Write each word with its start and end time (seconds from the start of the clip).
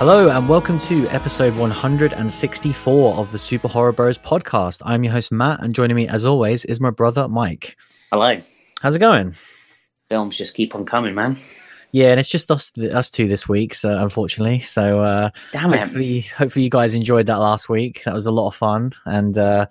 Hello, 0.00 0.30
and 0.30 0.48
welcome 0.48 0.78
to 0.78 1.06
episode 1.08 1.54
164 1.56 3.16
of 3.18 3.32
the 3.32 3.38
Super 3.38 3.68
Horror 3.68 3.92
Bros 3.92 4.16
podcast. 4.16 4.80
I'm 4.82 5.04
your 5.04 5.12
host, 5.12 5.30
Matt, 5.30 5.62
and 5.62 5.74
joining 5.74 5.94
me, 5.94 6.08
as 6.08 6.24
always, 6.24 6.64
is 6.64 6.80
my 6.80 6.88
brother, 6.88 7.28
Mike. 7.28 7.76
Hello. 8.10 8.38
How's 8.80 8.96
it 8.96 9.00
going? 9.00 9.34
Films 10.08 10.38
just 10.38 10.54
keep 10.54 10.74
on 10.74 10.86
coming, 10.86 11.14
man. 11.14 11.36
Yeah, 11.92 12.12
and 12.12 12.18
it's 12.18 12.30
just 12.30 12.50
us, 12.50 12.72
us 12.78 13.10
two 13.10 13.28
this 13.28 13.46
week, 13.46 13.74
so 13.74 14.02
unfortunately. 14.02 14.60
So, 14.60 15.00
uh, 15.00 15.28
Damn 15.52 15.74
it. 15.74 15.80
hopefully, 15.80 16.20
hopefully, 16.20 16.64
you 16.64 16.70
guys 16.70 16.94
enjoyed 16.94 17.26
that 17.26 17.36
last 17.36 17.68
week. 17.68 18.02
That 18.04 18.14
was 18.14 18.24
a 18.24 18.32
lot 18.32 18.48
of 18.48 18.54
fun, 18.54 18.94
and 19.04 19.36
uh, 19.36 19.66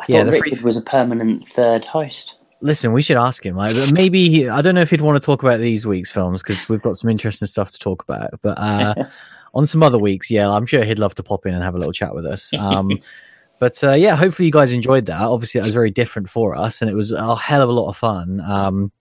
I 0.00 0.04
yeah, 0.06 0.18
thought 0.18 0.26
the 0.26 0.32
Richard 0.32 0.58
free- 0.58 0.64
was 0.64 0.76
a 0.76 0.82
permanent 0.82 1.48
third 1.48 1.86
host. 1.86 2.34
Listen, 2.60 2.92
we 2.92 3.00
should 3.00 3.16
ask 3.16 3.44
him. 3.44 3.56
Like, 3.56 3.74
maybe 3.92 4.28
he, 4.28 4.50
I 4.50 4.60
don't 4.60 4.74
know 4.74 4.82
if 4.82 4.90
he'd 4.90 5.00
want 5.00 5.20
to 5.20 5.24
talk 5.24 5.42
about 5.42 5.60
these 5.60 5.86
week's 5.86 6.10
films 6.10 6.42
because 6.42 6.68
we've 6.68 6.82
got 6.82 6.96
some 6.96 7.08
interesting 7.08 7.48
stuff 7.48 7.72
to 7.72 7.78
talk 7.78 8.04
about. 8.04 8.38
But 8.42 8.58
uh, 8.58 8.94
on 9.54 9.66
some 9.66 9.82
other 9.82 9.98
weeks, 9.98 10.30
yeah, 10.30 10.50
I'm 10.50 10.66
sure 10.66 10.84
he'd 10.84 10.98
love 10.98 11.14
to 11.16 11.22
pop 11.22 11.46
in 11.46 11.54
and 11.54 11.62
have 11.62 11.74
a 11.74 11.78
little 11.78 11.92
chat 11.92 12.14
with 12.14 12.26
us. 12.26 12.52
Um, 12.54 12.98
but 13.58 13.82
uh, 13.84 13.92
yeah, 13.92 14.16
hopefully 14.16 14.46
you 14.46 14.52
guys 14.52 14.72
enjoyed 14.72 15.06
that. 15.06 15.20
Obviously, 15.20 15.60
that 15.60 15.66
was 15.66 15.74
very 15.74 15.90
different 15.90 16.28
for 16.28 16.56
us, 16.56 16.82
and 16.82 16.90
it 16.90 16.94
was 16.94 17.12
a 17.12 17.36
hell 17.36 17.62
of 17.62 17.68
a 17.68 17.72
lot 17.72 17.88
of 17.88 17.96
fun. 17.96 18.40
Um, 18.40 18.92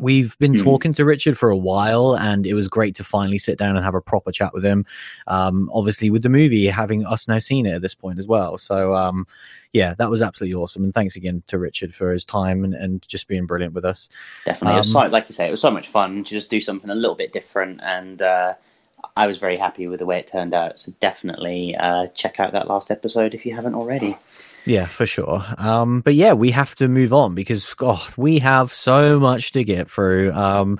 we've 0.00 0.38
been 0.38 0.54
Mhm. 0.54 0.62
talking 0.62 0.92
to 0.94 1.04
Richard 1.04 1.36
for 1.36 1.50
a 1.50 1.56
while, 1.56 2.16
and 2.16 2.46
it 2.46 2.54
was 2.54 2.68
great 2.68 2.94
to 2.96 3.04
finally 3.04 3.38
sit 3.38 3.58
down 3.58 3.76
and 3.76 3.84
have 3.84 3.94
a 3.94 4.00
proper 4.00 4.30
chat 4.32 4.54
with 4.54 4.64
him. 4.64 4.86
Um, 5.26 5.70
obviously, 5.72 6.08
with 6.10 6.22
the 6.22 6.28
movie 6.28 6.66
having 6.66 7.04
us 7.04 7.28
now 7.28 7.38
seen 7.38 7.66
it 7.66 7.74
at 7.74 7.82
this 7.82 7.94
point 7.94 8.18
as 8.18 8.26
well. 8.26 8.58
So 8.58 8.94
um, 8.94 9.26
yeah, 9.72 9.94
that 9.98 10.08
was 10.10 10.22
absolutely 10.22 10.54
awesome. 10.54 10.84
And 10.84 10.94
thanks 10.94 11.16
again 11.16 11.42
to 11.48 11.58
Richard 11.58 11.94
for 11.94 12.10
his 12.12 12.24
time 12.24 12.64
and, 12.64 12.74
and 12.74 13.06
just 13.06 13.28
being 13.28 13.44
brilliant 13.46 13.74
with 13.74 13.84
us. 13.84 14.08
Definitely. 14.46 14.76
it 14.76 14.78
was 14.78 14.94
Um, 14.96 15.08
so, 15.08 15.12
like 15.12 15.28
you 15.28 15.34
say, 15.34 15.48
it 15.48 15.50
was 15.50 15.60
so 15.60 15.70
much 15.70 15.88
fun 15.88 16.24
to 16.24 16.30
just 16.30 16.48
do 16.50 16.60
something 16.60 16.90
a 16.90 16.94
little 16.94 17.16
bit 17.16 17.32
different, 17.32 17.80
and 17.82 18.22
uh, 18.22 18.54
I 19.16 19.26
was 19.26 19.38
very 19.38 19.56
happy 19.56 19.86
with 19.86 20.00
the 20.00 20.06
way 20.06 20.18
it 20.18 20.28
turned 20.28 20.54
out. 20.54 20.80
So 20.80 20.92
definitely 21.00 21.76
uh, 21.76 22.08
check 22.08 22.40
out 22.40 22.52
that 22.52 22.68
last 22.68 22.90
episode 22.90 23.34
if 23.34 23.44
you 23.46 23.54
haven't 23.54 23.74
already. 23.74 24.16
Yeah, 24.68 24.84
for 24.86 25.06
sure. 25.06 25.42
Um, 25.56 26.00
but 26.02 26.14
yeah, 26.14 26.34
we 26.34 26.50
have 26.50 26.74
to 26.76 26.88
move 26.88 27.12
on 27.14 27.34
because 27.34 27.72
God, 27.74 28.02
we 28.18 28.38
have 28.40 28.72
so 28.72 29.18
much 29.18 29.52
to 29.52 29.64
get 29.64 29.90
through. 29.90 30.30
Um, 30.32 30.78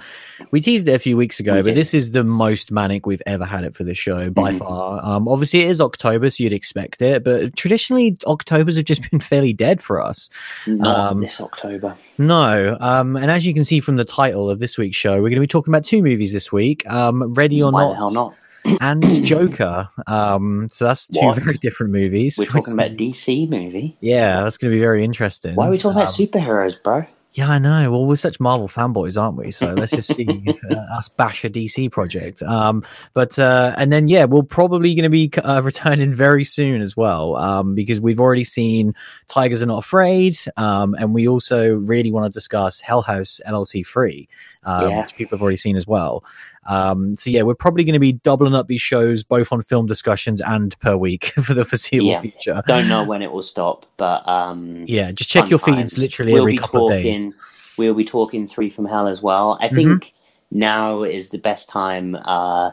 we 0.50 0.60
teased 0.60 0.86
it 0.88 0.92
a 0.92 0.98
few 0.98 1.16
weeks 1.16 1.40
ago, 1.40 1.62
but 1.62 1.74
this 1.74 1.94
is 1.94 2.10
the 2.10 2.22
most 2.22 2.70
manic 2.70 3.06
we've 3.06 3.22
ever 3.26 3.46
had 3.46 3.64
it 3.64 3.74
for 3.74 3.84
the 3.84 3.94
show 3.94 4.28
by 4.30 4.52
Mhm. 4.52 4.58
far. 4.58 5.00
Um, 5.02 5.26
obviously, 5.26 5.60
it 5.60 5.70
is 5.70 5.80
October, 5.80 6.28
so 6.28 6.44
you'd 6.44 6.52
expect 6.52 7.00
it, 7.00 7.24
but 7.24 7.56
traditionally, 7.56 8.16
Octobers 8.26 8.76
have 8.76 8.84
just 8.84 9.02
been 9.10 9.20
fairly 9.20 9.52
dead 9.54 9.80
for 9.80 10.00
us. 10.04 10.28
Not 10.66 11.12
Um, 11.12 11.20
this 11.20 11.40
October. 11.40 11.94
No. 12.18 12.76
Um, 12.80 13.16
and 13.16 13.30
as 13.30 13.46
you 13.46 13.54
can 13.54 13.64
see 13.64 13.80
from 13.80 13.96
the 13.96 14.04
title 14.04 14.50
of 14.50 14.58
this 14.58 14.76
week's 14.76 14.96
show, 14.98 15.14
we're 15.14 15.30
going 15.30 15.36
to 15.36 15.40
be 15.40 15.46
talking 15.46 15.72
about 15.72 15.84
two 15.84 16.02
movies 16.02 16.32
this 16.32 16.52
week 16.52 16.86
um, 16.90 17.32
Ready 17.34 17.62
or 17.62 17.72
Not, 17.72 18.12
not? 18.12 18.34
And 18.80 19.02
Joker. 19.24 19.88
Um, 20.06 20.68
so 20.70 20.84
that's 20.84 21.06
two 21.08 21.20
What? 21.26 21.42
very 21.42 21.58
different 21.58 21.92
movies. 21.92 22.36
We're 22.38 22.46
talking 22.46 22.74
about 22.74 22.92
DC 22.96 23.48
movie. 23.48 23.96
Yeah, 24.00 24.42
that's 24.42 24.58
going 24.58 24.70
to 24.70 24.76
be 24.76 24.80
very 24.80 25.04
interesting. 25.04 25.54
Why 25.54 25.68
are 25.68 25.70
we 25.70 25.78
talking 25.78 26.00
about 26.00 26.08
Um, 26.08 26.26
superheroes, 26.26 26.82
bro? 26.82 27.06
Yeah, 27.32 27.50
I 27.50 27.58
know. 27.58 27.90
Well, 27.90 28.06
we're 28.06 28.16
such 28.16 28.40
Marvel 28.40 28.68
fanboys, 28.68 29.20
aren't 29.20 29.36
we? 29.36 29.50
So 29.50 29.74
let's 29.74 29.92
just 29.92 30.12
see 30.14 30.26
uh, 30.70 30.74
us 30.96 31.10
bash 31.10 31.44
a 31.44 31.50
DC 31.50 31.92
project. 31.92 32.40
Um, 32.42 32.82
but 33.12 33.38
uh, 33.38 33.74
and 33.76 33.92
then 33.92 34.08
yeah, 34.08 34.24
we're 34.24 34.42
probably 34.42 34.94
going 34.94 35.02
to 35.04 35.10
be 35.10 35.30
uh, 35.44 35.60
returning 35.62 36.12
very 36.14 36.42
soon 36.42 36.80
as 36.80 36.96
well, 36.96 37.36
um, 37.36 37.74
because 37.74 38.00
we've 38.00 38.18
already 38.18 38.44
seen 38.44 38.94
Tigers 39.26 39.60
Are 39.60 39.66
Not 39.66 39.84
Afraid, 39.84 40.36
um, 40.56 40.94
and 40.94 41.12
we 41.12 41.28
also 41.28 41.74
really 41.74 42.10
want 42.10 42.24
to 42.24 42.36
discuss 42.36 42.80
Hell 42.80 43.02
House 43.02 43.42
LLC 43.46 43.84
Free, 43.84 44.26
um, 44.64 44.88
Yeah. 44.90 45.00
which 45.02 45.14
people 45.14 45.36
have 45.36 45.42
already 45.42 45.58
seen 45.58 45.76
as 45.76 45.86
well. 45.86 46.24
Um, 46.68 47.16
so 47.16 47.30
yeah, 47.30 47.42
we're 47.42 47.54
probably 47.54 47.82
going 47.84 47.94
to 47.94 47.98
be 47.98 48.12
doubling 48.12 48.54
up 48.54 48.68
these 48.68 48.82
shows 48.82 49.24
both 49.24 49.52
on 49.52 49.62
film 49.62 49.86
discussions 49.86 50.40
and 50.40 50.78
per 50.80 50.96
week 50.96 51.24
for 51.42 51.54
the 51.54 51.64
foreseeable 51.64 52.10
Yeah. 52.10 52.20
future. 52.20 52.62
Don't 52.66 52.88
know 52.88 53.04
when 53.04 53.22
it 53.22 53.32
will 53.32 53.42
stop, 53.42 53.86
but 53.96 54.26
um, 54.28 54.84
Yeah, 54.86 55.10
just 55.10 55.30
check 55.30 55.48
your 55.48 55.58
feeds 55.58 55.96
literally 55.96 56.34
we'll 56.34 56.42
every 56.42 56.58
couple 56.58 56.86
of 56.86 56.92
days. 56.92 57.04
talking, 57.16 57.34
We'll 57.78 57.94
be 57.94 58.04
talking 58.04 58.46
Three 58.46 58.70
from 58.70 58.84
Hell 58.84 59.08
as 59.08 59.22
well. 59.22 59.56
I 59.60 59.68
think 59.68 60.12
now 60.50 61.04
is 61.04 61.30
the 61.30 61.38
best 61.38 61.68
time 61.68 62.16
uh, 62.16 62.72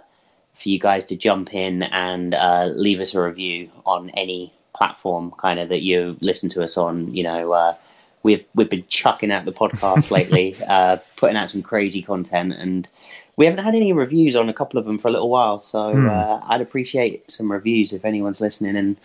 for 0.56 0.70
you 0.70 0.80
guys 0.80 1.06
to 1.08 1.16
jump 1.16 1.54
in 1.54 1.84
and 1.84 2.34
uh, 2.34 2.72
leave 2.76 3.00
us 3.00 3.14
a 3.14 3.22
review 3.22 3.70
on 3.86 4.10
any 4.12 4.52
platform 4.76 5.32
kind 5.38 5.60
of 5.60 5.70
that 5.70 5.82
you 5.84 6.18
listen 6.22 6.50
to 6.50 6.64
us 6.64 6.76
on. 6.76 7.14
You 7.14 7.24
know, 7.24 7.52
uh, 7.54 7.76
we've 8.24 8.46
we've 8.56 8.70
been 8.70 8.86
chucking 8.88 9.32
out 9.32 9.46
the 9.46 9.54
podcast 9.54 10.10
lately, 10.18 10.56
uh, 10.68 10.98
putting 11.18 11.38
out 11.38 11.52
some 11.52 11.62
crazy 11.62 12.02
content, 12.02 12.54
and 12.54 12.88
we 13.38 13.46
haven't 13.46 13.64
had 13.64 13.76
any 13.76 13.94
reviews 13.94 14.36
on 14.36 14.50
a 14.50 14.54
couple 14.54 14.80
of 14.80 14.86
them 14.86 14.98
for 14.98 15.08
a 15.10 15.12
little 15.12 15.30
while. 15.30 15.60
So 15.60 15.80
Hmm. 15.92 16.08
uh, 16.08 16.42
I'd 16.48 16.62
appreciate 16.62 17.30
some 17.32 17.52
reviews 17.52 17.94
if 17.94 18.06
anyone's 18.06 18.42
listening 18.42 18.76
and 18.78 18.98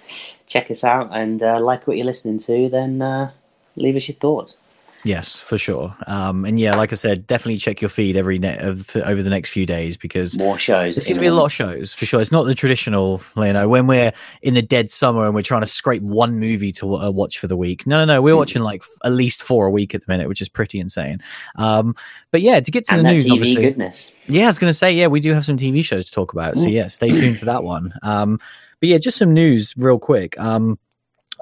check 0.46 0.70
us 0.70 0.84
out 0.84 1.10
and 1.12 1.42
uh, 1.42 1.60
like 1.60 1.86
what 1.86 1.96
you're 1.96 2.06
listening 2.06 2.38
to. 2.40 2.68
Then 2.68 3.02
uh, 3.02 3.32
leave 3.76 3.96
us 3.96 4.08
your 4.08 4.16
thoughts. 4.16 4.56
Yes, 5.02 5.40
for 5.40 5.56
sure. 5.56 5.96
Um, 6.06 6.44
and 6.44 6.60
yeah, 6.60 6.76
like 6.76 6.92
I 6.92 6.94
said, 6.96 7.26
definitely 7.26 7.56
check 7.56 7.80
your 7.80 7.88
feed 7.88 8.18
every 8.18 8.38
ne- 8.38 8.58
of- 8.58 8.94
over 8.96 9.22
the 9.22 9.30
next 9.30 9.48
few 9.48 9.64
days 9.64 9.96
because 9.96 10.36
More 10.36 10.58
shows. 10.58 10.96
It's 10.98 11.06
going 11.06 11.16
to 11.16 11.20
be 11.22 11.26
a 11.26 11.32
lot 11.34 11.46
of 11.46 11.52
shows 11.52 11.92
for 11.92 12.04
sure. 12.04 12.20
It's 12.20 12.30
not 12.32 12.42
the 12.42 12.54
traditional, 12.54 13.22
you 13.36 13.52
know, 13.54 13.66
when 13.66 13.86
we're 13.86 14.12
in 14.42 14.52
the 14.54 14.60
dead 14.62 14.90
summer 14.90 15.24
and 15.24 15.34
we're 15.34 15.40
trying 15.42 15.62
to 15.62 15.66
scrape 15.66 16.02
one 16.02 16.38
movie 16.38 16.70
to 16.72 16.96
uh, 16.96 17.10
watch 17.10 17.38
for 17.38 17.46
the 17.46 17.56
week. 17.56 17.86
No, 17.86 17.96
no, 17.98 18.04
no. 18.04 18.20
We're 18.20 18.34
Mm. 18.34 18.38
watching 18.38 18.62
like 18.62 18.82
f- 18.82 18.88
at 19.04 19.12
least 19.12 19.42
four 19.42 19.66
a 19.66 19.70
week 19.70 19.94
at 19.94 20.04
the 20.04 20.12
minute, 20.12 20.28
which 20.28 20.42
is 20.42 20.50
pretty 20.50 20.78
insane. 20.78 21.20
Um, 21.56 21.96
but 22.30 22.42
yeah, 22.42 22.60
to 22.60 22.70
get 22.70 22.84
to 22.86 22.94
and 22.94 23.06
the 23.06 23.10
news, 23.12 23.24
TV 23.24 23.32
obviously, 23.32 23.62
goodness. 23.62 24.12
yeah, 24.26 24.44
I 24.44 24.46
was 24.48 24.58
going 24.58 24.70
to 24.70 24.74
say, 24.74 24.92
yeah, 24.92 25.06
we 25.06 25.20
do 25.20 25.32
have 25.32 25.46
some 25.46 25.56
TV 25.56 25.82
shows 25.82 26.06
to 26.08 26.12
talk 26.12 26.32
about. 26.34 26.56
So 26.58 26.66
Mm. 26.66 26.72
yeah, 26.72 26.88
stay 26.88 27.08
tuned 27.08 27.38
for 27.38 27.46
that 27.46 27.64
one. 27.64 27.94
Um, 28.02 28.38
but 28.80 28.88
yeah, 28.90 28.98
just 28.98 29.16
some 29.18 29.32
news 29.32 29.74
real 29.78 29.98
quick. 29.98 30.38
Um, 30.38 30.78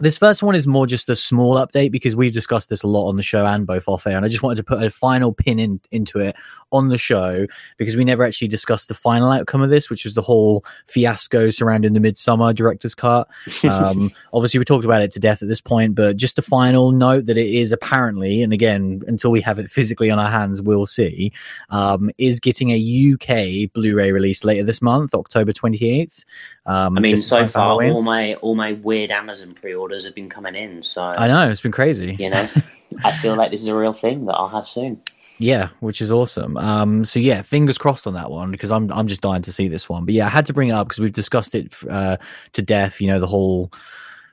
this 0.00 0.18
first 0.18 0.42
one 0.42 0.54
is 0.54 0.66
more 0.66 0.86
just 0.86 1.08
a 1.08 1.16
small 1.16 1.56
update 1.56 1.90
because 1.90 2.16
we've 2.16 2.32
discussed 2.32 2.68
this 2.68 2.82
a 2.82 2.86
lot 2.86 3.08
on 3.08 3.16
the 3.16 3.22
show 3.22 3.44
and 3.46 3.66
both 3.66 3.88
off 3.88 4.06
air, 4.06 4.16
and 4.16 4.24
I 4.24 4.28
just 4.28 4.42
wanted 4.42 4.56
to 4.56 4.64
put 4.64 4.82
a 4.82 4.90
final 4.90 5.32
pin 5.32 5.58
in 5.58 5.80
into 5.90 6.18
it 6.18 6.36
on 6.72 6.88
the 6.88 6.98
show 6.98 7.46
because 7.78 7.96
we 7.96 8.04
never 8.04 8.24
actually 8.24 8.48
discussed 8.48 8.88
the 8.88 8.94
final 8.94 9.30
outcome 9.30 9.62
of 9.62 9.70
this, 9.70 9.88
which 9.88 10.04
was 10.04 10.14
the 10.14 10.22
whole 10.22 10.64
fiasco 10.86 11.50
surrounding 11.50 11.94
the 11.94 12.00
Midsummer 12.00 12.52
director's 12.52 12.94
cut. 12.94 13.28
Um, 13.68 14.12
obviously, 14.32 14.58
we 14.58 14.64
talked 14.64 14.84
about 14.84 15.02
it 15.02 15.10
to 15.12 15.20
death 15.20 15.42
at 15.42 15.48
this 15.48 15.60
point, 15.60 15.94
but 15.94 16.16
just 16.16 16.38
a 16.38 16.42
final 16.42 16.90
note 16.90 17.26
that 17.26 17.36
it 17.36 17.46
is 17.46 17.70
apparently, 17.70 18.42
and 18.42 18.52
again, 18.52 19.02
until 19.06 19.30
we 19.30 19.40
have 19.42 19.58
it 19.58 19.68
physically 19.68 20.10
on 20.10 20.18
our 20.18 20.30
hands, 20.30 20.62
we'll 20.62 20.86
see, 20.86 21.32
um, 21.70 22.10
is 22.18 22.40
getting 22.40 22.70
a 22.70 23.12
UK 23.12 23.72
Blu-ray 23.72 24.10
release 24.12 24.42
later 24.42 24.64
this 24.64 24.80
month, 24.80 25.14
October 25.14 25.52
twenty 25.52 25.90
eighth. 25.90 26.24
Um, 26.68 26.98
I 26.98 27.00
mean, 27.00 27.16
so 27.16 27.48
far 27.48 27.82
all 27.82 28.02
my 28.02 28.34
all 28.34 28.54
my 28.54 28.74
weird 28.74 29.10
Amazon 29.10 29.54
pre-orders 29.58 30.04
have 30.04 30.14
been 30.14 30.28
coming 30.28 30.54
in. 30.54 30.82
So 30.82 31.02
I 31.02 31.26
know 31.26 31.50
it's 31.50 31.62
been 31.62 31.72
crazy. 31.72 32.14
you 32.18 32.28
know, 32.28 32.46
I 33.04 33.16
feel 33.16 33.36
like 33.36 33.50
this 33.50 33.62
is 33.62 33.68
a 33.68 33.74
real 33.74 33.94
thing 33.94 34.26
that 34.26 34.34
I'll 34.34 34.50
have 34.50 34.68
soon. 34.68 35.00
Yeah, 35.38 35.68
which 35.80 36.02
is 36.02 36.10
awesome. 36.10 36.58
Um, 36.58 37.06
so 37.06 37.20
yeah, 37.20 37.40
fingers 37.40 37.78
crossed 37.78 38.06
on 38.06 38.12
that 38.14 38.30
one 38.30 38.50
because 38.50 38.70
I'm 38.70 38.92
I'm 38.92 39.06
just 39.06 39.22
dying 39.22 39.42
to 39.42 39.52
see 39.52 39.68
this 39.68 39.88
one. 39.88 40.04
But 40.04 40.12
yeah, 40.12 40.26
I 40.26 40.28
had 40.28 40.44
to 40.46 40.52
bring 40.52 40.68
it 40.68 40.72
up 40.72 40.88
because 40.88 40.98
we've 40.98 41.10
discussed 41.10 41.54
it 41.54 41.74
uh, 41.88 42.18
to 42.52 42.60
death. 42.60 43.00
You 43.00 43.06
know, 43.06 43.18
the 43.18 43.26
whole 43.26 43.72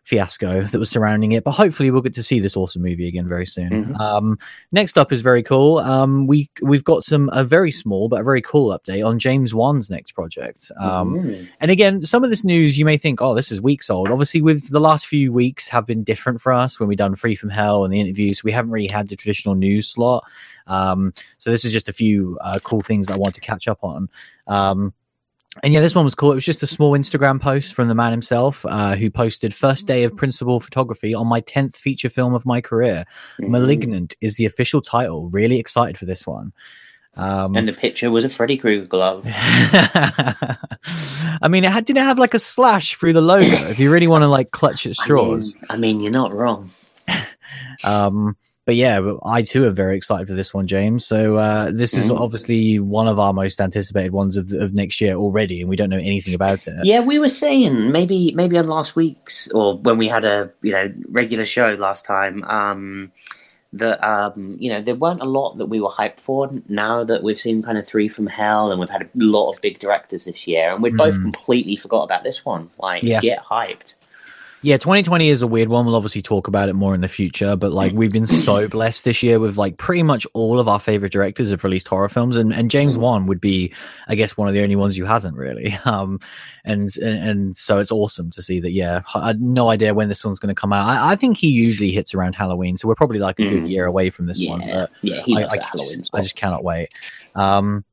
fiasco 0.05 0.61
that 0.63 0.79
was 0.79 0.89
surrounding 0.89 1.33
it. 1.33 1.43
But 1.43 1.51
hopefully, 1.51 1.91
we'll 1.91 2.01
get 2.01 2.13
to 2.13 2.23
see 2.23 2.39
this 2.39 2.55
awesome 2.55 2.81
movie 2.81 3.07
again 3.07 3.27
very 3.27 3.45
soon. 3.45 3.69
Mhm. 3.93 3.99
Um, 3.99 4.39
next 4.71 4.97
up 4.97 5.11
is 5.11 5.21
very 5.21 5.43
cool. 5.43 5.79
Um, 5.79 6.27
we 6.27 6.49
we've 6.61 6.83
got 6.83 7.03
some 7.03 7.29
a 7.33 7.43
very 7.43 7.71
small 7.71 8.07
but 8.07 8.21
a 8.21 8.23
very 8.23 8.41
cool 8.41 8.69
update 8.77 9.05
on 9.05 9.19
James 9.19 9.53
Wan's 9.53 9.89
next 9.89 10.11
project. 10.13 10.71
Um, 10.79 11.15
Mm. 11.15 11.47
and 11.59 11.71
again, 11.71 12.01
some 12.01 12.23
of 12.23 12.29
this 12.29 12.43
news 12.43 12.77
you 12.77 12.85
may 12.85 12.97
think, 12.97 13.21
oh, 13.21 13.33
this 13.35 13.51
is 13.51 13.59
weeks 13.61 13.89
old. 13.89 14.09
Obviously, 14.11 14.41
with 14.41 14.69
the 14.69 14.79
last 14.79 15.07
few 15.07 15.33
weeks 15.33 15.67
have 15.69 15.85
been 15.85 16.03
different 16.03 16.39
for 16.39 16.53
us 16.53 16.79
when 16.79 16.87
we 16.87 16.95
done 16.95 17.15
Three 17.15 17.35
from 17.35 17.49
Hell 17.49 17.83
and 17.83 17.93
the 17.93 17.99
interviews. 17.99 18.43
We 18.43 18.51
haven't 18.51 18.71
really 18.71 18.87
had 18.87 19.07
the 19.09 19.15
traditional 19.15 19.55
news 19.55 19.87
slot. 19.87 20.23
Um, 20.67 21.13
so 21.37 21.51
this 21.51 21.65
is 21.65 21.71
just 21.73 21.89
a 21.89 21.93
few 21.93 22.37
uh, 22.41 22.59
cool 22.63 22.81
things 22.81 23.09
I 23.09 23.17
want 23.17 23.35
to 23.35 23.41
catch 23.41 23.67
up 23.67 23.83
on. 23.83 24.09
And 25.63 25.73
yeah, 25.73 25.79
this 25.79 25.95
one 25.95 26.03
was 26.05 26.15
cool. 26.15 26.31
It 26.31 26.35
was 26.35 26.45
just 26.45 26.63
a 26.63 26.67
small 26.67 26.91
Instagram 26.91 27.41
post 27.41 27.73
from 27.73 27.87
the 27.87 27.95
man 27.95 28.11
himself, 28.11 28.65
uh, 28.67 28.95
who 28.95 29.09
posted 29.09 29.53
first 29.53 29.87
day 29.87 30.03
of 30.03 30.15
principal 30.15 30.59
photography 30.59 31.13
on 31.13 31.27
my 31.27 31.39
tenth 31.39 31.75
feature 31.77 32.09
film 32.09 32.33
of 32.33 32.45
my 32.45 32.59
career. 32.61 33.05
Mhm. 33.39 33.49
Malignant 33.49 34.15
is 34.21 34.35
the 34.35 34.45
official 34.45 34.81
title. 34.81 35.29
Really 35.29 35.57
excited 35.59 35.97
for 35.97 36.05
this 36.05 36.27
one. 36.27 36.51
Um, 37.17 37.55
And 37.55 37.67
the 37.69 37.73
picture 37.73 38.11
was 38.11 38.25
a 38.25 38.29
Freddy 38.29 38.57
Krueger 38.57 38.85
glove. 38.85 39.23
I 39.27 40.57
mean, 41.49 41.63
it 41.63 41.71
had, 41.71 41.85
didn't 41.85 41.99
it 41.99 42.05
have 42.05 42.19
like 42.19 42.33
a 42.33 42.39
slash 42.39 42.95
through 42.95 43.13
the 43.13 43.21
logo? 43.21 43.45
If 43.69 43.79
you 43.79 43.89
really 43.91 44.07
want 44.07 44.23
to 44.23 44.27
like 44.27 44.51
clutch 44.51 44.85
at 44.85 44.91
I 44.91 45.03
straws, 45.03 45.55
mean, 45.55 45.63
I 45.69 45.77
mean, 45.77 46.01
you're 46.01 46.11
not 46.11 46.33
wrong. 46.33 46.71
um, 47.85 48.35
but 48.65 48.75
yeah, 48.75 49.13
I 49.23 49.43
too 49.43 49.67
am 49.67 49.75
very 49.75 49.95
excited 49.95 50.27
for 50.27 50.33
this 50.33 50.53
one, 50.53 50.65
James. 50.65 51.05
So 51.05 51.35
uh, 51.37 51.71
this 51.71 51.93
is 51.93 52.09
Mm. 52.09 52.19
obviously 52.19 52.79
one 52.79 53.07
of 53.07 53.19
our 53.19 53.31
most 53.31 53.61
anticipated 53.61 54.11
ones 54.11 54.37
of, 54.37 54.51
of 54.53 54.73
next 54.73 54.99
year 54.99 55.15
already, 55.15 55.61
and 55.61 55.69
we 55.69 55.75
don't 55.75 55.91
know 55.91 55.97
anything 55.97 56.33
about 56.33 56.67
it. 56.67 56.73
Yeah, 56.83 57.01
we 57.01 57.19
were 57.19 57.29
saying 57.29 57.91
maybe 57.91 58.33
maybe 58.33 58.57
on 58.57 58.67
last 58.67 58.95
week's 58.95 59.47
or 59.49 59.77
when 59.77 59.99
we 59.99 60.07
had 60.07 60.25
a 60.25 60.51
you 60.63 60.71
know 60.71 60.91
regular 61.09 61.45
show 61.45 61.75
last 61.75 62.05
time 62.05 62.43
um, 62.45 63.11
that 63.73 64.03
um, 64.03 64.55
you 64.59 64.71
know 64.71 64.81
there 64.81 64.95
weren't 64.95 65.21
a 65.21 65.25
lot 65.25 65.57
that 65.59 65.67
we 65.67 65.79
were 65.79 65.91
hyped 65.91 66.19
for. 66.19 66.49
Now 66.67 67.03
that 67.03 67.21
we've 67.21 67.39
seen 67.39 67.61
kind 67.61 67.77
of 67.77 67.85
three 67.85 68.07
from 68.07 68.25
hell, 68.25 68.71
and 68.71 68.79
we've 68.79 68.89
had 68.89 69.03
a 69.03 69.09
lot 69.13 69.51
of 69.51 69.61
big 69.61 69.77
directors 69.77 70.25
this 70.25 70.47
year, 70.47 70.73
and 70.73 70.81
we 70.81 70.89
mm. 70.89 70.97
both 70.97 71.21
completely 71.21 71.75
forgot 71.75 72.03
about 72.03 72.23
this 72.23 72.43
one. 72.43 72.71
Like, 72.79 73.03
yeah. 73.03 73.21
get 73.21 73.43
hyped. 73.43 73.93
Yeah, 74.65 74.77
2020 74.77 75.29
is 75.29 75.43
a 75.43 75.47
weird 75.47 75.69
one. 75.69 75.85
We'll 75.85 75.95
obviously 75.95 76.23
talk 76.23 76.47
about 76.47 76.69
it 76.69 76.73
more 76.73 76.95
in 76.95 77.01
the 77.01 77.07
future, 77.07 77.55
but 77.55 77.71
like 77.71 77.93
we've 77.93 78.11
been 78.11 78.25
so 78.25 78.67
blessed 78.67 79.05
this 79.05 79.21
year 79.21 79.39
with 79.39 79.57
like 79.57 79.77
pretty 79.77 80.01
much 80.01 80.25
all 80.33 80.59
of 80.59 80.67
our 80.67 80.79
favorite 80.79 81.11
directors 81.11 81.51
have 81.51 81.63
released 81.63 81.87
horror 81.87 82.09
films, 82.09 82.35
and, 82.35 82.51
and 82.51 82.71
James 82.71 82.97
Wan 82.97 83.27
would 83.27 83.39
be, 83.39 83.71
I 84.07 84.15
guess, 84.15 84.35
one 84.35 84.47
of 84.47 84.55
the 84.55 84.63
only 84.63 84.75
ones 84.75 84.95
who 84.95 85.05
hasn't 85.05 85.37
really. 85.37 85.77
Um, 85.85 86.19
and, 86.63 86.89
and 86.97 87.29
and 87.29 87.57
so 87.57 87.77
it's 87.77 87.91
awesome 87.91 88.31
to 88.31 88.41
see 88.41 88.59
that. 88.59 88.71
Yeah, 88.71 89.03
I 89.13 89.27
had 89.27 89.39
no 89.39 89.69
idea 89.69 89.93
when 89.93 90.09
this 90.09 90.25
one's 90.25 90.39
going 90.39 90.53
to 90.53 90.59
come 90.59 90.73
out. 90.73 90.87
I, 90.89 91.11
I, 91.11 91.15
think 91.15 91.37
he 91.37 91.47
usually 91.49 91.91
hits 91.91 92.15
around 92.15 92.33
Halloween, 92.33 92.75
so 92.75 92.87
we're 92.87 92.95
probably 92.95 93.19
like 93.19 93.39
a 93.39 93.43
mm. 93.43 93.49
good 93.51 93.67
year 93.67 93.85
away 93.85 94.09
from 94.09 94.25
this 94.25 94.41
yeah. 94.41 94.49
one. 94.49 94.67
But 94.67 94.91
yeah, 95.03 95.21
he 95.21 95.37
I, 95.37 95.45
I, 95.45 95.57
Halloween. 95.57 95.99
Just, 95.99 96.15
I 96.15 96.21
just 96.21 96.35
cannot 96.35 96.63
wait. 96.63 96.89
Um, 97.35 97.85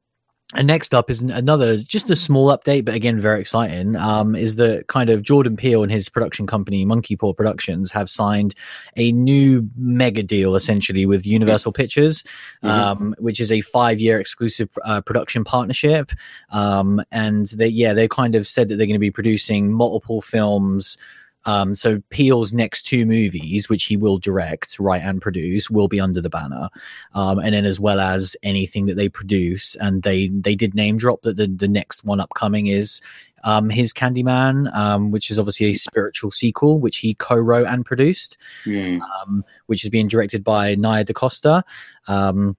and 0.54 0.66
next 0.66 0.94
up 0.94 1.10
is 1.10 1.22
another, 1.22 1.78
just 1.78 2.10
a 2.10 2.16
small 2.16 2.56
update, 2.56 2.84
but 2.84 2.94
again, 2.94 3.18
very 3.18 3.40
exciting. 3.40 3.96
Um, 3.96 4.34
is 4.34 4.56
that 4.56 4.86
kind 4.86 5.10
of 5.10 5.22
Jordan 5.22 5.56
Peele 5.56 5.82
and 5.82 5.90
his 5.90 6.08
production 6.08 6.46
company, 6.46 6.84
Monkey 6.84 7.16
Paw 7.16 7.32
Productions, 7.32 7.90
have 7.92 8.10
signed 8.10 8.54
a 8.96 9.12
new 9.12 9.68
mega 9.76 10.22
deal 10.22 10.54
essentially 10.56 11.06
with 11.06 11.26
Universal 11.26 11.72
Pictures, 11.72 12.24
mm-hmm. 12.62 12.68
um, 12.68 13.14
which 13.18 13.40
is 13.40 13.50
a 13.50 13.60
five 13.62 14.00
year 14.00 14.18
exclusive 14.18 14.68
uh, 14.84 15.00
production 15.00 15.44
partnership. 15.44 16.12
Um, 16.50 17.02
and 17.10 17.46
they, 17.48 17.68
yeah, 17.68 17.92
they 17.92 18.08
kind 18.08 18.34
of 18.34 18.46
said 18.46 18.68
that 18.68 18.76
they're 18.76 18.86
going 18.86 18.94
to 18.94 18.98
be 18.98 19.10
producing 19.10 19.72
multiple 19.72 20.20
films 20.20 20.98
um, 21.44 21.74
so 21.74 22.00
Peele's 22.10 22.52
next 22.52 22.82
two 22.82 23.04
movies, 23.06 23.68
which 23.68 23.84
he 23.84 23.96
will 23.96 24.18
direct, 24.18 24.78
write, 24.78 25.02
and 25.02 25.20
produce, 25.20 25.70
will 25.70 25.88
be 25.88 26.00
under 26.00 26.20
the 26.20 26.30
banner, 26.30 26.68
um, 27.14 27.38
and 27.38 27.54
then 27.54 27.64
as 27.64 27.80
well 27.80 28.00
as 28.00 28.36
anything 28.42 28.86
that 28.86 28.94
they 28.94 29.08
produce. 29.08 29.74
And 29.76 30.02
they 30.02 30.28
they 30.28 30.54
did 30.54 30.74
name 30.74 30.96
drop 30.96 31.22
that 31.22 31.36
the 31.36 31.46
the 31.46 31.68
next 31.68 32.04
one 32.04 32.20
upcoming 32.20 32.68
is 32.68 33.00
um, 33.44 33.70
his 33.70 33.92
Candyman, 33.92 34.72
um, 34.74 35.10
which 35.10 35.30
is 35.30 35.38
obviously 35.38 35.66
a 35.66 35.72
spiritual 35.74 36.30
sequel, 36.30 36.78
which 36.78 36.98
he 36.98 37.14
co-wrote 37.14 37.66
and 37.66 37.84
produced, 37.84 38.36
mm. 38.64 39.00
um, 39.00 39.44
which 39.66 39.84
is 39.84 39.90
being 39.90 40.08
directed 40.08 40.44
by 40.44 40.74
Nia 40.76 41.04
DaCosta. 41.04 41.64
Um, 42.06 42.56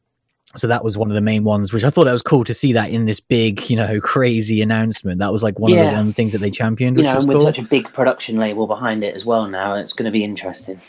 so 0.55 0.67
that 0.67 0.83
was 0.83 0.97
one 0.97 1.09
of 1.09 1.15
the 1.15 1.21
main 1.21 1.43
ones, 1.43 1.73
which 1.73 1.83
I 1.83 1.89
thought 1.89 2.07
it 2.07 2.11
was 2.11 2.21
cool 2.21 2.43
to 2.43 2.53
see 2.53 2.73
that 2.73 2.89
in 2.89 3.05
this 3.05 3.19
big, 3.19 3.69
you 3.69 3.75
know, 3.75 3.99
crazy 3.99 4.61
announcement. 4.61 5.19
That 5.19 5.31
was 5.31 5.41
like 5.41 5.59
one 5.59 5.71
yeah. 5.71 5.85
of 5.85 5.91
the 5.91 5.97
one 5.97 6.13
things 6.13 6.31
that 6.33 6.39
they 6.39 6.51
championed. 6.51 6.97
You 6.97 7.03
know, 7.03 7.17
and 7.17 7.27
with 7.27 7.37
cool. 7.37 7.45
such 7.45 7.59
a 7.59 7.63
big 7.63 7.91
production 7.91 8.37
label 8.37 8.67
behind 8.67 9.03
it 9.03 9.15
as 9.15 9.25
well 9.25 9.47
now, 9.47 9.75
it's 9.75 9.93
going 9.93 10.05
to 10.05 10.11
be 10.11 10.23
interesting. 10.23 10.79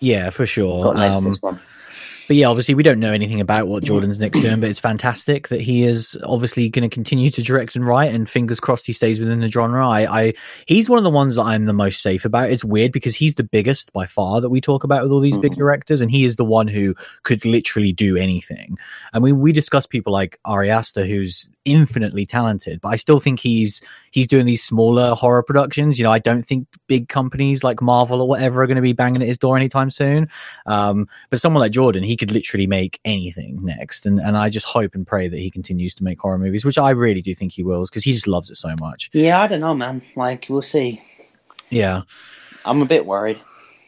Yeah, 0.00 0.30
for 0.30 0.46
sure. 0.46 0.96
Um, 0.96 1.38
but 2.28 2.36
yeah, 2.36 2.46
obviously 2.46 2.74
we 2.74 2.82
don't 2.82 3.00
know 3.00 3.12
anything 3.12 3.40
about 3.40 3.68
what 3.68 3.82
Jordan's 3.82 4.20
next 4.20 4.40
doing, 4.40 4.60
but 4.60 4.68
it's 4.68 4.78
fantastic 4.78 5.48
that 5.48 5.62
he 5.62 5.84
is 5.84 6.16
obviously 6.22 6.68
going 6.68 6.88
to 6.88 6.94
continue 6.94 7.30
to 7.30 7.42
direct 7.42 7.74
and 7.74 7.86
write, 7.86 8.14
and 8.14 8.28
fingers 8.28 8.60
crossed 8.60 8.86
he 8.86 8.92
stays 8.92 9.18
within 9.18 9.40
the 9.40 9.50
genre. 9.50 9.88
I, 9.88 10.20
I, 10.20 10.34
he's 10.66 10.90
one 10.90 10.98
of 10.98 11.04
the 11.04 11.10
ones 11.10 11.36
that 11.36 11.44
I'm 11.44 11.64
the 11.64 11.72
most 11.72 12.02
safe 12.02 12.26
about. 12.26 12.50
It's 12.50 12.62
weird 12.62 12.92
because 12.92 13.16
he's 13.16 13.36
the 13.36 13.44
biggest 13.44 13.94
by 13.94 14.04
far 14.04 14.42
that 14.42 14.50
we 14.50 14.60
talk 14.60 14.84
about 14.84 15.02
with 15.02 15.10
all 15.10 15.20
these 15.20 15.38
big 15.38 15.52
mm-hmm. 15.52 15.60
directors, 15.60 16.02
and 16.02 16.10
he 16.10 16.26
is 16.26 16.36
the 16.36 16.44
one 16.44 16.68
who 16.68 16.94
could 17.22 17.46
literally 17.46 17.92
do 17.92 18.18
anything. 18.18 18.76
I 19.14 19.20
mean, 19.20 19.40
we 19.40 19.52
discuss 19.52 19.86
people 19.86 20.12
like 20.12 20.38
Ari 20.44 20.70
Aster, 20.70 21.06
who's 21.06 21.50
infinitely 21.72 22.26
talented, 22.26 22.80
but 22.80 22.88
I 22.88 22.96
still 22.96 23.20
think 23.20 23.40
he's 23.40 23.80
he's 24.10 24.26
doing 24.26 24.46
these 24.46 24.62
smaller 24.62 25.14
horror 25.14 25.42
productions. 25.42 25.98
You 25.98 26.04
know, 26.04 26.10
I 26.10 26.18
don't 26.18 26.42
think 26.42 26.66
big 26.86 27.08
companies 27.08 27.62
like 27.62 27.82
Marvel 27.82 28.20
or 28.20 28.28
whatever 28.28 28.62
are 28.62 28.66
going 28.66 28.76
to 28.76 28.82
be 28.82 28.92
banging 28.92 29.22
at 29.22 29.28
his 29.28 29.38
door 29.38 29.56
anytime 29.56 29.90
soon. 29.90 30.28
Um, 30.66 31.08
but 31.30 31.40
someone 31.40 31.60
like 31.60 31.72
Jordan, 31.72 32.02
he 32.02 32.16
could 32.16 32.32
literally 32.32 32.66
make 32.66 33.00
anything 33.04 33.58
next, 33.64 34.06
and 34.06 34.18
and 34.18 34.36
I 34.36 34.48
just 34.48 34.66
hope 34.66 34.94
and 34.94 35.06
pray 35.06 35.28
that 35.28 35.38
he 35.38 35.50
continues 35.50 35.94
to 35.96 36.04
make 36.04 36.20
horror 36.20 36.38
movies, 36.38 36.64
which 36.64 36.78
I 36.78 36.90
really 36.90 37.22
do 37.22 37.34
think 37.34 37.52
he 37.52 37.62
will, 37.62 37.84
because 37.84 38.04
he 38.04 38.12
just 38.12 38.26
loves 38.26 38.50
it 38.50 38.56
so 38.56 38.74
much. 38.76 39.10
Yeah, 39.12 39.40
I 39.40 39.46
don't 39.46 39.60
know, 39.60 39.74
man. 39.74 40.02
Like 40.16 40.46
we'll 40.48 40.62
see. 40.62 41.02
Yeah, 41.70 42.02
I'm 42.64 42.82
a 42.82 42.86
bit 42.86 43.06
worried. 43.06 43.40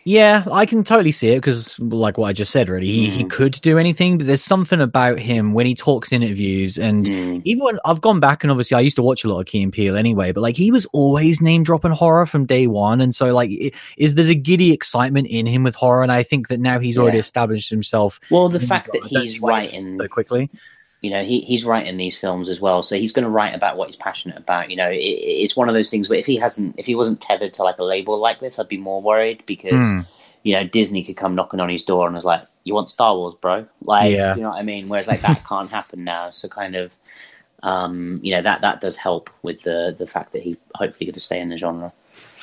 Yeah, 0.05 0.45
I 0.51 0.65
can 0.65 0.83
totally 0.83 1.13
see 1.13 1.31
it 1.31 1.37
because, 1.37 1.79
like 1.79 2.17
what 2.17 2.29
I 2.29 2.33
just 2.33 2.51
said, 2.51 2.71
really, 2.71 2.87
he, 2.87 3.09
mm. 3.09 3.11
he 3.11 3.25
could 3.25 3.53
do 3.61 3.79
anything, 3.79 4.17
but 4.17 4.27
there's 4.27 4.43
something 4.43 4.81
about 4.81 5.19
him 5.19 5.53
when 5.53 5.67
he 5.67 5.75
talks 5.75 6.11
in 6.11 6.23
interviews, 6.23 6.79
and 6.79 7.05
mm. 7.05 7.43
even 7.45 7.65
when 7.65 7.79
I've 7.85 8.01
gone 8.01 8.19
back 8.19 8.43
and 8.43 8.51
obviously 8.51 8.77
I 8.77 8.81
used 8.81 8.97
to 8.97 9.03
watch 9.03 9.25
a 9.25 9.29
lot 9.29 9.41
of 9.41 9.47
Key 9.47 9.63
and 9.63 9.73
Peele 9.73 9.97
anyway, 9.97 10.33
but 10.33 10.41
like 10.41 10.57
he 10.57 10.71
was 10.71 10.87
always 10.87 11.43
name 11.43 11.65
dropping 11.65 11.93
horror 11.93 12.25
from 12.25 12.47
day 12.47 12.67
one, 12.67 13.03
and 13.03 13.15
so 13.15 13.35
like 13.35 13.51
it, 13.51 13.75
is 13.99 14.15
there's 14.15 14.31
a 14.31 14.35
giddy 14.35 14.73
excitement 14.73 15.27
in 15.29 15.45
him 15.45 15.65
with 15.65 15.75
horror, 15.75 16.03
and 16.03 16.11
I 16.11 16.23
think 16.23 16.49
that 16.49 16.61
now 16.61 16.79
he's 16.79 16.97
already 16.97 17.19
yeah. 17.19 17.21
established 17.21 17.69
himself. 17.69 18.21
Well, 18.31 18.49
the 18.49 18.61
fact 18.61 18.91
that 18.93 19.05
he's 19.05 19.39
writing 19.41 19.99
so 20.01 20.09
quickly, 20.09 20.49
you 21.01 21.11
know 21.11 21.25
he, 21.25 21.41
he's 21.41 21.65
writing 21.65 21.97
these 21.97 22.17
films 22.17 22.49
as 22.49 22.61
well 22.61 22.83
so 22.83 22.97
he's 22.97 23.13
going 23.13 23.25
to 23.25 23.31
write 23.31 23.55
about 23.55 23.77
what 23.77 23.89
he's 23.89 23.97
passionate 23.97 24.37
about 24.37 24.71
you 24.71 24.77
know 24.77 24.89
it, 24.89 24.97
it's 24.97 25.57
one 25.57 25.69
of 25.69 25.75
those 25.75 25.91
things 25.91 26.09
where 26.09 26.19
if 26.19 26.27
he 26.27 26.37
hasn't 26.37 26.79
if 26.79 26.87
he 26.87 26.95
wasn't 26.95 27.21
tethered 27.21 27.55
to 27.55 27.63
like 27.63 27.79
a 27.79 27.85
label 27.85 28.19
like 28.19 28.41
this 28.41 28.59
i'd 28.59 28.69
be 28.69 28.77
more 28.77 29.01
worried 29.01 29.43
because 29.47 29.73
mm 29.73 30.05
you 30.43 30.55
know, 30.55 30.65
Disney 30.65 31.05
could 31.05 31.17
come 31.17 31.35
knocking 31.35 31.61
on 31.61 31.69
his 31.69 31.85
door 31.85 32.07
and 32.07 32.15
was 32.15 32.25
like, 32.25 32.43
"You 32.65 32.75
want 32.75 32.91
Star 32.91 33.15
Wars, 33.15 33.35
bro?" 33.41 33.67
Like, 33.83 34.13
yeah. 34.13 34.35
you 34.35 34.43
know 34.43 34.51
what 34.51 34.59
I 34.59 34.63
mean? 34.63 34.89
Whereas 34.89 35.07
like 35.07 35.21
that 35.23 35.45
can't 35.49 35.71
happen 35.71 36.05
now. 36.05 36.31
So 36.31 36.49
kind 36.49 36.77
of, 36.77 36.93
um, 37.63 38.21
you 38.23 38.35
know, 38.35 38.43
that 38.43 38.63
that 38.63 38.81
does 38.81 38.97
help 38.97 39.31
with 39.43 39.63
the 39.63 39.95
the 39.97 40.07
fact 40.07 40.33
that 40.33 40.43
he 40.43 40.57
hopefully 40.75 41.07
going 41.07 41.15
to 41.15 41.21
stay 41.21 41.41
in 41.41 41.51
the 41.51 41.59
genre. 41.59 41.93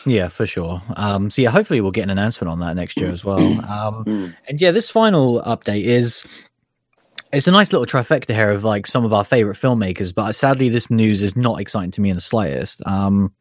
Yeah, 0.06 0.30
for 0.30 0.46
sure. 0.46 0.82
Um, 0.96 1.30
so 1.30 1.42
yeah, 1.42 1.50
hopefully 1.50 1.82
we'll 1.82 1.92
get 1.92 2.04
an 2.04 2.12
announcement 2.12 2.50
on 2.50 2.60
that 2.60 2.76
next 2.76 2.98
year 2.98 3.12
as 3.12 3.26
well. 3.26 3.40
Um, 3.68 4.06
mm. 4.06 4.36
and 4.48 4.62
yeah, 4.62 4.72
this 4.72 4.90
final 4.90 5.42
update 5.42 5.84
is 5.84 6.24
it's 7.32 7.48
a 7.48 7.52
nice 7.52 7.72
little 7.72 7.86
trifecta 7.86 8.34
here 8.34 8.52
of 8.52 8.64
like 8.64 8.88
some 8.88 9.06
of 9.06 9.14
our 9.14 9.24
favorite 9.24 9.58
filmmakers, 9.58 10.14
but 10.14 10.34
sadly 10.34 10.70
this 10.70 10.90
news 10.90 11.22
is 11.22 11.36
not 11.36 11.60
exciting 11.60 11.92
to 11.92 12.02
me 12.02 12.10
in 12.10 12.16
the 12.16 12.22
slightest. 12.22 12.82
Um, 12.86 13.34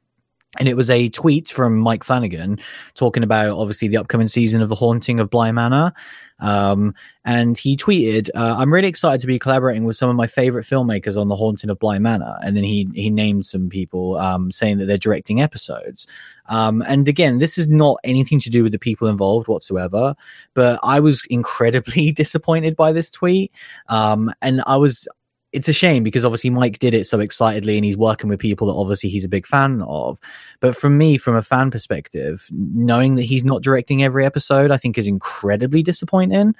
and 0.58 0.68
it 0.68 0.76
was 0.76 0.90
a 0.90 1.08
tweet 1.10 1.48
from 1.48 1.78
Mike 1.78 2.04
Flanagan 2.04 2.58
talking 2.94 3.22
about 3.22 3.58
obviously 3.58 3.88
the 3.88 3.96
upcoming 3.96 4.28
season 4.28 4.62
of 4.62 4.68
The 4.68 4.74
Haunting 4.74 5.20
of 5.20 5.30
Bly 5.30 5.52
Manor. 5.52 5.92
Um, 6.38 6.94
and 7.24 7.56
he 7.56 7.76
tweeted, 7.76 8.28
uh, 8.34 8.56
"I'm 8.58 8.72
really 8.72 8.88
excited 8.88 9.22
to 9.22 9.26
be 9.26 9.38
collaborating 9.38 9.84
with 9.84 9.96
some 9.96 10.10
of 10.10 10.16
my 10.16 10.26
favorite 10.26 10.66
filmmakers 10.66 11.18
on 11.18 11.28
The 11.28 11.36
Haunting 11.36 11.70
of 11.70 11.78
Bly 11.78 11.98
Manor." 11.98 12.36
And 12.42 12.56
then 12.56 12.64
he 12.64 12.88
he 12.94 13.08
named 13.08 13.46
some 13.46 13.70
people, 13.70 14.16
um, 14.18 14.50
saying 14.50 14.78
that 14.78 14.84
they're 14.86 14.98
directing 14.98 15.40
episodes. 15.40 16.06
Um, 16.48 16.82
and 16.86 17.08
again, 17.08 17.38
this 17.38 17.56
is 17.56 17.68
not 17.68 17.98
anything 18.04 18.38
to 18.40 18.50
do 18.50 18.62
with 18.62 18.72
the 18.72 18.78
people 18.78 19.08
involved 19.08 19.48
whatsoever. 19.48 20.14
But 20.52 20.78
I 20.82 21.00
was 21.00 21.24
incredibly 21.30 22.12
disappointed 22.12 22.76
by 22.76 22.92
this 22.92 23.10
tweet, 23.10 23.50
um, 23.88 24.30
and 24.42 24.62
I 24.66 24.76
was 24.76 25.08
it's 25.52 25.68
a 25.68 25.72
shame 25.72 26.02
because 26.02 26.24
obviously 26.24 26.50
Mike 26.50 26.78
did 26.78 26.92
it 26.92 27.06
so 27.06 27.20
excitedly 27.20 27.76
and 27.76 27.84
he's 27.84 27.96
working 27.96 28.28
with 28.28 28.40
people 28.40 28.66
that 28.66 28.74
obviously 28.74 29.08
he's 29.08 29.24
a 29.24 29.28
big 29.28 29.46
fan 29.46 29.82
of. 29.82 30.18
But 30.60 30.76
from 30.76 30.98
me, 30.98 31.16
from 31.18 31.36
a 31.36 31.42
fan 31.42 31.70
perspective, 31.70 32.48
knowing 32.52 33.14
that 33.16 33.22
he's 33.22 33.44
not 33.44 33.62
directing 33.62 34.02
every 34.02 34.26
episode, 34.26 34.70
I 34.70 34.76
think 34.76 34.98
is 34.98 35.06
incredibly 35.06 35.82
disappointing. 35.82 36.54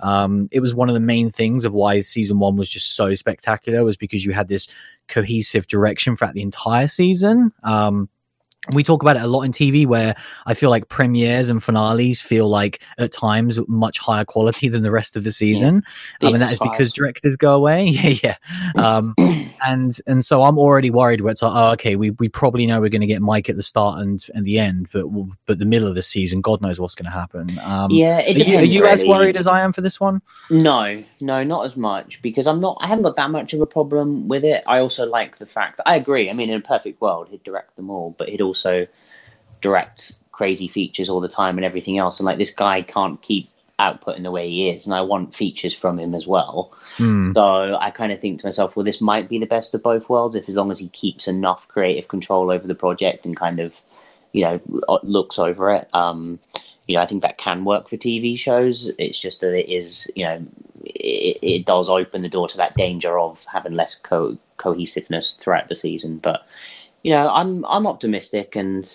Um, 0.00 0.48
it 0.50 0.60
was 0.60 0.74
one 0.74 0.88
of 0.88 0.94
the 0.94 1.00
main 1.00 1.30
things 1.30 1.64
of 1.64 1.72
why 1.72 2.00
season 2.00 2.40
one 2.40 2.56
was 2.56 2.68
just 2.68 2.96
so 2.96 3.14
spectacular 3.14 3.84
was 3.84 3.96
because 3.96 4.24
you 4.24 4.32
had 4.32 4.48
this 4.48 4.68
cohesive 5.08 5.66
direction 5.66 6.16
throughout 6.16 6.34
the 6.34 6.42
entire 6.42 6.88
season. 6.88 7.52
Um, 7.62 8.08
we 8.70 8.84
talk 8.84 9.02
about 9.02 9.16
it 9.16 9.22
a 9.22 9.26
lot 9.26 9.42
in 9.42 9.50
TV 9.50 9.86
where 9.86 10.14
I 10.46 10.54
feel 10.54 10.70
like 10.70 10.88
premieres 10.88 11.48
and 11.48 11.60
finales 11.60 12.20
feel 12.20 12.48
like 12.48 12.80
at 12.96 13.10
times 13.10 13.58
much 13.66 13.98
higher 13.98 14.24
quality 14.24 14.68
than 14.68 14.84
the 14.84 14.92
rest 14.92 15.16
of 15.16 15.24
the 15.24 15.32
season. 15.32 15.82
Yeah. 16.20 16.28
Um, 16.28 16.34
and 16.34 16.42
that 16.42 16.52
is 16.52 16.60
because 16.60 16.92
directors 16.92 17.34
go 17.34 17.54
away. 17.54 17.86
yeah, 17.88 18.14
yeah. 18.22 18.36
Um, 18.80 19.14
and 19.66 19.98
and 20.06 20.24
so 20.24 20.44
I'm 20.44 20.58
already 20.58 20.90
worried 20.90 21.22
where 21.22 21.32
it's 21.32 21.42
like, 21.42 21.52
oh, 21.52 21.72
okay, 21.72 21.96
we, 21.96 22.10
we 22.12 22.28
probably 22.28 22.64
know 22.66 22.80
we're 22.80 22.88
going 22.88 23.00
to 23.00 23.06
get 23.08 23.20
Mike 23.20 23.48
at 23.48 23.56
the 23.56 23.64
start 23.64 24.00
and, 24.00 24.24
and 24.32 24.46
the 24.46 24.60
end, 24.60 24.88
but 24.92 25.06
but 25.46 25.58
the 25.58 25.64
middle 25.64 25.88
of 25.88 25.96
the 25.96 26.02
season, 26.02 26.40
God 26.40 26.62
knows 26.62 26.78
what's 26.78 26.94
going 26.94 27.06
to 27.06 27.10
happen. 27.10 27.58
Um, 27.60 27.90
yeah, 27.90 28.20
it 28.20 28.36
are 28.36 28.44
you, 28.44 28.58
are 28.58 28.62
you 28.62 28.80
really. 28.82 28.92
as 28.92 29.04
worried 29.04 29.36
as 29.36 29.48
I 29.48 29.62
am 29.62 29.72
for 29.72 29.80
this 29.80 29.98
one? 29.98 30.22
No, 30.50 31.02
no, 31.18 31.42
not 31.42 31.66
as 31.66 31.76
much 31.76 32.22
because 32.22 32.46
I'm 32.46 32.60
not. 32.60 32.78
I 32.80 32.86
haven't 32.86 33.02
got 33.02 33.16
that 33.16 33.30
much 33.32 33.54
of 33.54 33.60
a 33.60 33.66
problem 33.66 34.28
with 34.28 34.44
it. 34.44 34.62
I 34.68 34.78
also 34.78 35.04
like 35.04 35.38
the 35.38 35.46
fact. 35.46 35.80
I 35.84 35.96
agree. 35.96 36.30
I 36.30 36.32
mean, 36.32 36.48
in 36.48 36.58
a 36.58 36.60
perfect 36.60 37.00
world, 37.00 37.26
he'd 37.28 37.42
direct 37.42 37.74
them 37.74 37.90
all, 37.90 38.14
but 38.16 38.28
he'd 38.28 38.40
also 38.40 38.51
also 38.52 38.86
direct 39.60 40.12
crazy 40.32 40.68
features 40.68 41.08
all 41.08 41.20
the 41.20 41.28
time 41.28 41.56
and 41.56 41.64
everything 41.64 41.98
else. 41.98 42.18
And 42.18 42.26
like 42.26 42.38
this 42.38 42.50
guy 42.50 42.82
can't 42.82 43.20
keep 43.22 43.48
outputting 43.78 44.22
the 44.22 44.30
way 44.30 44.48
he 44.48 44.68
is, 44.68 44.86
and 44.86 44.94
I 44.94 45.00
want 45.00 45.34
features 45.34 45.74
from 45.74 45.98
him 45.98 46.14
as 46.14 46.26
well. 46.26 46.72
Mm. 46.98 47.34
So 47.34 47.76
I 47.80 47.90
kind 47.90 48.12
of 48.12 48.20
think 48.20 48.40
to 48.40 48.46
myself, 48.46 48.76
well, 48.76 48.84
this 48.84 49.00
might 49.00 49.28
be 49.28 49.38
the 49.38 49.46
best 49.46 49.74
of 49.74 49.82
both 49.82 50.08
worlds 50.08 50.34
if 50.34 50.48
as 50.48 50.54
long 50.54 50.70
as 50.70 50.78
he 50.78 50.88
keeps 50.88 51.26
enough 51.26 51.66
creative 51.68 52.08
control 52.08 52.50
over 52.50 52.66
the 52.66 52.74
project 52.74 53.24
and 53.24 53.36
kind 53.36 53.60
of, 53.60 53.80
you 54.32 54.44
know, 54.44 54.60
looks 55.02 55.38
over 55.38 55.72
it. 55.72 55.88
Um, 55.94 56.38
you 56.86 56.96
know, 56.96 57.02
I 57.02 57.06
think 57.06 57.22
that 57.22 57.38
can 57.38 57.64
work 57.64 57.88
for 57.88 57.96
TV 57.96 58.38
shows. 58.38 58.90
It's 58.98 59.18
just 59.18 59.40
that 59.40 59.54
it 59.54 59.72
is, 59.72 60.06
you 60.14 60.24
know, 60.24 60.44
it, 60.84 61.38
it 61.42 61.66
does 61.66 61.88
open 61.88 62.22
the 62.22 62.28
door 62.28 62.48
to 62.48 62.56
that 62.56 62.76
danger 62.76 63.18
of 63.18 63.44
having 63.46 63.72
less 63.72 63.96
co- 64.02 64.38
cohesiveness 64.58 65.34
throughout 65.38 65.68
the 65.68 65.74
season. 65.74 66.18
But 66.18 66.46
you 67.02 67.10
know, 67.10 67.28
I'm 67.28 67.64
I'm 67.66 67.86
optimistic, 67.86 68.56
and 68.56 68.90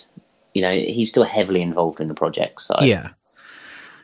you 0.54 0.62
know, 0.62 0.74
he's 0.74 1.10
still 1.10 1.24
heavily 1.24 1.62
involved 1.62 2.00
in 2.00 2.08
the 2.08 2.14
project. 2.14 2.62
So 2.62 2.76
yeah, 2.82 3.10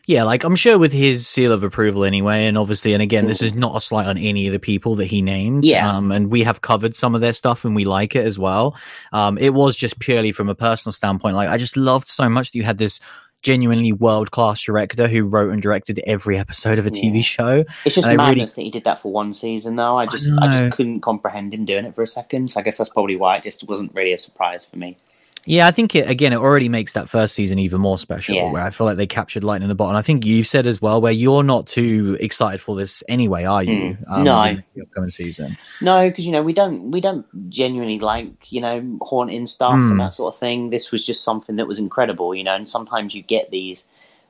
Yeah, 0.06 0.24
like 0.24 0.44
I'm 0.44 0.58
sure 0.58 0.78
with 0.78 0.92
his 0.92 1.26
seal 1.26 1.54
of 1.54 1.64
approval 1.64 2.04
anyway, 2.04 2.46
and 2.46 2.58
obviously, 2.58 2.92
and 2.92 3.02
again, 3.02 3.24
this 3.24 3.42
is 3.42 3.54
not 3.54 3.78
a 3.78 3.80
slight 3.80 4.06
on 4.06 4.18
any 4.18 4.48
of 4.48 4.54
the 4.54 4.60
people 4.60 4.96
that 4.96 5.06
he 5.06 5.22
named. 5.22 5.64
Yeah. 5.64 5.90
Um, 5.90 6.12
and 6.12 6.30
we 6.30 6.44
have 6.44 6.60
covered 6.60 6.94
some 6.94 7.16
of 7.16 7.22
their 7.22 7.32
stuff 7.32 7.64
and 7.64 7.74
we 7.74 7.86
like 7.86 8.14
it 8.14 8.26
as 8.26 8.38
well. 8.38 8.76
Um, 9.14 9.38
it 9.38 9.54
was 9.54 9.78
just 9.78 10.00
purely 10.00 10.34
from 10.34 10.50
a 10.50 10.56
personal 10.56 10.92
standpoint. 10.92 11.38
Like 11.38 11.48
I 11.48 11.58
just 11.58 11.78
loved 11.78 12.10
so 12.10 12.28
much 12.28 12.52
that 12.52 12.58
you 12.58 12.64
had 12.64 12.80
this 12.80 13.00
genuinely 13.44 13.92
world 13.92 14.32
class 14.32 14.62
director 14.62 15.08
who 15.08 15.26
wrote 15.26 15.52
and 15.52 15.62
directed 15.62 16.00
every 16.08 16.38
episode 16.38 16.80
of 16.80 16.88
a 16.88 16.90
TV 16.90 17.18
Yeah. 17.18 17.22
show. 17.22 17.66
It's 17.86 17.96
just 17.96 18.08
And 18.08 18.20
I 18.20 18.24
really- 18.24 18.36
madness 18.38 18.54
that 18.54 18.62
he 18.62 18.70
did 18.72 18.86
that 18.86 19.00
for 19.00 19.12
one 19.12 19.34
season, 19.34 19.76
though. 19.76 19.98
I 19.98 20.06
just, 20.06 20.28
I, 20.28 20.48
know. 20.48 20.62
just 20.68 20.78
couldn't 20.78 21.02
comprehend 21.02 21.54
him 21.54 21.66
doing 21.66 21.86
it 21.86 21.94
for 21.94 22.02
a 22.02 22.08
second. 22.08 22.50
So 22.50 22.60
I 22.60 22.64
guess 22.64 22.78
that's 22.78 22.90
probably 22.90 23.18
why 23.18 23.36
it 23.38 23.44
just 23.44 23.68
wasn't 23.68 23.94
really 23.94 24.14
a 24.14 24.18
surprise 24.18 24.66
for 24.66 24.78
me. 24.78 24.98
Yeah, 25.46 25.68
I 25.68 25.72
think 25.72 25.94
it 25.96 26.10
again. 26.10 26.32
It 26.32 26.38
already 26.38 26.70
makes 26.70 26.94
that 26.94 27.10
first 27.10 27.36
season 27.36 27.60
even 27.60 27.82
more 27.82 27.98
special. 27.98 28.36
Yeah. 28.36 28.52
Where 28.52 28.62
I 28.62 28.70
feel 28.70 28.86
like 28.88 28.98
they 28.98 29.08
captured 29.08 29.44
lightning 29.44 29.66
in 29.66 29.70
the 29.70 29.76
bottle. 29.76 29.98
I 29.98 30.02
think 30.02 30.26
you've 30.26 30.48
said 30.48 30.66
as 30.66 30.82
well, 30.82 31.02
where 31.02 31.12
you're 31.12 31.44
not 31.44 31.68
too 31.68 32.18
excited 32.22 32.62
for 32.62 32.76
this 32.76 33.04
anyway, 33.10 33.44
are 33.44 33.64
you? 33.64 33.98
Mm. 34.10 34.24
No. 34.24 34.42
with 34.42 34.64
The 34.76 34.82
upcoming 34.84 35.10
season. 35.10 35.58
No, 35.82 36.10
because 36.10 36.26
you 36.26 36.32
know 36.32 36.42
we 36.44 36.54
don't, 36.54 36.92
we 36.92 37.02
don't 37.02 37.26
genuinely 37.50 38.00
like 38.00 38.52
you 38.52 38.62
know 38.62 38.98
haunting 39.02 39.46
stuff 39.46 39.74
Hmm. 39.74 39.92
and 39.92 40.00
that 40.00 40.14
sort 40.14 40.34
of 40.34 40.40
thing. 40.40 40.70
This 40.70 40.92
was 40.92 41.06
just 41.06 41.24
something 41.24 41.58
that 41.58 41.68
was 41.68 41.80
incredible, 41.80 42.34
you 42.34 42.44
know. 42.44 42.56
And 42.56 42.68
sometimes 42.68 43.14
you 43.14 43.22
get 43.22 43.52
these 43.52 43.84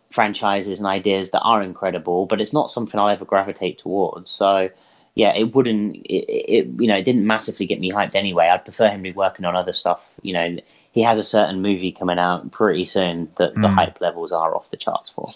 franchises 0.09 0.79
and 0.79 0.87
ideas 0.87 1.31
that 1.31 1.41
are 1.41 1.61
incredible, 1.61 2.25
but 2.25 2.41
it's 2.41 2.53
not 2.53 2.69
something 2.71 2.99
I'll 2.99 3.09
ever 3.09 3.25
gravitate 3.25 3.77
towards. 3.77 4.31
So. 4.31 4.69
Yeah, 5.15 5.35
it 5.35 5.53
wouldn't. 5.53 5.95
It, 5.97 6.25
it 6.27 6.67
you 6.79 6.87
know, 6.87 6.95
it 6.95 7.03
didn't 7.03 7.27
massively 7.27 7.67
get 7.67 7.79
me 7.79 7.91
hyped 7.91 8.15
anyway. 8.15 8.47
I'd 8.47 8.63
prefer 8.65 8.89
him 8.89 9.03
to 9.03 9.11
be 9.11 9.11
working 9.11 9.45
on 9.45 9.55
other 9.55 9.71
stuff. 9.71 10.01
You 10.23 10.33
know, 10.33 10.57
he 10.93 11.01
has 11.03 11.19
a 11.19 11.23
certain 11.23 11.61
movie 11.61 11.91
coming 11.91 12.17
out 12.19 12.49
pretty 12.51 12.85
soon 12.85 13.29
that 13.35 13.53
the 13.55 13.59
Mm. 13.67 13.75
hype 13.75 13.99
levels 13.99 14.31
are 14.31 14.55
off 14.55 14.69
the 14.69 14.77
charts 14.77 15.09
for. 15.11 15.27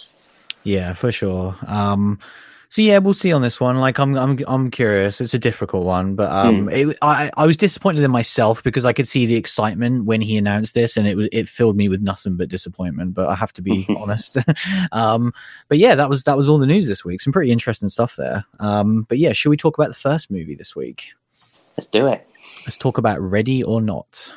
Yeah, 0.64 0.94
for 0.94 1.12
sure. 1.12 1.56
Um, 1.68 2.20
so 2.70 2.82
yeah, 2.82 2.98
we'll 2.98 3.14
see 3.14 3.32
on 3.32 3.42
this 3.42 3.60
one. 3.62 3.78
Like, 3.78 3.98
I'm, 3.98 4.16
I'm, 4.18 4.38
I'm 4.46 4.70
curious. 4.70 5.22
It's 5.22 5.34
a 5.34 5.40
difficult 5.40 5.86
one, 5.86 6.16
but 6.16 6.30
um, 6.30 6.68
it, 6.68 6.98
I, 7.02 7.32
I 7.38 7.46
was 7.46 7.56
disappointed 7.56 8.04
in 8.04 8.12
myself 8.12 8.62
because 8.62 8.84
I 8.84 8.92
could 8.92 9.08
see 9.08 9.26
the 9.26 9.36
excitement 9.36 10.04
when 10.04 10.20
he 10.20 10.36
announced 10.38 10.74
this, 10.76 10.98
and 10.98 11.08
it 11.08 11.16
was, 11.16 11.30
it 11.32 11.48
filled 11.48 11.78
me 11.78 11.88
with 11.88 12.02
nothing 12.02 12.36
but 12.36 12.50
disappointment. 12.50 13.14
But 13.14 13.30
I 13.30 13.36
have 13.36 13.54
to 13.54 13.62
be 13.62 13.86
honest. 13.98 14.38
um, 14.92 15.34
but 15.70 15.78
yeah, 15.78 15.96
that 15.96 16.10
was, 16.10 16.24
that 16.24 16.36
was 16.36 16.50
all 16.50 16.58
the 16.60 16.68
news 16.68 16.88
this 16.88 17.06
week. 17.06 17.22
Some 17.22 17.32
pretty 17.32 17.52
interesting 17.54 17.88
stuff 17.88 18.18
there. 18.18 18.44
Um, 18.60 19.04
but 19.08 19.18
yeah, 19.18 19.32
should 19.32 19.50
we 19.50 19.58
talk 19.58 19.78
about 19.78 19.88
the 19.88 19.94
first 19.96 20.30
movie 20.30 20.56
this 20.56 20.76
week? 20.76 21.14
Let's 21.78 21.88
do 21.88 22.06
it. 22.08 22.28
Let's 22.66 22.76
talk 22.78 22.98
about 22.98 23.22
Ready 23.22 23.64
or 23.64 23.82
Not. 23.82 24.34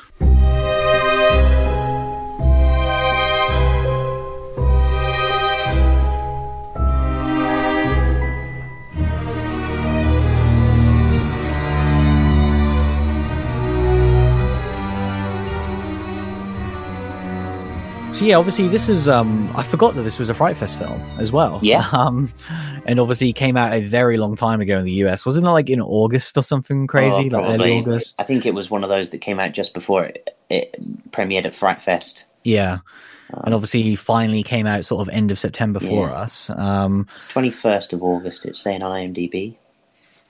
So 18.21 18.27
yeah, 18.27 18.35
obviously 18.35 18.67
this 18.67 18.87
is 18.87 19.07
um 19.07 19.51
I 19.55 19.63
forgot 19.63 19.95
that 19.95 20.03
this 20.03 20.19
was 20.19 20.29
a 20.29 20.35
Fright 20.35 20.55
Fest 20.55 20.77
film 20.77 21.01
as 21.17 21.31
well. 21.31 21.59
Yeah. 21.63 21.87
Um 21.91 22.31
and 22.85 22.99
obviously 22.99 23.29
it 23.29 23.33
came 23.33 23.57
out 23.57 23.73
a 23.73 23.81
very 23.81 24.17
long 24.17 24.35
time 24.35 24.61
ago 24.61 24.77
in 24.77 24.85
the 24.85 24.91
US. 25.05 25.25
Wasn't 25.25 25.43
it 25.43 25.49
like 25.49 25.71
in 25.71 25.81
August 25.81 26.37
or 26.37 26.43
something 26.43 26.85
crazy? 26.85 27.31
Oh, 27.33 27.39
like 27.39 27.55
early. 27.59 27.79
August? 27.79 28.21
I 28.21 28.23
think 28.23 28.45
it 28.45 28.53
was 28.53 28.69
one 28.69 28.83
of 28.83 28.91
those 28.91 29.09
that 29.09 29.21
came 29.21 29.39
out 29.39 29.53
just 29.53 29.73
before 29.73 30.03
it, 30.05 30.37
it 30.51 30.75
premiered 31.09 31.47
at 31.47 31.55
Fright 31.55 31.81
Fest. 31.81 32.23
Yeah. 32.43 32.73
Um, 33.33 33.41
And 33.45 33.53
obviously 33.55 33.81
he 33.81 33.95
finally 33.95 34.43
came 34.43 34.67
out 34.67 34.85
sort 34.85 35.01
of 35.01 35.11
end 35.11 35.31
of 35.31 35.39
September 35.39 35.79
for 35.79 36.07
Yeah. 36.07 36.13
us. 36.13 36.51
Um 36.51 37.07
21st 37.33 37.93
of 37.93 38.03
August, 38.03 38.45
it's 38.45 38.59
saying 38.59 38.83
on 38.83 38.91
IMDb. 38.91 39.55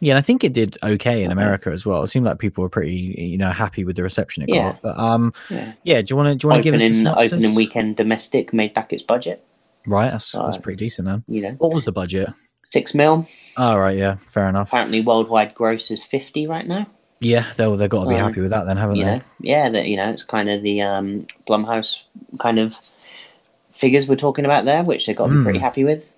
Yeah, 0.01 0.11
and 0.13 0.17
I 0.17 0.21
think 0.21 0.43
it 0.43 0.51
did 0.51 0.77
okay 0.83 1.23
in 1.23 1.31
America 1.31 1.69
as 1.69 1.85
well. 1.85 2.03
It 2.03 2.09
seemed 2.09 2.25
like 2.25 2.39
people 2.39 2.61
were 2.63 2.69
pretty, 2.69 3.15
you 3.17 3.37
know, 3.37 3.51
happy 3.51 3.85
with 3.85 3.95
the 3.95 4.03
reception 4.03 4.43
it 4.43 4.49
Yeah. 4.49 4.63
got. 4.63 4.81
But 4.81 4.99
um 4.99 5.33
Yeah. 5.49 5.71
yeah, 5.83 6.01
do 6.01 6.11
you 6.11 6.15
want 6.17 6.27
to 6.27 6.35
do 6.35 6.45
you 6.45 6.49
want 6.51 6.63
to 6.63 6.71
give 6.71 6.75
us 6.75 6.81
a 6.81 6.85
Opening, 6.85 7.07
opening 7.25 7.55
weekend 7.55 7.95
domestic 7.95 8.51
made 8.51 8.73
back 8.73 8.91
its 8.91 9.03
budget. 9.03 9.45
Right, 9.87 10.11
that's, 10.11 10.31
that's 10.33 10.57
pretty 10.57 10.77
decent 10.77 11.07
then. 11.07 11.23
You 11.27 11.41
know, 11.41 11.51
What 11.57 11.71
was 11.71 11.85
the 11.85 11.91
budget? 11.91 12.29
six 12.69 12.93
mil. 12.93 13.27
Oh 13.57 13.77
right, 13.77 13.97
yeah, 13.97 14.15
fair 14.17 14.47
enough. 14.49 14.69
Apparently, 14.69 15.01
worldwide 15.01 15.53
gross 15.55 15.91
is 15.91 16.03
50 16.03 16.47
right 16.47 16.67
now. 16.67 16.87
Yeah, 17.19 17.45
they'll 17.57 17.75
they've 17.77 17.89
got 17.89 18.03
to 18.03 18.09
be 18.09 18.15
Um, 18.15 18.21
happy 18.21 18.41
with 18.41 18.49
that 18.51 18.65
then, 18.65 18.77
haven't 18.77 18.99
they? 18.99 19.05
know, 19.05 19.21
yeah, 19.39 19.69
that 19.69 19.87
you 19.87 19.97
know, 19.97 20.09
it's 20.09 20.23
kind 20.23 20.49
of 20.49 20.63
the 20.63 20.81
um, 20.81 21.27
Blumhouse 21.47 22.01
kind 22.39 22.57
of 22.59 22.79
figures 23.71 24.07
we're 24.07 24.15
talking 24.15 24.45
about 24.45 24.65
there, 24.65 24.83
which 24.83 25.05
they've 25.05 25.15
got 25.15 25.25
to 25.27 25.31
be 25.33 25.37
Hmm. 25.37 25.43
pretty 25.43 25.59
happy 25.59 25.83
with. 25.83 26.11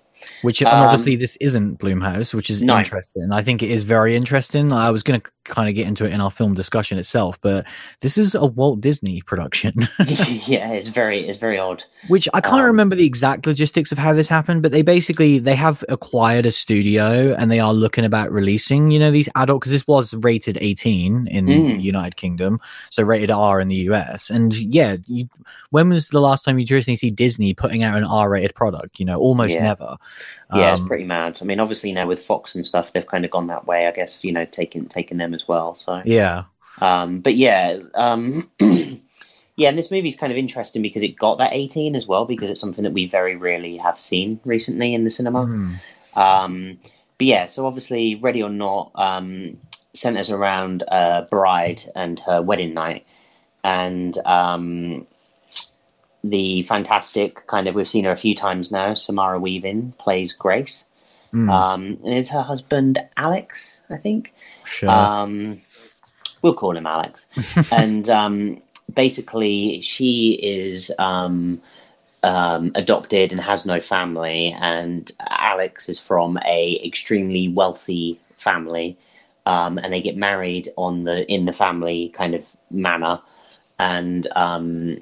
Which 0.44 0.60
and 0.60 0.70
Um, 0.70 0.80
obviously 0.82 1.16
this 1.16 1.36
isn't 1.40 1.78
Blumhouse, 1.78 2.34
which 2.34 2.50
is 2.50 2.62
No. 2.62 2.78
interesting. 2.78 3.32
I 3.32 3.42
think 3.42 3.62
it 3.62 3.70
is 3.70 3.82
very 3.82 4.14
interesting. 4.14 4.72
I 4.72 4.90
was 4.90 5.02
going 5.02 5.20
to 5.20 5.26
kind 5.44 5.68
of 5.68 5.74
get 5.74 5.86
into 5.86 6.06
it 6.06 6.12
in 6.12 6.20
our 6.22 6.30
film 6.30 6.54
discussion 6.54 6.96
itself, 6.98 7.38
but 7.42 7.66
this 8.00 8.16
is 8.16 8.34
a 8.34 8.46
Walt 8.46 8.80
Disney 8.80 9.20
production, 9.22 9.74
yeah, 10.46 10.70
it's 10.72 10.88
very, 10.88 11.26
it's 11.28 11.38
very 11.38 11.58
odd. 11.58 11.84
which 12.08 12.28
I 12.32 12.40
can't 12.40 12.60
Um, 12.60 12.66
remember 12.66 12.94
the 12.96 13.04
exact 13.06 13.46
logistics 13.46 13.92
of 13.92 13.98
how 13.98 14.12
this 14.14 14.28
happened. 14.28 14.62
But 14.62 14.72
they 14.72 14.82
basically 14.82 15.38
they 15.38 15.54
have 15.54 15.82
acquired 15.88 16.46
a 16.46 16.50
studio 16.52 17.34
and 17.38 17.50
they 17.50 17.60
are 17.60 17.74
looking 17.74 18.04
about 18.04 18.30
releasing, 18.32 18.90
you 18.90 18.98
know, 18.98 19.10
these 19.10 19.28
adult 19.34 19.60
because 19.60 19.72
this 19.72 19.86
was 19.86 20.14
rated 20.14 20.56
eighteen 20.60 21.26
in 21.28 21.46
Mm. 21.46 21.76
the 21.76 21.82
United 21.82 22.16
Kingdom, 22.16 22.60
so 22.90 23.02
rated 23.02 23.30
R 23.30 23.60
in 23.60 23.68
the 23.68 23.76
US. 23.90 24.30
And 24.30 24.54
yeah, 24.54 24.96
you, 25.06 25.28
when 25.70 25.88
was 25.90 26.08
the 26.08 26.20
last 26.20 26.44
time 26.44 26.58
you 26.58 26.66
traditionally 26.66 26.96
see 26.96 27.10
Disney 27.10 27.52
putting 27.54 27.82
out 27.82 27.96
an 27.98 28.04
R-rated 28.04 28.54
product? 28.54 28.98
You 29.00 29.06
know, 29.06 29.18
almost 29.18 29.54
Yeah. 29.54 29.62
never. 29.64 29.96
Yeah, 30.54 30.72
Um, 30.72 30.80
it's 30.80 30.88
pretty 30.88 31.04
mad. 31.04 31.38
I 31.40 31.44
mean, 31.44 31.60
obviously 31.60 31.92
now 31.92 32.06
with 32.06 32.24
Fox 32.24 32.54
and 32.54 32.66
stuff, 32.66 32.92
they've 32.92 33.06
kind 33.06 33.24
of 33.24 33.30
gone 33.30 33.46
that 33.48 33.66
way. 33.66 33.86
I 33.86 33.90
guess 33.90 34.24
you 34.24 34.32
know, 34.32 34.44
taking 34.44 34.86
taking 34.86 35.18
them 35.18 35.34
as 35.34 35.48
well. 35.48 35.74
So, 35.74 36.02
yeah. 36.04 36.44
um, 36.80 37.20
but 37.20 37.34
yeah, 37.34 37.78
um, 37.94 38.50
yeah, 38.60 39.68
and 39.68 39.78
this 39.78 39.90
movie's 39.90 40.16
kind 40.16 40.32
of 40.32 40.38
interesting 40.38 40.82
because 40.82 41.02
it 41.02 41.16
got 41.16 41.38
that 41.38 41.52
eighteen 41.52 41.96
as 41.96 42.06
well 42.06 42.24
because 42.24 42.50
it's 42.50 42.60
something 42.60 42.84
that 42.84 42.92
we 42.92 43.06
very 43.06 43.36
rarely 43.36 43.78
have 43.82 44.00
seen 44.00 44.40
recently 44.44 44.94
in 44.94 45.04
the 45.04 45.10
cinema. 45.10 45.46
Hmm. 45.46 45.74
Um, 46.14 46.78
but 47.18 47.26
yeah, 47.26 47.46
so 47.46 47.66
obviously, 47.66 48.16
Ready 48.16 48.42
or 48.42 48.50
Not 48.50 48.90
um, 48.94 49.58
centers 49.92 50.30
around 50.30 50.82
a 50.88 51.26
bride 51.30 51.82
and 51.94 52.18
her 52.20 52.42
wedding 52.42 52.74
night, 52.74 53.06
and 53.62 54.16
um, 54.26 55.06
the 56.24 56.62
fantastic 56.62 57.46
kind 57.46 57.68
of 57.68 57.74
we've 57.74 57.88
seen 57.88 58.04
her 58.04 58.10
a 58.10 58.16
few 58.16 58.34
times 58.34 58.72
now. 58.72 58.94
Samara 58.94 59.38
Weaving 59.38 59.92
plays 59.98 60.32
Grace, 60.32 60.84
Hmm. 61.30 61.50
um, 61.50 61.82
and 62.04 62.14
it's 62.14 62.30
her 62.30 62.42
husband 62.42 62.98
Alex, 63.16 63.80
I 63.90 63.98
think. 63.98 64.32
Sure. 64.64 64.88
Um, 64.88 65.60
we'll 66.42 66.54
call 66.54 66.76
him 66.76 66.86
Alex. 66.86 67.26
and 67.72 68.08
um, 68.08 68.62
basically, 68.92 69.82
she 69.82 70.32
is 70.42 70.90
um, 70.98 71.60
um, 72.22 72.72
adopted 72.74 73.30
and 73.32 73.40
has 73.40 73.66
no 73.66 73.80
family, 73.80 74.56
and 74.58 75.12
Alex 75.20 75.88
is 75.90 76.00
from 76.00 76.38
a 76.46 76.80
extremely 76.82 77.48
wealthy 77.48 78.18
family, 78.38 78.96
um, 79.44 79.76
and 79.76 79.92
they 79.92 80.00
get 80.00 80.16
married 80.16 80.70
on 80.76 81.04
the 81.04 81.30
in 81.30 81.44
the 81.44 81.52
family 81.52 82.08
kind 82.10 82.34
of 82.34 82.46
manner, 82.70 83.20
and 83.78 84.26
um, 84.36 84.96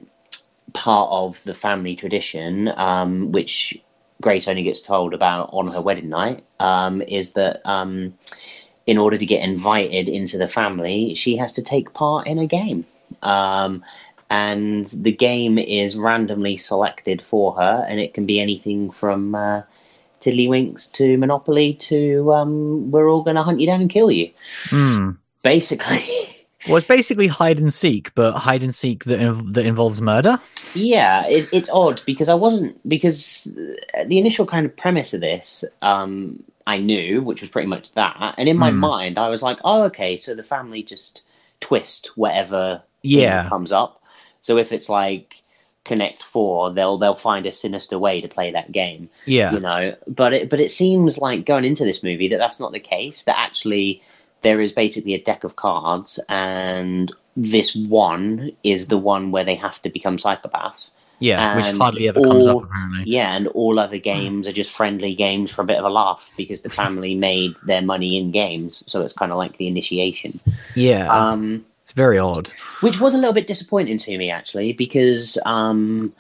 part 0.75 1.11
of 1.11 1.43
the 1.45 1.55
family 1.55 1.97
tradition, 1.97 2.69
um, 2.77 3.33
which 3.33 3.81
Grace 4.21 4.49
only 4.49 4.63
gets 4.63 4.81
told 4.81 5.15
about 5.15 5.51
on 5.53 5.67
her 5.69 5.83
wedding 5.83 6.09
night, 6.09 6.45
um, 6.61 7.03
is 7.03 7.33
that 7.33 7.61
um, 7.69 8.15
in 8.87 8.99
order 8.99 9.19
to 9.19 9.27
get 9.27 9.43
invited 9.43 10.09
into 10.09 10.39
the 10.39 10.49
family, 10.49 11.15
she 11.15 11.37
has 11.37 11.53
to 11.55 11.63
take 11.63 11.93
part 11.95 12.27
in 12.27 12.39
a 12.39 12.47
game. 12.47 12.87
Um, 13.23 13.85
and 14.31 14.87
the 14.87 15.13
game 15.13 15.59
is 15.59 15.97
randomly 15.97 16.57
selected 16.57 17.21
for 17.21 17.55
her, 17.57 17.85
and 17.89 18.01
it 18.01 18.15
can 18.15 18.25
be 18.25 18.41
anything 18.41 18.91
from 18.91 19.35
uh, 19.35 19.63
Tiddlywinks 20.23 20.91
to 20.93 21.19
Monopoly 21.19 21.75
to 21.75 22.33
um, 22.33 22.91
we're 22.91 23.11
all 23.11 23.23
going 23.23 23.37
to 23.37 23.43
hunt 23.43 23.61
you 23.61 23.67
down 23.67 23.83
and 23.83 23.91
kill 23.91 24.11
you. 24.11 24.31
Hmm. 24.71 25.11
Basically. 25.43 26.05
Well, 26.69 26.77
it's 26.77 26.87
basically 26.87 27.27
hide 27.27 27.59
and 27.59 27.73
seek, 27.75 28.15
but 28.15 28.33
hide 28.35 28.63
and 28.63 28.75
seek 28.75 29.05
that 29.05 29.19
inv- 29.21 29.53
that 29.55 29.67
involves 29.67 30.01
murder. 30.01 30.39
Yeah, 30.75 31.27
it, 31.27 31.49
it's 31.53 31.69
odd 31.71 32.03
because 32.07 32.29
I 32.29 32.35
wasn't 32.35 32.79
because 32.89 33.49
the 34.07 34.19
initial 34.19 34.47
kind 34.47 34.65
of 34.65 34.77
premise 34.77 35.13
of 35.13 35.21
this 35.21 35.65
um, 35.83 36.43
I 36.67 36.79
knew, 36.79 37.21
which 37.23 37.41
was 37.41 37.51
pretty 37.51 37.67
much 37.69 37.93
that, 37.93 38.35
and 38.39 38.49
in 38.49 38.57
my 38.57 38.71
Hmm. 38.71 38.77
mind 38.79 39.19
I 39.19 39.29
was 39.29 39.43
like, 39.43 39.59
oh, 39.65 39.83
okay, 39.85 40.17
so 40.17 40.35
the 40.35 40.43
family 40.45 40.83
just 40.83 41.23
twist 41.61 42.11
whatever 42.17 42.83
Yeah. 43.03 43.49
comes 43.49 43.73
up. 43.73 44.01
So 44.41 44.57
if 44.59 44.73
it's 44.73 44.89
like 44.89 45.43
Connect 45.85 46.23
Four, 46.23 46.73
they'll 46.73 46.97
they'll 46.97 47.17
find 47.17 47.45
a 47.45 47.51
sinister 47.53 47.99
way 47.99 48.21
to 48.21 48.29
play 48.29 48.53
that 48.53 48.71
game, 48.71 49.11
Yeah. 49.27 49.53
you 49.53 49.59
know. 49.59 49.97
But 50.07 50.33
it 50.33 50.49
but 50.49 50.61
it 50.61 50.71
seems 50.71 51.19
like 51.19 51.45
going 51.45 51.65
into 51.65 51.85
this 51.85 52.05
movie 52.05 52.29
that 52.29 52.39
that's 52.39 52.61
not 52.61 52.71
the 52.71 52.79
case. 52.81 53.25
That 53.25 53.37
actually 53.39 54.01
there 54.43 54.61
is 54.61 54.73
basically 54.73 55.15
a 55.15 55.23
deck 55.23 55.45
of 55.45 55.57
cards, 55.57 56.19
and 56.29 57.13
this 57.37 57.75
one 57.75 58.53
is 58.63 58.89
the 58.89 58.99
one 58.99 59.31
where 59.31 59.45
they 59.45 59.55
have 59.55 59.81
to 59.83 59.89
become 59.89 60.19
psychopaths. 60.19 60.91
Yeah, 61.19 61.55
which 61.57 61.67
And 61.67 61.79
hardly 61.79 62.09
ever 62.09 62.21
comes 62.21 62.49
up 62.49 62.57
all- 62.57 62.65
apparently. 62.65 63.05
Yeah, 63.07 63.37
and 63.37 63.47
all 63.49 63.79
other 63.79 63.99
games 63.99 64.49
are 64.49 64.53
just 64.53 64.71
friendly 64.71 65.15
games 65.15 65.53
for 65.53 65.63
a 65.63 65.65
bit 65.65 65.79
of 65.79 65.85
a 65.85 65.89
laugh 65.89 66.33
because 66.37 66.63
the 66.63 66.69
family 66.83 67.15
made 67.15 67.55
their 67.65 67.81
money 67.83 68.19
in 68.19 68.33
games, 68.33 68.83
so 68.89 69.03
it's 69.03 69.15
kind 69.15 69.31
of 69.31 69.39
like 69.39 69.57
the 69.59 69.69
initiation. 69.69 70.41
Yeah, 70.75 71.09
Um, 71.09 71.65
it's 71.85 71.93
very 71.93 72.19
odd. 72.19 72.51
which 72.81 72.99
was 73.01 73.15
a 73.15 73.19
little 73.19 73.33
bit 73.35 73.47
disappointing 73.47 73.99
to 73.99 74.19
me 74.19 74.31
actually 74.31 74.73
because 74.73 75.39
um, 75.47 76.13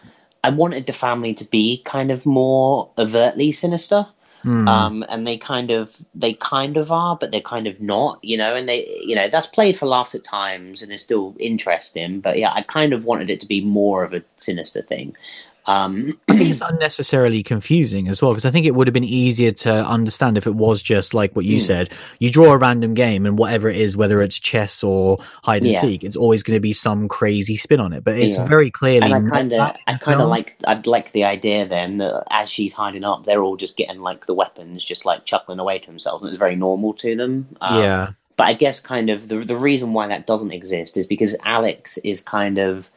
I 0.45 0.50
wanted 0.50 0.87
the 0.87 0.93
family 0.93 1.35
to 1.35 1.45
be 1.47 1.83
kind 1.85 2.12
of 2.12 2.25
more 2.25 2.88
overtly 2.97 3.50
sinister. 3.50 4.07
Hmm. 4.43 4.67
Um, 4.67 5.05
and 5.09 5.27
they 5.27 5.37
kind 5.37 5.71
of 5.71 5.97
they 6.15 6.35
kind 6.35 6.77
of 6.77 6.91
are, 6.91 7.17
but 7.17 7.31
they're 7.31 7.41
kind 7.41 7.67
of 7.67 7.81
not, 7.81 8.19
you 8.23 8.37
know. 8.37 8.57
And 8.57 8.69
they, 8.69 8.87
you 9.05 9.15
know, 9.15 9.29
that's 9.29 9.47
played 9.47 9.77
for 9.77 9.87
laughs 9.87 10.15
at 10.15 10.25
times 10.25 10.83
and 10.83 10.93
is 10.93 11.03
still 11.03 11.37
interesting. 11.39 12.21
But 12.21 12.39
yeah, 12.39 12.53
I 12.53 12.63
kind 12.63 12.93
of 12.93 13.05
wanted 13.05 13.31
it 13.31 13.41
to 13.41 13.47
be 13.47 13.61
more 13.61 14.03
of 14.03 14.13
a 14.13 14.23
sinister 14.39 14.83
thing. 14.83 15.17
Um, 15.66 16.19
I 16.28 16.35
think 16.35 16.50
it's 16.50 16.61
unnecessarily 16.61 17.42
confusing 17.42 18.09
as 18.09 18.21
well 18.23 18.33
because 18.33 18.45
I 18.45 18.50
think 18.50 18.66
it 18.66 18.75
would 18.75 18.87
have 18.88 18.95
been 18.95 19.04
easier 19.04 19.52
to 19.52 19.73
understand 19.87 20.37
if 20.38 20.47
it 20.47 20.54
was 20.54 20.83
just 20.83 21.14
like 21.14 21.37
what 21.37 21.45
you 21.45 21.59
Hmm. 21.59 21.61
said. 21.61 21.90
You 22.19 22.31
draw 22.31 22.52
a 22.52 22.59
random 22.59 22.95
game 22.95 23.26
and 23.26 23.38
whatever 23.38 23.69
it 23.69 23.76
is, 23.76 23.97
whether 23.97 24.23
it's 24.23 24.40
chess 24.40 24.83
or 24.83 25.19
hide 25.45 25.64
and 25.64 25.73
Yeah. 25.73 25.81
seek, 25.81 26.04
it's 26.04 26.16
always 26.16 26.42
going 26.42 26.57
to 26.57 26.61
be 26.61 26.73
some 26.73 27.09
crazy 27.09 27.57
spin 27.57 27.81
on 27.81 27.92
it. 27.92 28.04
But 28.04 28.19
it's 28.19 28.37
Yeah. 28.37 28.45
very 28.45 28.71
clearly. 28.71 29.12
and 29.12 29.14
I 29.14 29.31
kind 29.31 29.52
of, 29.52 29.76
I 29.87 29.95
kind 29.95 30.21
of 30.21 30.28
like, 30.28 30.57
I'd 30.66 30.87
like 30.87 31.12
the 31.12 31.25
idea 31.25 31.66
then 31.66 31.99
that 31.99 32.25
as 32.31 32.50
she's 32.50 32.73
hiding 32.73 33.04
up, 33.04 33.25
they're 33.25 33.42
all 33.42 33.57
just 33.57 33.76
getting 33.76 34.00
like 34.00 34.26
the 34.26 34.35
weapons, 34.35 34.85
just 34.85 35.04
like 35.07 35.25
chuckling 35.25 35.59
away 35.61 35.78
to 35.78 35.87
themselves, 35.87 36.23
and 36.23 36.31
it's 36.31 36.38
very 36.38 36.57
normal 36.57 36.95
to 36.95 37.16
them. 37.16 37.47
Um, 37.61 37.75
yeah, 37.76 38.11
but 38.37 38.45
I 38.49 38.54
guess 38.54 38.81
kind 38.81 39.11
of 39.11 39.28
the 39.28 39.45
the 39.45 39.57
reason 39.57 39.92
why 39.92 40.09
that 40.09 40.26
doesn't 40.26 40.52
exist 40.52 40.97
is 40.97 41.07
because 41.07 41.37
Alex 41.45 41.99
is 41.99 42.23
kind 42.23 42.59
of 42.59 42.90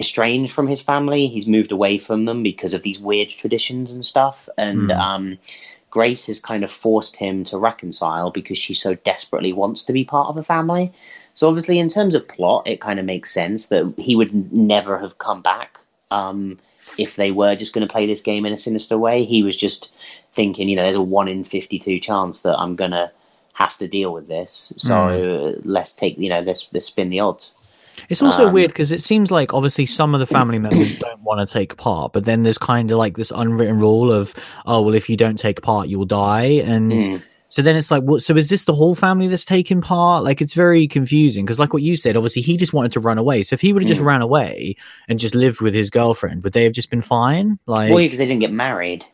estranged 0.00 0.52
from 0.52 0.68
his 0.68 0.80
family. 0.80 1.26
He's 1.26 1.46
moved 1.46 1.72
away 1.72 1.98
from 1.98 2.24
them 2.24 2.42
because 2.42 2.72
of 2.74 2.82
these 2.82 3.00
weird 3.00 3.28
traditions 3.28 3.90
and 3.90 4.04
stuff. 4.04 4.48
And 4.56 4.90
Hmm. 4.90 5.00
um, 5.00 5.38
Grace 5.90 6.26
has 6.26 6.40
kind 6.40 6.64
of 6.64 6.70
forced 6.70 7.16
him 7.16 7.44
to 7.44 7.58
reconcile 7.58 8.30
because 8.30 8.58
she 8.58 8.74
so 8.74 8.94
desperately 8.94 9.52
wants 9.52 9.84
to 9.84 9.92
be 9.92 10.04
part 10.04 10.28
of 10.28 10.36
a 10.36 10.42
family. 10.42 10.92
So 11.34 11.48
obviously, 11.48 11.78
in 11.78 11.88
terms 11.88 12.14
of 12.14 12.28
plot, 12.28 12.66
it 12.66 12.80
kind 12.80 12.98
of 12.98 13.06
makes 13.06 13.32
sense 13.32 13.68
that 13.68 13.94
he 13.96 14.14
would 14.16 14.52
never 14.52 14.98
have 14.98 15.18
come 15.18 15.40
back. 15.40 15.78
Um, 16.10 16.58
if 16.98 17.16
they 17.16 17.30
were 17.30 17.54
just 17.54 17.72
going 17.72 17.86
to 17.86 17.92
play 17.92 18.06
this 18.06 18.20
game 18.20 18.44
in 18.44 18.52
a 18.52 18.58
sinister 18.58 18.98
way, 18.98 19.24
he 19.24 19.42
was 19.42 19.56
just 19.56 19.90
thinking, 20.34 20.68
you 20.68 20.76
know, 20.76 20.82
there's 20.82 20.96
a 20.96 21.02
one 21.02 21.28
in 21.28 21.44
52 21.44 22.00
chance 22.00 22.42
that 22.42 22.58
I'm 22.58 22.76
going 22.76 22.90
to 22.90 23.10
have 23.54 23.78
to 23.78 23.88
deal 23.88 24.12
with 24.12 24.26
this. 24.28 24.72
So 24.76 24.94
uh, 25.56 25.60
let's 25.64 25.92
take, 25.92 26.18
you 26.18 26.28
know, 26.28 26.40
let's, 26.40 26.68
let's 26.72 26.86
spin 26.86 27.10
the 27.10 27.20
odds. 27.20 27.52
It's 28.08 28.22
also 28.22 28.48
um, 28.48 28.52
weird 28.52 28.70
because 28.70 28.92
it 28.92 29.00
seems 29.02 29.30
like 29.30 29.52
obviously 29.54 29.86
some 29.86 30.14
of 30.14 30.20
the 30.20 30.26
family 30.38 30.58
members 30.58 30.94
don't 30.94 31.20
want 31.20 31.46
to 31.46 31.52
take 31.52 31.76
part, 31.76 32.12
but 32.12 32.24
then 32.24 32.42
there's 32.42 32.58
kind 32.58 32.90
of 32.90 32.98
like 32.98 33.16
this 33.16 33.30
unwritten 33.30 33.78
rule 33.78 34.12
of 34.12 34.34
oh 34.66 34.82
well, 34.82 34.94
if 34.94 35.08
you 35.10 35.16
don't 35.16 35.38
take 35.38 35.62
part, 35.62 35.88
you'll 35.88 36.04
die, 36.04 36.62
and. 36.64 36.92
Mm. 36.92 37.22
So 37.50 37.62
then 37.62 37.76
it's 37.76 37.90
like, 37.90 38.02
what? 38.02 38.20
So 38.20 38.36
is 38.36 38.50
this 38.50 38.64
the 38.64 38.74
whole 38.74 38.94
family 38.94 39.26
that's 39.26 39.46
taking 39.46 39.80
part? 39.80 40.22
Like, 40.22 40.42
it's 40.42 40.52
very 40.52 40.86
confusing 40.86 41.46
because, 41.46 41.58
like 41.58 41.72
what 41.72 41.80
you 41.82 41.96
said, 41.96 42.14
obviously 42.14 42.42
he 42.42 42.58
just 42.58 42.74
wanted 42.74 42.92
to 42.92 43.00
run 43.00 43.16
away. 43.16 43.42
So 43.42 43.54
if 43.54 43.62
he 43.62 43.72
would 43.72 43.80
have 43.80 43.88
just 43.88 44.02
Mm. 44.02 44.04
ran 44.04 44.20
away 44.20 44.76
and 45.08 45.18
just 45.18 45.34
lived 45.34 45.62
with 45.62 45.72
his 45.72 45.88
girlfriend, 45.88 46.44
would 46.44 46.52
they 46.52 46.64
have 46.64 46.74
just 46.74 46.90
been 46.90 47.00
fine? 47.00 47.58
Like, 47.64 47.88
Well, 47.88 48.02
because 48.04 48.18
they 48.18 48.26
didn't 48.26 48.40
get 48.42 48.52
married. 48.52 49.06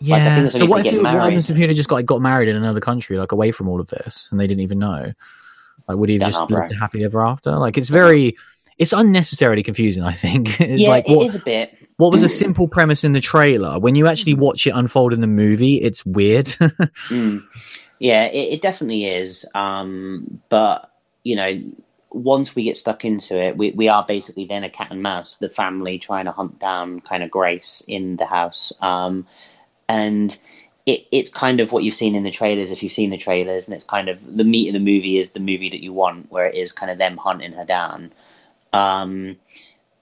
yeah. 0.00 0.16
like, 0.16 0.22
I 0.22 0.36
think 0.36 0.52
so 0.52 0.64
what 0.64 0.86
if 0.86 0.92
he, 0.94 0.98
what 1.00 1.16
happens 1.16 1.50
if 1.50 1.56
he'd 1.58 1.70
just 1.74 1.90
got 1.90 1.96
like, 1.96 2.06
got 2.06 2.22
married 2.22 2.48
in 2.48 2.56
another 2.56 2.80
country, 2.80 3.18
like 3.18 3.32
away 3.32 3.50
from 3.50 3.68
all 3.68 3.78
of 3.78 3.88
this, 3.88 4.26
and 4.30 4.40
they 4.40 4.46
didn't 4.46 4.62
even 4.62 4.78
know? 4.78 5.12
Like, 5.88 5.98
would 5.98 6.08
he 6.08 6.18
have 6.18 6.32
just 6.32 6.50
know, 6.50 6.58
lived 6.58 6.74
happily 6.74 7.04
ever 7.04 7.24
after? 7.24 7.56
Like, 7.56 7.78
it's 7.78 7.88
very, 7.88 8.36
it's 8.78 8.92
unnecessarily 8.92 9.62
confusing. 9.62 10.02
I 10.02 10.12
think 10.12 10.60
it's 10.60 10.82
yeah, 10.82 10.88
like 10.88 11.08
it 11.08 11.16
what 11.16 11.26
is 11.26 11.34
a 11.34 11.40
bit. 11.40 11.76
what 11.96 12.12
was 12.12 12.22
a 12.22 12.28
simple 12.42 12.68
premise 12.68 13.04
in 13.04 13.12
the 13.12 13.20
trailer 13.20 13.78
when 13.78 13.94
you 13.94 14.06
actually 14.06 14.34
watch 14.34 14.66
it 14.66 14.70
unfold 14.70 15.12
in 15.12 15.20
the 15.20 15.26
movie, 15.26 15.76
it's 15.76 16.04
weird. 16.04 16.46
Mm. 17.08 17.42
Yeah, 17.98 18.24
it, 18.24 18.54
it 18.54 18.62
definitely 18.62 19.06
is. 19.06 19.46
Um, 19.54 20.40
but 20.50 20.90
you 21.22 21.34
know, 21.34 21.58
once 22.10 22.54
we 22.54 22.64
get 22.64 22.76
stuck 22.76 23.04
into 23.04 23.38
it, 23.38 23.56
we 23.56 23.70
we 23.72 23.88
are 23.88 24.04
basically 24.04 24.46
then 24.46 24.64
a 24.64 24.70
cat 24.70 24.88
and 24.90 25.02
mouse, 25.02 25.36
the 25.36 25.48
family 25.48 25.98
trying 25.98 26.26
to 26.26 26.32
hunt 26.32 26.58
down 26.58 27.00
kind 27.00 27.22
of 27.22 27.30
Grace 27.30 27.82
in 27.86 28.16
the 28.16 28.26
house. 28.26 28.72
Um, 28.80 29.26
and 29.88 30.36
it, 30.86 31.06
it's 31.10 31.32
kind 31.32 31.60
of 31.60 31.72
what 31.72 31.82
you've 31.82 31.94
seen 31.94 32.14
in 32.14 32.22
the 32.22 32.30
trailers 32.30 32.70
if 32.70 32.82
you've 32.82 32.92
seen 32.92 33.10
the 33.10 33.18
trailers, 33.18 33.66
and 33.66 33.74
it's 33.74 33.84
kind 33.84 34.08
of 34.08 34.36
the 34.36 34.44
meat 34.44 34.68
of 34.68 34.72
the 34.72 34.78
movie 34.78 35.18
is 35.18 35.30
the 35.30 35.40
movie 35.40 35.68
that 35.70 35.82
you 35.82 35.92
want, 35.92 36.30
where 36.30 36.46
it 36.46 36.54
is 36.54 36.72
kind 36.72 36.90
of 36.90 36.98
them 36.98 37.16
hunting 37.16 37.52
her 37.52 37.64
down. 37.64 38.12
Um, 38.72 39.36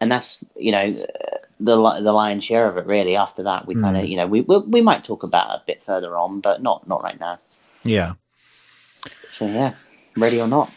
and 0.01 0.13
that's 0.13 0.45
you 0.57 0.73
know 0.73 0.93
the 1.61 1.77
the 2.01 2.13
lion's 2.13 2.45
share 2.45 2.69
of 2.69 2.77
it 2.77 2.87
really. 2.87 3.17
After 3.17 3.45
that, 3.45 3.67
we 3.67 3.75
kind 3.75 3.97
of 3.97 4.05
Mm. 4.05 4.09
you 4.11 4.17
know 4.17 4.27
we, 4.27 4.43
we 4.43 4.59
we 4.59 4.83
might 4.83 5.05
talk 5.05 5.23
about 5.23 5.51
it 5.51 5.63
a 5.63 5.67
bit 5.67 5.83
further 5.83 6.17
on, 6.19 6.41
but 6.41 6.63
not 6.63 6.87
not 6.87 7.03
right 7.03 7.19
now. 7.19 7.39
yeah. 7.83 8.13
So 9.31 9.47
yeah, 9.47 9.75
ready 10.17 10.41
or 10.41 10.49
not? 10.49 10.71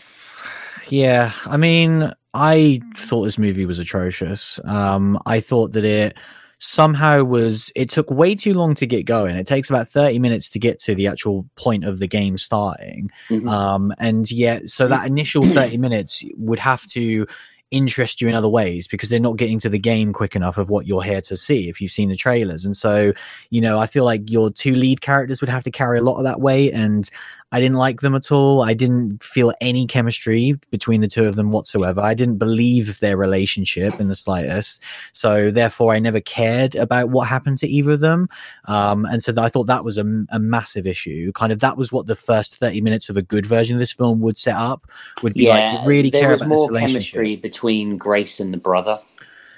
Yeah, 0.90 1.34
I 1.46 1.58
mean, 1.58 2.14
I 2.34 2.80
thought 2.96 3.24
this 3.26 3.38
movie 3.38 3.66
was 3.66 3.80
atrocious. 3.80 4.60
Um, 4.64 5.20
I 5.26 5.42
thought 5.42 5.74
that 5.74 5.84
it 5.84 6.18
somehow 6.60 7.24
was. 7.24 7.72
It 7.76 7.90
took 7.90 8.10
way 8.10 8.36
too 8.36 8.54
long 8.54 8.76
to 8.76 8.86
get 8.86 9.06
going. 9.06 9.36
It 9.36 9.48
takes 9.48 9.70
about 9.70 9.88
thirty 9.88 10.20
minutes 10.20 10.50
to 10.50 10.60
get 10.60 10.80
to 10.80 10.96
the 10.96 11.08
actual 11.08 11.46
point 11.56 11.84
of 11.84 12.00
the 12.00 12.08
game 12.08 12.38
starting. 12.38 13.10
Mhm. 13.30 13.50
Um, 13.50 13.94
and 14.00 14.30
yet, 14.32 14.70
so 14.70 14.88
that 14.88 15.06
initial 15.06 15.44
thirty 15.44 15.78
minutes 15.78 16.24
would 16.36 16.60
have 16.60 16.86
to 16.88 17.28
interest 17.72 18.22
you 18.22 18.28
in 18.28 18.36
other 18.36 18.48
ways 18.48 18.88
because 18.88 19.10
they're 19.10 19.20
not 19.20 19.38
getting 19.38 19.60
to 19.60 19.70
the 19.70 19.80
game 19.80 20.14
quick 20.14 20.36
enough 20.36 20.58
of 20.58 20.70
what 20.70 20.88
you're 20.88 21.04
here 21.04 21.22
to 21.22 21.36
see 21.36 21.70
if 21.70 21.82
you've 21.82 21.92
seen 21.92 22.10
the 22.10 22.16
trailers. 22.16 22.66
And 22.66 22.76
so, 22.76 23.14
you 23.50 23.62
know, 23.62 23.78
I 23.78 23.88
feel 23.88 24.06
like 24.06 24.30
your 24.30 24.50
two 24.50 24.76
lead 24.76 25.02
characters 25.02 25.42
would 25.42 25.50
have 25.50 25.64
to 25.64 25.72
carry 25.72 26.00
a 26.00 26.04
lot 26.04 26.18
of 26.18 26.24
that 26.24 26.40
weight 26.40 26.74
and 26.74 27.10
I 27.52 27.62
didn't 27.62 27.78
like 27.78 28.02
them 28.02 28.14
at 28.14 28.30
all. 28.30 28.62
I 28.62 28.74
didn't 28.74 29.24
feel 29.24 29.54
any 29.62 29.88
chemistry 29.88 30.60
between 30.70 31.00
the 31.00 31.08
two 31.08 31.24
of 31.26 31.36
them 31.36 31.52
whatsoever. 31.52 32.02
I 32.02 32.14
didn't 32.14 32.38
believe 32.38 33.00
their 33.00 33.16
relationship 33.16 34.02
in 34.02 34.10
the 34.10 34.18
slightest. 34.18 34.82
So 35.14 35.50
therefore, 35.50 35.94
I 35.94 36.00
never 36.00 36.20
cared 36.20 36.76
about 36.76 37.08
what 37.10 37.30
happened 37.30 37.58
to 37.60 37.68
either 37.68 37.92
of 37.92 38.02
them. 38.02 38.28
Um, 38.66 39.06
and 39.06 39.24
so 39.24 39.34
I 39.38 39.48
thought 39.48 39.68
that 39.68 39.86
was 39.86 39.98
a, 39.98 40.26
a 40.30 40.40
massive 40.40 40.86
issue. 40.86 41.32
Kind 41.32 41.54
of 41.54 41.60
that 41.60 41.78
was 41.78 41.90
what 41.90 42.08
the 42.08 42.18
first 42.18 42.58
30 42.58 42.82
minutes 42.82 43.10
of 43.10 43.16
a 43.16 43.22
good 43.22 43.46
version 43.46 43.78
of 43.78 43.80
this 43.80 43.94
film 43.94 44.20
would 44.20 44.38
set 44.38 44.56
up, 44.56 44.86
would 45.24 45.34
be 45.34 45.48
like, 45.48 45.72
you 45.72 45.88
really 45.88 46.10
there 46.10 46.24
care 46.24 46.32
was 46.32 46.42
about 46.42 46.50
more 46.50 46.68
this 46.68 46.76
relationship. 46.76 47.14
chemistry 47.14 47.36
between 47.58 47.98
Grace 47.98 48.40
and 48.40 48.54
the 48.54 48.58
brother, 48.58 48.98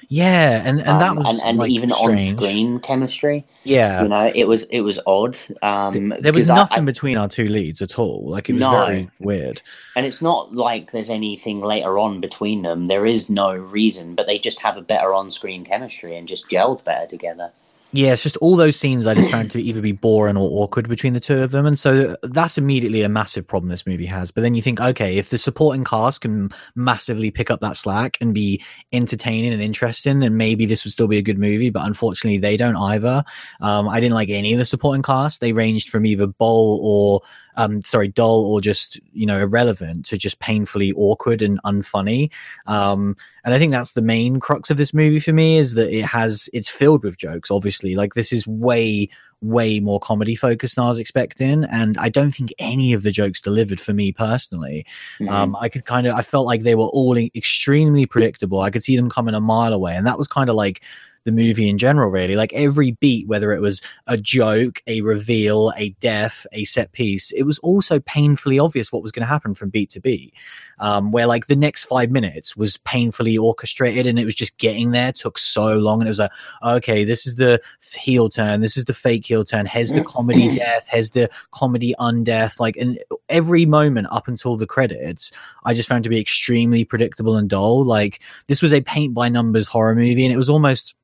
Yeah. 0.08 0.62
And, 0.66 0.80
and 0.80 1.02
that 1.02 1.10
um, 1.12 1.18
was 1.18 1.28
and, 1.28 1.40
and 1.50 1.58
like, 1.58 1.70
even 1.70 1.90
strange. 1.92 2.32
on 2.32 2.38
screen 2.38 2.80
chemistry. 2.80 3.46
Yeah. 3.66 4.04
You 4.04 4.08
know, 4.10 4.32
it 4.34 4.48
was 4.48 4.64
it 4.72 4.82
was 4.82 4.98
odd. 5.06 5.38
Um, 5.62 6.14
there 6.22 6.32
was 6.34 6.48
nothing 6.48 6.80
I- 6.84 6.92
between 6.94 7.18
our 7.18 7.28
two 7.28 7.48
leads 7.50 7.82
at 7.82 8.00
all. 8.00 8.24
Like 8.30 8.50
it 8.50 8.54
was 8.54 8.62
No. 8.62 8.72
very 8.72 9.10
weird. 9.20 9.62
and 9.98 10.06
it's 10.06 10.22
not 10.22 10.56
like 10.56 10.92
there's 10.92 11.10
anything 11.10 11.60
later 11.60 12.00
on 12.00 12.22
between 12.22 12.62
them. 12.62 12.88
There 12.88 13.06
is 13.06 13.30
no 13.30 13.54
reason, 13.54 14.16
but 14.16 14.26
they 14.28 14.38
just 14.38 14.62
have 14.62 14.78
a 14.78 14.82
better 14.82 15.14
on-screen 15.14 15.66
chemistry 15.66 16.16
and 16.18 16.26
just 16.28 16.50
gelled 16.50 16.84
better 16.86 17.06
together. 17.06 17.52
Yeah, 17.92 18.14
it's 18.14 18.22
just 18.22 18.38
all 18.38 18.56
those 18.56 18.76
scenes 18.76 19.08
I 19.08 19.16
just 19.16 19.32
found 19.32 19.50
to 19.52 19.60
either 19.60 19.82
be 19.82 19.94
boring 19.94 20.38
or 20.38 20.48
awkward 20.64 20.88
between 20.88 21.14
the 21.14 21.20
two 21.20 21.42
of 21.42 21.50
them. 21.50 21.66
And 21.66 21.78
so 21.78 22.16
that's 22.22 22.56
immediately 22.56 23.02
a 23.02 23.10
massive 23.10 23.48
problem 23.48 23.72
this 23.72 23.88
movie 23.88 24.06
has. 24.06 24.30
But 24.30 24.42
then 24.42 24.54
you 24.54 24.62
think, 24.62 24.80
okay, 24.80 25.18
if 25.18 25.30
the 25.30 25.40
supporting 25.40 25.84
cast 25.84 26.22
can 26.22 26.52
massively 26.76 27.32
pick 27.32 27.50
up 27.50 27.62
that 27.62 27.78
slack 27.78 28.16
and 28.22 28.32
be 28.32 28.64
entertaining 28.94 29.54
and 29.54 29.62
interesting, 29.62 30.20
then 30.20 30.38
maybe 30.38 30.68
this 30.68 30.84
would 30.84 30.94
still 30.94 31.08
be 31.08 31.18
a 31.18 31.24
good 31.24 31.40
movie. 31.40 31.72
But 31.72 31.88
unfortunately, 31.88 32.38
they 32.38 32.58
don't 32.58 32.78
either. 32.78 33.24
Um, 33.60 33.90
I 33.90 34.00
didn't 34.00 34.14
like 34.14 34.30
any 34.30 34.54
of 34.54 34.60
the 34.60 34.66
supporting 34.66 35.02
cast. 35.02 35.42
They 35.42 35.52
ranged 35.52 35.90
from 35.90 36.06
either 36.06 36.28
bowl 36.28 36.80
or, 36.84 37.22
um, 37.60 37.82
sorry, 37.82 38.08
dull 38.08 38.46
or 38.46 38.62
just, 38.62 39.02
you 39.12 39.26
know, 39.26 39.38
irrelevant 39.38 40.06
to 40.06 40.18
just 40.18 40.40
painfully 40.40 40.94
awkward 40.94 41.42
and 41.42 41.62
unfunny. 41.64 42.32
Um, 42.68 43.18
and 43.44 43.54
I 43.54 43.58
think 43.60 43.74
that's 43.74 43.92
the 43.92 44.02
main 44.02 44.40
crux 44.40 44.70
of 44.70 44.78
this 44.78 44.94
movie 44.94 45.20
for 45.20 45.34
me 45.34 45.58
is 45.58 45.74
that 45.74 45.94
it 45.94 46.06
has, 46.06 46.50
it's 46.54 46.70
filled 46.70 47.04
with 47.04 47.18
jokes, 47.18 47.52
obviously. 47.52 47.96
Like 47.96 48.14
this 48.14 48.32
is 48.32 48.48
way, 48.48 49.10
way 49.42 49.82
more 49.82 50.00
comedy 50.00 50.36
focused 50.36 50.78
than 50.78 50.86
I 50.86 50.88
was 50.88 51.00
expecting. 51.00 51.66
And 51.66 51.98
I 51.98 52.08
don't 52.08 52.32
think 52.32 52.54
any 52.60 52.94
of 52.94 53.04
the 53.04 53.12
jokes 53.12 53.42
delivered 53.42 53.82
for 53.82 53.92
me 53.92 54.14
personally. 54.14 54.86
Mhm. 55.20 55.30
Um, 55.30 55.58
I 55.60 55.68
could 55.68 55.84
kind 55.84 56.08
of, 56.08 56.16
I 56.16 56.22
felt 56.22 56.46
like 56.46 56.64
they 56.64 56.76
were 56.76 56.86
all 56.86 57.18
extremely 57.18 58.06
predictable. 58.06 58.62
I 58.62 58.70
could 58.70 58.84
see 58.84 58.96
them 58.96 59.10
coming 59.10 59.36
a 59.36 59.42
mile 59.42 59.74
away. 59.74 59.98
And 59.98 60.08
that 60.08 60.18
was 60.18 60.30
kind 60.30 60.50
of 60.50 60.56
like 60.56 60.82
the 61.30 61.44
movie 61.44 61.70
in 61.70 61.78
general, 61.78 62.10
really. 62.10 62.36
Like 62.36 62.54
every 62.54 62.92
beat, 62.92 63.28
whether 63.28 63.54
it 63.54 63.62
was 63.62 63.82
a 64.08 64.18
joke, 64.18 64.82
a 64.88 65.02
reveal, 65.02 65.72
a 65.78 65.92
death, 66.00 66.48
a 66.52 66.64
set 66.66 66.92
piece, 66.92 67.32
it 67.32 67.44
was 67.44 67.60
also 67.60 68.00
painfully 68.00 68.60
obvious 68.60 68.92
what 68.92 69.04
was 69.04 69.12
going 69.12 69.22
to 69.22 69.28
happen 69.28 69.54
from 69.54 69.70
beat 69.70 69.90
to 69.92 70.00
beat. 70.00 70.34
Um, 70.82 71.12
where 71.12 71.28
like 71.28 71.48
the 71.48 71.58
next 71.58 71.86
five 71.86 72.10
minutes 72.10 72.56
was 72.56 72.78
painfully 72.78 73.38
orchestrated 73.38 74.08
and 74.08 74.18
it 74.18 74.24
was 74.24 74.34
just 74.34 74.58
getting 74.60 74.92
there 74.92 75.12
took 75.12 75.38
so 75.38 75.78
long. 75.78 76.00
And 76.00 76.08
it 76.08 76.10
was 76.10 76.20
like, 76.20 76.32
okay, 76.64 77.04
this 77.04 77.28
is 77.28 77.36
the 77.36 77.62
heel 77.82 78.30
turn. 78.30 78.62
This 78.62 78.78
is 78.78 78.86
the 78.86 78.94
fake 78.94 79.26
heel 79.26 79.44
turn. 79.44 79.66
Here's 79.66 79.92
the 79.92 80.06
comedy 80.06 80.56
death. 80.56 80.88
Here's 80.90 81.12
the 81.12 81.30
comedy 81.52 81.94
undeath. 82.00 82.62
Like, 82.62 82.78
and 82.78 82.98
every 83.28 83.66
moment 83.66 84.08
up 84.10 84.30
until 84.30 84.56
the 84.56 84.66
credits, 84.66 85.34
I 85.66 85.74
just 85.74 85.90
found 85.90 86.06
to 86.06 86.10
be 86.10 86.20
extremely 86.20 86.86
predictable 86.86 87.36
and 87.36 87.50
dull. 87.50 87.84
Like, 87.84 88.22
this 88.48 88.62
was 88.62 88.72
a 88.72 88.82
paint 88.82 89.14
by 89.14 89.28
numbers 89.28 89.68
horror 89.68 89.96
movie, 89.96 90.24
and 90.24 90.34
it 90.34 90.38
was 90.38 90.50
almost 90.50 90.96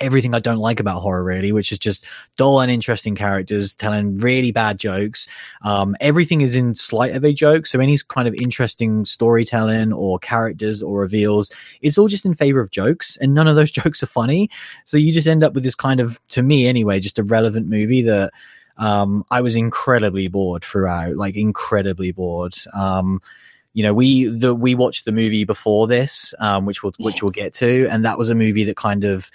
everything 0.00 0.34
I 0.34 0.38
don't 0.38 0.58
like 0.58 0.80
about 0.80 1.00
horror, 1.00 1.24
really, 1.24 1.52
which 1.52 1.72
is 1.72 1.78
just 1.78 2.04
dull 2.36 2.60
and 2.60 2.70
interesting 2.70 3.14
characters 3.14 3.74
telling 3.74 4.18
really 4.18 4.52
bad 4.52 4.78
jokes. 4.78 5.28
Um, 5.62 5.96
everything 6.00 6.40
is 6.40 6.54
in 6.56 6.74
slight 6.74 7.14
of 7.14 7.24
a 7.24 7.32
joke. 7.32 7.66
So 7.66 7.80
any 7.80 7.98
kind 8.08 8.28
of 8.28 8.34
interesting 8.34 9.04
storytelling 9.04 9.92
or 9.92 10.18
characters 10.18 10.82
or 10.82 11.00
reveals, 11.00 11.50
it's 11.80 11.98
all 11.98 12.08
just 12.08 12.26
in 12.26 12.34
favor 12.34 12.60
of 12.60 12.70
jokes, 12.70 13.16
and 13.16 13.34
none 13.34 13.48
of 13.48 13.56
those 13.56 13.70
jokes 13.82 14.02
are 14.02 14.06
funny. 14.06 14.50
So 14.84 14.96
you 14.96 15.12
just 15.12 15.28
end 15.28 15.42
up 15.42 15.54
with 15.54 15.64
this 15.64 15.74
kind 15.74 16.00
of, 16.00 16.20
to 16.28 16.42
me 16.42 16.66
anyway, 16.66 17.00
just 17.00 17.18
a 17.18 17.24
relevant 17.24 17.68
movie 17.68 18.02
that 18.02 18.32
um, 18.76 19.24
I 19.30 19.40
was 19.40 19.56
incredibly 19.56 20.28
bored 20.28 20.64
throughout, 20.64 21.16
like 21.16 21.36
incredibly 21.36 22.12
bored. 22.12 22.54
Um, 22.74 23.20
you 23.72 23.82
know, 23.82 23.92
we 23.92 24.26
the 24.26 24.54
we 24.54 24.76
watched 24.76 25.04
the 25.04 25.12
movie 25.12 25.44
before 25.44 25.88
this, 25.88 26.32
um, 26.38 26.64
which 26.64 26.82
we'll 26.82 26.92
which 26.98 27.22
we'll 27.22 27.32
get 27.32 27.52
to, 27.54 27.88
and 27.88 28.04
that 28.04 28.16
was 28.16 28.30
a 28.30 28.34
movie 28.34 28.64
that 28.64 28.76
kind 28.76 29.02
of 29.02 29.30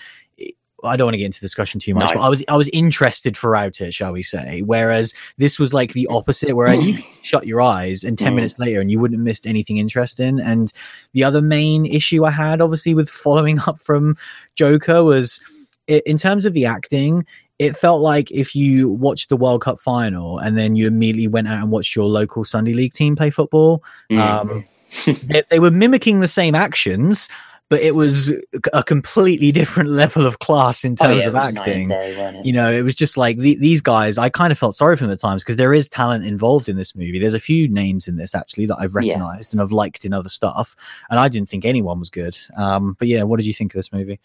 I 0.83 0.95
don't 0.95 1.07
want 1.07 1.13
to 1.13 1.17
get 1.17 1.25
into 1.25 1.39
discussion 1.39 1.79
too 1.79 1.93
much, 1.93 2.13
but 2.13 2.21
I 2.21 2.29
was 2.29 2.43
I 2.47 2.55
was 2.57 2.69
interested 2.69 3.35
throughout 3.35 3.81
it, 3.81 3.93
shall 3.93 4.11
we 4.11 4.23
say? 4.23 4.61
Whereas 4.61 5.13
this 5.37 5.59
was 5.59 5.73
like 5.73 5.93
the 5.93 6.07
opposite, 6.07 6.55
where 6.55 6.73
you 6.73 6.97
shut 7.23 7.47
your 7.47 7.61
eyes 7.61 8.03
and 8.03 8.17
ten 8.17 8.33
mm. 8.33 8.35
minutes 8.35 8.59
later 8.59 8.81
and 8.81 8.89
you 8.91 8.99
wouldn't 8.99 9.19
have 9.19 9.25
missed 9.25 9.47
anything 9.47 9.77
interesting. 9.77 10.39
And 10.39 10.71
the 11.13 11.23
other 11.23 11.41
main 11.41 11.85
issue 11.85 12.25
I 12.25 12.31
had, 12.31 12.61
obviously, 12.61 12.93
with 12.93 13.09
following 13.09 13.59
up 13.67 13.79
from 13.79 14.17
Joker 14.55 15.03
was 15.03 15.41
in 15.87 16.17
terms 16.17 16.45
of 16.45 16.53
the 16.53 16.65
acting 16.65 17.25
it 17.59 17.75
felt 17.75 18.01
like 18.01 18.31
if 18.31 18.55
you 18.55 18.89
watched 18.89 19.27
the 19.27 19.35
World 19.35 19.61
Cup 19.61 19.79
final 19.79 20.39
and 20.39 20.57
then 20.57 20.77
you 20.77 20.87
immediately 20.87 21.27
went 21.27 21.49
out 21.49 21.61
and 21.61 21.71
watched 21.71 21.93
your 21.93 22.05
local 22.05 22.45
Sunday 22.45 22.73
League 22.73 22.93
team 22.93 23.17
play 23.17 23.29
football, 23.29 23.83
mm. 24.09 24.17
um, 24.17 24.65
they, 25.27 25.43
they, 25.49 25.59
were 25.59 25.69
mimicking 25.69 26.21
the 26.21 26.27
same 26.27 26.55
actions, 26.55 27.27
but 27.69 27.81
it 27.81 27.93
was 27.93 28.33
a 28.73 28.83
completely 28.83 29.51
different 29.51 29.89
level 30.01 30.25
of 30.25 30.39
class 30.39 30.83
in 30.83 30.95
terms 30.95 31.11
oh, 31.11 31.17
yeah, 31.17 31.27
of 31.27 31.35
acting. 31.35 31.89
Day, 31.89 32.41
you 32.43 32.51
know, 32.51 32.71
it 32.71 32.81
was 32.81 32.95
just 32.95 33.15
like 33.15 33.37
the, 33.37 33.55
these 33.55 33.81
guys. 33.81 34.17
I 34.17 34.29
kind 34.29 34.51
of 34.51 34.57
felt 34.57 34.75
sorry 34.75 34.97
for 34.97 35.03
them 35.03 35.11
at 35.11 35.19
times 35.19 35.43
because 35.43 35.57
there 35.57 35.73
is 35.73 35.87
talent 35.87 36.25
involved 36.25 36.67
in 36.67 36.75
this 36.75 36.95
movie. 36.95 37.19
There's 37.19 37.35
a 37.35 37.39
few 37.39 37.67
names 37.67 38.07
in 38.07 38.17
this 38.17 38.33
actually 38.33 38.65
that 38.65 38.77
I've 38.79 38.95
recognized 38.95 39.53
yeah. 39.53 39.57
and 39.57 39.61
I've 39.61 39.71
liked 39.71 40.03
in 40.03 40.13
other 40.13 40.29
stuff, 40.29 40.75
and 41.09 41.19
I 41.19 41.29
didn't 41.29 41.49
think 41.49 41.63
anyone 41.63 41.99
was 41.99 42.09
good. 42.09 42.37
Um, 42.57 42.95
but 42.97 43.07
yeah, 43.07 43.23
what 43.23 43.37
did 43.37 43.45
you 43.45 43.53
think 43.53 43.73
of 43.73 43.77
this 43.77 43.93
movie? 43.93 44.19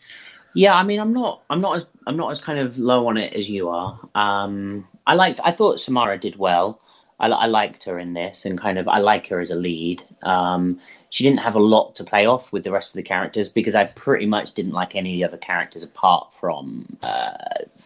Yeah, 0.55 0.75
I 0.75 0.85
mean, 0.85 1.01
I'm 1.01 1.13
not, 1.13 1.43
I'm 1.51 1.61
not 1.61 1.77
as, 1.77 1.87
I'm 2.07 2.17
not 2.17 2.31
as 2.31 2.41
kind 2.41 2.61
of 2.61 2.79
low 2.79 3.09
on 3.09 3.17
it 3.17 3.35
as 3.35 3.51
you 3.51 3.69
are. 3.69 3.99
Um, 4.15 4.87
I 5.07 5.15
liked, 5.15 5.41
I 5.45 5.51
thought 5.51 5.81
Samara 5.81 6.19
did 6.19 6.37
well. 6.37 6.81
I, 7.19 7.29
I 7.29 7.47
liked 7.47 7.85
her 7.85 7.99
in 7.99 8.15
this, 8.15 8.45
and 8.45 8.59
kind 8.59 8.79
of, 8.79 8.89
I 8.89 8.99
like 8.99 9.27
her 9.29 9.41
as 9.41 9.51
a 9.51 9.57
lead. 9.57 10.03
Um, 10.23 10.81
she 11.14 11.22
didn't 11.22 11.38
have 11.38 11.55
a 11.55 11.61
lot 11.61 11.94
to 11.94 12.03
play 12.03 12.27
off 12.27 12.53
with 12.53 12.64
the 12.64 12.72
rest 12.72 12.90
of 12.90 12.94
the 12.94 13.03
characters 13.05 13.48
because 13.48 13.77
I 13.77 13.85
pretty 13.85 14.27
much 14.27 14.53
didn't 14.55 14.72
like 14.72 14.96
any 14.96 15.12
of 15.12 15.31
the 15.31 15.37
other 15.37 15.40
characters 15.40 15.85
apart 15.85 16.35
from 16.35 16.98
uh, 17.05 17.31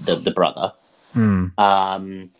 the 0.00 0.16
the 0.16 0.30
brother. 0.30 0.72
Mm. 1.14 1.52
Um, 1.58 2.30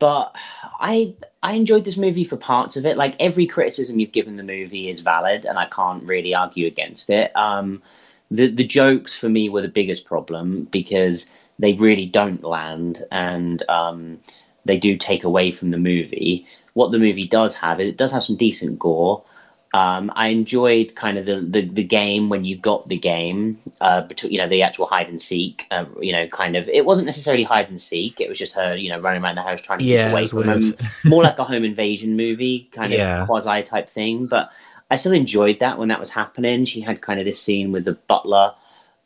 but 0.00 0.34
I 0.80 1.14
I 1.44 1.52
enjoyed 1.52 1.84
this 1.84 1.96
movie 1.96 2.24
for 2.24 2.36
parts 2.36 2.76
of 2.76 2.84
it. 2.84 2.96
Like 2.96 3.14
every 3.20 3.46
criticism 3.46 4.00
you've 4.00 4.10
given 4.10 4.36
the 4.36 4.42
movie 4.42 4.90
is 4.90 5.02
valid, 5.02 5.44
and 5.44 5.56
I 5.56 5.66
can't 5.66 6.02
really 6.02 6.34
argue 6.34 6.66
against 6.66 7.10
it. 7.10 7.30
Um, 7.36 7.80
the 8.28 8.48
the 8.48 8.66
jokes 8.66 9.14
for 9.14 9.28
me 9.28 9.48
were 9.48 9.62
the 9.62 9.68
biggest 9.68 10.04
problem 10.04 10.64
because 10.72 11.28
they 11.60 11.74
really 11.74 12.06
don't 12.06 12.42
land 12.42 13.04
and 13.12 13.62
um, 13.68 14.18
they 14.64 14.78
do 14.78 14.96
take 14.96 15.22
away 15.22 15.52
from 15.52 15.70
the 15.70 15.78
movie. 15.78 16.44
What 16.72 16.90
the 16.90 16.98
movie 16.98 17.28
does 17.28 17.54
have 17.54 17.78
is 17.78 17.88
it 17.88 17.98
does 17.98 18.10
have 18.10 18.24
some 18.24 18.34
decent 18.34 18.80
gore. 18.80 19.22
Um, 19.74 20.12
I 20.14 20.28
enjoyed 20.28 20.94
kind 20.94 21.18
of 21.18 21.26
the, 21.26 21.40
the, 21.40 21.62
the, 21.62 21.82
game 21.82 22.28
when 22.28 22.44
you 22.44 22.56
got 22.56 22.88
the 22.88 22.96
game, 22.96 23.58
uh, 23.80 24.02
between, 24.02 24.30
you 24.30 24.38
know, 24.38 24.48
the 24.48 24.62
actual 24.62 24.86
hide 24.86 25.08
and 25.08 25.20
seek, 25.20 25.66
uh, 25.72 25.84
you 26.00 26.12
know, 26.12 26.28
kind 26.28 26.54
of, 26.54 26.68
it 26.68 26.86
wasn't 26.86 27.06
necessarily 27.06 27.42
hide 27.42 27.68
and 27.68 27.80
seek. 27.80 28.20
It 28.20 28.28
was 28.28 28.38
just 28.38 28.52
her, 28.52 28.76
you 28.76 28.88
know, 28.88 29.00
running 29.00 29.20
around 29.20 29.34
the 29.34 29.42
house 29.42 29.60
trying 29.60 29.80
to 29.80 29.84
yeah, 29.84 30.04
get 30.04 30.12
away 30.12 30.26
from 30.28 30.44
him. 30.44 30.76
More 31.04 31.24
like 31.24 31.40
a 31.40 31.44
home 31.44 31.64
invasion 31.64 32.16
movie, 32.16 32.68
kind 32.70 32.92
of 32.92 33.00
yeah. 33.00 33.26
quasi 33.26 33.64
type 33.64 33.90
thing. 33.90 34.26
But 34.26 34.52
I 34.92 34.96
still 34.96 35.12
enjoyed 35.12 35.58
that 35.58 35.76
when 35.76 35.88
that 35.88 35.98
was 35.98 36.10
happening. 36.10 36.66
She 36.66 36.80
had 36.80 37.00
kind 37.00 37.18
of 37.18 37.26
this 37.26 37.42
scene 37.42 37.72
with 37.72 37.84
the 37.84 37.94
butler 37.94 38.54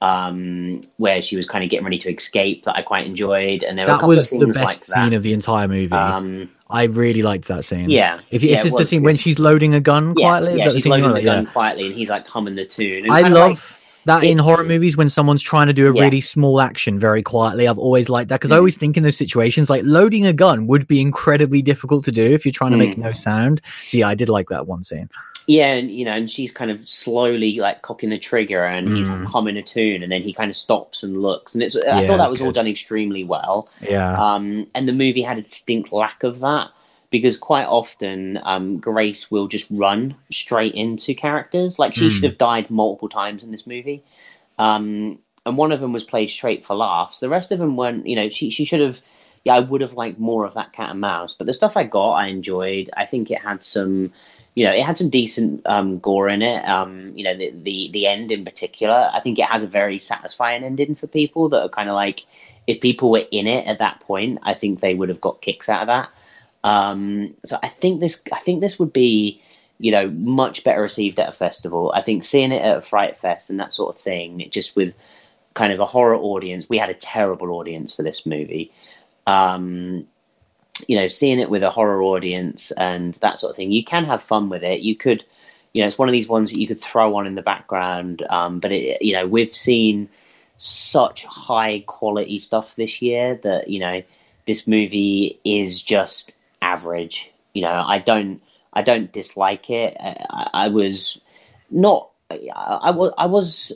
um, 0.00 0.82
where 0.96 1.20
she 1.20 1.37
was 1.37 1.46
kind 1.46 1.64
of 1.64 1.70
getting 1.70 1.84
ready 1.84 1.98
to 1.98 2.14
escape 2.14 2.64
that 2.64 2.76
I 2.76 2.82
quite 2.82 3.06
enjoyed, 3.06 3.62
and 3.62 3.78
there 3.78 3.87
that 3.87 4.02
were 4.02 4.08
was 4.08 4.30
the 4.30 4.46
best 4.46 4.58
like 4.58 5.04
scene 5.04 5.12
of 5.12 5.22
the 5.22 5.32
entire 5.32 5.68
movie. 5.68 5.92
Um, 5.92 6.50
I 6.70 6.84
really 6.84 7.22
liked 7.22 7.48
that 7.48 7.64
scene. 7.64 7.90
Yeah, 7.90 8.20
if, 8.30 8.42
yeah, 8.42 8.58
if 8.58 8.66
it's 8.66 8.74
it 8.74 8.78
the 8.78 8.84
scene 8.84 9.02
when 9.02 9.16
she's 9.16 9.38
loading 9.38 9.74
a 9.74 9.80
gun 9.80 10.14
quietly, 10.14 10.56
yeah, 10.56 10.66
yeah 10.66 10.70
she's 10.70 10.87
loading 10.87 11.12
the 11.12 11.22
gun 11.22 11.44
yeah. 11.44 11.52
quietly, 11.52 11.87
and 11.87 11.94
he's 11.94 12.11
like 12.11 12.26
humming 12.26 12.54
the 12.54 12.64
tune. 12.64 13.11
I 13.11 13.22
love. 13.22 13.50
Like, 13.50 13.78
that 14.04 14.24
in 14.24 14.38
horror 14.38 14.64
movies 14.64 14.96
when 14.96 15.08
someone's 15.08 15.42
trying 15.42 15.66
to 15.66 15.72
do 15.72 15.90
a 15.90 15.94
yeah. 15.94 16.02
really 16.02 16.20
small 16.20 16.62
action 16.62 16.98
very 16.98 17.22
quietly 17.22 17.68
i've 17.68 17.76
always 17.76 18.08
liked 18.08 18.30
that 18.30 18.40
because 18.40 18.50
mm. 18.50 18.54
i 18.54 18.56
always 18.56 18.76
think 18.76 18.96
in 18.96 19.02
those 19.02 19.18
situations 19.18 19.68
like 19.68 19.82
loading 19.84 20.24
a 20.24 20.32
gun 20.32 20.66
would 20.66 20.88
be 20.88 21.00
incredibly 21.00 21.61
difficult 21.61 22.04
to 22.04 22.12
do 22.12 22.22
if 22.22 22.46
you're 22.46 22.52
trying 22.52 22.70
to 22.70 22.76
mm. 22.76 22.88
make 22.88 22.96
no 22.96 23.12
sound 23.12 23.61
so 23.87 23.98
yeah 23.98 24.08
i 24.08 24.14
did 24.14 24.30
like 24.30 24.48
that 24.48 24.66
one 24.66 24.82
scene 24.82 25.11
yeah, 25.48 25.72
and 25.72 25.90
you 25.90 26.04
know, 26.04 26.12
and 26.12 26.30
she's 26.30 26.52
kind 26.52 26.70
of 26.70 26.87
slowly 26.87 27.58
like 27.58 27.80
cocking 27.80 28.11
the 28.11 28.18
trigger, 28.18 28.66
and 28.66 28.88
mm. 28.88 28.96
he's 28.98 29.08
humming 29.08 29.56
a 29.56 29.62
tune, 29.62 30.02
and 30.02 30.12
then 30.12 30.20
he 30.20 30.34
kind 30.34 30.50
of 30.50 30.56
stops 30.56 31.02
and 31.02 31.22
looks, 31.22 31.54
and 31.54 31.62
it's. 31.62 31.74
I 31.74 32.06
thought 32.06 32.18
that 32.18 32.30
was 32.30 32.38
good. 32.38 32.46
all 32.46 32.52
done 32.52 32.68
extremely 32.68 33.24
well. 33.24 33.70
Yeah. 33.80 34.12
Um, 34.12 34.68
and 34.74 34.87
the 34.87 34.92
movie 34.92 35.22
had 35.22 35.38
a 35.38 35.42
distinct 35.42 35.90
lack 35.90 36.22
of 36.22 36.40
that 36.40 36.68
because 37.08 37.38
quite 37.38 37.64
often 37.64 38.38
um, 38.42 38.78
Grace 38.78 39.30
will 39.30 39.48
just 39.48 39.66
run 39.70 40.14
straight 40.30 40.74
into 40.74 41.14
characters. 41.14 41.78
Like 41.78 41.94
she 41.94 42.08
mm. 42.08 42.11
should 42.11 42.24
have 42.24 42.37
died 42.37 42.68
multiple 42.68 43.08
times 43.08 43.42
in 43.42 43.50
this 43.50 43.66
movie. 43.66 44.04
Um, 44.58 45.18
and 45.46 45.56
one 45.56 45.72
of 45.72 45.80
them 45.80 45.94
was 45.94 46.04
played 46.04 46.28
straight 46.28 46.62
for 46.62 46.76
laughs. 46.76 47.20
The 47.20 47.30
rest 47.30 47.52
of 47.52 47.58
them 47.58 47.74
weren't. 47.74 48.06
You 48.06 48.16
know, 48.16 48.28
she 48.28 48.50
she 48.50 48.66
should 48.66 48.80
have. 48.80 49.00
Yeah, 49.44 49.54
I 49.54 49.61
would 49.61 49.80
have 49.80 49.94
liked 49.94 50.18
more 50.18 50.44
of 50.44 50.52
that 50.54 50.74
cat 50.74 50.90
and 50.90 51.00
mouse. 51.00 51.32
But 51.32 51.46
the 51.46 51.54
stuff 51.54 51.74
I 51.74 51.84
got, 51.84 52.12
I 52.16 52.26
enjoyed. 52.26 52.90
I 52.98 53.06
think 53.06 53.30
it 53.30 53.40
had 53.40 53.64
some 53.64 54.12
you 54.54 54.64
know, 54.64 54.72
it 54.72 54.82
had 54.82 54.98
some 54.98 55.11
decent 55.11 55.64
um, 55.66 55.98
gore 56.00 56.28
in 56.28 56.42
it. 56.42 56.64
Um, 56.64 57.12
you 57.14 57.24
know, 57.24 57.37
the, 57.37 57.50
the 57.50 57.90
the 57.92 58.06
end 58.06 58.32
in 58.32 58.44
particular, 58.44 59.11
I 59.12 59.20
think 59.20 59.38
it 59.38 59.44
has 59.44 59.62
a 59.62 59.68
very 59.68 59.98
satisfying 59.98 60.64
ending 60.64 60.94
for 60.96 61.06
people 61.06 61.48
that 61.50 61.62
are 61.62 61.68
kind 61.68 61.88
of 61.88 61.94
like, 61.94 62.26
if 62.66 62.80
people 62.80 63.11
were 63.11 63.26
in 63.30 63.46
it 63.46 63.66
at 63.66 63.78
that 63.78 64.00
point, 64.00 64.40
I 64.42 64.54
think 64.54 64.80
they 64.80 64.94
would 64.94 65.08
have 65.08 65.20
got 65.20 65.42
kicks 65.42 65.68
out 65.68 65.82
of 65.82 65.87
that. 65.87 66.11
Um, 66.64 67.34
so 67.44 67.56
I 67.62 67.68
think 67.68 68.00
this, 68.00 68.20
I 68.32 68.40
think 68.40 68.61
this 68.61 68.78
would 68.78 68.92
be, 68.92 69.40
you 69.78 69.92
know, 69.92 70.11
much 70.11 70.64
better 70.64 70.82
received 70.82 71.20
at 71.20 71.28
a 71.28 71.32
festival. 71.32 71.92
I 71.94 72.02
think 72.02 72.24
seeing 72.24 72.50
it 72.50 72.62
at 72.62 72.78
a 72.78 72.82
Fright 72.82 73.16
Fest 73.16 73.48
and 73.48 73.61
that 73.61 73.72
sort 73.72 73.94
of 73.94 74.02
thing, 74.02 74.48
just 74.50 74.74
with 74.74 74.92
kind 75.54 75.72
of 75.72 75.78
a 75.78 75.87
horror 75.87 76.16
audience, 76.16 76.66
we 76.68 76.78
had 76.78 76.90
a 76.90 76.94
terrible 76.94 77.52
audience 77.52 77.94
for 77.94 78.02
this 78.02 78.26
movie. 78.26 78.72
Um, 79.26 80.08
you 80.88 80.96
know, 80.96 81.07
seeing 81.07 81.38
it 81.38 81.51
with 81.51 81.62
a 81.62 81.70
horror 81.70 82.03
audience 82.03 82.72
and 82.72 83.14
that 83.16 83.38
sort 83.38 83.51
of 83.51 83.57
thing, 83.57 83.70
you 83.70 83.85
can 83.85 84.05
have 84.07 84.22
fun 84.22 84.48
with 84.48 84.64
it. 84.64 84.81
You 84.81 84.96
could, 84.96 85.24
you 85.74 85.83
know, 85.83 85.87
it's 85.87 85.98
one 85.98 86.09
of 86.09 86.14
these 86.14 86.29
ones 86.29 86.51
that 86.51 86.59
you 86.59 86.66
could 86.66 86.81
throw 86.81 87.14
on 87.16 87.27
in 87.27 87.35
the 87.37 87.42
background. 87.42 88.22
Um, 88.31 88.59
but 88.59 88.72
it, 88.72 89.03
you 89.03 89.12
know, 89.12 89.27
we've 89.27 89.55
seen 89.55 90.09
such 90.57 91.24
high 91.24 91.85
quality 91.87 92.40
stuff 92.40 92.74
this 92.74 93.01
year 93.01 93.38
that 93.44 93.68
you 93.68 93.79
know 93.79 94.03
this 94.46 94.66
movie 94.66 95.38
is 95.44 95.83
just 95.83 96.35
average. 96.62 97.31
You 97.53 97.62
know, 97.62 97.85
I 97.87 97.98
don't, 97.98 98.40
I 98.72 98.83
don't 98.83 99.12
dislike 99.12 99.70
it. 99.70 99.96
I, 100.01 100.51
I 100.55 100.68
was 100.68 101.20
not. 101.70 102.09
I, 102.31 102.48
I 102.57 102.90
was. 102.90 103.12
I 103.18 103.27
was 103.27 103.72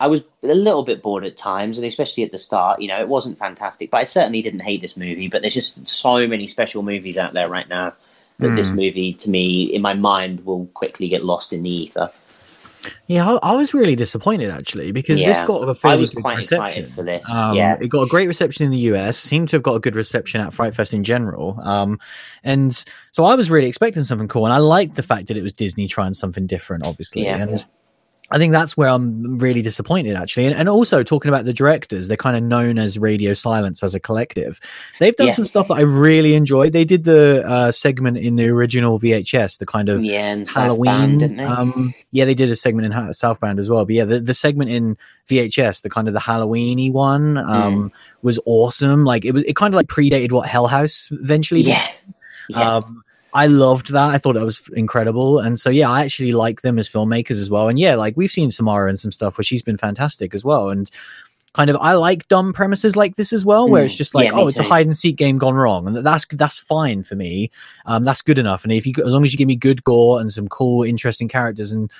I 0.00 0.06
was 0.06 0.22
a 0.42 0.54
little 0.54 0.82
bit 0.82 1.02
bored 1.02 1.24
at 1.24 1.36
times, 1.36 1.76
and 1.76 1.86
especially 1.86 2.24
at 2.24 2.32
the 2.32 2.38
start. 2.38 2.80
You 2.80 2.88
know, 2.88 3.00
it 3.00 3.08
wasn't 3.08 3.38
fantastic, 3.38 3.90
but 3.90 3.98
I 3.98 4.04
certainly 4.04 4.40
didn't 4.40 4.60
hate 4.60 4.80
this 4.80 4.96
movie. 4.96 5.28
But 5.28 5.42
there's 5.42 5.54
just 5.54 5.86
so 5.86 6.26
many 6.26 6.46
special 6.46 6.82
movies 6.82 7.18
out 7.18 7.34
there 7.34 7.48
right 7.48 7.68
now 7.68 7.92
that 8.38 8.48
mm. 8.48 8.56
this 8.56 8.70
hmm. 8.70 8.76
movie, 8.76 9.12
to 9.12 9.28
me, 9.28 9.64
in 9.64 9.82
my 9.82 9.92
mind, 9.92 10.46
will 10.46 10.64
quickly 10.72 11.08
get 11.08 11.22
lost 11.22 11.52
in 11.52 11.62
the 11.62 11.70
ether. 11.70 12.10
Yeah, 13.08 13.28
I, 13.28 13.50
I 13.50 13.56
was 13.56 13.74
really 13.74 13.94
disappointed 13.94 14.50
actually 14.50 14.90
because 14.92 15.20
yeah, 15.20 15.28
this 15.28 15.42
got 15.42 15.68
a 15.68 15.74
fairly 15.74 16.06
good 16.06 16.24
reception. 16.24 16.86
for 16.88 17.02
this. 17.02 17.28
Um, 17.28 17.54
yeah, 17.54 17.76
it 17.78 17.88
got 17.88 18.02
a 18.02 18.06
great 18.06 18.26
reception 18.26 18.64
in 18.64 18.70
the 18.70 18.78
US. 18.94 19.18
Seemed 19.18 19.50
to 19.50 19.56
have 19.56 19.62
got 19.62 19.74
a 19.74 19.80
good 19.80 19.96
reception 19.96 20.40
at 20.40 20.54
Fright 20.54 20.74
Fest 20.74 20.94
in 20.94 21.04
general. 21.04 21.60
Um, 21.62 21.98
and 22.42 22.84
so 23.10 23.24
I 23.26 23.34
was 23.34 23.50
really 23.50 23.68
expecting 23.68 24.04
something 24.04 24.28
cool, 24.28 24.46
and 24.46 24.54
I 24.54 24.58
liked 24.58 24.94
the 24.94 25.02
fact 25.02 25.26
that 25.28 25.36
it 25.36 25.42
was 25.42 25.52
Disney 25.52 25.88
trying 25.88 26.14
something 26.14 26.46
different, 26.46 26.86
obviously. 26.86 27.24
Yeah. 27.24 27.36
And 27.36 27.66
I 28.32 28.38
think 28.38 28.52
that's 28.52 28.76
where 28.76 28.88
I'm 28.88 29.38
really 29.38 29.60
disappointed, 29.60 30.14
actually. 30.14 30.46
And, 30.46 30.54
and 30.54 30.68
also 30.68 31.02
talking 31.02 31.28
about 31.28 31.46
the 31.46 31.52
directors, 31.52 32.06
they're 32.06 32.16
kind 32.16 32.36
of 32.36 32.42
known 32.44 32.78
as 32.78 32.96
Radio 32.96 33.34
Silence 33.34 33.82
as 33.82 33.92
a 33.94 34.00
collective. 34.00 34.60
They've 35.00 35.16
done 35.16 35.28
yeah. 35.28 35.32
some 35.32 35.46
stuff 35.46 35.66
that 35.68 35.74
I 35.74 35.80
really 35.80 36.34
enjoyed. 36.34 36.72
They 36.72 36.84
did 36.84 37.02
the 37.02 37.42
uh, 37.44 37.72
segment 37.72 38.18
in 38.18 38.36
the 38.36 38.48
original 38.48 39.00
VHS, 39.00 39.58
the 39.58 39.66
kind 39.66 39.88
of 39.88 40.04
yeah, 40.04 40.44
Halloween. 40.46 41.20
Southbound, 41.20 41.40
um, 41.40 41.94
yeah, 42.12 42.24
they 42.24 42.34
did 42.34 42.50
a 42.50 42.56
segment 42.56 42.86
in 42.86 42.92
ha- 42.92 43.10
Southbound 43.10 43.58
as 43.58 43.68
well. 43.68 43.84
But 43.84 43.96
yeah, 43.96 44.04
the, 44.04 44.20
the 44.20 44.34
segment 44.34 44.70
in 44.70 44.96
VHS, 45.28 45.82
the 45.82 45.90
kind 45.90 46.06
of 46.06 46.14
the 46.14 46.20
Halloweeny 46.20 46.92
one, 46.92 47.36
um, 47.36 47.90
mm. 47.90 47.92
was 48.22 48.38
awesome. 48.46 49.04
Like 49.04 49.24
it 49.24 49.32
was, 49.32 49.42
it 49.42 49.56
kind 49.56 49.74
of 49.74 49.76
like 49.76 49.88
predated 49.88 50.30
what 50.30 50.48
Hell 50.48 50.68
House 50.68 51.08
eventually. 51.10 51.62
Yeah. 51.62 51.84
yeah. 52.48 52.76
Um, 52.76 53.02
I 53.32 53.46
loved 53.46 53.92
that. 53.92 54.10
I 54.10 54.18
thought 54.18 54.36
it 54.36 54.44
was 54.44 54.60
incredible. 54.74 55.38
And 55.38 55.58
so, 55.58 55.70
yeah, 55.70 55.88
I 55.90 56.02
actually 56.04 56.32
like 56.32 56.62
them 56.62 56.78
as 56.78 56.88
filmmakers 56.88 57.40
as 57.40 57.50
well. 57.50 57.68
And 57.68 57.78
yeah, 57.78 57.94
like 57.94 58.16
we've 58.16 58.30
seen 58.30 58.50
Samara 58.50 58.88
and 58.88 58.98
some 58.98 59.12
stuff 59.12 59.38
where 59.38 59.44
she's 59.44 59.62
been 59.62 59.76
fantastic 59.76 60.34
as 60.34 60.44
well. 60.44 60.68
And 60.70 60.90
kind 61.54 61.68
of 61.70 61.76
I 61.80 61.94
like 61.94 62.28
dumb 62.28 62.52
premises 62.52 62.94
like 62.96 63.16
this 63.16 63.32
as 63.32 63.44
well, 63.44 63.68
where 63.68 63.82
Mm. 63.82 63.86
it's 63.86 63.96
just 63.96 64.14
like, 64.14 64.26
Yeah, 64.30 64.36
oh, 64.38 64.46
it's 64.48 64.58
a 64.58 64.62
hide 64.62 64.86
and 64.86 64.96
seek 64.96 65.16
game 65.16 65.36
gone 65.36 65.54
wrong, 65.54 65.86
and 65.86 65.96
that's 66.06 66.24
that's 66.32 66.58
fine 66.58 67.02
for 67.02 67.16
me. 67.16 67.50
Um, 67.86 68.04
that's 68.04 68.22
good 68.22 68.38
enough. 68.38 68.62
And 68.64 68.72
if 68.72 68.86
you 68.86 68.92
as 69.04 69.12
long 69.12 69.24
as 69.24 69.32
you 69.32 69.38
give 69.38 69.48
me 69.48 69.56
good 69.56 69.82
gore 69.84 70.20
and 70.20 70.30
some 70.30 70.46
cool, 70.48 70.84
interesting 70.84 71.26
characters, 71.28 71.72
and 71.72 71.90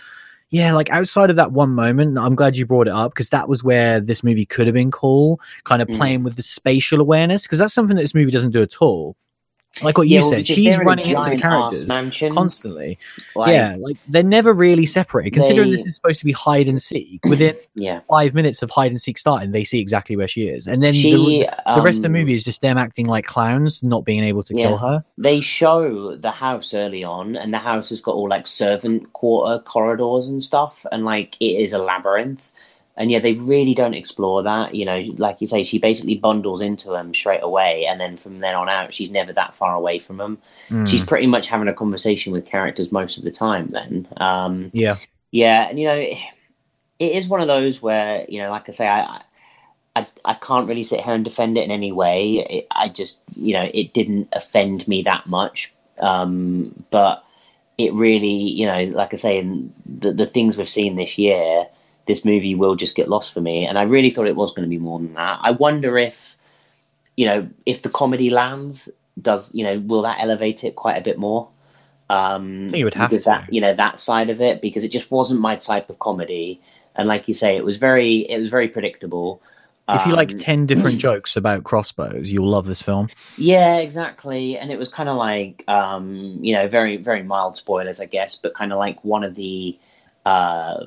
yeah, 0.51 0.73
like 0.73 0.91
outside 0.91 1.31
of 1.31 1.37
that 1.37 1.51
one 1.53 1.71
moment, 1.71 2.17
I'm 2.19 2.35
glad 2.37 2.57
you 2.57 2.65
brought 2.67 2.87
it 2.89 2.93
up 2.93 3.13
because 3.13 3.31
that 3.31 3.49
was 3.49 3.63
where 3.65 4.01
this 4.01 4.23
movie 4.25 4.47
could 4.47 4.67
have 4.69 4.75
been 4.75 4.91
cool, 4.93 5.41
kind 5.65 5.83
of 5.83 5.89
Mm. 5.89 5.97
playing 5.97 6.23
with 6.23 6.37
the 6.37 6.43
spatial 6.43 7.01
awareness 7.01 7.43
because 7.45 7.59
that's 7.59 7.75
something 7.75 7.97
that 7.97 8.03
this 8.03 8.15
movie 8.15 8.31
doesn't 8.33 8.51
do 8.53 8.63
at 8.63 8.77
all. 8.81 9.17
Like 9.83 9.97
what 9.97 10.09
Yeah, 10.09 10.19
you 10.19 10.29
said, 10.29 10.47
she's 10.47 10.65
they're 10.65 10.75
in 10.75 10.81
a 10.81 10.85
running 10.85 11.07
into 11.07 11.31
the 11.31 11.39
characters 11.39 11.87
constantly. 12.33 12.99
Like, 13.35 13.53
yeah, 13.53 13.77
like 13.79 13.97
they're 14.09 14.23
never 14.23 14.53
really 14.53 14.85
separated. 14.85 15.33
Considering 15.33 15.71
this 15.71 15.87
is 15.87 15.95
supposed 15.95 16.19
to 16.19 16.25
be 16.25 16.33
hide 16.33 16.69
and 16.69 16.83
seek, 16.83 17.25
within 17.25 17.57
yeah. 17.75 18.01
five 18.09 18.35
minutes 18.35 18.63
of 18.63 18.71
hide 18.71 18.91
and 18.91 19.01
seek 19.01 19.17
starting, 19.17 19.53
they 19.53 19.65
see 19.65 19.81
exactly 19.81 20.17
where 20.17 20.29
she 20.29 20.49
is, 20.49 20.67
and 20.67 20.83
then 20.83 20.93
She, 20.93 21.13
the, 21.13 21.75
the 21.77 21.83
rest 21.83 21.99
of 21.99 22.03
the 22.03 22.09
um, 22.09 22.13
movie 22.13 22.35
is 22.35 22.45
just 22.45 22.61
them 22.61 22.77
acting 22.79 23.07
like 23.07 23.25
clowns, 23.27 23.83
not 23.83 24.05
being 24.05 24.25
able 24.25 24.43
to 24.43 24.55
kill 24.55 24.77
her. 24.77 25.05
They 25.17 25.41
show 25.41 26.17
the 26.17 26.33
house 26.33 26.75
early 26.75 27.05
on, 27.05 27.37
and 27.37 27.55
the 27.55 27.59
house 27.59 27.89
has 27.91 28.01
got 28.01 28.17
all 28.17 28.29
like 28.29 28.47
servant 28.47 29.13
quarter 29.15 29.63
corridors 29.63 30.29
and 30.29 30.43
stuff, 30.43 30.85
and 30.93 31.05
like 31.05 31.37
it 31.41 31.63
is 31.63 31.73
a 31.73 31.79
labyrinth. 31.79 32.51
And 33.01 33.11
yeah, 33.11 33.19
they 33.19 33.33
really 33.33 33.73
don't 33.73 33.95
explore 33.95 34.43
that. 34.43 34.75
You 34.75 34.85
know, 34.85 35.03
like 35.17 35.41
you 35.41 35.47
say, 35.47 35.65
she 35.65 35.79
basically 35.79 36.19
bundles 36.19 36.61
into 36.61 36.91
them 36.91 37.15
straight 37.15 37.43
away, 37.43 37.87
and 37.87 37.99
then 37.99 38.19
from 38.19 38.41
then 38.41 38.55
on 38.55 38.69
out, 38.69 38.93
she's 38.93 39.11
never 39.11 39.33
that 39.33 39.55
far 39.55 39.75
away 39.75 39.99
from 39.99 40.19
them. 40.19 40.37
Mm. 40.69 40.87
She's 40.87 41.03
pretty 41.03 41.27
much 41.27 41.47
having 41.47 41.67
a 41.67 41.73
conversation 41.73 42.31
with 42.31 42.45
characters 42.45 42.93
most 42.93 43.17
of 43.17 43.25
the 43.25 43.31
time. 43.31 43.69
Then, 43.69 44.07
um, 44.19 44.71
yeah, 44.75 44.99
yeah, 45.31 45.71
and 45.71 45.81
you 45.81 45.89
know, 45.89 45.97
it, 45.97 46.19
it 46.99 47.13
is 47.13 47.27
one 47.27 47.41
of 47.41 47.47
those 47.47 47.81
where 47.81 48.27
you 48.29 48.43
know, 48.43 48.51
like 48.51 48.69
I 48.69 48.73
say, 48.73 48.87
I, 48.87 49.23
I, 49.97 50.07
I 50.27 50.35
can't 50.35 50.69
really 50.69 50.85
sit 50.85 51.01
here 51.01 51.15
and 51.15 51.25
defend 51.25 51.57
it 51.57 51.65
in 51.65 51.71
any 51.71 51.93
way. 51.93 52.45
It, 52.51 52.67
I 52.71 52.91
just, 52.91 53.23
you 53.35 53.55
know, 53.55 53.71
it 53.73 53.95
didn't 53.95 54.29
offend 54.35 54.87
me 54.87 55.01
that 55.05 55.27
much, 55.27 55.73
um, 56.01 56.85
but 56.91 57.25
it 57.79 57.95
really, 57.95 58.29
you 58.29 58.67
know, 58.67 58.85
like 58.95 59.15
I 59.15 59.17
say, 59.17 59.39
in 59.39 59.73
the 59.87 60.13
the 60.13 60.27
things 60.27 60.59
we've 60.59 60.69
seen 60.69 60.97
this 60.97 61.17
year, 61.17 61.67
this 62.07 62.25
movie 62.25 62.55
will 62.55 62.77
just 62.77 62.97
get 62.97 63.09
lost 63.09 63.33
for 63.33 63.41
me. 63.41 63.67
And 63.67 63.79
I 63.79 63.83
really 63.83 64.11
thought 64.11 64.27
it 64.27 64.37
was 64.37 64.53
going 64.53 64.65
to 64.65 64.71
be 64.71 64.79
more 64.79 64.99
than 64.99 65.15
that. 65.15 65.41
I 65.43 65.53
wonder 65.53 65.99
if, 65.99 66.37
you 67.17 67.27
know, 67.27 67.49
if 67.67 67.83
the 67.83 67.91
comedy 67.91 68.31
lands, 68.31 68.89
does 69.21 69.55
you 69.55 69.65
know, 69.65 69.79
will 69.81 70.03
that 70.03 70.19
elevate 70.21 70.65
it 70.65 70.77
quite 70.77 70.97
a 70.97 71.03
bit 71.03 71.19
more? 71.19 71.49
Um, 72.09 72.67
I 72.67 72.71
think 72.71 72.81
it 72.81 72.85
would 72.85 72.95
have 72.95 73.11
because 73.11 73.25
to. 73.25 73.31
that 73.31 73.53
you 73.53 73.61
know 73.61 73.75
that 73.75 74.01
side 74.01 74.31
of 74.31 74.41
it 74.41 74.61
because 74.61 74.85
it 74.85 74.89
just 74.91 75.11
wasn't 75.11 75.41
my 75.41 75.57
type 75.57 75.91
of 75.91 75.99
comedy 76.01 76.61
and 76.97 77.07
like 77.09 77.29
you 77.29 77.35
say 77.35 77.57
it 77.57 77.65
was 77.65 77.77
very 77.77 78.19
it 78.29 78.39
was 78.39 78.49
very 78.51 78.69
predictable 78.69 79.43
if 79.93 80.07
you 80.07 80.13
like 80.13 80.31
Um, 80.31 80.37
ten 80.37 80.67
different 80.67 80.99
jokes 81.01 81.37
about 81.37 81.65
crossbows, 81.65 82.33
you'll 82.33 82.49
love 82.49 82.67
this 82.67 82.83
film. 82.83 83.11
yeah 83.37 83.77
exactly 83.79 84.59
and 84.59 84.71
it 84.71 84.79
was 84.79 84.89
kind 84.89 85.09
of 85.09 85.17
like 85.17 85.65
um 85.69 86.39
you 86.43 86.55
know 86.55 86.69
very 86.69 86.97
very 86.97 87.23
mild 87.23 87.57
spoilers 87.57 88.01
i 88.01 88.05
guess 88.07 88.37
but 88.37 88.55
kind 88.55 88.73
of 88.73 88.79
like 88.79 89.03
one 89.05 89.25
of 89.25 89.35
the 89.35 89.79
uh 90.27 90.85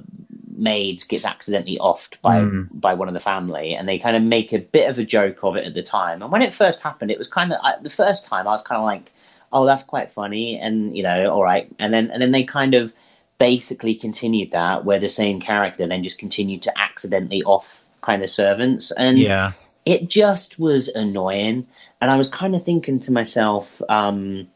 maids 0.63 1.03
gets 1.03 1.25
accidentally 1.25 1.77
offed 1.89 2.13
by 2.21 2.37
Mm. 2.39 2.67
by 2.85 2.93
one 2.93 3.07
of 3.07 3.13
the 3.13 3.19
family 3.31 3.75
and 3.75 3.87
they 3.87 3.99
kind 3.99 4.15
of 4.15 4.23
make 4.23 4.51
a 4.53 4.59
bit 4.59 4.89
of 4.89 4.97
a 4.97 5.03
joke 5.17 5.43
of 5.43 5.55
it 5.57 5.65
at 5.65 5.73
the 5.73 5.83
time. 5.83 6.21
And 6.21 6.31
when 6.31 6.41
it 6.41 6.53
first 6.53 6.81
happened 6.81 7.11
it 7.11 7.17
was 7.17 7.27
kind 7.27 7.51
of 7.53 7.59
I, 7.61 7.73
the 7.81 7.89
first 8.01 8.25
time 8.25 8.47
i 8.47 8.51
was 8.51 8.63
kind 8.63 8.79
of 8.79 8.85
like 8.85 9.11
oh 9.51 9.65
that's 9.65 9.83
quite 9.83 10.11
funny 10.11 10.57
and 10.65 10.95
you 10.97 11.03
know 11.03 11.19
all 11.33 11.43
right. 11.43 11.65
And 11.79 11.93
then 11.93 12.09
and 12.11 12.21
then 12.21 12.31
they 12.31 12.43
kind 12.43 12.73
of 12.73 12.93
basically 13.37 13.95
continued 13.95 14.51
that 14.51 14.85
where 14.85 14.99
the 14.99 15.09
same 15.09 15.39
character 15.39 15.85
then 15.87 16.03
just 16.03 16.19
continued 16.19 16.61
to 16.63 16.73
accidentally 16.87 17.43
off 17.43 17.83
kind 18.01 18.23
of 18.23 18.29
servants. 18.29 18.91
And 18.91 19.19
Yeah, 19.19 19.51
it 19.85 20.09
just 20.09 20.59
was 20.59 20.87
annoying. 21.03 21.67
And 21.99 22.11
i 22.11 22.17
was 22.17 22.29
kind 22.29 22.53
of 22.55 22.63
thinking 22.63 22.99
to 23.01 23.11
myself 23.11 23.81
um 23.89 24.47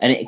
and 0.00 0.12
it 0.12 0.26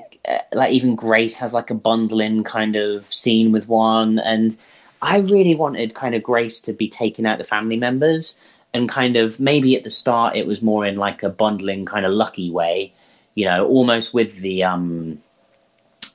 like 0.52 0.72
even 0.72 0.94
grace 0.94 1.36
has 1.36 1.52
like 1.52 1.70
a 1.70 1.74
bundling 1.74 2.44
kind 2.44 2.76
of 2.76 3.12
scene 3.12 3.52
with 3.52 3.68
one. 3.68 4.18
And 4.18 4.56
i 5.02 5.18
really 5.18 5.54
wanted 5.54 5.94
kind 5.94 6.14
of 6.14 6.22
grace 6.22 6.60
to 6.60 6.72
be 6.72 6.88
taking 6.88 7.26
out 7.26 7.38
the 7.38 7.44
family 7.44 7.76
members 7.76 8.34
and 8.74 8.88
kind 8.88 9.16
of 9.16 9.40
maybe 9.40 9.76
at 9.76 9.84
the 9.84 9.90
start 9.90 10.36
it 10.36 10.46
was 10.46 10.62
more 10.62 10.84
in 10.86 10.96
like 10.96 11.22
a 11.22 11.28
bundling 11.28 11.84
kind 11.84 12.04
of 12.04 12.12
lucky 12.12 12.50
way 12.50 12.92
you 13.34 13.44
know 13.44 13.66
almost 13.66 14.12
with 14.14 14.36
the 14.40 14.62
um 14.62 15.18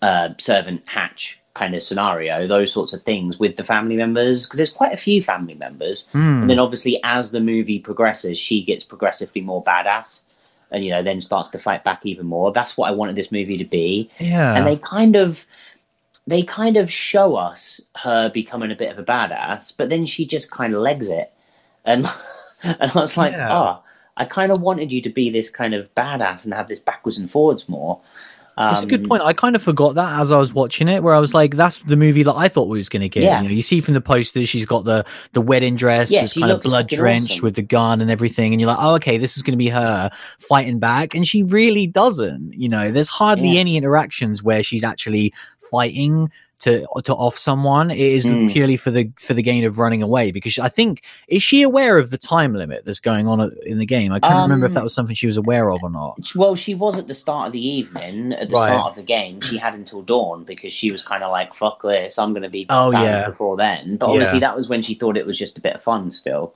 uh 0.01 0.29
servant 0.37 0.81
hatch 0.85 1.39
kind 1.53 1.75
of 1.75 1.83
scenario 1.83 2.47
those 2.47 2.71
sorts 2.71 2.93
of 2.93 3.01
things 3.03 3.39
with 3.39 3.55
the 3.57 3.63
family 3.63 3.95
members 3.95 4.45
because 4.45 4.57
there's 4.57 4.71
quite 4.71 4.91
a 4.91 4.97
few 4.97 5.21
family 5.21 5.53
members 5.53 6.07
Hmm. 6.11 6.41
and 6.41 6.49
then 6.49 6.59
obviously 6.59 6.99
as 7.03 7.31
the 7.31 7.39
movie 7.39 7.79
progresses 7.79 8.37
she 8.37 8.63
gets 8.63 8.83
progressively 8.83 9.41
more 9.41 9.63
badass 9.63 10.21
and 10.71 10.83
you 10.83 10.89
know 10.89 11.03
then 11.03 11.21
starts 11.21 11.49
to 11.49 11.59
fight 11.59 11.83
back 11.83 12.05
even 12.05 12.25
more 12.25 12.51
that's 12.51 12.75
what 12.75 12.89
i 12.89 12.91
wanted 12.91 13.15
this 13.15 13.31
movie 13.31 13.57
to 13.57 13.65
be 13.65 14.09
yeah. 14.19 14.55
and 14.55 14.65
they 14.65 14.77
kind 14.77 15.15
of 15.15 15.45
they 16.27 16.41
kind 16.41 16.77
of 16.77 16.91
show 16.91 17.35
us 17.35 17.81
her 17.97 18.29
becoming 18.29 18.71
a 18.71 18.75
bit 18.75 18.91
of 18.91 18.97
a 18.99 19.03
badass 19.03 19.73
but 19.75 19.89
then 19.89 20.05
she 20.05 20.25
just 20.25 20.49
kind 20.51 20.73
of 20.73 20.81
legs 20.81 21.09
it 21.09 21.31
and 21.85 22.05
and 22.63 22.77
i 22.95 22.99
was 22.99 23.17
like 23.17 23.33
Yeah. 23.33 23.53
oh 23.57 23.83
i 24.17 24.25
kind 24.25 24.51
of 24.51 24.61
wanted 24.61 24.91
you 24.91 25.01
to 25.01 25.09
be 25.09 25.29
this 25.29 25.49
kind 25.49 25.73
of 25.73 25.93
badass 25.95 26.45
and 26.45 26.53
have 26.53 26.67
this 26.69 26.79
backwards 26.79 27.17
and 27.17 27.29
forwards 27.29 27.67
more 27.67 27.99
That's 28.55 28.83
a 28.83 28.85
good 28.85 29.01
Um, 29.01 29.09
point. 29.09 29.23
I 29.23 29.33
kind 29.33 29.55
of 29.55 29.63
forgot 29.63 29.95
that 29.95 30.19
as 30.21 30.31
I 30.31 30.37
was 30.37 30.53
watching 30.53 30.87
it, 30.87 31.01
where 31.01 31.15
I 31.15 31.17
was 31.17 31.33
like, 31.33 31.55
"That's 31.55 31.79
the 31.79 31.95
movie 31.97 32.21
that 32.21 32.35
I 32.35 32.47
thought 32.47 32.67
we 32.69 32.77
was 32.77 32.87
going 32.87 33.01
to 33.01 33.09
get." 33.09 33.23
Yeah. 33.23 33.41
You 33.41 33.47
know, 33.49 33.53
you 33.55 33.63
see 33.63 33.81
from 33.81 33.95
the 33.95 33.99
posters, 34.01 34.47
she's 34.47 34.67
got 34.67 34.85
the 34.85 35.03
the 35.31 35.41
wedding 35.41 35.75
dress, 35.75 36.11
Yeah, 36.11 36.27
kind 36.27 36.51
of 36.51 36.61
blood 36.61 36.87
drenched 36.87 37.31
awesome. 37.41 37.43
with 37.45 37.55
the 37.55 37.63
gun 37.63 37.99
and 37.99 38.11
everything, 38.11 38.53
and 38.53 38.61
you're 38.61 38.67
like, 38.69 38.77
"Oh, 38.79 38.93
okay, 38.97 39.17
this 39.17 39.37
is 39.37 39.41
going 39.41 39.53
to 39.53 39.57
be 39.57 39.69
her 39.69 40.11
fighting 40.37 40.77
back," 40.77 41.15
and 41.15 41.25
she 41.25 41.41
really 41.41 41.87
doesn't. 41.87 42.53
You 42.53 42.69
know, 42.69 42.91
there's 42.91 43.07
hardly 43.09 43.53
Yeah. 43.55 43.61
any 43.61 43.75
interactions 43.75 44.43
where 44.43 44.61
she's 44.61 44.83
actually 44.83 45.33
fighting 45.73 46.29
to 46.59 46.85
to 47.03 47.13
off 47.15 47.37
someone. 47.37 47.91
It 47.91 47.99
is 47.99 48.25
Mm. 48.25 48.49
purely 48.53 48.77
for 48.77 48.89
the 48.91 49.11
for 49.19 49.33
the 49.33 49.41
gain 49.41 49.65
of 49.65 49.79
running 49.79 50.01
away 50.03 50.31
because 50.31 50.57
I 50.59 50.69
think 50.69 51.03
is 51.27 51.43
she 51.43 51.61
aware 51.63 51.97
of 51.97 52.09
the 52.09 52.17
time 52.17 52.53
limit 52.53 52.85
that's 52.85 53.01
going 53.01 53.27
on 53.27 53.51
in 53.65 53.79
the 53.79 53.85
game? 53.85 54.13
I 54.13 54.19
can't 54.19 54.43
remember 54.43 54.65
if 54.67 54.71
Um, 54.71 54.75
that 54.75 54.83
was 54.83 54.93
something 54.93 55.15
she 55.15 55.27
was 55.27 55.35
aware 55.35 55.69
of 55.71 55.83
or 55.83 55.89
not. 55.89 56.31
Well, 56.35 56.55
she 56.55 56.73
was 56.75 56.97
at 56.97 57.07
the 57.07 57.13
start 57.13 57.47
of 57.47 57.53
the 57.53 57.67
evening. 57.67 58.31
At 58.33 58.47
the 58.49 58.55
Right. 58.55 58.69
start 58.69 58.91
of 58.91 58.95
the 58.95 59.03
game, 59.03 59.41
she 59.41 59.57
had 59.57 59.73
until 59.73 60.03
dawn 60.03 60.45
because 60.45 60.71
she 60.71 60.89
was 60.91 61.01
kind 61.01 61.21
of 61.23 61.31
like, 61.31 61.53
"Fuck 61.53 61.81
this, 61.81 62.17
I'm 62.17 62.31
going 62.33 62.43
to 62.43 62.49
be 62.49 62.65
Oh, 62.69 62.91
yeah. 62.91 63.27
before 63.29 63.57
then." 63.57 63.97
But 63.97 64.07
Yeah. 64.07 64.13
obviously, 64.13 64.39
that 64.39 64.55
was 64.55 64.69
when 64.69 64.81
she 64.83 64.93
thought 64.93 65.17
it 65.17 65.25
was 65.25 65.37
just 65.37 65.57
a 65.57 65.61
bit 65.61 65.75
of 65.75 65.83
fun 65.83 66.11
still. 66.11 66.53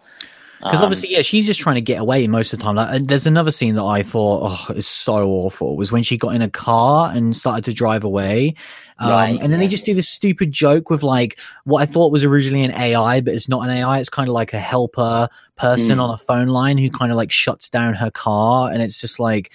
Because 0.60 0.80
Um, 0.80 0.86
obviously, 0.86 1.12
yeah, 1.12 1.22
she's 1.22 1.46
just 1.46 1.60
trying 1.60 1.76
to 1.76 1.82
get 1.82 2.00
away 2.00 2.26
most 2.28 2.52
of 2.52 2.58
the 2.58 2.64
time. 2.64 2.76
Like, 2.76 2.90
and 2.92 3.08
there's 3.08 3.28
another 3.28 3.52
scene 3.52 3.76
that 3.76 3.84
I 3.84 4.02
thought, 4.02 4.40
oh, 4.70 4.74
it's 4.74 4.88
so 4.88 5.30
awful. 5.30 5.76
Was 5.78 5.92
when 5.92 6.02
she 6.02 6.18
got 6.18 6.34
in 6.34 6.42
a 6.42 6.50
car 6.50 7.12
and 7.14 7.38
started 7.38 7.64
to 7.66 7.74
drive 7.74 8.04
away, 8.04 8.56
um, 9.00 9.10
Right, 9.12 9.40
and 9.42 9.52
then 9.54 9.60
they 9.60 9.68
just 9.68 9.86
do 9.86 9.94
this 9.94 10.10
stupid 10.10 10.52
joke 10.52 10.90
with 10.90 11.04
like 11.04 11.38
what 11.66 11.82
I 11.82 11.86
thought 11.86 12.12
was 12.12 12.24
originally 12.24 12.64
an 12.64 12.72
AI, 12.72 13.22
but 13.22 13.34
it's 13.34 13.48
not 13.50 13.64
an 13.64 13.70
AI. 13.70 14.00
It's 14.00 14.10
kind 14.10 14.28
of 14.28 14.34
like 14.34 14.54
a 14.54 14.60
helper 14.60 15.30
person 15.56 15.98
Mm. 15.98 16.02
on 16.04 16.10
a 16.14 16.18
phone 16.18 16.48
line 16.48 16.78
who 16.78 16.90
kind 16.90 17.12
of 17.12 17.18
like 17.18 17.32
shuts 17.32 17.70
down 17.70 17.94
her 17.96 18.12
car, 18.12 18.72
and 18.72 18.82
it's 18.82 19.00
just 19.02 19.20
like. 19.20 19.52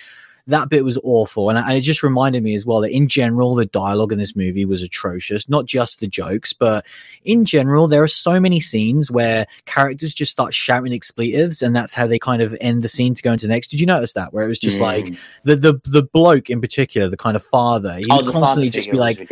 That 0.48 0.68
bit 0.68 0.85
was 0.85 0.98
awful, 1.05 1.50
and 1.50 1.72
it 1.72 1.83
just 1.83 2.02
reminded 2.02 2.42
me 2.42 2.55
as 2.55 2.66
well 2.66 2.81
that 2.81 2.90
in 2.90 3.07
general 3.07 3.55
the 3.55 3.66
dialogue 3.66 4.12
in 4.12 4.18
this 4.18 4.35
movie 4.35 4.64
was 4.64 4.83
atrocious. 4.83 5.48
Not 5.48 5.66
just 5.66 6.00
the 6.00 6.09
jokes, 6.09 6.52
but 6.52 6.85
in 7.24 7.44
general, 7.44 7.87
there 7.87 8.02
are 8.02 8.09
so 8.09 8.40
many 8.40 8.59
scenes 8.59 9.11
where 9.11 9.46
characters 9.66 10.12
just 10.12 10.33
start 10.33 10.52
shouting 10.52 10.92
expletives, 10.92 11.62
and 11.62 11.76
that's 11.76 11.94
how 11.94 12.07
they 12.07 12.18
kind 12.18 12.42
of 12.42 12.57
end 12.61 12.83
the 12.83 12.88
scene 12.88 13.14
to 13.14 13.22
go 13.22 13.33
into 13.33 13.46
the 13.46 13.52
next. 13.52 13.68
Did 13.68 13.81
you 13.81 13.87
notice 13.87 14.14
that? 14.14 14.33
Where 14.33 14.44
it 14.44 14.48
was 14.48 14.59
just 14.59 14.78
mm. 14.78 14.83
like 14.83 15.14
the 15.44 15.55
the 15.55 15.81
the 15.85 16.02
bloke 16.02 16.50
in 16.50 16.61
particular, 16.61 17.09
the 17.09 17.16
kind 17.16 17.37
of 17.37 17.44
father, 17.44 17.98
he 17.98 18.07
oh, 18.11 18.16
would 18.16 18.33
constantly 18.33 18.70
just 18.70 18.90
be 18.90 18.96
like. 18.96 19.31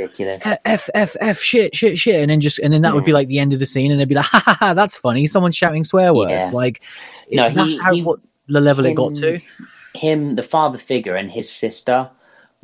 F 0.65 0.89
F 0.95 1.17
F 1.21 1.41
shit 1.41 1.75
shit 1.75 1.99
shit 1.99 2.21
and 2.21 2.31
then 2.31 2.41
just 2.41 2.59
and 2.61 2.73
then 2.73 2.83
that 2.83 2.95
would 2.95 3.05
be 3.05 3.13
like 3.13 3.29
the 3.29 3.39
end 3.39 3.53
of 3.53 3.59
the 3.59 3.67
scene 3.67 3.91
and 3.91 4.01
they'd 4.01 4.09
be 4.09 4.15
like 4.15 4.25
ha 4.25 4.43
ha 4.45 4.57
ha 4.59 4.75
that's 4.75 4.97
funny 4.97 5.27
someone's 5.27 5.57
shouting 5.57 5.85
swear 5.85 6.13
words 6.15 6.31
Yeah. 6.31 6.57
like 6.57 6.83
it- 7.29 7.37
No, 7.37 7.51
that's 7.51 7.81
how 7.81 7.95
he- 7.95 8.03
what 8.03 8.21
the 8.49 8.61
level 8.61 8.87
it 8.87 8.95
got 8.95 9.15
to 9.15 9.41
him, 9.95 10.37
the 10.37 10.43
father 10.43 10.79
figure, 10.79 11.17
and 11.17 11.31
his 11.31 11.51
sister 11.51 12.11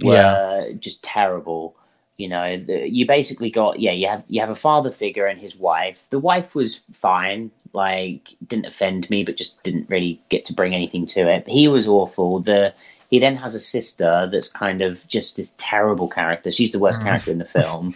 were 0.03 0.15
Yeah. 0.15 0.73
just 0.79 1.03
terrible. 1.03 1.77
You 2.19 2.29
know, 2.29 2.57
the, 2.59 2.89
you 2.89 3.07
basically 3.07 3.51
got 3.51 3.79
yeah, 3.79 3.93
you 3.93 4.09
have 4.09 4.25
you 4.29 4.41
have 4.41 4.51
a 4.51 4.55
father 4.55 4.91
figure 4.91 5.27
and 5.27 5.41
his 5.41 5.57
wife. 5.57 6.07
The 6.11 6.19
wife 6.19 6.55
was 6.55 6.81
fine, 6.93 7.51
like 7.73 8.35
didn't 8.47 8.67
offend 8.67 9.11
me, 9.11 9.23
but 9.25 9.37
just 9.37 9.63
didn't 9.65 9.91
really 9.91 10.21
get 10.31 10.47
to 10.47 10.55
bring 10.55 10.75
anything 10.75 11.07
to 11.09 11.29
it. 11.29 11.47
He 11.49 11.69
was 11.69 11.87
awful. 11.87 12.41
The 12.41 12.73
He 13.17 13.21
then 13.21 13.37
has 13.37 13.55
a 13.55 13.61
sister 13.61 14.29
that's 14.31 14.51
kind 14.51 14.83
of 14.83 15.09
just 15.09 15.37
this 15.39 15.55
terrible 15.57 16.07
character. 16.07 16.51
She's 16.51 16.71
the 16.71 16.79
worst 16.79 17.01
Mm. 17.01 17.05
character 17.05 17.31
in 17.31 17.39
the 17.39 17.45
film. 17.59 17.95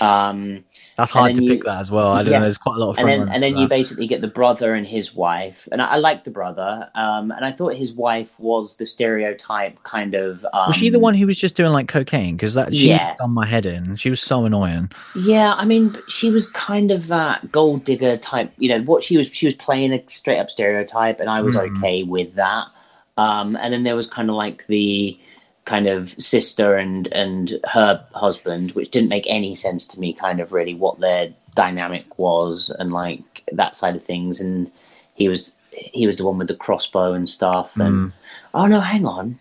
Um, 0.00 0.64
That's 0.96 1.10
hard 1.10 1.34
to 1.34 1.42
then 1.42 1.48
pick 1.50 1.64
that 1.64 1.78
as 1.78 1.90
well. 1.90 2.12
I 2.12 2.22
don't 2.22 2.32
yeah. 2.32 2.38
know. 2.38 2.44
There's 2.44 2.56
quite 2.56 2.76
a 2.76 2.78
lot 2.78 2.90
of 2.92 2.98
and 2.98 3.06
then 3.06 3.28
and 3.28 3.42
then 3.42 3.54
you 3.58 3.68
basically 3.68 4.06
get 4.06 4.22
the 4.22 4.28
brother 4.28 4.74
and 4.74 4.86
his 4.86 5.14
wife, 5.14 5.68
and 5.70 5.82
I, 5.82 5.86
I 5.88 5.96
like 5.96 6.24
the 6.24 6.30
brother. 6.30 6.88
Um, 6.94 7.30
and 7.32 7.44
I 7.44 7.52
thought 7.52 7.74
his 7.74 7.92
wife 7.92 8.32
was 8.40 8.76
the 8.76 8.86
stereotype 8.86 9.82
kind 9.82 10.14
of. 10.14 10.46
Um, 10.54 10.68
Was 10.68 10.76
she 10.76 10.88
the 10.88 10.98
one 10.98 11.14
who 11.14 11.26
was 11.26 11.38
just 11.38 11.54
doing 11.54 11.72
like 11.72 11.86
cocaine? 11.88 12.34
Because 12.34 12.54
that 12.54 12.74
she 12.74 12.88
Yeah. 12.88 13.14
done 13.18 13.32
my 13.32 13.44
head 13.44 13.66
in. 13.66 13.96
She 13.96 14.08
was 14.08 14.22
so 14.22 14.46
annoying. 14.46 14.90
Yeah, 15.14 15.52
I 15.54 15.66
mean, 15.66 15.94
she 16.08 16.30
was 16.30 16.48
kind 16.50 16.90
of 16.90 17.08
that 17.08 17.52
gold 17.52 17.84
digger 17.84 18.16
type. 18.16 18.50
You 18.56 18.70
know 18.70 18.80
what 18.84 19.02
she 19.02 19.18
was. 19.18 19.26
She 19.28 19.44
was 19.44 19.54
playing 19.56 19.92
a 19.92 20.02
straight 20.08 20.38
up 20.38 20.48
stereotype, 20.50 21.20
and 21.20 21.28
I 21.28 21.42
was 21.42 21.56
Mhm. 21.56 21.76
okay 21.76 22.02
with 22.04 22.34
that. 22.36 22.68
Um, 23.16 23.56
and 23.56 23.72
then 23.72 23.82
there 23.84 23.96
was 23.96 24.06
kind 24.08 24.28
of 24.30 24.36
like 24.36 24.66
the 24.66 25.18
kind 25.64 25.86
of 25.88 26.10
sister 26.22 26.76
and 26.76 27.06
and 27.08 27.58
her 27.64 28.04
husband, 28.14 28.72
which 28.72 28.90
didn't 28.90 29.08
make 29.10 29.26
any 29.26 29.54
sense 29.54 29.86
to 29.88 30.00
me. 30.00 30.12
Kind 30.12 30.40
of 30.40 30.52
really 30.52 30.74
what 30.74 31.00
their 31.00 31.32
dynamic 31.54 32.18
was, 32.18 32.70
and 32.78 32.92
like 32.92 33.42
that 33.52 33.76
side 33.76 33.96
of 33.96 34.04
things. 34.04 34.40
And 34.40 34.70
he 35.14 35.28
was 35.28 35.52
he 35.70 36.06
was 36.06 36.16
the 36.18 36.24
one 36.24 36.38
with 36.38 36.48
the 36.48 36.54
crossbow 36.56 37.12
and 37.14 37.28
stuff. 37.28 37.70
And 37.76 37.94
Mm. 38.10 38.12
oh 38.54 38.66
no, 38.66 38.80
hang 38.80 39.06
on, 39.06 39.38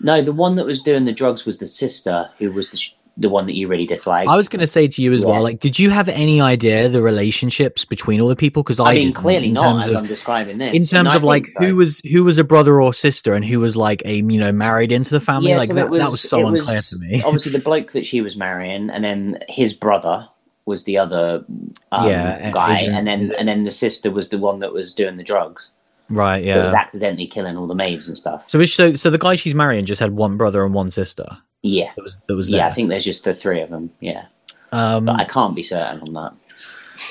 no, 0.00 0.20
the 0.20 0.32
one 0.32 0.56
that 0.56 0.66
was 0.66 0.82
doing 0.82 1.04
the 1.04 1.12
drugs 1.12 1.44
was 1.46 1.58
the 1.58 1.66
sister, 1.66 2.28
who 2.38 2.50
was 2.52 2.70
the 2.70 2.76
sh- 2.76 2.94
the 3.16 3.28
one 3.28 3.46
that 3.46 3.54
you 3.54 3.68
really 3.68 3.86
dislike. 3.86 4.28
I 4.28 4.34
was 4.36 4.48
going 4.48 4.60
to 4.60 4.66
say 4.66 4.88
to 4.88 5.00
you 5.02 5.12
as 5.12 5.20
Yeah. 5.22 5.28
well. 5.28 5.42
Like, 5.42 5.60
did 5.60 5.78
you 5.78 5.90
have 5.90 6.08
any 6.08 6.40
idea 6.40 6.88
the 6.88 7.00
relationships 7.02 7.84
between 7.84 8.20
all 8.20 8.26
the 8.28 8.34
people? 8.36 8.62
Because 8.62 8.80
I, 8.80 8.92
I 8.92 8.94
mean, 8.96 9.12
clearly 9.12 9.48
in 9.48 9.54
not 9.54 9.62
terms 9.72 9.84
as 9.86 9.90
of 9.94 9.96
I'm 10.02 10.06
describing 10.06 10.58
this. 10.58 10.74
in 10.74 10.84
terms 10.84 11.10
I 11.10 11.16
of 11.16 11.22
like 11.22 11.46
so. 11.58 11.64
who 11.64 11.76
was 11.76 12.00
who 12.00 12.24
was 12.24 12.38
a 12.38 12.44
brother 12.44 12.82
or 12.82 12.92
sister 12.92 13.34
and 13.34 13.44
who 13.44 13.60
was 13.60 13.76
like 13.76 14.02
a 14.04 14.16
you 14.16 14.22
know 14.40 14.50
married 14.52 14.90
into 14.90 15.10
the 15.10 15.20
family. 15.20 15.50
Yeah, 15.50 15.58
like 15.58 15.68
so 15.68 15.74
that, 15.74 15.86
it 15.92 15.98
that 15.98 16.10
was 16.10 16.22
so 16.22 16.44
unclear 16.46 16.76
was 16.78 16.90
to 16.90 16.98
me. 16.98 17.22
obviously, 17.24 17.52
the 17.52 17.60
bloke 17.60 17.92
that 17.92 18.04
she 18.04 18.20
was 18.20 18.36
marrying, 18.36 18.90
and 18.90 19.04
then 19.04 19.38
his 19.48 19.74
brother 19.74 20.28
was 20.66 20.82
the 20.84 20.98
other 20.98 21.44
um, 21.92 22.08
Yeah, 22.08 22.50
guy, 22.50 22.78
Adrian, 22.78 22.94
and 22.94 23.06
then 23.06 23.32
and 23.38 23.46
then 23.46 23.64
the 23.64 23.70
sister 23.70 24.10
was 24.10 24.30
the 24.30 24.38
one 24.38 24.58
that 24.60 24.72
was 24.72 24.92
doing 24.92 25.16
the 25.18 25.22
drugs. 25.22 25.68
right? 26.08 26.42
Yeah. 26.42 26.72
accidentally 26.74 27.26
killing 27.28 27.56
all 27.56 27.66
the 27.68 27.74
maids 27.74 28.08
and 28.08 28.18
stuff. 28.18 28.44
So, 28.48 28.62
so 28.64 28.94
so 28.96 29.08
the 29.10 29.18
guy 29.18 29.36
she's 29.36 29.54
marrying 29.54 29.84
just 29.84 30.00
had 30.00 30.12
one 30.16 30.36
brother 30.36 30.64
and 30.64 30.74
one 30.74 30.90
sister. 30.90 31.38
Yeah, 31.64 31.92
That 31.96 32.02
was 32.02 32.16
that 32.26 32.36
was 32.36 32.50
yeah. 32.50 32.66
I 32.66 32.70
think 32.70 32.90
there's 32.90 33.06
just 33.06 33.24
the 33.24 33.34
three 33.34 33.62
of 33.62 33.70
them. 33.70 33.90
Yeah, 33.98 34.26
um, 34.70 35.06
but 35.06 35.16
I 35.16 35.24
can't 35.24 35.56
be 35.56 35.62
certain 35.62 36.00
on 36.00 36.12
that. 36.12 36.34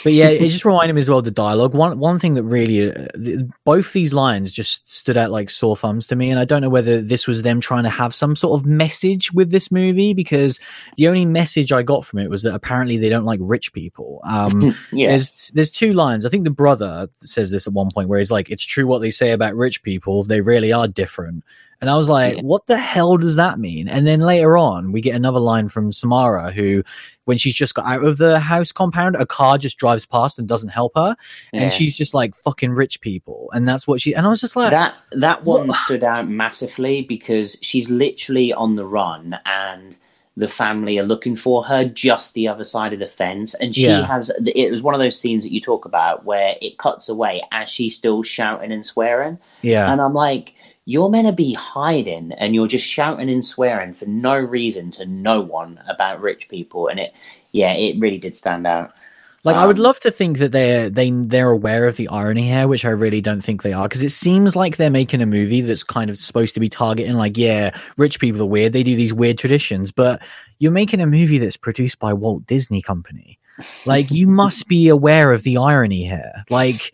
But 0.03 0.13
yeah, 0.13 0.29
it 0.29 0.47
just 0.49 0.63
reminded 0.63 0.93
me 0.93 1.01
as 1.01 1.09
well 1.09 1.19
of 1.19 1.25
the 1.25 1.31
dialogue. 1.31 1.73
One 1.73 1.97
one 1.97 2.19
thing 2.19 2.35
that 2.35 2.43
really, 2.43 2.91
uh, 2.91 3.07
th- 3.15 3.41
both 3.65 3.93
these 3.93 4.13
lines 4.13 4.53
just 4.53 4.89
stood 4.89 5.17
out 5.17 5.31
like 5.31 5.49
sore 5.49 5.75
thumbs 5.75 6.05
to 6.07 6.15
me, 6.15 6.29
and 6.29 6.39
I 6.39 6.45
don't 6.45 6.61
know 6.61 6.69
whether 6.69 7.01
this 7.01 7.27
was 7.27 7.41
them 7.41 7.59
trying 7.59 7.83
to 7.83 7.89
have 7.89 8.13
some 8.13 8.35
sort 8.35 8.59
of 8.59 8.65
message 8.65 9.33
with 9.33 9.49
this 9.49 9.71
movie 9.71 10.13
because 10.13 10.59
the 10.97 11.07
only 11.07 11.25
message 11.25 11.71
I 11.71 11.81
got 11.81 12.05
from 12.05 12.19
it 12.19 12.29
was 12.29 12.43
that 12.43 12.53
apparently 12.53 12.97
they 12.97 13.09
don't 13.09 13.25
like 13.25 13.39
rich 13.41 13.73
people. 13.73 14.21
Um, 14.23 14.75
Yeah, 14.91 15.09
there's 15.09 15.51
there's 15.55 15.71
two 15.71 15.93
lines. 15.93 16.25
I 16.25 16.29
think 16.29 16.43
the 16.43 16.51
brother 16.51 17.09
says 17.19 17.49
this 17.49 17.65
at 17.65 17.73
one 17.73 17.89
point 17.91 18.07
where 18.07 18.19
he's 18.19 18.31
like, 18.31 18.51
"It's 18.51 18.63
true 18.63 18.85
what 18.85 18.99
they 18.99 19.11
say 19.11 19.31
about 19.31 19.55
rich 19.55 19.81
people. 19.83 20.23
They 20.23 20.41
really 20.41 20.71
are 20.71 20.87
different." 20.87 21.43
And 21.83 21.89
I 21.89 21.97
was 21.97 22.07
like, 22.09 22.37
Yeah. 22.37 22.41
"What 22.43 22.65
the 22.67 22.77
hell 22.77 23.17
does 23.17 23.35
that 23.35 23.59
mean?" 23.59 23.87
And 23.89 24.07
then 24.07 24.21
later 24.21 24.57
on, 24.57 24.91
we 24.93 25.01
get 25.01 25.15
another 25.15 25.39
line 25.39 25.67
from 25.67 25.91
Samara, 25.91 26.51
who, 26.51 26.81
when 27.25 27.37
she's 27.37 27.53
just 27.53 27.75
got 27.75 27.85
out 27.85 28.03
of 28.05 28.17
the 28.17 28.39
house 28.39 28.71
compound, 28.71 29.15
a 29.17 29.25
car 29.25 29.57
just 29.57 29.77
drives 29.77 30.05
past 30.05 30.39
and 30.39 30.47
doesn't 30.47 30.69
help 30.69 30.93
her, 30.95 31.15
yeah. 31.51 31.61
and 31.63 31.71
she's 31.73 31.97
just 31.97 32.13
like, 32.13 32.35
"Fucking 32.35 32.71
rich 32.71 33.01
people," 33.01 33.49
and 33.53 33.67
that's 33.67 33.85
what 33.85 33.99
she. 34.01 34.13
And 34.15 34.25
I 34.25 34.29
was 34.29 34.39
just 34.41 34.55
like, 34.55 34.71
that 34.71 34.95
that 35.11 35.43
one 35.43 35.67
What- 35.67 35.77
stood 35.85 36.03
out 36.03 36.29
massively 36.29 37.01
because 37.03 37.57
she's 37.61 37.89
literally 37.89 38.53
on 38.53 38.75
the 38.75 38.85
run 38.85 39.37
and 39.45 39.97
the 40.35 40.47
family 40.47 40.97
are 40.97 41.03
looking 41.03 41.35
for 41.35 41.63
her 41.63 41.85
just 41.85 42.33
the 42.33 42.47
other 42.47 42.63
side 42.63 42.91
of 42.91 42.97
the 42.97 43.05
fence 43.05 43.53
and 43.53 43.75
she 43.75 43.85
Yeah. 43.85 44.07
has 44.07 44.31
it 44.47 44.71
was 44.71 44.81
one 44.81 44.95
of 44.95 44.99
those 44.99 45.19
scenes 45.19 45.43
that 45.43 45.51
you 45.53 45.61
talk 45.61 45.85
about 45.85 46.25
where 46.25 46.55
it 46.59 46.79
cuts 46.79 47.07
away 47.07 47.43
as 47.51 47.69
she's 47.69 47.95
still 47.95 48.23
shouting 48.23 48.71
and 48.71 48.83
swearing 48.83 49.37
"Yeah, 49.61 49.91
and 49.91 50.01
i'm 50.01 50.15
like 50.15 50.55
you're 50.85 51.09
meant 51.09 51.27
to 51.27 51.33
be 51.33 51.53
hiding 51.53 52.31
and 52.33 52.53
you're 52.55 52.67
just 52.67 52.85
shouting 52.87 53.29
and 53.29 53.45
swearing 53.45 53.93
for 53.93 54.05
no 54.05 54.37
reason 54.37 54.91
to 54.91 55.05
no 55.05 55.41
one 55.41 55.79
about 55.87 56.21
rich 56.21 56.49
people 56.49 56.87
and 56.87 56.99
it 56.99 57.13
yeah 57.51 57.73
it 57.73 57.99
really 57.99 58.17
did 58.17 58.35
stand 58.37 58.67
out 58.67 58.93
Like 59.43 59.57
I 59.57 59.65
would 59.65 59.77
Um, 59.77 59.79
love 59.79 59.99
to 60.01 60.11
think 60.11 60.37
that 60.37 60.53
they're 60.53 60.89
they 60.89 61.11
they're 61.11 61.49
aware 61.51 61.85
of 61.85 61.97
the 61.97 62.07
irony 62.07 62.43
here, 62.43 62.67
which 62.67 62.85
I 62.85 62.91
really 62.91 63.19
don't 63.19 63.43
think 63.43 63.61
they 63.61 63.73
are, 63.73 63.89
because 63.89 64.01
it 64.03 64.11
seems 64.11 64.55
like 64.55 64.77
they're 64.77 64.89
making 64.89 65.21
a 65.21 65.25
movie 65.25 65.59
that's 65.61 65.83
kind 65.83 66.09
of 66.09 66.17
supposed 66.17 66.53
to 66.53 66.61
be 66.61 66.69
targeting 66.69 67.15
like, 67.15 67.37
yeah, 67.37 67.77
rich 67.97 68.19
people 68.21 68.41
are 68.41 68.45
weird, 68.45 68.71
they 68.71 68.83
do 68.83 68.95
these 68.95 69.13
weird 69.13 69.37
traditions, 69.37 69.91
but 69.91 70.21
you're 70.59 70.71
making 70.71 71.01
a 71.01 71.05
movie 71.07 71.39
that's 71.39 71.57
produced 71.57 71.99
by 71.99 72.13
Walt 72.13 72.45
Disney 72.45 72.81
Company. 72.81 73.37
Like 73.83 74.11
you 74.11 74.27
must 74.27 74.67
be 74.69 74.87
aware 74.87 75.33
of 75.33 75.43
the 75.43 75.57
irony 75.57 76.03
here. 76.05 76.45
Like 76.49 76.93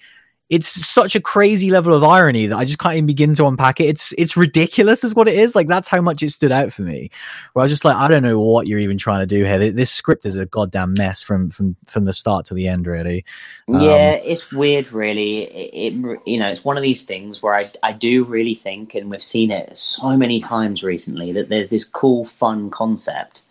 it's 0.49 0.67
such 0.67 1.15
a 1.15 1.21
crazy 1.21 1.69
level 1.69 1.93
of 1.93 2.03
irony 2.03 2.47
that 2.47 2.57
I 2.57 2.65
just 2.65 2.79
can't 2.79 2.95
even 2.95 3.05
begin 3.05 3.35
to 3.35 3.45
unpack 3.45 3.79
it. 3.79 3.85
It's 3.85 4.13
it's 4.13 4.35
ridiculous, 4.35 5.03
is 5.03 5.13
what 5.13 5.27
it 5.27 5.35
is. 5.37 5.55
Like 5.55 5.67
that's 5.67 5.87
how 5.87 6.01
much 6.01 6.23
it 6.23 6.31
stood 6.31 6.51
out 6.51 6.73
for 6.73 6.81
me. 6.81 7.11
Where 7.53 7.61
I 7.61 7.65
was 7.65 7.71
just 7.71 7.85
like, 7.85 7.95
I 7.95 8.07
don't 8.07 8.23
know 8.23 8.39
what 8.39 8.65
you're 8.65 8.79
even 8.79 8.97
trying 8.97 9.19
to 9.19 9.27
do 9.27 9.45
here. 9.45 9.71
This 9.71 9.91
script 9.91 10.25
is 10.25 10.35
a 10.35 10.47
goddamn 10.47 10.95
mess 10.95 11.21
from 11.21 11.51
from 11.51 11.75
from 11.85 12.05
the 12.05 12.13
start 12.13 12.45
to 12.47 12.55
the 12.55 12.67
end, 12.67 12.87
really. 12.87 13.23
Um, 13.67 13.79
yeah, 13.79 14.13
it's 14.13 14.51
weird, 14.51 14.91
really. 14.91 15.43
It, 15.43 15.93
it 15.93 16.19
you 16.25 16.39
know, 16.39 16.49
it's 16.49 16.65
one 16.65 16.77
of 16.77 16.83
these 16.83 17.03
things 17.03 17.43
where 17.43 17.53
I 17.53 17.67
I 17.83 17.93
do 17.93 18.23
really 18.23 18.55
think, 18.55 18.95
and 18.95 19.11
we've 19.11 19.21
seen 19.21 19.51
it 19.51 19.77
so 19.77 20.17
many 20.17 20.41
times 20.41 20.81
recently, 20.83 21.31
that 21.33 21.49
there's 21.49 21.69
this 21.69 21.83
cool, 21.83 22.25
fun 22.25 22.71
concept 22.71 23.43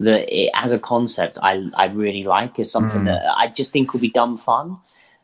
that 0.00 0.34
it, 0.34 0.50
as 0.54 0.72
a 0.72 0.78
concept 0.78 1.38
I 1.42 1.68
I 1.74 1.88
really 1.88 2.24
like 2.24 2.58
is 2.58 2.72
something 2.72 3.02
Mm. 3.02 3.06
that 3.06 3.36
I 3.36 3.48
just 3.48 3.72
think 3.72 3.92
will 3.92 4.00
be 4.00 4.08
dumb 4.10 4.38
fun. 4.38 4.78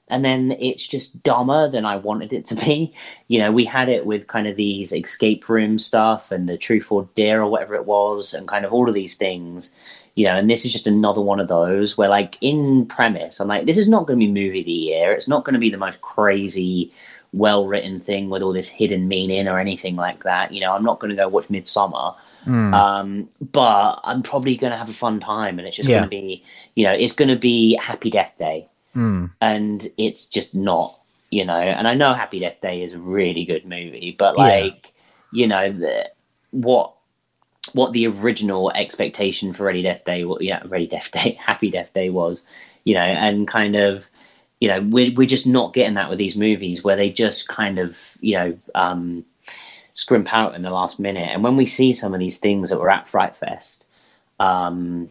And 0.08 0.24
then 0.24 0.52
it's 0.60 0.86
just 0.86 1.22
dumber 1.22 1.68
than 1.70 1.86
I 1.86 1.96
wanted 1.96 2.32
it 2.32 2.46
to 2.46 2.54
be. 2.56 2.94
You 3.28 3.38
know, 3.38 3.50
we 3.52 3.64
had 3.64 3.88
it 3.88 4.04
with 4.04 4.26
kind 4.26 4.46
of 4.46 4.56
these 4.56 4.92
escape 4.92 5.48
room 5.48 5.78
stuff 5.78 6.30
and 6.30 6.48
the 6.48 6.58
truth 6.58 6.92
or 6.92 7.08
dare 7.14 7.42
or 7.42 7.50
whatever 7.50 7.74
it 7.74 7.86
was, 7.86 8.34
and 8.34 8.46
kind 8.46 8.64
of 8.64 8.72
all 8.72 8.88
of 8.88 8.94
these 8.94 9.16
things 9.16 9.70
you 10.14 10.26
know, 10.26 10.36
and 10.36 10.48
this 10.48 10.64
is 10.64 10.72
just 10.72 10.86
another 10.86 11.20
one 11.20 11.40
of 11.40 11.48
those 11.48 11.98
where, 11.98 12.08
like, 12.08 12.38
in 12.40 12.86
premise, 12.86 13.40
I'm 13.40 13.48
like, 13.48 13.66
this 13.66 13.78
is 13.78 13.88
not 13.88 14.06
going 14.06 14.18
to 14.18 14.26
be 14.26 14.32
movie 14.32 14.60
of 14.60 14.66
the 14.66 14.72
year. 14.72 15.12
It's 15.12 15.26
not 15.26 15.44
going 15.44 15.54
to 15.54 15.60
be 15.60 15.70
the 15.70 15.76
most 15.76 16.00
crazy, 16.02 16.92
well 17.32 17.66
written 17.66 17.98
thing 18.00 18.30
with 18.30 18.42
all 18.42 18.52
this 18.52 18.68
hidden 18.68 19.08
meaning 19.08 19.48
or 19.48 19.58
anything 19.58 19.96
like 19.96 20.22
that. 20.22 20.52
You 20.52 20.60
know, 20.60 20.72
I'm 20.72 20.84
not 20.84 21.00
going 21.00 21.10
to 21.10 21.16
go 21.16 21.26
watch 21.28 21.48
Midsommar, 21.48 22.14
mm, 22.46 22.74
um, 22.74 23.28
but 23.52 24.00
I'm 24.04 24.22
probably 24.22 24.56
going 24.56 24.70
to 24.70 24.78
have 24.78 24.88
a 24.88 24.94
fun 24.94 25.18
time, 25.18 25.58
and 25.58 25.66
it's 25.66 25.76
just 25.76 25.88
Yeah. 25.88 25.96
going 25.96 26.04
to 26.04 26.10
be, 26.10 26.44
you 26.76 26.84
know, 26.84 26.92
it's 26.92 27.14
going 27.14 27.28
to 27.28 27.36
be 27.36 27.74
Happy 27.74 28.08
Death 28.10 28.34
Day, 28.38 28.68
mm. 28.94 29.30
and 29.40 29.88
it's 29.96 30.26
just 30.26 30.54
not, 30.54 30.98
you 31.30 31.44
know. 31.44 31.56
And 31.56 31.86
I 31.86 31.94
know 31.94 32.14
Happy 32.14 32.38
Death 32.38 32.60
Day 32.60 32.82
is 32.82 32.94
a 32.94 32.98
really 32.98 33.44
good 33.44 33.64
movie, 33.64 34.14
but 34.18 34.36
Yeah. 34.36 34.44
like, 34.44 34.92
you 35.32 35.46
know, 35.46 35.70
the, 35.72 36.10
what 36.50 36.94
what 37.72 37.92
the 37.92 38.06
original 38.06 38.70
expectation 38.72 39.54
for 39.54 39.64
Ready 39.64 39.82
Death 39.82 40.04
Day, 40.04 40.24
what 40.24 40.42
yeah, 40.42 40.62
Ready 40.66 40.86
Death 40.86 41.10
Day, 41.10 41.38
Happy 41.44 41.70
Death 41.70 41.92
Day 41.94 42.10
was, 42.10 42.42
you 42.84 42.94
know, 42.94 43.00
and 43.00 43.48
kind 43.48 43.76
of, 43.76 44.08
you 44.60 44.68
know, 44.68 44.80
we're 44.82 45.12
we're 45.14 45.26
just 45.26 45.46
not 45.46 45.74
getting 45.74 45.94
that 45.94 46.10
with 46.10 46.18
these 46.18 46.36
movies 46.36 46.84
where 46.84 46.96
they 46.96 47.10
just 47.10 47.48
kind 47.48 47.78
of, 47.78 48.16
you 48.20 48.36
know, 48.36 48.58
um, 48.74 49.24
scrimp 49.94 50.32
out 50.32 50.54
in 50.54 50.62
the 50.62 50.70
last 50.70 50.98
minute. 50.98 51.28
And 51.32 51.42
when 51.42 51.56
we 51.56 51.66
see 51.66 51.94
some 51.94 52.12
of 52.12 52.20
these 52.20 52.38
things 52.38 52.70
that 52.70 52.78
were 52.78 52.90
at 52.90 53.08
Fright 53.08 53.36
Fest, 53.36 53.84
um, 54.40 55.08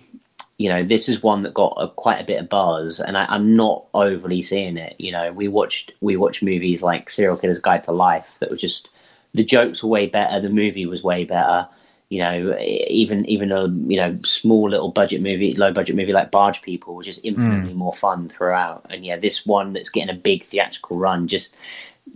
you 0.63 0.69
know, 0.69 0.81
this 0.81 1.09
is 1.09 1.21
one 1.21 1.43
that 1.43 1.53
got 1.53 1.75
a, 1.75 1.89
quite 1.89 2.21
a 2.21 2.23
bit 2.23 2.39
of 2.39 2.47
buzz, 2.47 3.01
and 3.01 3.17
I, 3.17 3.25
I'm 3.25 3.53
not 3.53 3.83
overly 3.93 4.41
seeing 4.41 4.77
it. 4.77 4.95
You 4.97 5.11
know, 5.11 5.33
we 5.33 5.49
watched 5.49 5.91
we 5.99 6.15
watched 6.15 6.41
movies 6.41 6.81
like 6.81 7.09
Serial 7.09 7.35
Killer's 7.35 7.59
Guide 7.59 7.83
to 7.83 7.91
Life 7.91 8.37
that 8.39 8.49
was 8.49 8.61
just 8.61 8.87
the 9.33 9.43
jokes 9.43 9.83
were 9.83 9.89
way 9.89 10.07
better, 10.07 10.39
the 10.39 10.47
movie 10.47 10.85
was 10.85 11.03
way 11.03 11.25
better. 11.25 11.67
You 12.07 12.19
know, 12.21 12.57
even 12.61 13.25
even 13.25 13.51
a 13.51 13.67
you 13.67 13.97
know 13.97 14.17
small 14.23 14.69
little 14.69 14.87
budget 14.87 15.21
movie, 15.21 15.53
low 15.53 15.73
budget 15.73 15.97
movie 15.97 16.13
like 16.13 16.31
Barge 16.31 16.61
People 16.61 16.95
was 16.95 17.07
just 17.07 17.23
hmm. 17.23 17.27
infinitely 17.27 17.73
more 17.73 17.91
fun 17.91 18.29
throughout. 18.29 18.85
And 18.89 19.05
yeah, 19.05 19.17
this 19.17 19.45
one 19.45 19.73
that's 19.73 19.89
getting 19.89 20.15
a 20.15 20.17
big 20.17 20.45
theatrical 20.45 20.95
run 20.95 21.27
just 21.27 21.57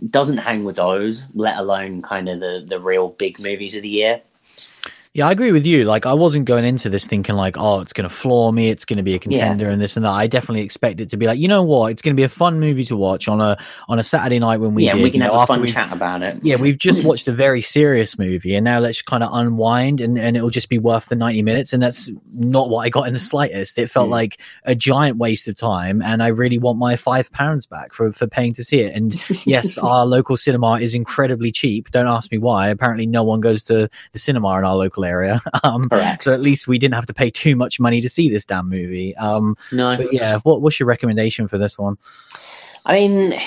doesn't 0.08 0.38
hang 0.38 0.64
with 0.64 0.76
those, 0.76 1.20
let 1.34 1.58
alone 1.58 2.00
kind 2.00 2.30
of 2.30 2.40
the 2.40 2.64
the 2.66 2.80
real 2.80 3.10
big 3.10 3.38
movies 3.42 3.76
of 3.76 3.82
the 3.82 3.90
year. 3.90 4.22
Yeah, 5.18 5.26
I 5.26 5.32
agree 5.32 5.50
with 5.50 5.66
you. 5.66 5.82
Like, 5.82 6.06
I 6.06 6.12
wasn't 6.12 6.44
going 6.44 6.64
into 6.64 6.88
this 6.88 7.04
thinking 7.04 7.34
like, 7.34 7.56
oh, 7.58 7.80
it's 7.80 7.92
going 7.92 8.08
to 8.08 8.14
floor 8.14 8.52
me. 8.52 8.70
It's 8.70 8.84
going 8.84 8.98
to 8.98 9.02
be 9.02 9.16
a 9.16 9.18
contender 9.18 9.64
yeah. 9.64 9.72
and 9.72 9.82
this 9.82 9.96
and 9.96 10.04
that. 10.04 10.12
I 10.12 10.28
definitely 10.28 10.62
expect 10.62 11.00
it 11.00 11.08
to 11.08 11.16
be 11.16 11.26
like, 11.26 11.40
you 11.40 11.48
know 11.48 11.64
what? 11.64 11.90
It's 11.90 12.02
going 12.02 12.14
to 12.14 12.20
be 12.20 12.22
a 12.22 12.28
fun 12.28 12.60
movie 12.60 12.84
to 12.84 12.96
watch 12.96 13.26
on 13.26 13.40
a 13.40 13.58
on 13.88 13.98
a 13.98 14.04
Saturday 14.04 14.38
night 14.38 14.58
when 14.58 14.74
we 14.74 14.84
yeah, 14.84 14.94
did, 14.94 15.02
we 15.02 15.10
can 15.10 15.22
have 15.22 15.32
know, 15.32 15.40
a 15.40 15.46
fun 15.48 15.66
chat 15.66 15.92
about 15.92 16.22
it. 16.22 16.38
Yeah, 16.44 16.54
we've 16.54 16.78
just 16.78 17.02
watched 17.04 17.26
a 17.26 17.32
very 17.32 17.62
serious 17.62 18.16
movie, 18.16 18.54
and 18.54 18.62
now 18.62 18.78
let's 18.78 19.02
kind 19.02 19.24
of 19.24 19.30
unwind, 19.32 20.00
and 20.00 20.16
and 20.16 20.36
it'll 20.36 20.50
just 20.50 20.68
be 20.68 20.78
worth 20.78 21.06
the 21.06 21.16
ninety 21.16 21.42
minutes. 21.42 21.72
And 21.72 21.82
that's 21.82 22.08
not 22.32 22.70
what 22.70 22.82
I 22.82 22.88
got 22.88 23.08
in 23.08 23.12
the 23.12 23.18
slightest. 23.18 23.76
It 23.76 23.90
felt 23.90 24.06
mm. 24.06 24.12
like 24.12 24.40
a 24.62 24.76
giant 24.76 25.16
waste 25.16 25.48
of 25.48 25.56
time, 25.56 26.00
and 26.00 26.22
I 26.22 26.28
really 26.28 26.58
want 26.58 26.78
my 26.78 26.94
five 26.94 27.28
pounds 27.32 27.66
back 27.66 27.92
for 27.92 28.12
for 28.12 28.28
paying 28.28 28.52
to 28.52 28.62
see 28.62 28.82
it. 28.82 28.94
And 28.94 29.16
yes, 29.44 29.78
our 29.82 30.06
local 30.06 30.36
cinema 30.36 30.74
is 30.74 30.94
incredibly 30.94 31.50
cheap. 31.50 31.90
Don't 31.90 32.06
ask 32.06 32.30
me 32.30 32.38
why. 32.38 32.68
Apparently, 32.68 33.04
no 33.04 33.24
one 33.24 33.40
goes 33.40 33.64
to 33.64 33.90
the 34.12 34.18
cinema 34.20 34.58
in 34.58 34.64
our 34.64 34.76
local 34.76 35.04
area. 35.08 35.40
Um, 35.64 35.88
Correct. 35.88 36.22
So 36.22 36.32
at 36.32 36.40
least 36.40 36.68
we 36.68 36.78
didn't 36.78 36.94
have 36.94 37.06
to 37.06 37.14
pay 37.14 37.30
too 37.30 37.56
much 37.56 37.80
money 37.80 38.00
to 38.00 38.08
see 38.08 38.30
this 38.30 38.46
damn 38.46 38.68
movie. 38.68 39.14
Um, 39.16 39.56
no. 39.72 39.96
But 39.96 40.12
yeah, 40.12 40.38
what, 40.44 40.62
what's 40.62 40.78
your 40.78 40.86
recommendation 40.86 41.48
for 41.48 41.58
this 41.58 41.76
one? 41.76 41.98
I 42.86 42.92
mean, 42.92 43.38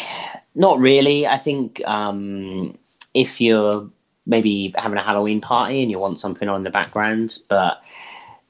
not 0.53 0.77
really. 0.79 1.25
I 1.25 1.37
think 1.37 1.81
um, 1.87 2.77
if 3.13 3.39
you're 3.39 3.89
maybe 4.25 4.73
having 4.77 4.97
a 4.97 5.03
Halloween 5.03 5.41
party 5.41 5.81
and 5.81 5.89
you 5.89 5.99
want 5.99 6.19
something 6.19 6.49
on 6.49 6.57
in 6.57 6.63
the 6.63 6.69
background, 6.69 7.39
but 7.47 7.81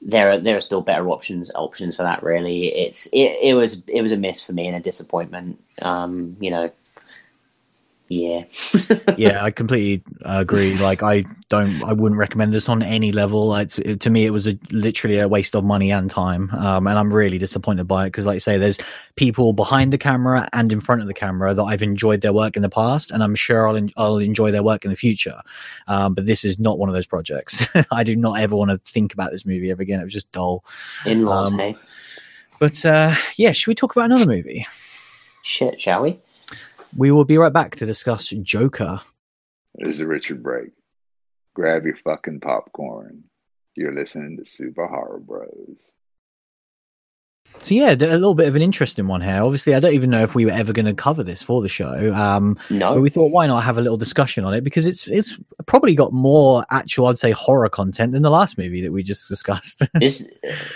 there 0.00 0.32
are 0.32 0.38
there 0.38 0.56
are 0.56 0.60
still 0.60 0.82
better 0.82 1.08
options 1.08 1.50
options 1.54 1.96
for 1.96 2.02
that. 2.02 2.22
Really, 2.22 2.74
it's 2.74 3.06
it, 3.06 3.38
it 3.40 3.54
was 3.54 3.82
it 3.86 4.02
was 4.02 4.12
a 4.12 4.16
miss 4.16 4.42
for 4.42 4.52
me 4.52 4.66
and 4.66 4.76
a 4.76 4.80
disappointment. 4.80 5.62
Um, 5.80 6.36
you 6.40 6.50
know, 6.50 6.70
yeah. 8.12 8.44
Yeah 9.16 9.42
i 9.44 9.50
completely 9.50 10.04
agree. 10.22 10.76
Like 10.76 11.02
i 11.02 11.24
don't 11.48 11.82
i 11.82 11.92
wouldn't 11.92 12.18
recommend 12.18 12.52
this 12.52 12.68
on 12.68 12.82
any 12.82 13.10
level. 13.12 13.54
It's, 13.56 13.78
it, 13.78 14.00
to 14.00 14.10
me 14.10 14.26
it 14.26 14.30
was 14.30 14.46
a, 14.46 14.58
literally 14.70 15.18
a 15.18 15.28
waste 15.28 15.54
of 15.54 15.64
money 15.64 15.90
and 15.90 16.10
time. 16.10 16.50
Um, 16.50 16.86
and 16.86 16.98
i'm 16.98 17.12
really 17.12 17.38
disappointed 17.38 17.84
by 17.84 18.04
it 18.04 18.08
because 18.08 18.26
like 18.26 18.36
i 18.36 18.38
say 18.38 18.58
there's 18.58 18.78
people 19.16 19.52
behind 19.52 19.92
the 19.92 19.98
camera 19.98 20.48
and 20.52 20.72
in 20.72 20.80
front 20.80 21.00
of 21.00 21.06
the 21.06 21.14
camera 21.14 21.54
that 21.54 21.62
i've 21.62 21.82
enjoyed 21.82 22.20
their 22.20 22.32
work 22.32 22.56
in 22.56 22.62
the 22.62 22.68
past 22.68 23.10
and 23.10 23.22
i'm 23.22 23.34
sure 23.34 23.66
i'll, 23.68 23.88
I'll 23.96 24.18
enjoy 24.18 24.50
their 24.50 24.62
work 24.62 24.84
in 24.84 24.90
the 24.90 24.96
future. 24.96 25.40
Um, 25.88 26.14
but 26.14 26.26
this 26.26 26.44
is 26.44 26.58
not 26.58 26.78
one 26.78 26.88
of 26.88 26.94
those 26.94 27.06
projects. 27.06 27.66
I 27.90 28.04
do 28.04 28.14
not 28.14 28.38
ever 28.38 28.54
want 28.56 28.70
to 28.70 28.78
think 28.78 29.14
about 29.14 29.30
this 29.30 29.46
movie 29.46 29.70
ever 29.70 29.82
again. 29.82 30.00
It 30.00 30.04
was 30.04 30.12
just 30.12 30.30
dull. 30.32 30.64
In-laws 31.06 31.52
um, 31.52 31.58
hey 31.58 31.76
but 32.58 32.84
uh, 32.84 33.14
yeah 33.36 33.50
should 33.50 33.68
we 33.68 33.74
talk 33.74 33.96
about 33.96 34.04
another 34.04 34.26
movie? 34.26 34.66
Shit 35.42 35.80
shall 35.80 36.02
we 36.02 36.20
we 36.96 37.10
will 37.10 37.24
be 37.24 37.38
right 37.38 37.52
back 37.52 37.76
to 37.76 37.86
discuss 37.86 38.28
Joker. 38.30 39.00
This 39.74 40.00
is 40.00 40.04
Richard 40.04 40.42
Brake. 40.42 40.72
Grab 41.54 41.84
your 41.84 41.96
fucking 41.96 42.40
popcorn. 42.40 43.24
You're 43.74 43.94
listening 43.94 44.36
to 44.38 44.46
Super 44.46 44.86
Horror 44.86 45.20
Bros. 45.20 45.78
So 47.58 47.74
yeah, 47.74 47.90
a 47.90 47.94
little 47.94 48.34
bit 48.34 48.48
of 48.48 48.56
an 48.56 48.62
interesting 48.62 49.06
one 49.06 49.20
here. 49.20 49.42
Obviously, 49.42 49.74
I 49.74 49.80
don't 49.80 49.92
even 49.92 50.10
know 50.10 50.22
if 50.22 50.34
we 50.34 50.44
were 50.44 50.52
ever 50.52 50.72
going 50.72 50.86
to 50.86 50.94
cover 50.94 51.22
this 51.22 51.42
for 51.42 51.60
the 51.60 51.68
show. 51.68 52.12
Um, 52.14 52.58
no, 52.70 52.94
but 52.94 53.02
we 53.02 53.10
thought 53.10 53.30
why 53.30 53.46
not 53.46 53.64
have 53.64 53.78
a 53.78 53.80
little 53.80 53.98
discussion 53.98 54.44
on 54.44 54.54
it 54.54 54.62
because 54.62 54.86
it's 54.86 55.06
it's 55.06 55.38
probably 55.66 55.94
got 55.94 56.12
more 56.12 56.64
actual, 56.70 57.06
I'd 57.06 57.18
say, 57.18 57.30
horror 57.32 57.68
content 57.68 58.12
than 58.12 58.22
the 58.22 58.30
last 58.30 58.58
movie 58.58 58.80
that 58.82 58.92
we 58.92 59.02
just 59.02 59.28
discussed. 59.28 59.82
this, 59.94 60.26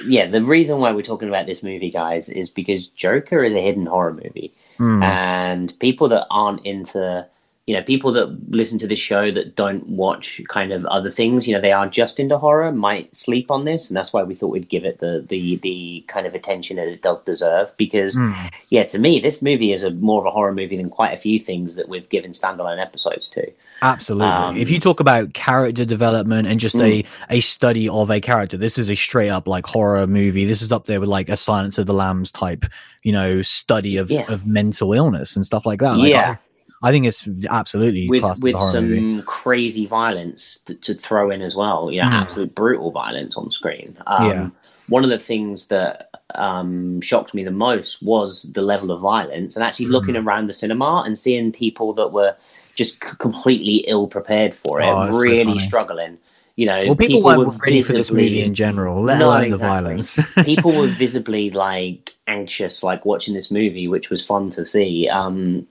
yeah, 0.07 0.27
the 0.27 0.43
reason 0.43 0.79
why 0.79 0.93
we're 0.93 1.03
talking 1.03 1.29
about 1.29 1.47
this 1.47 1.63
movie, 1.63 1.91
guys, 1.91 2.29
is 2.29 2.51
because 2.51 2.89
Joker 2.89 3.43
is 3.43 3.55
a 3.55 3.61
hidden 3.61 3.87
horror 3.87 4.15
movie. 4.15 4.53
Mm. 4.79 5.03
And 5.03 5.79
people 5.79 6.09
that 6.09 6.27
aren't 6.31 6.65
into, 6.65 7.27
you 7.67 7.75
know, 7.75 7.83
people 7.83 8.13
that 8.13 8.51
listen 8.51 8.79
to 8.79 8.87
this 8.87 8.99
show 8.99 9.31
that 9.33 9.57
don't 9.57 9.87
watch 9.89 10.41
kind 10.49 10.73
of 10.73 10.85
other 10.87 11.11
things, 11.11 11.47
you 11.47 11.55
know, 11.55 11.61
they 11.61 11.73
are 11.73 11.89
just 11.89 12.21
into 12.21 12.39
horror, 12.39 12.73
might 12.73 13.15
sleep 13.17 13.51
on 13.51 13.65
this, 13.65 13.91
and 13.91 13.97
that's 13.97 14.13
why 14.13 14.23
we 14.23 14.35
thought 14.35 14.53
we'd 14.53 14.69
give 14.69 14.85
it 14.85 15.01
the 15.01 15.25
the 15.29 15.57
the 15.57 16.05
kind 16.07 16.27
of 16.27 16.35
attention 16.35 16.77
that 16.77 16.89
it 16.89 17.03
does 17.03 17.21
deserve. 17.23 17.75
Because, 17.77 18.17
mm. 18.17 18.53
yeah, 18.69 18.85
to 18.85 18.99
me, 18.99 19.19
this 19.19 19.43
movie 19.43 19.73
is 19.73 19.83
a 19.83 19.91
more 19.91 20.21
of 20.21 20.27
a 20.27 20.31
horror 20.31 20.55
movie 20.55 20.77
than 20.77 20.91
quite 20.91 21.13
a 21.13 21.19
few 21.19 21.39
things 21.39 21.75
that 21.77 21.89
we've 21.89 22.09
given 22.09 22.33
standalone 22.33 22.81
episodes 22.81 23.29
to. 23.31 23.51
Absolutely. 23.83 24.27
Um, 24.29 24.57
if 24.57 24.71
you 24.71 24.81
talk 24.81 25.01
about 25.01 25.35
character 25.35 25.85
development 25.85 26.49
and 26.49 26.59
just 26.59 26.77
mm. 26.77 27.05
a 27.31 27.37
a 27.37 27.41
study 27.41 27.89
of 27.89 28.11
a 28.11 28.21
character, 28.21 28.57
this 28.57 28.79
is 28.79 28.91
a 28.91 28.95
straight 28.95 29.29
up 29.29 29.47
like 29.47 29.67
horror 29.67 30.07
movie. 30.07 30.45
This 30.45 30.63
is 30.63 30.73
up 30.73 30.87
there 30.87 31.01
with 31.01 31.09
like 31.09 31.29
a 31.29 31.37
Silence 31.37 31.77
of 31.79 31.87
the 31.87 31.95
Lambs 31.95 32.31
type, 32.31 32.65
you 33.03 33.13
know, 33.13 33.43
study 33.43 33.97
of 33.97 34.11
yeah. 34.11 34.31
of 34.33 34.47
mental 34.47 34.93
illness 34.93 35.37
and 35.37 35.45
stuff 35.45 35.67
like 35.67 35.81
that. 35.81 35.99
Like, 35.99 36.11
yeah. 36.11 36.37
I, 36.83 36.89
I, 36.89 36.93
think 36.93 37.07
it's 37.07 37.29
absolutely 37.47 38.09
with 38.09 38.25
with 38.41 38.59
some 38.59 38.91
movie. 38.91 39.23
crazy 39.27 39.87
violence 39.87 40.59
to, 40.67 40.75
to, 40.75 40.95
throw 40.95 41.31
in 41.31 41.43
as 41.43 41.55
well. 41.55 41.91
You 41.91 42.03
know, 42.03 42.09
mm. 42.09 42.23
absolute 42.23 42.55
brutal 42.55 42.91
violence 42.91 43.37
on 43.37 43.51
screen. 43.51 43.97
Um, 44.07 44.31
yeah. 44.31 44.51
One 44.89 45.03
of 45.03 45.11
the 45.11 45.19
things 45.19 45.67
that 45.67 46.11
um, 46.37 47.01
shocked 47.01 47.35
me 47.35 47.43
the 47.43 47.51
most 47.51 48.03
was 48.03 48.43
the 48.43 48.63
level 48.63 48.91
of 48.91 49.01
violence, 49.01 49.55
and 49.55 49.65
actually 49.65 49.87
mm. 49.87 49.91
looking 49.91 50.17
around 50.17 50.47
the 50.47 50.53
cinema 50.53 51.03
and 51.05 51.19
seeing 51.19 51.53
people 51.53 51.93
that 51.95 52.09
were 52.09 52.37
just 52.77 53.01
completely 53.01 53.79
ill 53.89 54.07
prepared 54.07 54.55
for 54.55 54.81
it, 54.81 54.87
oh, 54.87 55.19
really 55.19 55.59
so 55.59 55.67
struggling. 55.67 56.19
You 56.55 56.67
know, 56.67 56.85
well, 56.87 56.97
people, 56.97 57.17
people 57.17 57.23
weren't 57.23 57.61
ready 57.61 57.83
for 57.83 57.93
this 57.93 58.11
movie 58.11 58.41
in 58.41 58.55
general, 58.55 59.03
let 59.03 59.21
alone 59.21 59.45
exactly. 59.45 59.51
the 59.51 59.59
violence. 59.59 60.19
people 60.45 60.73
were 60.73 60.87
visibly 60.87 61.51
like 61.51 62.15
anxious, 62.27 62.83
like 62.83 63.05
watching 63.05 63.35
this 63.35 63.51
movie, 63.51 63.89
which 63.89 64.09
was 64.09 64.25
fun 64.25 64.51
to 64.51 64.65
see. 64.65 65.07
Um, 65.09 65.67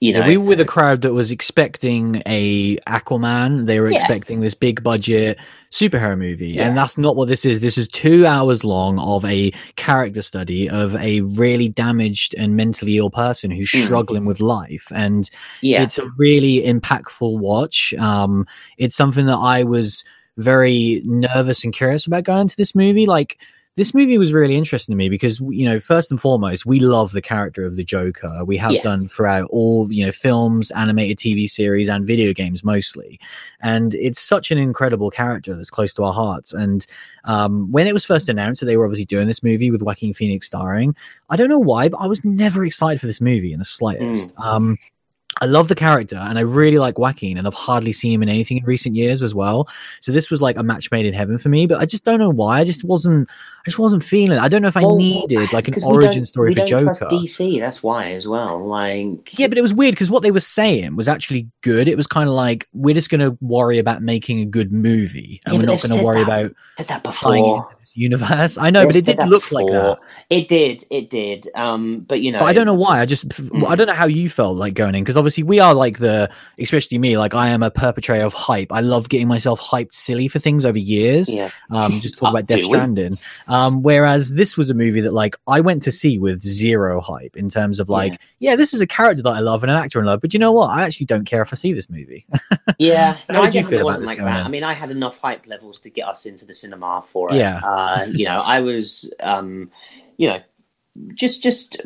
you 0.00 0.12
know, 0.12 0.20
yeah, 0.20 0.26
we 0.26 0.36
were 0.36 0.56
the 0.56 0.66
crowd 0.66 1.00
that 1.02 1.14
was 1.14 1.30
expecting 1.30 2.22
a 2.26 2.76
Aquaman. 2.86 3.64
They 3.64 3.80
were 3.80 3.90
yeah. 3.90 3.96
expecting 3.96 4.40
this 4.40 4.52
big 4.52 4.82
budget 4.82 5.38
superhero 5.70 6.18
movie, 6.18 6.50
yeah. 6.50 6.68
and 6.68 6.76
that's 6.76 6.98
not 6.98 7.16
what 7.16 7.28
this 7.28 7.46
is. 7.46 7.60
This 7.60 7.78
is 7.78 7.88
two 7.88 8.26
hours 8.26 8.62
long 8.62 8.98
of 8.98 9.24
a 9.24 9.52
character 9.76 10.20
study 10.20 10.68
of 10.68 10.94
a 10.96 11.22
really 11.22 11.70
damaged 11.70 12.34
and 12.36 12.56
mentally 12.56 12.98
ill 12.98 13.08
person 13.08 13.50
who's 13.50 13.72
mm. 13.72 13.86
struggling 13.86 14.26
with 14.26 14.38
life, 14.38 14.92
and 14.94 15.30
it's 15.62 15.96
a 15.96 16.06
really 16.18 16.60
impactful 16.60 17.38
watch. 17.38 17.94
Um, 17.94 18.46
it's 18.76 18.94
something 18.94 19.24
that 19.26 19.38
I 19.38 19.64
was 19.64 20.04
very 20.36 21.00
nervous 21.06 21.64
and 21.64 21.72
curious 21.72 22.06
about 22.06 22.24
going 22.24 22.42
into 22.42 22.56
this 22.56 22.74
movie, 22.74 23.06
like 23.06 23.38
this 23.76 23.92
movie 23.92 24.16
was 24.18 24.32
really 24.32 24.56
interesting 24.56 24.92
to 24.92 24.96
me 24.96 25.08
because 25.08 25.40
you 25.40 25.64
know 25.64 25.78
first 25.78 26.10
and 26.10 26.20
foremost 26.20 26.66
we 26.66 26.80
love 26.80 27.12
the 27.12 27.22
character 27.22 27.64
of 27.64 27.76
the 27.76 27.84
joker 27.84 28.44
we 28.44 28.56
have 28.56 28.72
yeah. 28.72 28.82
done 28.82 29.06
throughout 29.06 29.48
all 29.50 29.90
you 29.92 30.04
know 30.04 30.12
films 30.12 30.70
animated 30.72 31.18
tv 31.18 31.48
series 31.48 31.88
and 31.88 32.06
video 32.06 32.32
games 32.32 32.64
mostly 32.64 33.20
and 33.60 33.94
it's 33.94 34.20
such 34.20 34.50
an 34.50 34.58
incredible 34.58 35.10
character 35.10 35.54
that's 35.54 35.70
close 35.70 35.94
to 35.94 36.02
our 36.02 36.12
hearts 36.12 36.52
and 36.52 36.86
um, 37.26 37.70
when 37.72 37.86
it 37.86 37.92
was 37.92 38.04
first 38.04 38.28
announced 38.28 38.60
that 38.60 38.66
they 38.66 38.76
were 38.76 38.84
obviously 38.84 39.04
doing 39.04 39.26
this 39.26 39.42
movie 39.42 39.70
with 39.70 39.82
Joaquin 39.82 40.14
Phoenix 40.14 40.46
starring, 40.46 40.94
I 41.28 41.34
don't 41.34 41.48
know 41.48 41.58
why, 41.58 41.88
but 41.88 41.98
I 41.98 42.06
was 42.06 42.24
never 42.24 42.64
excited 42.64 43.00
for 43.00 43.08
this 43.08 43.20
movie 43.20 43.52
in 43.52 43.58
the 43.58 43.64
slightest. 43.64 44.34
Mm. 44.36 44.44
Um, 44.44 44.78
I 45.40 45.44
love 45.44 45.68
the 45.68 45.74
character 45.74 46.16
and 46.16 46.38
I 46.38 46.42
really 46.42 46.78
like 46.78 46.98
Joaquin 46.98 47.36
and 47.36 47.46
I've 47.46 47.54
hardly 47.54 47.92
seen 47.92 48.12
him 48.12 48.22
in 48.22 48.28
anything 48.28 48.56
in 48.56 48.64
recent 48.64 48.96
years 48.96 49.22
as 49.22 49.34
well. 49.34 49.68
So 50.00 50.10
this 50.10 50.30
was 50.30 50.40
like 50.40 50.56
a 50.56 50.62
match 50.62 50.90
made 50.90 51.04
in 51.04 51.12
heaven 51.12 51.36
for 51.36 51.50
me, 51.50 51.66
but 51.66 51.78
I 51.78 51.84
just 51.84 52.04
don't 52.04 52.18
know 52.18 52.30
why. 52.30 52.60
I 52.60 52.64
just 52.64 52.84
wasn't 52.84 53.28
I 53.28 53.70
just 53.70 53.78
wasn't 53.78 54.02
feeling 54.02 54.38
it. 54.38 54.40
I 54.40 54.48
don't 54.48 54.62
know 54.62 54.68
if 54.68 54.76
well, 54.76 54.94
I 54.94 54.96
needed 54.96 55.52
like 55.52 55.68
an 55.68 55.82
origin 55.84 56.24
story 56.24 56.54
for 56.54 56.64
Joker. 56.64 57.06
DC, 57.06 57.60
that's 57.60 57.82
why 57.82 58.12
as 58.12 58.26
well. 58.26 58.66
Like 58.66 59.38
Yeah, 59.38 59.48
but 59.48 59.58
it 59.58 59.62
was 59.62 59.74
weird 59.74 59.94
because 59.94 60.10
what 60.10 60.22
they 60.22 60.30
were 60.30 60.40
saying 60.40 60.96
was 60.96 61.06
actually 61.06 61.50
good. 61.60 61.86
It 61.86 61.96
was 61.96 62.06
kind 62.06 62.28
of 62.28 62.34
like 62.34 62.66
we're 62.72 62.94
just 62.94 63.10
gonna 63.10 63.36
worry 63.42 63.78
about 63.78 64.00
making 64.00 64.40
a 64.40 64.46
good 64.46 64.72
movie 64.72 65.42
and 65.44 65.54
yeah, 65.54 65.60
we're 65.60 65.66
not 65.66 65.82
gonna 65.82 66.02
worry 66.02 66.24
that, 66.24 66.44
about 66.44 66.56
said 66.78 66.88
that 66.88 67.02
before 67.02 67.75
universe. 67.96 68.58
I 68.58 68.70
know, 68.70 68.86
but 68.86 68.96
it 68.96 69.06
did 69.06 69.18
look 69.26 69.50
like 69.52 69.66
that. 69.66 69.98
It 70.30 70.48
did, 70.48 70.84
it 70.90 71.10
did. 71.10 71.48
Um, 71.54 72.00
but 72.00 72.20
you 72.20 72.32
know, 72.32 72.40
but 72.40 72.46
I 72.46 72.52
don't 72.52 72.66
know 72.66 72.74
why. 72.74 73.00
I 73.00 73.06
just, 73.06 73.28
mm. 73.28 73.66
I 73.66 73.74
don't 73.74 73.86
know 73.86 73.94
how 73.94 74.06
you 74.06 74.28
felt 74.28 74.56
like 74.56 74.74
going 74.74 74.94
in 74.94 75.02
because 75.02 75.16
obviously 75.16 75.42
we 75.42 75.60
are 75.60 75.74
like 75.74 75.98
the, 75.98 76.30
especially 76.58 76.98
me, 76.98 77.16
like 77.16 77.34
I 77.34 77.50
am 77.50 77.62
a 77.62 77.70
perpetrator 77.70 78.24
of 78.24 78.34
hype. 78.34 78.72
I 78.72 78.80
love 78.80 79.08
getting 79.08 79.28
myself 79.28 79.60
hyped 79.60 79.94
silly 79.94 80.28
for 80.28 80.38
things 80.38 80.64
over 80.64 80.78
years. 80.78 81.32
Yeah. 81.32 81.50
Um, 81.70 81.92
just 82.00 82.18
talk 82.18 82.30
about 82.30 82.46
Death 82.46 82.64
Stranding. 82.64 83.18
Um, 83.48 83.82
whereas 83.82 84.34
this 84.34 84.56
was 84.56 84.70
a 84.70 84.74
movie 84.74 85.00
that 85.00 85.12
like 85.14 85.36
I 85.46 85.60
went 85.60 85.82
to 85.84 85.92
see 85.92 86.18
with 86.18 86.40
zero 86.40 87.00
hype 87.00 87.36
in 87.36 87.48
terms 87.48 87.80
of 87.80 87.88
like, 87.88 88.12
yeah, 88.12 88.50
yeah 88.50 88.56
this 88.56 88.74
is 88.74 88.80
a 88.80 88.86
character 88.86 89.22
that 89.22 89.30
I 89.30 89.40
love 89.40 89.62
and 89.62 89.70
an 89.70 89.76
actor 89.76 90.00
I 90.00 90.04
love. 90.04 90.20
But 90.20 90.34
you 90.34 90.40
know 90.40 90.52
what? 90.52 90.70
I 90.70 90.84
actually 90.84 91.06
don't 91.06 91.24
care 91.24 91.42
if 91.42 91.52
I 91.52 91.56
see 91.56 91.72
this 91.72 91.88
movie. 91.88 92.26
yeah. 92.78 93.16
so 93.22 93.34
how 93.34 93.44
did 93.44 93.54
you 93.54 93.66
feel 93.66 93.88
about 93.88 94.00
this? 94.00 94.08
Like 94.08 94.18
that. 94.18 94.44
I 94.44 94.48
mean, 94.48 94.64
I 94.64 94.72
had 94.72 94.90
enough 94.90 95.18
hype 95.18 95.46
levels 95.46 95.80
to 95.80 95.90
get 95.90 96.06
us 96.06 96.26
into 96.26 96.44
the 96.44 96.54
cinema 96.54 97.04
for 97.10 97.30
it. 97.32 97.36
Yeah. 97.36 97.60
Uh, 97.64 97.85
uh, 97.86 98.06
you 98.10 98.24
know, 98.24 98.40
I 98.40 98.60
was, 98.60 99.10
um, 99.20 99.70
you 100.16 100.28
know, 100.28 100.40
just 101.14 101.42
just 101.42 101.76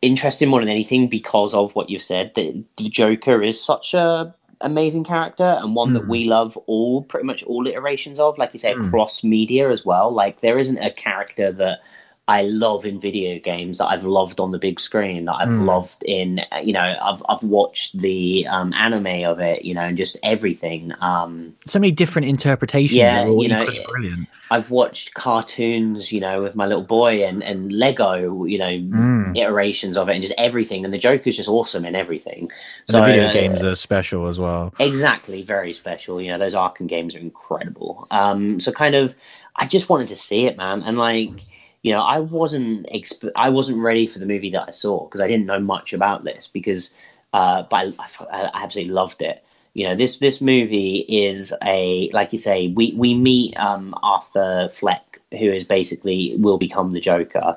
interested 0.00 0.48
more 0.48 0.60
than 0.60 0.68
anything 0.68 1.08
because 1.08 1.52
of 1.52 1.74
what 1.74 1.90
you've 1.90 2.02
said. 2.02 2.32
That 2.34 2.64
the 2.78 2.88
Joker 2.88 3.42
is 3.42 3.62
such 3.62 3.92
a 3.94 4.34
amazing 4.62 5.04
character 5.04 5.58
and 5.60 5.74
one 5.74 5.90
mm. 5.90 5.94
that 5.94 6.06
we 6.06 6.22
hmm. 6.22 6.30
love 6.30 6.56
all 6.66 7.02
pretty 7.02 7.26
much 7.26 7.42
all 7.42 7.66
iterations 7.66 8.18
of. 8.18 8.38
Like 8.38 8.52
you 8.52 8.60
say, 8.60 8.74
mm. 8.74 8.88
cross 8.90 9.22
media 9.22 9.70
as 9.70 9.84
well. 9.84 10.12
Like 10.12 10.40
there 10.40 10.58
isn't 10.58 10.78
a 10.78 10.90
character 10.90 11.52
that 11.52 11.80
I 12.28 12.42
love 12.42 12.86
in 12.86 13.00
video 13.00 13.38
games 13.40 13.78
that 13.78 13.86
I've 13.86 14.04
loved 14.04 14.38
on 14.40 14.52
the 14.52 14.58
big 14.58 14.78
screen 14.78 15.24
that 15.24 15.34
I've 15.34 15.48
Mm. 15.48 15.66
loved 15.66 16.02
in 16.04 16.40
you 16.62 16.72
know 16.72 16.96
I've 17.02 17.22
I've 17.28 17.42
watched 17.42 17.98
the 18.00 18.46
um, 18.46 18.72
anime 18.74 19.24
of 19.24 19.40
it 19.40 19.64
you 19.64 19.74
know 19.74 19.82
and 19.82 19.96
just 19.96 20.16
everything 20.22 20.92
um, 21.00 21.54
So 21.66 21.78
many 21.80 21.90
different 21.92 22.28
interpretations 22.28 22.96
Yeah, 22.98 23.24
all 23.26 23.42
you 23.42 23.48
know, 23.48 23.64
brilliant. 23.88 24.28
I've 24.50 24.70
watched 24.70 25.14
cartoons 25.14 26.12
you 26.12 26.20
know 26.20 26.42
with 26.42 26.54
my 26.54 26.66
little 26.66 26.84
boy 26.84 27.24
and 27.24 27.42
and 27.42 27.72
Lego 27.72 28.44
you 28.44 28.58
know 28.58 28.70
Mm. 28.70 29.36
iterations 29.36 29.96
of 29.96 30.08
it 30.08 30.12
and 30.12 30.22
just 30.22 30.34
everything 30.38 30.84
and 30.84 30.92
the 30.94 30.98
Joker's 30.98 31.36
just 31.38 31.48
awesome 31.48 31.84
in 31.84 31.94
everything 31.96 32.52
And 32.86 32.96
the 32.96 33.02
video 33.02 33.28
uh, 33.28 33.32
games 33.32 33.62
are 33.64 33.74
special 33.74 34.28
as 34.28 34.38
well. 34.38 34.74
Exactly, 34.78 35.42
very 35.42 35.72
special. 35.72 36.20
You 36.20 36.30
know, 36.32 36.38
those 36.38 36.54
Arkham 36.54 36.86
games 36.86 37.14
are 37.14 37.18
incredible. 37.18 38.06
Um, 38.10 38.60
so 38.60 38.72
kind 38.72 38.94
of, 38.94 39.14
I 39.56 39.66
just 39.66 39.88
wanted 39.88 40.08
to 40.10 40.16
see 40.16 40.46
it, 40.46 40.56
man, 40.56 40.82
and 40.82 40.98
like, 40.98 41.46
you 41.82 41.92
know, 41.92 42.00
I 42.00 42.20
wasn't 42.20 42.86
exp- 42.86 43.32
I 43.34 43.50
wasn't 43.50 43.78
ready 43.78 44.06
for 44.06 44.18
the 44.18 44.26
movie 44.26 44.50
that 44.50 44.68
I 44.68 44.70
saw 44.70 45.04
because 45.04 45.20
I 45.20 45.26
didn't 45.28 45.46
know 45.46 45.60
much 45.60 45.92
about 45.92 46.24
this 46.24 46.48
because, 46.52 46.92
uh, 47.32 47.64
but 47.64 47.94
I, 47.98 48.06
I, 48.20 48.26
I 48.36 48.62
absolutely 48.64 48.92
loved 48.94 49.20
it. 49.22 49.44
You 49.74 49.88
know, 49.88 49.96
this 49.96 50.16
this 50.18 50.40
movie 50.40 50.98
is 51.08 51.52
a 51.62 52.08
like 52.12 52.32
you 52.32 52.38
say, 52.38 52.68
we 52.68 52.94
we 52.96 53.14
meet 53.14 53.56
um, 53.56 53.94
Arthur 54.02 54.68
Fleck, 54.68 55.20
who 55.32 55.50
is 55.50 55.64
basically 55.64 56.36
will 56.38 56.58
become 56.58 56.92
the 56.92 57.00
Joker, 57.00 57.56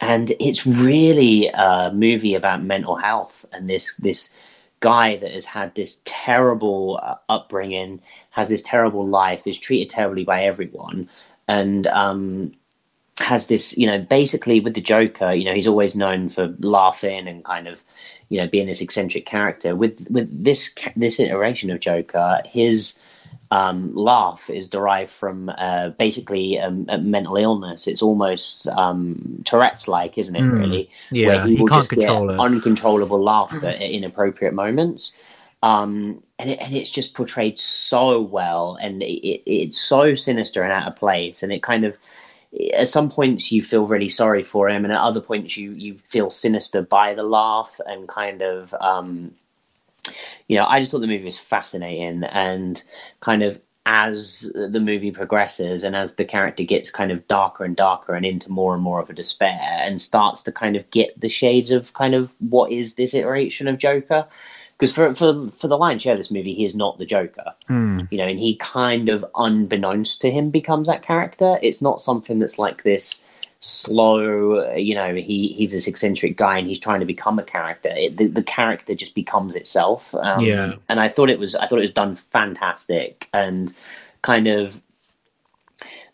and 0.00 0.32
it's 0.40 0.66
really 0.66 1.48
a 1.48 1.90
movie 1.94 2.34
about 2.34 2.62
mental 2.62 2.96
health 2.96 3.46
and 3.52 3.68
this 3.70 3.94
this 3.96 4.28
guy 4.80 5.16
that 5.16 5.30
has 5.30 5.46
had 5.46 5.74
this 5.74 6.00
terrible 6.04 7.00
uh, 7.02 7.14
upbringing, 7.30 8.02
has 8.30 8.50
this 8.50 8.62
terrible 8.62 9.06
life, 9.06 9.46
is 9.46 9.58
treated 9.58 9.88
terribly 9.88 10.24
by 10.24 10.44
everyone, 10.44 11.08
and 11.48 11.86
um, 11.86 12.52
has 13.18 13.46
this, 13.46 13.76
you 13.78 13.86
know, 13.86 13.98
basically 14.00 14.60
with 14.60 14.74
the 14.74 14.80
Joker, 14.80 15.32
you 15.32 15.44
know, 15.44 15.54
he's 15.54 15.66
always 15.66 15.94
known 15.94 16.28
for 16.28 16.54
laughing 16.60 17.28
and 17.28 17.44
kind 17.44 17.68
of, 17.68 17.84
you 18.28 18.40
know, 18.40 18.48
being 18.48 18.66
this 18.66 18.80
eccentric 18.80 19.26
character. 19.26 19.76
With 19.76 20.06
with 20.10 20.44
this 20.44 20.70
this 20.96 21.20
iteration 21.20 21.70
of 21.70 21.80
Joker, 21.80 22.42
his 22.44 22.98
um, 23.50 23.94
laugh 23.94 24.50
is 24.50 24.68
derived 24.68 25.12
from 25.12 25.48
uh, 25.58 25.90
basically 25.90 26.58
um, 26.58 26.86
a 26.88 26.98
mental 26.98 27.36
illness. 27.36 27.86
It's 27.86 28.02
almost 28.02 28.66
um, 28.68 29.42
Tourette's 29.44 29.86
like, 29.86 30.18
isn't 30.18 30.34
it? 30.34 30.42
Mm. 30.42 30.58
Really, 30.58 30.90
Yeah, 31.10 31.28
where 31.28 31.46
he 31.46 31.54
he 31.54 31.62
will 31.62 31.68
can't 31.68 31.80
just 31.80 31.90
control 31.90 32.26
get 32.26 32.34
it. 32.34 32.40
uncontrollable 32.40 33.22
laughter 33.22 33.68
at 33.68 33.80
inappropriate 33.80 34.54
moments. 34.54 35.12
Um, 35.62 36.22
and, 36.38 36.50
it, 36.50 36.58
and 36.60 36.74
it's 36.74 36.90
just 36.90 37.14
portrayed 37.14 37.58
so 37.58 38.20
well, 38.20 38.76
and 38.82 39.02
it, 39.02 39.26
it, 39.26 39.42
it's 39.46 39.80
so 39.80 40.14
sinister 40.14 40.62
and 40.62 40.72
out 40.72 40.88
of 40.88 40.96
place, 40.96 41.42
and 41.42 41.52
it 41.52 41.62
kind 41.62 41.84
of 41.84 41.96
at 42.72 42.88
some 42.88 43.10
points 43.10 43.50
you 43.50 43.62
feel 43.62 43.86
really 43.86 44.08
sorry 44.08 44.42
for 44.42 44.68
him, 44.68 44.84
and 44.84 44.92
at 44.92 45.00
other 45.00 45.20
points 45.20 45.56
you 45.56 45.72
you 45.72 45.98
feel 45.98 46.30
sinister 46.30 46.82
by 46.82 47.14
the 47.14 47.22
laugh 47.22 47.80
and 47.86 48.08
kind 48.08 48.42
of 48.42 48.74
um, 48.80 49.34
you 50.48 50.56
know 50.56 50.66
I 50.66 50.80
just 50.80 50.92
thought 50.92 51.00
the 51.00 51.06
movie 51.06 51.24
was 51.24 51.38
fascinating. 51.38 52.24
And 52.24 52.82
kind 53.20 53.42
of 53.42 53.60
as 53.86 54.50
the 54.54 54.80
movie 54.80 55.10
progresses 55.10 55.84
and 55.84 55.94
as 55.94 56.14
the 56.14 56.24
character 56.24 56.62
gets 56.62 56.90
kind 56.90 57.12
of 57.12 57.26
darker 57.28 57.64
and 57.64 57.76
darker 57.76 58.14
and 58.14 58.24
into 58.24 58.50
more 58.50 58.72
and 58.72 58.82
more 58.82 58.98
of 58.98 59.10
a 59.10 59.14
despair 59.14 59.78
and 59.82 60.00
starts 60.00 60.42
to 60.42 60.50
kind 60.50 60.74
of 60.74 60.90
get 60.90 61.18
the 61.20 61.28
shades 61.28 61.70
of 61.70 61.92
kind 61.92 62.14
of 62.14 62.32
what 62.38 62.70
is 62.70 62.94
this 62.94 63.12
iteration 63.12 63.68
of 63.68 63.76
Joker 63.76 64.26
because 64.78 64.92
for 64.94 65.14
for 65.14 65.50
for 65.58 65.68
the 65.68 65.78
lion's 65.78 66.02
share 66.02 66.12
of 66.12 66.18
this 66.18 66.30
movie 66.30 66.54
he 66.54 66.64
is 66.64 66.74
not 66.74 66.98
the 66.98 67.06
Joker 67.06 67.54
Mm. 67.68 68.10
you 68.10 68.18
know, 68.18 68.26
and 68.26 68.38
he 68.38 68.56
kind 68.56 69.08
of 69.08 69.24
unbeknownst 69.36 70.20
to 70.20 70.30
him 70.30 70.50
becomes 70.50 70.86
that 70.88 71.02
character. 71.02 71.58
It's 71.62 71.80
not 71.80 72.00
something 72.00 72.38
that's 72.38 72.58
like 72.58 72.82
this 72.82 73.24
slow, 73.60 74.74
you 74.74 74.94
know, 74.94 75.14
he 75.14 75.48
he's 75.56 75.72
this 75.72 75.86
eccentric 75.86 76.36
guy 76.36 76.58
and 76.58 76.68
he's 76.68 76.78
trying 76.78 77.00
to 77.00 77.06
become 77.06 77.38
a 77.38 77.42
character. 77.44 77.88
It, 77.88 78.18
the, 78.18 78.26
the 78.26 78.42
character 78.42 78.94
just 78.94 79.14
becomes 79.14 79.56
itself. 79.56 80.14
Um, 80.14 80.44
Yeah. 80.44 80.74
and 80.90 81.00
I 81.00 81.08
thought 81.08 81.30
it 81.30 81.38
was 81.38 81.54
I 81.54 81.66
thought 81.66 81.78
it 81.78 81.88
was 81.88 81.90
done 81.90 82.16
fantastic 82.16 83.28
and 83.32 83.72
kind 84.22 84.46
of 84.48 84.80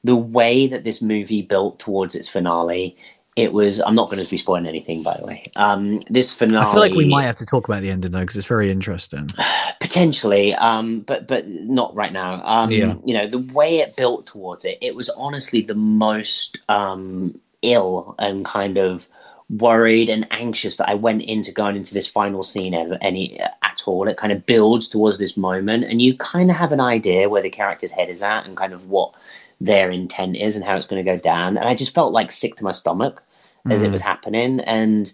the 0.04 0.16
way 0.16 0.66
that 0.68 0.84
this 0.84 1.02
movie 1.02 1.42
built 1.42 1.78
towards 1.80 2.14
its 2.14 2.28
finale. 2.28 2.96
It 3.36 3.52
was. 3.52 3.80
I'm 3.80 3.94
not 3.94 4.10
going 4.10 4.22
to 4.22 4.28
be 4.28 4.36
spoiling 4.36 4.66
anything, 4.66 5.02
by 5.02 5.16
the 5.18 5.24
way. 5.26 5.44
Um, 5.56 6.00
this 6.10 6.32
finale. 6.32 6.66
I 6.66 6.70
feel 6.72 6.80
like 6.80 6.92
we 6.94 7.06
might 7.06 7.24
have 7.24 7.36
to 7.36 7.46
talk 7.46 7.68
about 7.68 7.80
the 7.82 7.90
ending 7.90 8.10
though, 8.10 8.20
because 8.20 8.36
it's 8.36 8.46
very 8.46 8.70
interesting. 8.70 9.28
potentially 9.80 10.54
um 10.54 11.00
but 11.00 11.26
but 11.26 11.48
not 11.48 11.92
right 11.96 12.12
now 12.12 12.44
um 12.44 12.70
Yeah. 12.70 12.94
you 13.04 13.12
know 13.14 13.26
the 13.26 13.38
way 13.38 13.78
it 13.78 13.96
built 13.96 14.26
towards 14.26 14.64
it 14.64 14.78
it 14.80 14.94
was 14.94 15.08
honestly 15.10 15.62
the 15.62 15.74
most 15.74 16.58
um 16.68 17.36
ill 17.62 18.14
and 18.18 18.44
kind 18.44 18.76
of 18.76 19.08
worried 19.48 20.08
and 20.08 20.28
anxious 20.30 20.76
that 20.76 20.88
i 20.88 20.94
went 20.94 21.22
into 21.22 21.50
going 21.50 21.74
into 21.74 21.92
this 21.92 22.06
final 22.06 22.44
scene 22.44 22.72
ever 22.72 22.98
any 23.00 23.40
at 23.40 23.82
all 23.86 24.06
it 24.06 24.16
kind 24.16 24.32
of 24.32 24.46
builds 24.46 24.86
towards 24.88 25.18
this 25.18 25.36
moment 25.36 25.82
and 25.82 26.00
you 26.00 26.16
kind 26.18 26.50
of 26.50 26.56
have 26.56 26.70
an 26.70 26.80
idea 26.80 27.28
where 27.28 27.42
the 27.42 27.50
character's 27.50 27.90
head 27.90 28.08
is 28.08 28.22
at 28.22 28.46
and 28.46 28.56
kind 28.56 28.72
of 28.72 28.88
what 28.90 29.12
their 29.60 29.90
intent 29.90 30.36
is 30.36 30.56
and 30.56 30.64
how 30.64 30.76
it's 30.76 30.86
going 30.86 31.04
to 31.04 31.10
go 31.12 31.18
down. 31.18 31.56
And 31.58 31.68
i 31.68 31.74
just 31.74 31.94
felt 31.94 32.12
like 32.12 32.32
sick 32.32 32.56
to 32.56 32.64
my 32.64 32.72
stomach 32.72 33.22
as 33.68 33.82
it 33.82 33.90
Mm. 33.90 33.92
was 33.92 34.02
happening. 34.02 34.60
And 34.60 35.12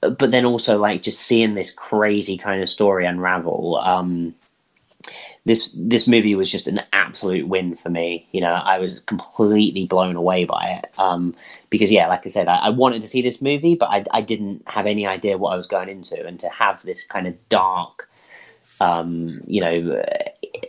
but 0.00 0.30
then 0.32 0.44
also 0.44 0.78
like 0.78 1.02
just 1.02 1.20
seeing 1.20 1.54
this 1.54 1.70
crazy 1.72 2.36
kind 2.38 2.62
of 2.62 2.68
story 2.68 3.06
unravel 3.06 3.76
um 3.76 4.34
this 5.44 5.70
this 5.74 6.06
movie 6.06 6.34
was 6.34 6.50
just 6.50 6.68
an 6.68 6.80
absolute 6.92 7.46
win 7.48 7.76
for 7.76 7.90
me. 7.90 8.28
You 8.32 8.40
know 8.40 8.52
i 8.52 8.78
was 8.78 9.00
completely 9.06 9.86
blown 9.86 10.16
away 10.16 10.44
by 10.44 10.80
it. 10.82 10.90
Um 10.98 11.34
because 11.70 11.92
yeah 11.92 12.08
like 12.08 12.26
i 12.26 12.30
said 12.30 12.48
i, 12.48 12.56
I 12.56 12.70
wanted 12.70 13.02
to 13.02 13.08
see 13.08 13.22
this 13.22 13.42
movie 13.42 13.74
but 13.74 13.90
I, 13.90 14.04
I 14.12 14.20
didn't 14.22 14.62
have 14.66 14.86
any 14.86 15.06
idea 15.06 15.38
what 15.38 15.52
i 15.52 15.56
was 15.56 15.66
going 15.66 15.88
into. 15.88 16.24
And 16.26 16.40
to 16.40 16.48
have 16.48 16.82
this 16.82 17.04
kind 17.06 17.26
of 17.26 17.34
dark 17.48 18.08
um 18.80 19.42
you 19.46 19.60
know 19.60 20.04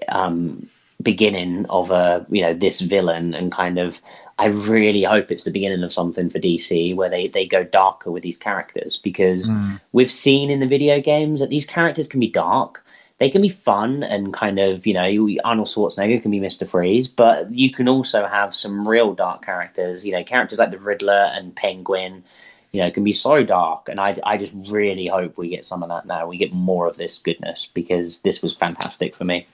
um 0.09 0.69
beginning 1.03 1.65
of 1.69 1.91
a 1.91 2.25
you 2.29 2.41
know 2.41 2.53
this 2.53 2.81
villain 2.81 3.33
and 3.33 3.51
kind 3.51 3.77
of 3.77 4.01
I 4.39 4.47
really 4.47 5.03
hope 5.03 5.29
it's 5.31 5.43
the 5.43 5.51
beginning 5.51 5.83
of 5.83 5.93
something 5.93 6.29
for 6.29 6.39
DC 6.39 6.95
where 6.95 7.09
they, 7.09 7.27
they 7.27 7.45
go 7.45 7.63
darker 7.63 8.09
with 8.11 8.23
these 8.23 8.37
characters 8.37 8.97
because 8.97 9.51
Mm. 9.51 9.79
we've 9.91 10.11
seen 10.11 10.49
in 10.49 10.59
the 10.59 10.67
video 10.67 10.99
games 10.99 11.39
that 11.39 11.49
these 11.49 11.67
characters 11.67 12.07
can 12.07 12.19
be 12.19 12.27
dark. 12.27 12.83
They 13.19 13.29
can 13.29 13.43
be 13.43 13.49
fun 13.49 14.01
and 14.03 14.33
kind 14.33 14.59
of, 14.59 14.87
you 14.87 14.93
know, 14.95 15.07
Arnold 15.45 15.67
Schwarzenegger 15.67 16.21
can 16.21 16.31
be 16.31 16.39
Mr. 16.39 16.67
Freeze, 16.67 17.07
but 17.07 17.51
you 17.53 17.69
can 17.71 17.87
also 17.87 18.25
have 18.25 18.55
some 18.55 18.87
real 18.87 19.13
dark 19.13 19.45
characters, 19.45 20.03
you 20.03 20.11
know, 20.11 20.23
characters 20.23 20.57
like 20.59 20.71
the 20.71 20.79
Riddler 20.79 21.31
and 21.35 21.55
Penguin, 21.55 22.23
you 22.71 22.81
know, 22.81 22.89
can 22.89 23.03
be 23.03 23.13
so 23.13 23.43
dark. 23.43 23.87
And 23.87 23.99
I, 24.01 24.17
I 24.25 24.37
just 24.37 24.55
really 24.71 25.07
hope 25.07 25.37
we 25.37 25.47
get 25.49 25.65
some 25.65 25.83
of 25.83 25.89
that 25.89 26.07
now. 26.07 26.27
We 26.27 26.37
get 26.37 26.51
more 26.53 26.87
of 26.87 26.97
this 26.97 27.19
goodness 27.19 27.69
because 27.73 28.19
this 28.19 28.41
was 28.41 28.55
fantastic 28.55 29.15
for 29.15 29.25
me. 29.25 29.45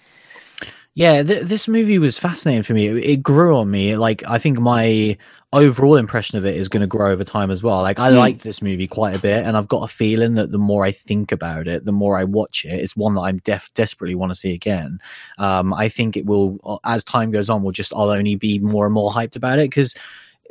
Yeah, 0.99 1.23
th- 1.23 1.43
this 1.43 1.69
movie 1.69 1.97
was 1.97 2.19
fascinating 2.19 2.63
for 2.63 2.73
me. 2.73 2.87
It, 2.87 2.97
it 2.97 3.23
grew 3.23 3.57
on 3.57 3.71
me. 3.71 3.95
Like, 3.95 4.21
I 4.27 4.37
think 4.37 4.59
my 4.59 5.17
overall 5.53 5.95
impression 5.95 6.37
of 6.37 6.45
it 6.45 6.57
is 6.57 6.67
going 6.67 6.81
to 6.81 6.87
grow 6.87 7.09
over 7.09 7.23
time 7.23 7.51
as 7.51 7.63
well. 7.63 7.77
Like, 7.81 7.99
I 7.99 8.11
Hmm. 8.11 8.17
like 8.17 8.39
this 8.39 8.61
movie 8.61 8.85
quite 8.85 9.15
a 9.15 9.19
bit, 9.19 9.45
and 9.45 9.55
I've 9.55 9.69
got 9.69 9.83
a 9.83 9.87
feeling 9.87 10.33
that 10.33 10.51
the 10.51 10.57
more 10.57 10.83
I 10.83 10.91
think 10.91 11.31
about 11.31 11.69
it, 11.69 11.85
the 11.85 11.93
more 11.93 12.17
I 12.17 12.25
watch 12.25 12.65
it, 12.65 12.73
it's 12.73 12.97
one 12.97 13.13
that 13.13 13.21
I'm 13.21 13.37
def- 13.45 13.73
desperately 13.75 14.13
want 14.13 14.31
to 14.31 14.35
see 14.35 14.53
again. 14.53 14.99
Um, 15.37 15.73
I 15.73 15.87
think 15.87 16.17
it 16.17 16.25
will, 16.25 16.59
uh, 16.65 16.79
as 16.83 17.05
time 17.05 17.31
goes 17.31 17.49
on, 17.49 17.63
will 17.63 17.71
just 17.71 17.93
I'll 17.95 18.09
only 18.09 18.35
be 18.35 18.59
more 18.59 18.83
and 18.85 18.93
more 18.93 19.09
hyped 19.09 19.37
about 19.37 19.59
it 19.59 19.69
because 19.69 19.95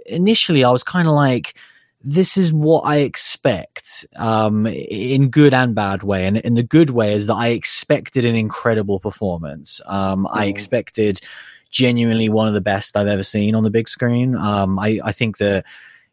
initially 0.06 0.64
I 0.64 0.70
was 0.70 0.82
kind 0.82 1.06
of 1.08 1.12
like. 1.14 1.54
This 2.02 2.36
is 2.36 2.52
what 2.52 2.82
I 2.82 2.98
expect, 2.98 4.06
um, 4.16 4.66
in 4.66 5.30
good 5.30 5.52
and 5.52 5.74
bad 5.74 6.04
way. 6.04 6.26
And 6.26 6.36
in 6.38 6.54
the 6.54 6.62
good 6.62 6.90
way 6.90 7.12
is 7.12 7.26
that 7.26 7.34
I 7.34 7.48
expected 7.48 8.24
an 8.24 8.36
incredible 8.36 9.00
performance. 9.00 9.80
Um, 9.86 10.26
I 10.30 10.46
Mhm. 10.46 10.50
expected 10.50 11.20
genuinely 11.70 12.28
one 12.28 12.46
of 12.46 12.54
the 12.54 12.60
best 12.60 12.96
I've 12.96 13.08
ever 13.08 13.24
seen 13.24 13.54
on 13.54 13.64
the 13.64 13.70
big 13.70 13.88
screen. 13.88 14.36
Um, 14.36 14.78
I, 14.78 15.00
I 15.04 15.12
think 15.12 15.38
that 15.38 15.64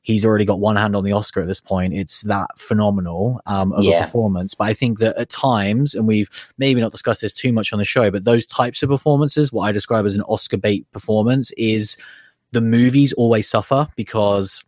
he's 0.02 0.26
already 0.26 0.44
got 0.46 0.60
one 0.60 0.76
hand 0.76 0.96
on 0.96 1.04
the 1.04 1.12
Oscar 1.12 1.42
at 1.42 1.48
this 1.48 1.60
point. 1.62 1.94
It's 1.94 2.22
that 2.24 2.50
phenomenal 2.58 3.40
um, 3.46 3.72
of 3.74 3.84
Yeah. 3.84 4.00
a 4.00 4.04
performance. 4.06 4.56
But 4.56 4.66
I 4.66 4.74
think 4.74 4.98
that 5.00 5.16
at 5.18 5.30
times, 5.30 5.94
and 5.94 6.08
we've 6.08 6.30
maybe 6.58 6.82
not 6.82 6.92
discussed 6.92 7.22
this 7.22 7.34
too 7.34 7.54
much 7.54 7.72
on 7.74 7.80
the 7.80 7.86
show, 7.86 8.10
but 8.10 8.26
those 8.26 8.46
types 8.48 8.82
of 8.82 8.90
performances, 8.90 9.54
what 9.54 9.64
I 9.64 9.72
describe 9.72 10.06
as 10.06 10.16
an 10.16 10.22
Oscar 10.24 10.58
bait 10.58 10.86
performance, 10.92 11.52
is 11.58 11.96
the 12.52 12.62
movies 12.62 13.14
always 13.14 13.48
suffer 13.48 13.88
because 13.96 14.64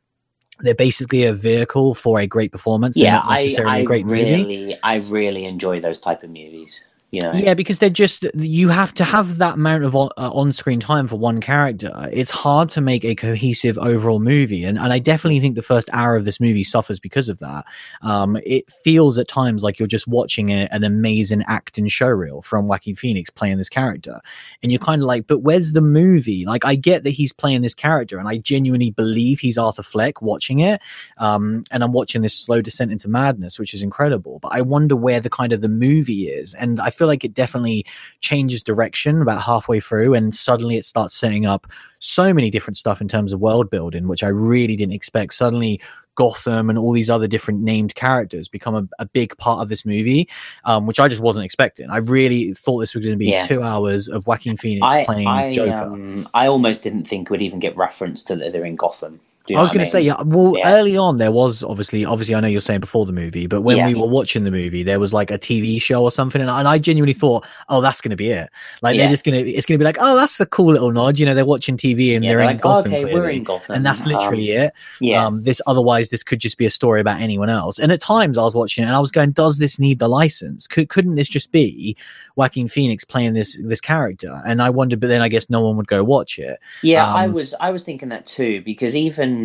they're 0.60 0.76
basically 0.76 1.26
a 1.26 1.34
vehicle 1.34 1.94
for 1.94 2.20
a 2.20 2.28
great 2.28 2.52
performance. 2.52 2.98
Yeah, 2.98 3.14
not 3.14 3.26
I, 3.28 3.56
I 3.66 3.78
a 3.80 3.84
great 3.84 4.06
really, 4.06 4.44
movie. 4.44 4.76
I 4.84 4.98
really 5.10 5.46
enjoy 5.46 5.80
those 5.80 6.00
type 6.00 6.24
of 6.24 6.30
movies. 6.30 6.80
You 7.10 7.22
know, 7.22 7.32
Yeah, 7.34 7.54
because 7.54 7.80
they're 7.80 7.90
just 7.90 8.26
you 8.34 8.68
have 8.68 8.94
to 8.96 9.06
have 9.06 9.38
that 9.38 9.54
amount 9.54 9.86
of 9.86 9.96
uh, 9.96 10.10
on-screen 10.18 10.82
time 10.82 11.08
for 11.08 11.16
one 11.16 11.40
character. 11.40 11.94
It's 12.12 12.30
hard 12.30 12.68
to 12.70 12.82
make 12.82 13.06
a 13.06 13.16
cohesive 13.16 13.78
overall 13.78 14.20
movie, 14.20 14.66
and 14.66 14.78
and 14.78 14.92
I 14.92 15.00
definitely 15.00 15.40
think 15.40 15.56
the 15.56 15.62
first 15.62 15.90
hour 15.94 16.18
of 16.18 16.26
this 16.26 16.42
movie 16.42 16.66
suffers 16.66 17.00
because 17.00 17.30
of 17.30 17.40
that. 17.40 17.64
Um, 18.02 18.38
it 18.46 18.70
feels 18.70 19.18
at 19.18 19.30
times 19.30 19.64
like 19.64 19.80
you're 19.80 19.88
just 19.88 20.06
watching 20.06 20.50
a, 20.50 20.68
an 20.72 20.84
amazing 20.84 21.44
act 21.48 21.78
and 21.78 21.90
show 21.90 22.10
reel 22.10 22.42
from 22.42 22.68
Joaquin 22.68 22.96
Phoenix 22.96 23.30
playing 23.30 23.58
this 23.58 23.70
character, 23.70 24.20
and 24.62 24.70
you're 24.70 24.80
kind 24.80 25.02
of 25.02 25.06
like, 25.06 25.28
but 25.28 25.40
where's 25.40 25.72
the 25.72 25.82
movie? 25.82 26.46
Like, 26.46 26.66
I 26.66 26.76
get 26.76 27.06
that 27.06 27.12
he's 27.12 27.32
playing 27.32 27.62
this 27.62 27.76
character, 27.76 28.20
and 28.20 28.28
I 28.28 28.38
genuinely 28.38 28.92
believe 28.92 29.40
he's 29.40 29.58
Arthur 29.58 29.84
Fleck 29.84 30.22
watching 30.22 30.60
it, 30.60 30.82
um, 31.20 31.64
and 31.72 31.86
I'm 31.86 31.94
watching 31.94 32.22
this 32.22 32.38
slow 32.38 32.60
descent 32.62 32.92
into 32.92 33.08
madness, 33.08 33.58
which 33.58 33.74
is 33.74 33.82
incredible. 33.82 34.40
But 34.40 34.52
I 34.52 34.60
wonder 34.60 34.98
where 34.98 35.22
the 35.22 35.30
kind 35.30 35.54
of 35.54 35.62
the 35.62 35.70
movie 35.70 36.28
is, 36.28 36.54
and 36.54 36.82
I 36.82 36.90
feel 36.98 37.08
like 37.08 37.24
it 37.24 37.34
definitely 37.34 37.86
changes 38.22 38.64
direction 38.64 39.22
about 39.22 39.42
halfway 39.42 39.80
through, 39.80 40.14
and 40.14 40.34
suddenly 40.34 40.78
it 40.78 40.86
starts 40.86 41.16
setting 41.16 41.46
up 41.46 41.68
so 42.00 42.34
many 42.34 42.50
different 42.50 42.78
stuff 42.78 43.02
in 43.02 43.08
terms 43.08 43.34
of 43.34 43.40
world 43.40 43.70
building, 43.70 44.08
which 44.08 44.24
I 44.24 44.30
really 44.30 44.76
didn't 44.76 44.94
expect. 44.94 45.34
Suddenly, 45.34 45.82
Gotham 46.16 46.70
and 46.70 46.80
all 46.80 46.92
these 46.94 47.12
other 47.12 47.28
different 47.28 47.62
named 47.62 47.94
characters 47.94 48.48
become 48.48 48.76
a, 48.76 48.88
a 48.98 49.06
big 49.06 49.38
part 49.38 49.62
of 49.62 49.70
this 49.70 49.86
movie, 49.86 50.28
um, 50.66 50.88
which 50.88 51.00
I 51.00 51.08
just 51.08 51.22
wasn't 51.22 51.46
expecting. 51.46 51.90
I 51.92 51.98
really 51.98 52.54
thought 52.54 52.80
this 52.80 52.96
was 52.96 53.06
going 53.06 53.14
to 53.16 53.20
be 53.20 53.28
Yeah. 53.30 53.46
two 53.46 53.62
hours 53.62 54.08
of 54.10 54.26
Joaquin 54.26 54.58
Phoenix 54.58 54.94
I 54.94 55.06
playing 55.06 55.28
I, 55.28 55.54
Joker. 55.54 55.74
um, 55.94 56.28
I 56.34 56.48
almost 56.48 56.82
didn't 56.82 57.08
think 57.08 57.30
we'd 57.30 57.44
even 57.44 57.60
get 57.60 57.78
reference 57.78 58.24
to 58.24 58.36
that 58.36 58.52
they're 58.52 58.66
in 58.66 58.76
Gotham. 58.76 59.20
Do 59.48 59.54
you 59.54 59.60
I 59.60 59.62
was 59.62 59.70
going 59.70 59.80
to 59.86 59.90
say, 59.90 60.02
yeah. 60.02 60.22
Well, 60.24 60.56
Yeah. 60.58 60.76
early 60.76 60.98
on 60.98 61.18
there 61.18 61.32
was 61.32 61.64
obviously, 61.64 62.06
obviously, 62.06 62.36
I 62.36 62.42
know 62.42 62.48
you're 62.50 62.60
saying 62.62 62.82
before 62.82 63.06
the 63.06 63.14
movie, 63.14 63.48
but 63.48 63.62
when 63.62 63.78
Yeah. 63.78 63.88
we 63.88 63.96
were 63.96 64.06
watching 64.08 64.44
the 64.44 64.52
movie, 64.52 64.84
there 64.84 65.00
was 65.00 65.14
like 65.14 65.32
a 65.32 65.38
TV 65.38 65.80
show 65.82 66.04
or 66.04 66.12
something, 66.12 66.42
and, 66.42 66.50
and 66.50 66.68
I 66.68 66.78
genuinely 66.78 67.14
thought, 67.14 67.46
oh, 67.70 67.80
that's 67.80 68.02
going 68.02 68.10
to 68.12 68.18
be 68.18 68.30
it. 68.30 68.50
Like 68.82 68.96
Yeah. 68.96 69.04
they're 69.04 69.10
just 69.10 69.24
going 69.24 69.44
to, 69.44 69.50
it's 69.50 69.66
going 69.66 69.76
to 69.76 69.82
be 69.82 69.86
like, 69.86 69.98
oh, 70.02 70.18
that's 70.18 70.40
a 70.42 70.46
cool 70.46 70.74
little 70.74 70.92
nod. 70.92 71.18
You 71.18 71.26
know, 71.26 71.34
they're 71.34 71.46
watching 71.46 71.78
TV 71.78 72.14
and 72.16 72.24
they're 72.24 72.32
they're 72.38 72.40
in 72.42 72.46
like, 72.58 72.66
oh, 72.66 72.76
Gotham, 72.76 72.94
okay, 72.94 73.06
we're 73.06 73.30
in 73.30 73.44
Gotham, 73.44 73.76
and 73.76 73.86
that's 73.86 74.06
literally 74.06 74.56
um, 74.58 74.64
it. 74.66 74.74
Yeah, 75.00 75.26
Um, 75.26 75.44
this 75.44 75.62
otherwise, 75.66 76.10
this 76.10 76.24
could 76.24 76.40
just 76.40 76.58
be 76.58 76.66
a 76.66 76.70
story 76.70 77.00
about 77.00 77.22
anyone 77.22 77.50
else. 77.50 77.80
And 77.80 77.92
at 77.92 78.02
times, 78.02 78.38
I 78.38 78.44
was 78.44 78.54
watching 78.54 78.84
it 78.84 78.88
and 78.88 78.96
I 78.96 79.00
was 79.00 79.12
going, 79.12 79.32
"Does 79.32 79.60
this 79.60 79.80
need 79.80 80.00
the 80.00 80.10
license? 80.10 80.68
Could 80.68 80.90
couldn't 80.90 81.16
this 81.16 81.30
just 81.30 81.52
be 81.52 81.96
Joaquin 82.36 82.68
Phoenix 82.68 83.06
playing 83.06 83.34
this 83.34 83.58
this 83.64 83.80
character?" 83.82 84.42
And 84.46 84.62
I 84.62 84.70
wondered, 84.70 85.00
but 85.00 85.08
then 85.08 85.22
I 85.22 85.30
guess 85.30 85.50
no 85.50 85.62
one 85.66 85.78
would 85.78 85.88
go 85.88 86.04
watch 86.04 86.38
it. 86.38 86.60
yeah. 86.84 87.06
I 87.06 87.26
um, 87.26 87.34
was 87.34 87.54
I 87.60 87.70
was 87.72 87.84
thinking 87.84 88.10
that 88.10 88.26
too 88.26 88.62
because 88.62 88.96
even 88.96 89.37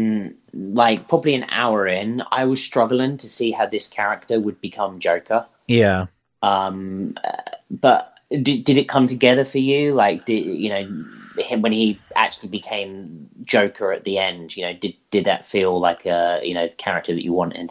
like 0.53 1.09
probably 1.09 1.35
an 1.35 1.47
hour 1.51 1.87
in, 1.87 2.23
I 2.31 2.45
was 2.45 2.63
struggling 2.63 3.19
to 3.19 3.29
see 3.29 3.51
how 3.53 3.67
this 3.67 3.89
character 3.89 4.41
would 4.41 4.61
become 4.61 4.99
Joker. 5.01 5.47
Yeah, 5.69 6.07
Um, 6.43 7.15
uh, 7.25 7.43
but 7.71 8.15
did, 8.31 8.65
did 8.65 8.77
it 8.77 8.89
come 8.89 9.07
together 9.07 9.45
for 9.45 9.59
you? 9.59 9.95
Like, 9.95 10.25
did 10.25 10.45
you 10.45 10.69
know 10.69 11.05
him 11.39 11.63
when 11.63 11.73
he 11.73 11.99
actually 12.17 12.49
became 12.49 13.29
Joker 13.45 13.93
at 13.93 14.05
the 14.05 14.19
end? 14.19 14.57
You 14.57 14.65
know, 14.67 14.73
did 14.75 14.95
did 15.11 15.25
that 15.25 15.45
feel 15.47 15.81
like 15.81 16.05
a 16.07 16.41
you 16.43 16.55
know 16.55 16.69
character 16.79 17.15
that 17.15 17.25
you 17.25 17.33
wanted? 17.33 17.71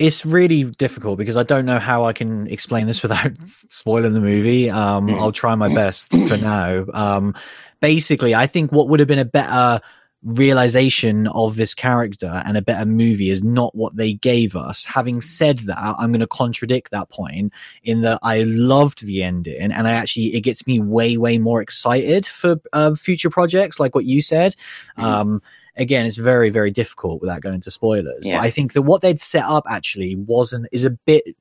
it's 0.00 0.24
really 0.24 0.64
difficult 0.64 1.18
because 1.18 1.36
I 1.36 1.42
don't 1.42 1.66
know 1.66 1.78
how 1.78 2.06
I 2.06 2.14
can 2.14 2.46
explain 2.46 2.86
this 2.86 3.02
without 3.06 3.32
spoiling 3.44 4.14
the 4.14 4.20
movie. 4.20 4.70
Um, 4.70 5.08
Mm. 5.08 5.20
I'll 5.20 5.32
try 5.32 5.54
my 5.54 5.72
best 5.72 6.08
for 6.28 6.36
now. 6.38 6.86
Um, 6.94 7.34
basically, 7.80 8.34
I 8.34 8.46
think 8.46 8.72
what 8.72 8.88
would 8.88 8.98
have 9.00 9.08
been 9.08 9.18
a 9.18 9.24
better 9.26 9.80
realization 10.22 11.26
of 11.28 11.56
this 11.56 11.72
character 11.72 12.42
and 12.44 12.56
a 12.56 12.62
better 12.62 12.84
movie 12.84 13.30
is 13.30 13.42
not 13.42 13.74
what 13.74 13.96
they 13.96 14.12
gave 14.12 14.54
us. 14.54 14.84
Having 14.84 15.22
said 15.22 15.60
that, 15.60 15.78
I'm 15.78 16.10
going 16.10 16.20
to 16.20 16.26
contradict 16.26 16.90
that 16.90 17.08
point 17.08 17.52
in 17.82 18.02
that 18.02 18.18
I 18.22 18.42
loved 18.42 19.04
the 19.04 19.22
ending 19.22 19.72
and 19.72 19.88
I 19.88 19.92
actually, 19.92 20.34
it 20.34 20.42
gets 20.42 20.66
me 20.66 20.78
way, 20.78 21.16
way 21.16 21.38
more 21.38 21.62
excited 21.62 22.26
for 22.26 22.60
uh, 22.74 22.94
future 22.94 23.30
projects 23.30 23.80
like 23.80 23.94
what 23.94 24.04
you 24.04 24.20
said. 24.20 24.54
Mhm. 24.98 25.02
Um, 25.02 25.42
again, 25.76 26.04
it's 26.04 26.16
very, 26.16 26.50
very 26.50 26.70
difficult 26.70 27.22
without 27.22 27.40
going 27.40 27.54
into 27.54 27.70
spoilers. 27.70 28.26
Yeah. 28.26 28.36
But 28.36 28.44
I 28.44 28.50
think 28.50 28.74
that 28.74 28.82
what 28.82 29.00
they'd 29.00 29.20
set 29.20 29.44
up 29.44 29.64
actually 29.70 30.16
wasn't, 30.16 30.66
is 30.70 30.84
a 30.84 30.90
bit, 30.90 31.34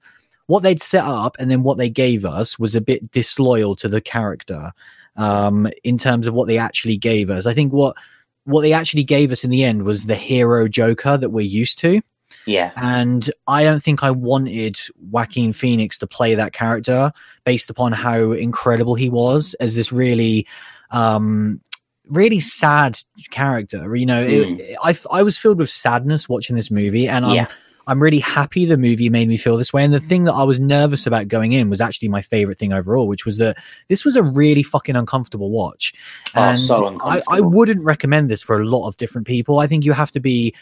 what 0.46 0.64
they'd 0.64 0.82
set 0.82 1.04
up 1.04 1.36
and 1.38 1.52
then 1.52 1.64
what 1.64 1.78
they 1.78 1.90
gave 1.90 2.24
us 2.24 2.58
was 2.58 2.76
a 2.76 2.82
bit 2.82 3.12
disloyal 3.12 3.76
to 3.76 3.90
the 3.90 4.00
character 4.00 4.72
um, 5.18 5.68
in 5.84 5.98
terms 5.98 6.28
of 6.28 6.34
what 6.34 6.48
they 6.48 6.58
actually 6.58 6.96
gave 6.96 7.30
us. 7.30 7.46
I 7.46 7.54
think 7.54 7.74
what, 7.74 7.98
what 8.46 8.62
they 8.62 8.74
actually 8.74 9.04
gave 9.04 9.32
us 9.32 9.44
in 9.44 9.50
the 9.50 9.64
end 9.64 9.84
was 9.84 10.06
the 10.06 10.16
hero 10.16 10.68
Joker 10.68 11.18
that 11.18 11.30
we're 11.30 11.42
used 11.42 11.80
to. 11.80 12.02
Yeah, 12.46 12.72
And 12.76 13.30
I 13.48 13.64
don't 13.64 13.84
think 13.84 14.02
I 14.02 14.12
wanted 14.12 14.80
Joaquin 14.98 15.54
Phoenix 15.54 16.00
to 16.00 16.08
play 16.08 16.36
that 16.36 16.54
character 16.54 17.12
based 17.44 17.70
upon 17.70 17.92
how 17.92 18.32
incredible 18.32 18.96
he 18.96 19.10
was 19.10 19.54
as 19.56 19.76
this 19.76 19.92
really, 19.92 20.48
um, 20.90 21.62
really 22.08 22.40
sad 22.40 23.00
character. 23.30 23.96
You 23.96 24.06
know, 24.06 24.22
it, 24.22 24.78
I, 24.82 24.98
I 25.12 25.22
was 25.22 25.38
filled 25.38 25.60
with 25.60 25.70
sadness 25.70 26.28
watching 26.28 26.56
this 26.56 26.72
movie, 26.72 27.08
and 27.08 27.26
I'm, 27.26 27.36
Yeah. 27.36 27.48
I'm 27.90 28.02
really 28.02 28.20
happy 28.20 28.66
the 28.66 28.78
movie 28.78 29.10
made 29.10 29.28
me 29.28 29.38
feel 29.38 29.58
this 29.58 29.74
way. 29.74 29.84
And 29.84 29.92
the 29.94 30.00
thing 30.00 30.24
that 30.26 30.34
I 30.34 30.44
was 30.44 30.60
nervous 30.60 31.08
about 31.08 31.28
going 31.28 31.52
in 31.54 31.70
was 31.70 31.82
actually 31.82 32.08
my 32.08 32.22
favorite 32.22 32.60
thing 32.60 32.72
overall, 32.72 33.08
which 33.08 33.26
was 33.26 33.38
that 33.38 33.58
this 33.88 34.06
was 34.06 34.16
a 34.16 34.24
really 34.24 34.64
fucking 34.64 34.96
uncomfortable 34.96 35.50
watch. 35.50 35.94
Oh, 36.36 36.42
And 36.44 36.60
so 36.60 36.98
I, 37.02 37.22
I 37.28 37.42
wouldn't 37.42 37.84
recommend 37.84 38.30
this 38.30 38.44
for 38.44 38.62
a 38.62 38.66
lot 38.66 38.88
of 38.88 38.98
different 38.98 39.28
people. 39.28 39.60
I 39.60 39.68
think 39.68 39.86
you 39.86 39.94
have 39.94 40.12
to 40.12 40.20
be 40.20 40.54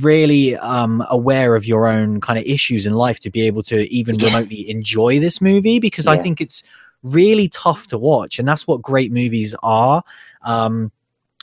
really 0.00 0.54
um 0.56 1.04
aware 1.10 1.56
of 1.56 1.66
your 1.66 1.88
own 1.88 2.20
kind 2.20 2.38
of 2.38 2.44
issues 2.44 2.86
in 2.86 2.92
life 2.92 3.18
to 3.18 3.30
be 3.30 3.42
able 3.42 3.64
to 3.64 3.92
even 3.92 4.16
Yeah. 4.16 4.26
remotely 4.26 4.70
enjoy 4.70 5.18
this 5.18 5.40
movie 5.40 5.80
because 5.80 6.06
I 6.06 6.18
think 6.22 6.40
it's 6.40 6.62
really 7.02 7.48
tough 7.48 7.88
to 7.88 7.98
watch 7.98 8.38
and 8.38 8.46
that's 8.46 8.64
what 8.64 8.80
great 8.80 9.10
movies 9.10 9.56
are 9.60 10.04
um 10.42 10.92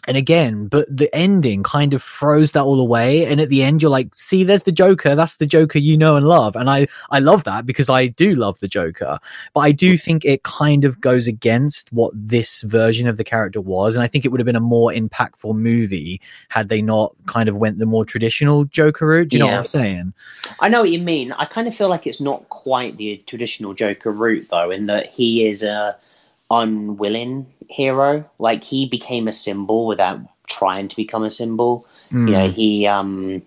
and 0.07 0.17
again 0.17 0.67
but 0.67 0.85
the 0.95 1.13
ending 1.15 1.63
kind 1.63 1.93
of 1.93 2.01
throws 2.01 2.51
that 2.53 2.63
all 2.63 2.79
away. 2.79 3.25
And 3.25 3.41
at 3.41 3.49
the 3.49 3.63
end 3.63 3.81
you're 3.81 3.91
like 3.91 4.09
see 4.15 4.43
there's 4.43 4.63
the 4.63 4.71
joker. 4.71 5.15
That's 5.15 5.37
the 5.37 5.45
joker 5.45 5.79
you 5.79 5.97
know 5.97 6.15
and 6.15 6.27
love. 6.27 6.55
And 6.55 6.69
i 6.69 6.87
i 7.11 7.19
love 7.19 7.43
that 7.45 7.65
because 7.65 7.89
i 7.89 8.07
do 8.07 8.35
love 8.35 8.59
the 8.59 8.67
joker. 8.67 9.19
But 9.53 9.61
i 9.61 9.71
do 9.71 9.97
think 9.97 10.25
it 10.25 10.43
kind 10.43 10.85
of 10.85 11.01
goes 11.01 11.27
against 11.27 11.91
what 11.91 12.11
this 12.15 12.61
version 12.63 13.07
of 13.07 13.17
the 13.17 13.23
character 13.23 13.61
was. 13.61 13.95
And 13.95 14.03
i 14.03 14.07
think 14.07 14.25
it 14.25 14.29
would 14.29 14.39
have 14.39 14.45
been 14.45 14.55
a 14.55 14.61
more 14.61 14.91
impactful 14.91 15.55
movie 15.55 16.21
had 16.49 16.69
they 16.69 16.81
not 16.81 17.15
kind 17.25 17.49
of 17.49 17.57
went 17.57 17.79
the 17.79 17.85
more 17.85 18.05
traditional 18.05 18.65
joker 18.65 19.07
route. 19.07 19.29
Do 19.29 19.37
you 19.37 19.43
know 19.43 19.47
what 19.47 19.59
i'm 19.59 19.65
saying? 19.65 20.13
I 20.59 20.69
know 20.69 20.81
what 20.81 20.91
you 20.91 20.99
mean. 20.99 21.31
I 21.33 21.45
kind 21.45 21.67
of 21.67 21.75
feel 21.75 21.89
like 21.89 22.07
it's 22.07 22.19
not 22.19 22.47
quite 22.49 22.97
the 22.97 23.17
traditional 23.27 23.73
Joker 23.73 24.11
route, 24.11 24.47
though, 24.49 24.71
in 24.71 24.87
that 24.87 25.07
he 25.07 25.47
is 25.47 25.63
a 25.63 25.97
unwilling 26.51 27.45
hero. 27.69 28.29
Like 28.39 28.63
he 28.63 28.85
became 28.85 29.27
a 29.27 29.33
symbol 29.33 29.85
without 29.85 30.19
trying 30.47 30.87
to 30.89 30.95
become 30.95 31.23
a 31.23 31.31
symbol. 31.31 31.87
Mm. 32.11 32.27
You 32.27 32.33
know, 32.33 32.49
he 32.49 32.87
um 32.87 33.41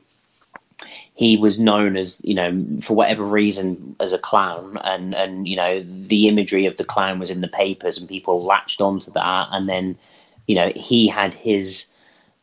he 1.15 1.37
was 1.37 1.59
known 1.59 1.97
as 1.97 2.19
you 2.23 2.35
know 2.35 2.65
for 2.81 2.95
whatever 2.95 3.25
reason 3.25 3.97
as 4.01 4.13
a 4.13 4.19
clown, 4.19 4.79
and 4.85 5.15
and 5.15 5.47
you 5.47 5.57
know 5.57 5.85
the 5.85 6.29
imagery 6.29 6.65
of 6.67 6.77
the 6.79 6.85
clown 6.85 7.19
was 7.19 7.31
in 7.31 7.43
the 7.43 7.49
papers, 7.49 7.99
and 7.99 8.09
people 8.09 8.43
latched 8.43 8.81
onto 8.81 9.11
that, 9.13 9.49
and 9.51 9.69
then 9.69 9.99
you 10.47 10.55
know 10.55 10.73
he 10.75 11.09
had 11.09 11.35
his 11.35 11.87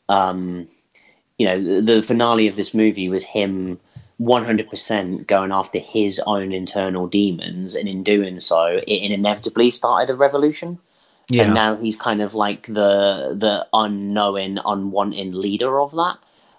um 0.10 0.68
you 1.38 1.46
know 1.46 1.62
the, 1.64 1.82
the 1.82 2.02
finale 2.02 2.48
of 2.48 2.56
this 2.56 2.74
movie 2.74 3.10
was 3.10 3.24
him 3.24 3.80
100% 4.20 5.28
going 5.28 5.52
after 5.52 5.80
his 5.80 6.20
own 6.26 6.52
internal 6.52 7.08
demons 7.08 7.74
and 7.74 7.88
in 7.88 8.04
doing 8.04 8.40
so 8.42 8.82
it 8.86 9.12
inevitably 9.12 9.72
started 9.72 10.12
a 10.12 10.16
revolution 10.16 10.78
yeah 11.30 11.44
and 11.46 11.54
now 11.54 11.76
he's 11.76 11.98
kind 11.98 12.22
of 12.22 12.34
like 12.34 12.68
the 12.68 13.36
the 13.38 13.68
unknowing 13.74 14.58
unwanting 14.66 15.34
leader 15.34 15.80
of 15.80 15.92
that 15.94 16.18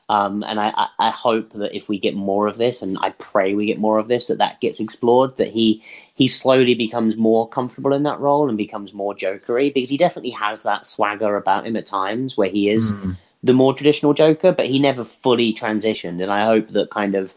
um, 0.08 0.42
and 0.42 0.58
I, 0.60 0.70
I, 0.76 0.88
I 0.98 1.10
hope 1.10 1.52
that 1.52 1.76
if 1.76 1.88
we 1.88 1.98
get 1.98 2.16
more 2.16 2.48
of 2.48 2.58
this 2.58 2.82
and 2.82 2.98
i 3.00 3.10
pray 3.10 3.54
we 3.54 3.66
get 3.66 3.78
more 3.78 3.98
of 3.98 4.08
this 4.08 4.26
that 4.28 4.38
that 4.38 4.60
gets 4.60 4.80
explored 4.80 5.36
that 5.38 5.48
he 5.48 5.82
he 6.14 6.28
slowly 6.28 6.74
becomes 6.74 7.16
more 7.16 7.48
comfortable 7.48 7.92
in 7.94 8.02
that 8.04 8.20
role 8.20 8.48
and 8.48 8.58
becomes 8.58 8.92
more 8.94 9.14
jokery 9.14 9.72
because 9.72 9.90
he 9.90 9.96
definitely 9.96 10.30
has 10.30 10.62
that 10.64 10.86
swagger 10.86 11.36
about 11.36 11.66
him 11.66 11.76
at 11.76 11.86
times 11.86 12.36
where 12.36 12.50
he 12.50 12.68
is 12.70 12.90
Mm. 12.90 13.16
the 13.42 13.54
more 13.54 13.74
traditional 13.74 14.14
Joker, 14.14 14.52
but 14.52 14.66
he 14.66 14.78
never 14.78 15.04
fully 15.04 15.54
transitioned. 15.54 16.22
And 16.22 16.30
I 16.30 16.44
hope 16.44 16.68
that 16.70 16.90
kind 16.90 17.14
of 17.14 17.32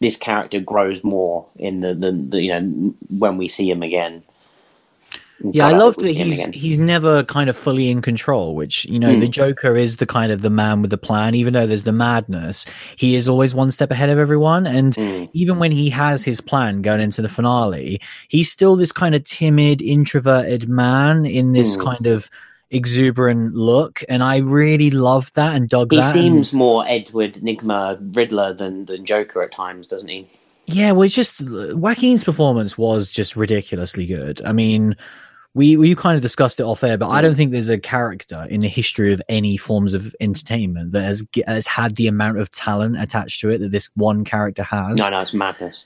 this 0.00 0.16
character 0.16 0.60
grows 0.60 1.04
more 1.04 1.46
in 1.56 1.80
the, 1.80 1.94
the, 1.94 2.12
the 2.12 2.42
you 2.42 2.50
know 2.60 2.94
when 3.10 3.36
we 3.38 3.48
see 3.48 3.70
him 3.70 3.82
again. 3.82 4.22
Yeah, 5.52 5.68
I 5.68 5.72
love 5.76 5.94
that 5.98 6.10
he's 6.10 6.34
again. 6.34 6.52
he's 6.52 6.78
never 6.78 7.22
kind 7.22 7.48
of 7.48 7.56
fully 7.56 7.90
in 7.90 8.02
control. 8.02 8.56
Which 8.56 8.84
you 8.86 8.98
know, 8.98 9.14
Mm. 9.14 9.20
the 9.20 9.28
Joker 9.28 9.76
is 9.76 9.98
the 9.98 10.06
kind 10.06 10.32
of 10.32 10.42
the 10.42 10.50
man 10.50 10.82
with 10.82 10.90
the 10.90 10.98
plan. 10.98 11.34
Even 11.36 11.52
though 11.54 11.66
there's 11.66 11.84
the 11.84 11.92
madness, 11.92 12.64
he 12.96 13.14
is 13.14 13.28
always 13.28 13.54
one 13.54 13.70
step 13.70 13.90
ahead 13.92 14.10
of 14.10 14.18
everyone. 14.18 14.66
And 14.66 14.94
Mm. 14.96 15.28
even 15.34 15.58
when 15.60 15.70
he 15.70 15.90
has 15.90 16.24
his 16.24 16.40
plan 16.40 16.82
going 16.82 17.00
into 17.00 17.22
the 17.22 17.28
finale, 17.28 18.00
he's 18.28 18.50
still 18.50 18.74
this 18.74 18.90
kind 18.90 19.14
of 19.14 19.22
timid, 19.22 19.80
introverted 19.80 20.68
man 20.68 21.24
in 21.24 21.52
this 21.52 21.76
Mm. 21.76 21.84
kind 21.84 22.06
of 22.08 22.28
exuberant 22.70 23.54
look. 23.54 24.02
And 24.08 24.22
I 24.22 24.38
really 24.38 24.90
love 24.90 25.32
that 25.34 25.54
and 25.56 25.68
dug 25.68 25.92
He 25.92 25.98
that. 25.98 26.04
and- 26.06 26.12
seems 26.12 26.52
more 26.52 26.84
Edward 26.86 27.34
Nygma 27.42 27.98
Riddler 28.16 28.52
than 28.54 28.84
than 28.86 29.04
Joker 29.04 29.42
at 29.42 29.52
times, 29.52 29.86
doesn't 29.86 30.08
he? 30.08 30.26
Yeah, 30.66 30.92
well, 30.92 31.04
it's 31.04 31.14
just 31.14 31.40
Joaquin's 31.40 32.24
performance 32.24 32.76
was 32.76 33.10
just 33.10 33.36
ridiculously 33.36 34.04
good. 34.04 34.42
I 34.44 34.52
mean, 34.52 34.96
we 35.54 35.76
we 35.76 35.94
kind 35.94 36.16
of 36.16 36.22
discussed 36.22 36.60
it 36.60 36.64
off 36.64 36.84
air, 36.84 36.98
but 36.98 37.08
I 37.08 37.20
don't 37.20 37.34
think 37.34 37.52
there's 37.52 37.68
a 37.68 37.78
character 37.78 38.46
in 38.50 38.60
the 38.60 38.68
history 38.68 39.12
of 39.12 39.22
any 39.28 39.56
forms 39.56 39.94
of 39.94 40.14
entertainment 40.20 40.92
that 40.92 41.02
has 41.02 41.26
has 41.46 41.66
had 41.66 41.96
the 41.96 42.06
amount 42.06 42.38
of 42.38 42.50
talent 42.50 43.00
attached 43.00 43.40
to 43.40 43.50
it 43.50 43.58
that 43.58 43.72
this 43.72 43.90
one 43.94 44.24
character 44.24 44.62
has. 44.62 44.96
No, 44.96 45.10
no, 45.10 45.20
it's 45.20 45.34
madness. 45.34 45.84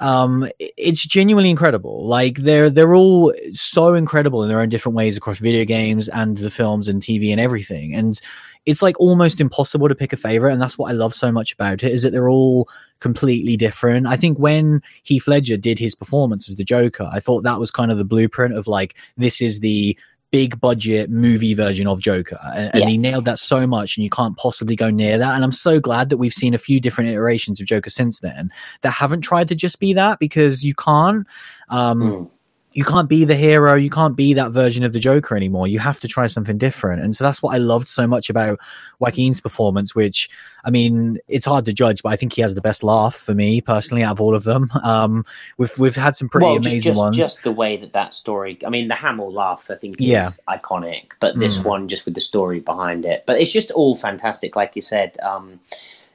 Um, 0.00 0.48
it's 0.58 1.06
genuinely 1.06 1.50
incredible. 1.50 2.06
Like 2.06 2.38
they're 2.38 2.68
they're 2.68 2.94
all 2.94 3.32
so 3.52 3.94
incredible 3.94 4.42
in 4.42 4.48
their 4.48 4.60
own 4.60 4.68
different 4.68 4.96
ways 4.96 5.16
across 5.16 5.38
video 5.38 5.64
games 5.64 6.08
and 6.08 6.36
the 6.38 6.50
films 6.50 6.88
and 6.88 7.00
TV 7.00 7.30
and 7.30 7.40
everything. 7.40 7.94
And 7.94 8.20
it's 8.66 8.82
like 8.82 8.98
almost 9.00 9.40
impossible 9.40 9.88
to 9.88 9.94
pick 9.94 10.12
a 10.12 10.16
favorite, 10.16 10.52
and 10.52 10.62
that's 10.62 10.78
what 10.78 10.90
I 10.90 10.94
love 10.94 11.14
so 11.14 11.32
much 11.32 11.52
about 11.52 11.82
it 11.82 11.92
is 11.92 12.02
that 12.02 12.10
they're 12.10 12.28
all 12.28 12.68
completely 13.00 13.56
different. 13.56 14.06
I 14.06 14.16
think 14.16 14.38
when 14.38 14.82
Heath 15.02 15.26
Ledger 15.26 15.56
did 15.56 15.78
his 15.78 15.94
performance 15.94 16.48
as 16.48 16.56
the 16.56 16.64
Joker, 16.64 17.08
I 17.12 17.20
thought 17.20 17.42
that 17.42 17.58
was 17.58 17.70
kind 17.70 17.90
of 17.90 17.98
the 17.98 18.04
blueprint 18.04 18.56
of 18.56 18.68
like 18.68 18.94
this 19.16 19.40
is 19.40 19.60
the 19.60 19.98
big 20.30 20.58
budget 20.60 21.10
movie 21.10 21.52
version 21.52 21.86
of 21.86 22.00
Joker. 22.00 22.38
And, 22.54 22.70
yeah. 22.74 22.80
and, 22.80 22.90
he 22.90 22.96
nailed 22.96 23.26
that 23.26 23.38
so 23.38 23.66
much, 23.66 23.96
and 23.96 24.04
you 24.04 24.10
can't 24.10 24.36
possibly 24.36 24.76
go 24.76 24.90
near 24.90 25.18
that. 25.18 25.34
And 25.34 25.44
I'm 25.44 25.52
so 25.52 25.78
glad 25.78 26.08
that 26.08 26.16
we've 26.16 26.32
seen 26.32 26.54
a 26.54 26.58
few 26.58 26.80
different 26.80 27.10
iterations 27.10 27.60
of 27.60 27.66
Joker 27.66 27.90
since 27.90 28.20
then 28.20 28.50
that 28.80 28.90
haven't 28.90 29.20
tried 29.20 29.48
to 29.48 29.54
just 29.54 29.78
be 29.78 29.92
that 29.94 30.18
because 30.18 30.64
you 30.64 30.74
can't. 30.74 31.26
Um, 31.68 32.00
mm 32.00 32.30
you 32.74 32.84
can't 32.84 33.08
be 33.08 33.24
the 33.24 33.34
hero 33.34 33.74
you 33.74 33.90
can't 33.90 34.16
be 34.16 34.34
that 34.34 34.50
version 34.50 34.84
of 34.84 34.92
the 34.92 35.00
joker 35.00 35.36
anymore 35.36 35.66
you 35.66 35.78
have 35.78 36.00
to 36.00 36.08
try 36.08 36.26
something 36.26 36.58
different 36.58 37.02
and 37.02 37.14
so 37.14 37.24
that's 37.24 37.42
what 37.42 37.54
i 37.54 37.58
loved 37.58 37.88
so 37.88 38.06
much 38.06 38.30
about 38.30 38.58
joaquin's 38.98 39.40
performance 39.40 39.94
which 39.94 40.28
i 40.64 40.70
mean 40.70 41.18
it's 41.28 41.44
hard 41.44 41.64
to 41.64 41.72
judge 41.72 42.02
but 42.02 42.10
i 42.10 42.16
think 42.16 42.32
he 42.32 42.42
has 42.42 42.54
the 42.54 42.60
best 42.60 42.82
laugh 42.82 43.14
for 43.14 43.34
me 43.34 43.60
personally 43.60 44.02
out 44.02 44.12
of 44.12 44.20
all 44.20 44.34
of 44.34 44.44
them 44.44 44.70
um 44.82 45.24
we've 45.58 45.76
we've 45.78 45.96
had 45.96 46.14
some 46.14 46.28
pretty 46.28 46.46
well, 46.46 46.56
amazing 46.56 46.80
just, 46.80 46.98
ones 46.98 47.16
just 47.16 47.42
the 47.42 47.52
way 47.52 47.76
that 47.76 47.92
that 47.92 48.14
story 48.14 48.58
i 48.66 48.70
mean 48.70 48.88
the 48.88 48.94
hamill 48.94 49.32
laugh 49.32 49.70
i 49.70 49.74
think 49.74 50.00
is 50.00 50.06
yeah. 50.06 50.30
iconic 50.48 51.12
but 51.20 51.38
this 51.38 51.58
mm. 51.58 51.64
one 51.64 51.88
just 51.88 52.04
with 52.04 52.14
the 52.14 52.20
story 52.20 52.60
behind 52.60 53.04
it 53.04 53.24
but 53.26 53.40
it's 53.40 53.52
just 53.52 53.70
all 53.72 53.96
fantastic 53.96 54.56
like 54.56 54.76
you 54.76 54.82
said 54.82 55.18
um 55.20 55.60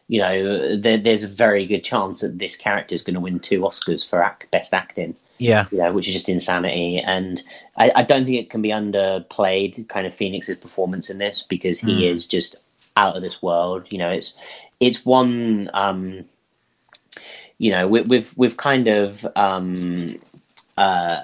you 0.10 0.22
know, 0.22 0.78
there, 0.78 0.98
there's 0.98 1.24
a 1.24 1.28
very 1.28 1.66
good 1.66 1.84
chance 1.84 2.22
that 2.22 2.40
this 2.40 2.56
character 2.56 2.96
is 2.96 3.02
going 3.02 3.16
to 3.16 3.20
win 3.20 3.40
two 3.40 3.60
Oscars 3.60 4.08
for 4.08 4.24
act, 4.24 4.50
best 4.52 4.74
acting. 4.74 5.16
Yeah. 5.38 5.68
Yeah, 5.72 5.90
which 5.90 6.08
is 6.08 6.14
just 6.14 6.30
insanity. 6.30 7.00
And 7.00 7.42
I, 7.76 7.92
I, 7.96 8.04
don't 8.04 8.26
think 8.26 8.38
it 8.38 8.50
can 8.50 8.62
be 8.62 8.70
underplayed, 8.70 9.88
kind 9.88 10.08
of 10.08 10.16
Phoenix's 10.16 10.58
performance 10.58 11.10
in 11.10 11.20
this, 11.20 11.44
because 11.44 11.80
he 11.80 12.02
mm. 12.02 12.12
is 12.12 12.28
just 12.28 12.56
out 12.96 13.16
of 13.16 13.22
this 13.22 13.42
world. 13.42 13.86
You 13.90 14.00
know, 14.00 14.10
it's 14.10 14.34
it's 14.80 15.06
one 15.06 15.70
um 15.74 16.26
you 17.60 17.72
know, 17.72 17.88
we, 17.88 18.02
we've 18.02 18.34
we've 18.36 18.58
kind 18.58 18.88
of 18.88 19.26
um 19.36 20.20
uh, 20.78 21.24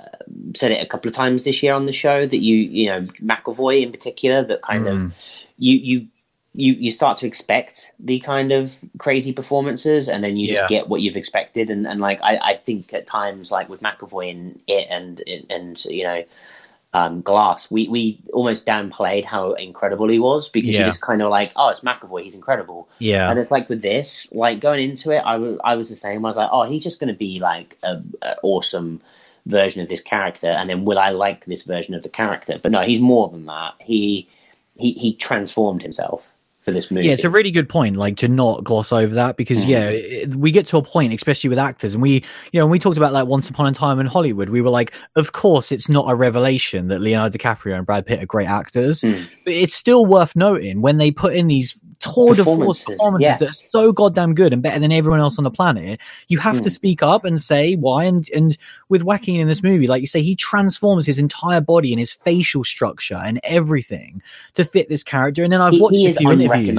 said 0.55 0.72
it 0.72 0.82
a 0.82 0.88
couple 0.88 1.07
of 1.07 1.16
times 1.16 1.43
this 1.43 1.61
year 1.61 1.74
on 1.74 1.86
the 1.86 1.93
show 1.93 2.26
that 2.26 2.39
you 2.39 2.55
you 2.55 2.89
know 2.89 3.01
McAvoy 3.22 3.84
in 3.84 3.91
particular 3.91 4.43
that 4.43 4.64
kind 4.64 4.86
mm. 4.86 5.05
of 5.05 5.14
you 5.57 5.78
you 5.78 6.07
you 6.56 6.74
you 6.74 6.91
start 6.91 7.18
to 7.18 7.28
expect 7.28 7.91
the 7.99 8.20
kind 8.20 8.51
of 8.51 8.78
crazy 8.99 9.34
performances 9.34 10.08
and 10.08 10.24
then 10.24 10.38
you 10.38 10.47
just 10.47 10.62
yeah. 10.62 10.68
get 10.68 10.88
what 10.88 11.01
you've 11.01 11.16
expected. 11.16 11.70
And, 11.70 11.88
and 11.88 11.99
like 11.99 12.20
I, 12.22 12.38
I 12.38 12.56
think 12.56 12.93
at 12.93 13.08
times 13.08 13.51
like 13.51 13.70
with 13.70 13.82
McAvoy 13.82 14.30
in 14.30 14.62
it 14.68 14.88
and 14.89 15.24
and 15.49 15.84
you 15.86 16.04
know 16.04 16.24
um, 16.93 17.22
Glass 17.24 17.72
we 17.72 17.88
we 17.88 18.20
almost 18.34 18.68
downplayed 18.68 19.26
how 19.26 19.54
incredible 19.54 20.08
he 20.08 20.20
was 20.20 20.47
because 20.49 20.76
yeah. 20.76 20.82
you 20.82 20.86
just 20.86 21.01
kind 21.01 21.24
of 21.24 21.32
like 21.32 21.51
oh 21.56 21.70
it's 21.70 21.82
McAvoy 21.82 22.24
he's 22.24 22.36
incredible. 22.36 22.88
Yeah. 22.99 23.32
And 23.32 23.39
it's 23.39 23.49
like 23.49 23.68
with 23.68 23.82
this 23.82 24.32
like 24.32 24.60
going 24.60 24.80
into 24.80 25.10
it 25.10 25.24
I, 25.26 25.34
w- 25.34 25.60
I 25.64 25.76
was 25.76 25.89
the 25.89 25.95
same. 25.95 26.24
I 26.24 26.30
was 26.30 26.38
like 26.38 26.49
oh 26.51 26.64
he's 26.64 26.84
just 26.84 26.99
going 26.99 27.12
to 27.12 27.18
be 27.18 27.39
like 27.39 27.80
a, 27.82 27.99
a 28.22 28.36
awesome 28.43 29.01
version 29.47 29.82
of 29.82 29.89
this 29.89 30.01
character. 30.01 30.47
And 30.47 30.70
then 30.70 30.86
will 30.86 30.99
I 30.99 31.10
like 31.10 31.45
this 31.45 31.64
version 31.64 31.95
of 31.95 32.04
the 32.04 32.10
character? 32.10 32.60
But 32.62 32.72
no 32.72 32.82
he's 32.82 33.01
more 33.01 33.28
than 33.30 33.47
that. 33.47 33.74
He 33.80 34.30
he 34.76 34.93
he 34.93 35.16
transformed 35.16 35.82
himself 35.82 36.24
for 36.64 36.72
this 36.72 36.89
movie. 36.89 37.07
Yeah, 37.07 37.14
it's 37.14 37.24
a 37.24 37.30
really 37.30 37.51
good 37.51 37.68
point, 37.68 37.97
like 37.97 38.18
to 38.18 38.28
not 38.28 38.64
gloss 38.64 38.91
over 38.91 39.14
that 39.16 39.38
because 39.38 39.66
mm. 39.66 39.70
yeah, 39.70 39.89
it, 39.89 40.36
we 40.36 40.51
get 40.51 40.66
to 40.68 40.78
a 40.78 40.84
point, 40.84 41.14
especially 41.14 41.49
with 41.49 41.59
actors, 41.59 41.93
and 41.93 42.01
we, 42.01 42.24
you 42.51 42.59
know, 42.59 42.66
when 42.66 42.72
we 42.72 42.80
talked 42.80 42.97
about 42.97 43.14
like 43.14 43.28
Once 43.28 43.49
Upon 43.49 43.68
a 43.68 43.74
Time 43.74 43.99
in 43.99 44.05
Hollywood, 44.05 44.49
we 44.49 44.61
were 44.61 44.70
like, 44.70 44.93
of 45.16 45.34
course, 45.34 45.72
it's 45.72 45.89
not 45.89 46.09
a 46.09 46.16
revelation 46.16 46.88
that 46.88 46.99
Leonardo 46.99 47.38
DiCaprio 47.38 47.76
and 47.78 47.86
Brad 47.86 48.05
Pitt 48.05 48.24
are 48.24 48.26
great 48.26 48.47
actors, 48.47 49.01
mm. 49.01 49.28
but 49.43 49.53
it's 49.53 49.76
still 49.76 50.05
worth 50.05 50.36
noting 50.36 50.82
when 50.82 50.97
they 50.97 51.11
put 51.11 51.34
in 51.34 51.47
these 51.47 51.78
tour 52.04 52.36
de 52.36 52.43
force 52.43 52.84
performances 52.84 53.28
yeah. 53.28 53.38
that 53.38 53.49
are 53.49 53.70
so 53.72 53.91
goddamn 53.91 54.34
good 54.34 54.54
and 54.54 54.62
better 54.62 54.80
than 54.80 54.91
everyone 54.91 55.20
else 55.20 55.38
on 55.38 55.43
the 55.43 55.51
planet. 55.51 55.99
You 56.28 56.39
have 56.39 56.58
mm. 56.58 56.64
to 56.64 56.70
speak 56.70 57.01
up 57.01 57.26
and 57.26 57.41
say 57.41 57.76
why. 57.76 58.04
And 58.06 58.28
and 58.36 58.58
with 58.89 59.04
Joaquin 59.04 59.39
in 59.39 59.47
this 59.47 59.64
movie, 59.64 59.88
like 59.88 60.01
you 60.01 60.08
say, 60.08 60.22
he 60.22 60.36
transforms 60.36 61.06
his 61.06 61.20
entire 61.20 61.62
body 61.62 61.93
and 61.93 61.99
his 61.99 62.12
facial 62.12 62.64
structure 62.64 63.16
and 63.24 63.39
everything 63.43 64.22
to 64.54 64.66
fit 64.66 64.89
this 64.89 65.04
character. 65.04 65.43
And 65.43 65.54
then 65.54 65.62
I've 65.62 65.74
he, 65.74 65.82
watched 65.82 65.95
he 65.95 66.08
a 66.08 66.14
few 66.14 66.32
interviews. 66.32 66.78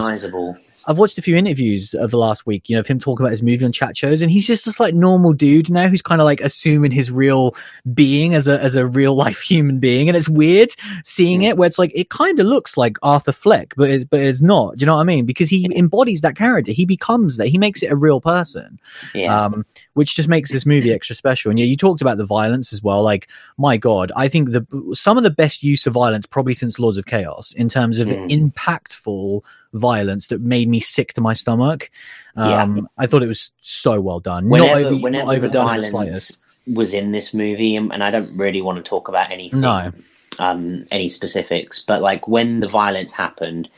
I've 0.86 0.98
watched 0.98 1.18
a 1.18 1.22
few 1.22 1.36
interviews 1.36 1.94
of 1.94 2.10
the 2.10 2.18
last 2.18 2.46
week, 2.46 2.68
you 2.68 2.76
know, 2.76 2.80
of 2.80 2.86
him 2.86 2.98
talking 2.98 3.24
about 3.24 3.30
his 3.30 3.42
movie 3.42 3.64
on 3.64 3.72
chat 3.72 3.96
shows, 3.96 4.22
and 4.22 4.30
he's 4.30 4.46
just 4.46 4.64
this 4.64 4.78
like 4.78 4.94
normal 4.94 5.32
dude 5.32 5.70
now 5.70 5.88
who's 5.88 6.02
kind 6.02 6.20
of 6.20 6.24
like 6.24 6.40
assuming 6.40 6.90
his 6.90 7.10
real 7.10 7.54
being 7.94 8.34
as 8.34 8.48
a 8.48 8.60
as 8.60 8.74
a 8.74 8.86
real 8.86 9.14
life 9.14 9.40
human 9.40 9.78
being, 9.78 10.08
and 10.08 10.16
it's 10.16 10.28
weird 10.28 10.70
seeing 11.04 11.42
it 11.42 11.56
where 11.56 11.66
it's 11.66 11.78
like 11.78 11.92
it 11.94 12.10
kind 12.10 12.38
of 12.38 12.46
looks 12.46 12.76
like 12.76 12.96
Arthur 13.02 13.32
Fleck, 13.32 13.74
but 13.76 13.90
it's 13.90 14.04
but 14.04 14.20
it's 14.20 14.42
not. 14.42 14.76
Do 14.76 14.82
you 14.82 14.86
know 14.86 14.96
what 14.96 15.02
I 15.02 15.04
mean? 15.04 15.24
Because 15.24 15.48
he 15.48 15.68
embodies 15.76 16.20
that 16.20 16.36
character, 16.36 16.72
he 16.72 16.84
becomes 16.84 17.36
that, 17.36 17.48
he 17.48 17.58
makes 17.58 17.82
it 17.82 17.90
a 17.90 17.96
real 17.96 18.20
person, 18.20 18.78
yeah. 19.14 19.44
um, 19.44 19.64
which 19.94 20.14
just 20.14 20.28
makes 20.28 20.52
this 20.52 20.66
movie 20.66 20.92
extra 20.94 21.16
special. 21.16 21.50
And 21.50 21.58
yeah, 21.58 21.66
you 21.66 21.76
talked 21.76 22.02
about 22.02 22.18
the 22.18 22.26
violence 22.26 22.72
as 22.72 22.82
well. 22.82 23.02
Like, 23.02 23.28
my 23.56 23.76
god, 23.76 24.12
I 24.16 24.28
think 24.28 24.50
the 24.50 24.66
some 24.94 25.16
of 25.16 25.24
the 25.24 25.30
best 25.30 25.62
use 25.62 25.86
of 25.86 25.94
violence 25.94 26.26
probably 26.26 26.54
since 26.54 26.78
Lords 26.78 26.98
of 26.98 27.06
Chaos 27.06 27.52
in 27.52 27.68
terms 27.68 27.98
of 27.98 28.08
mm. 28.08 28.28
impactful 28.28 29.42
violence 29.74 30.28
that 30.28 30.40
made 30.40 30.68
me 30.68 30.80
sick 30.80 31.12
to 31.12 31.20
my 31.20 31.34
stomach. 31.34 31.90
Um, 32.36 32.76
yeah. 32.76 32.82
I 32.96 33.06
thought 33.06 33.22
it 33.22 33.28
was 33.28 33.52
so 33.60 34.00
well 34.00 34.20
done. 34.20 34.48
Whenever, 34.48 34.80
not, 34.80 34.92
over, 34.92 35.02
whenever 35.02 35.26
not 35.26 35.36
overdone 35.36 35.74
the 35.76 35.80
the 35.80 35.86
slightest. 35.86 36.38
Was 36.74 36.94
in 36.94 37.12
this 37.12 37.34
movie, 37.34 37.76
and 37.76 38.02
I 38.02 38.10
don't 38.10 38.34
really 38.38 38.62
want 38.62 38.82
to 38.82 38.88
talk 38.88 39.08
about 39.08 39.30
anything, 39.30 39.60
no. 39.60 39.92
um, 40.38 40.86
any 40.90 41.10
specifics, 41.10 41.84
but 41.86 42.00
like 42.00 42.26
when 42.26 42.60
the 42.60 42.68
violence 42.68 43.12
happened, 43.12 43.68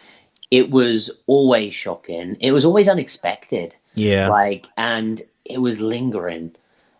it 0.52 0.70
was 0.70 1.10
always 1.26 1.74
shocking. 1.74 2.36
It 2.38 2.52
was 2.52 2.64
always 2.64 2.88
unexpected. 2.88 3.76
Yeah, 3.94 4.28
like, 4.28 4.68
and 4.76 5.20
it 5.44 5.58
was 5.58 5.80
lingering. 5.80 6.54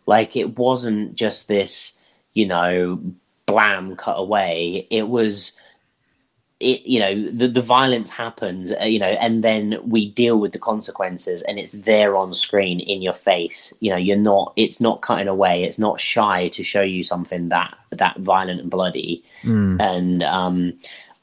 Like, 0.09 0.35
it 0.35 0.59
wasn't 0.59 1.15
just 1.15 1.47
this, 1.47 1.93
you 2.33 2.47
know, 2.47 3.01
blam 3.47 3.95
cut 3.95 4.19
away. 4.19 4.89
It 4.91 5.07
was 5.07 5.53
it 6.59 6.87
you 6.87 6.99
know 6.99 7.31
the 7.31 7.49
the 7.49 7.61
violence 7.61 8.09
happens 8.09 8.73
uh, 8.81 8.85
you 8.85 8.99
know 8.99 9.07
and 9.07 9.45
then 9.45 9.79
we 9.85 10.11
deal 10.11 10.41
with 10.41 10.53
the 10.53 10.59
consequences 10.59 11.43
and 11.43 11.59
it's 11.59 11.73
there 11.73 12.17
on 12.17 12.33
screen 12.33 12.81
in 12.81 13.03
your 13.03 13.13
face. 13.13 13.75
You 13.81 13.91
know 13.91 13.97
you're 13.97 14.17
not 14.17 14.55
it's 14.57 14.81
not 14.81 15.03
cutting 15.03 15.29
away 15.29 15.65
it's 15.65 15.79
not 15.79 16.01
shy 16.01 16.49
to 16.49 16.65
show 16.65 16.81
you 16.81 17.05
something 17.05 17.51
that 17.51 17.77
that 17.91 18.19
violent 18.19 18.61
and 18.61 18.71
bloody. 18.71 19.23
Mm. 19.43 19.81
and 19.81 20.23
um 20.23 20.73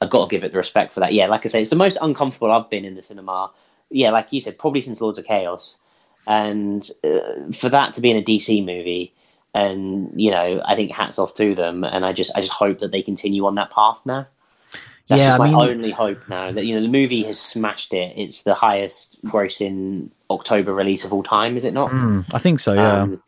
i've 0.02 0.10
got 0.10 0.30
to 0.30 0.32
give 0.32 0.44
it 0.44 0.52
the 0.52 0.58
respect 0.58 0.94
for 0.94 1.00
that. 1.00 1.14
Yeah 1.14 1.28
like 1.28 1.46
i 1.46 1.50
say 1.50 1.62
it's 1.62 1.72
the 1.72 1.76
most 1.76 1.98
uncomfortable 2.02 2.52
i've 2.52 2.70
been 2.70 2.86
in 2.86 2.96
the 2.96 3.04
cinema. 3.04 3.52
Yeah 3.90 4.12
like 4.12 4.32
you 4.32 4.42
said 4.42 4.60
probably 4.60 4.82
since 4.82 5.02
lords 5.02 5.18
of 5.18 5.26
chaos. 5.26 5.78
And 6.28 6.90
uh, 7.04 7.52
for 7.52 7.70
that 7.70 7.96
to 7.96 8.02
be 8.02 8.12
in 8.12 8.18
a 8.18 8.24
dc 8.24 8.64
movie 8.64 9.14
and 9.56 10.14
you 10.16 10.32
know 10.32 10.62
i 10.64 10.76
think 10.76 10.92
hats 10.92 11.18
off 11.18 11.34
to 11.36 11.56
them. 11.56 11.84
And 11.84 12.06
i 12.06 12.14
just 12.14 12.32
i 12.36 12.42
just 12.42 12.54
hope 12.54 12.80
that 12.80 12.92
they 12.92 13.02
continue 13.02 13.48
on 13.48 13.56
that 13.56 13.72
path 13.72 14.06
now 14.06 14.28
that's 15.14 15.22
yeah, 15.22 15.38
just 15.38 15.40
my 15.40 15.46
mean, 15.48 15.70
only 15.78 15.92
hope 15.92 16.28
now 16.28 16.52
that 16.52 16.66
you 16.66 16.76
know 16.76 16.82
the 16.82 16.88
movie 16.88 17.24
has 17.24 17.40
smashed 17.40 17.94
it. 17.94 18.14
It's 18.18 18.44
the 18.44 18.54
highest 18.54 19.24
grossing 19.26 20.10
October 20.30 20.74
release 20.74 21.06
of 21.06 21.14
all 21.14 21.24
time, 21.24 21.58
is 21.58 21.66
it 21.66 21.74
not? 21.74 21.92
Mm, 21.92 22.26
I 22.34 22.40
think 22.40 22.60
so. 22.60 22.74
Yeah. 22.74 23.02
Um, 23.02 23.24